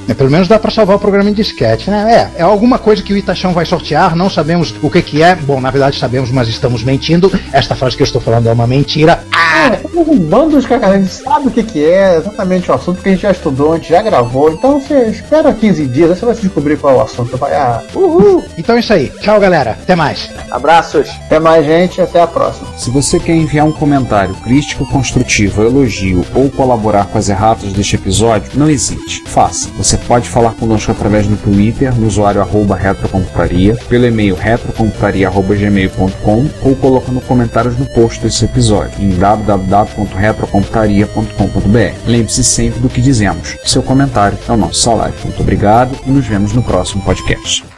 É, 0.09 0.15
pelo 0.15 0.31
menos 0.31 0.49
dá 0.49 0.59
pra 0.59 0.71
salvar 0.71 0.97
o 0.97 1.01
programa 1.01 1.31
em 1.31 1.33
disquete, 1.33 1.91
né? 1.91 2.31
É, 2.37 2.41
é 2.41 2.43
alguma 2.43 2.79
coisa 2.79 3.03
que 3.03 3.13
o 3.13 3.17
Itachão 3.17 3.53
vai 3.53 3.67
sortear, 3.67 4.15
não 4.15 4.31
sabemos 4.31 4.75
o 4.83 4.91
que 4.91 5.03
que 5.03 5.23
é. 5.23 5.35
Bom, 5.35 5.61
na 5.61 5.71
verdade 5.71 5.99
sabemos, 5.99 6.31
mas 6.31 6.49
estamos 6.49 6.83
mentindo. 6.83 7.31
Esta 7.53 7.75
frase 7.75 7.97
que 7.97 8.03
eu 8.03 8.07
estou 8.07 8.21
falando 8.21 8.49
é 8.49 8.53
uma 8.53 8.67
mentira. 8.67 9.25
Ah, 9.33 9.71
temos 9.71 10.09
um 10.09 10.19
bando 10.19 10.61
de 10.61 10.67
caras, 10.67 10.91
a 10.91 10.99
gente 10.99 11.13
sabe 11.13 11.49
o 11.49 11.51
que, 11.51 11.63
que 11.63 11.85
é, 11.85 12.17
exatamente 12.17 12.71
o 12.71 12.75
assunto, 12.75 12.97
porque 12.97 13.09
a 13.09 13.13
gente 13.13 13.23
já 13.23 13.31
estudou, 13.31 13.73
a 13.73 13.77
gente 13.77 13.89
já 13.89 14.03
gravou. 14.03 14.51
Então 14.51 14.81
você 14.81 15.07
espera 15.07 15.53
15 15.53 15.87
dias, 15.87 16.11
aí 16.11 16.17
você 16.17 16.27
vai 16.27 16.35
descobrir 16.35 16.77
qual 16.77 16.95
é 16.95 16.97
o 16.99 17.03
assunto. 17.03 17.37
Vai, 17.37 17.55
ah, 17.55 17.83
Uhul! 17.95 18.45
Então 18.57 18.77
é 18.77 18.81
isso 18.81 18.93
aí. 18.93 19.11
Tchau, 19.21 19.41
galera. 19.41 19.73
Até 19.73 19.95
mais. 19.97 20.31
Abraços. 20.51 21.09
até 21.27 21.39
mais, 21.39 21.65
gente, 21.65 22.01
até 22.01 22.21
a 22.21 22.27
próxima. 22.27 22.69
Se 22.77 22.91
você 22.91 23.19
quer 23.19 23.35
enviar 23.35 23.67
um 23.67 23.73
comentário 23.73 24.35
crítico, 24.37 24.87
construtivo, 24.87 25.63
elogio 25.63 26.25
ou 26.35 26.51
colaborar 26.51 27.07
com 27.07 27.19
as 27.19 27.29
erratas 27.29 27.73
deste 27.73 27.97
episódio, 27.97 28.53
não 28.55 28.69
hesite. 28.69 29.23
Faça. 29.27 29.69
Você 29.77 29.96
pode 29.99 30.29
falar 30.29 30.53
conosco 30.53 30.93
através 30.93 31.27
do 31.27 31.37
Twitter, 31.37 31.93
no 31.95 32.07
usuário 32.07 32.43
retrocomputaria, 32.75 33.75
pelo 33.89 34.07
e-mail 34.07 34.35
retrocomputaria.gmail.com 34.35 36.47
ou 36.63 36.77
colocando 36.77 37.21
comentários 37.23 37.79
no 37.79 37.87
post 37.87 38.21
desse 38.21 38.45
episódio 38.45 39.03
em 39.03 39.09
www.retrocomputaria.com.br. 39.11 41.95
Lembre-se 42.07 42.45
sempre 42.45 42.79
do 42.81 42.89
que 42.89 43.01
dizemos. 43.01 43.57
Seu 43.65 43.83
comentário 43.83 44.39
é 44.49 44.53
o 44.53 44.57
nosso 44.57 44.81
salário. 44.81 45.15
Muito 45.25 45.41
obrigado 45.41 45.99
e 46.07 46.11
nos 46.11 46.27
vemos 46.27 46.53
no 46.53 46.63
próximo 46.63 47.03
podcast. 47.03 47.76